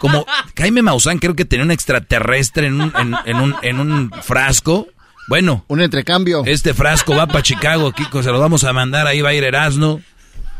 como 0.00 0.26
Jaime 0.56 0.82
Maussan, 0.82 1.18
creo 1.18 1.34
que 1.36 1.44
tenía 1.44 1.64
un 1.64 1.70
extraterrestre 1.70 2.66
en 2.66 2.80
un, 2.80 2.92
en, 2.98 3.14
en 3.24 3.36
un, 3.36 3.54
en 3.62 3.80
un 3.80 4.10
frasco. 4.22 4.88
Bueno. 5.28 5.64
Un 5.68 5.80
entrecambio. 5.80 6.42
Este 6.44 6.74
frasco 6.74 7.14
va 7.14 7.26
para 7.26 7.42
Chicago, 7.42 7.92
Kiko, 7.92 8.22
se 8.22 8.30
lo 8.30 8.40
vamos 8.40 8.64
a 8.64 8.72
mandar. 8.72 9.06
Ahí 9.06 9.20
va 9.20 9.30
a 9.30 9.34
ir 9.34 9.44
Erasno, 9.44 10.00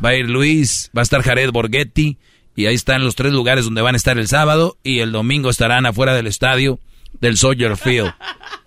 va 0.05 0.11
a 0.11 0.15
ir 0.15 0.29
Luis, 0.29 0.91
va 0.97 1.03
a 1.03 1.05
estar 1.05 1.23
Jared 1.23 1.51
Borghetti. 1.51 2.19
Y 2.55 2.67
ahí 2.67 2.75
están 2.75 3.05
los 3.05 3.17
tres 3.17 3.33
lugares 3.33 3.65
donde 3.65 3.83
van 3.83 3.95
a 3.95 3.99
estar 3.99 4.17
el 4.19 4.29
sábado. 4.29 4.79
Y 4.83 5.01
el 5.01 5.13
domingo 5.13 5.51
estarán 5.51 5.87
afuera 5.87 6.15
del 6.15 6.27
estadio 6.27 6.79
del 7.21 7.37
Soldier 7.37 7.77
Field. 7.77 8.13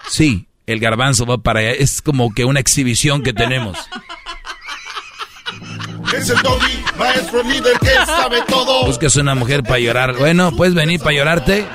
Sí, 0.07 0.47
el 0.65 0.79
garbanzo 0.79 1.25
va 1.25 1.37
para 1.37 1.59
allá. 1.59 1.71
Es 1.71 2.01
como 2.01 2.33
que 2.33 2.45
una 2.45 2.59
exhibición 2.59 3.23
que 3.23 3.33
tenemos. 3.33 3.77
Es 6.15 6.29
el 6.29 6.41
doggy, 6.41 6.83
maestro 6.97 7.43
líder 7.43 7.77
que 7.79 7.93
sabe 8.05 8.41
todo. 8.47 8.85
Buscas 8.85 9.15
una 9.15 9.35
mujer 9.35 9.63
para 9.63 9.79
llorar. 9.79 10.15
Bueno, 10.15 10.51
¿puedes 10.55 10.73
venir 10.73 10.99
para 10.99 11.15
llorarte? 11.15 11.67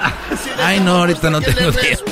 Ay, 0.58 0.80
no, 0.80 0.98
ahorita 0.98 1.30
no 1.30 1.40
tengo 1.40 1.70
tiempo. 1.72 2.04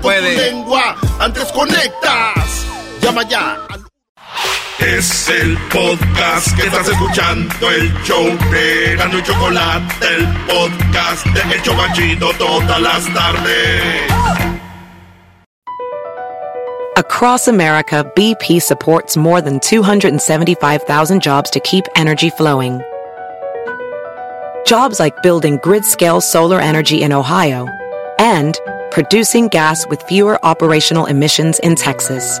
Tu 0.00 0.10
lengua. 0.10 0.96
Antes 1.18 1.44
conectas. 1.52 2.66
Llama 3.00 3.22
ya. 3.28 3.58
Es 4.78 5.28
el 5.28 5.58
podcast 5.68 6.56
que 6.56 6.66
estás 6.66 6.88
escuchando, 6.88 7.70
el 7.70 7.92
show 8.02 8.24
de 8.50 8.96
Gano 8.96 9.18
y 9.18 9.22
Chocolate, 9.22 9.94
el 10.16 10.26
podcast 10.46 11.26
de 11.26 11.54
El 11.54 11.62
Chobachito 11.62 12.30
todas 12.38 12.80
las 12.80 13.04
tardes. 13.12 14.10
Across 16.96 17.48
America, 17.48 18.10
BP 18.16 18.60
supports 18.60 19.16
more 19.16 19.40
than 19.40 19.60
275,000 19.60 21.22
jobs 21.22 21.50
to 21.50 21.60
keep 21.60 21.84
energy 21.94 22.30
flowing. 22.30 22.80
Jobs 24.66 24.98
like 24.98 25.22
building 25.22 25.58
grid 25.62 25.84
scale 25.84 26.20
solar 26.20 26.60
energy 26.60 27.02
in 27.02 27.12
Ohio 27.12 27.66
and 28.18 28.58
producing 28.90 29.48
gas 29.48 29.86
with 29.88 30.02
fewer 30.02 30.38
operational 30.44 31.06
emissions 31.06 31.58
in 31.60 31.74
Texas. 31.74 32.40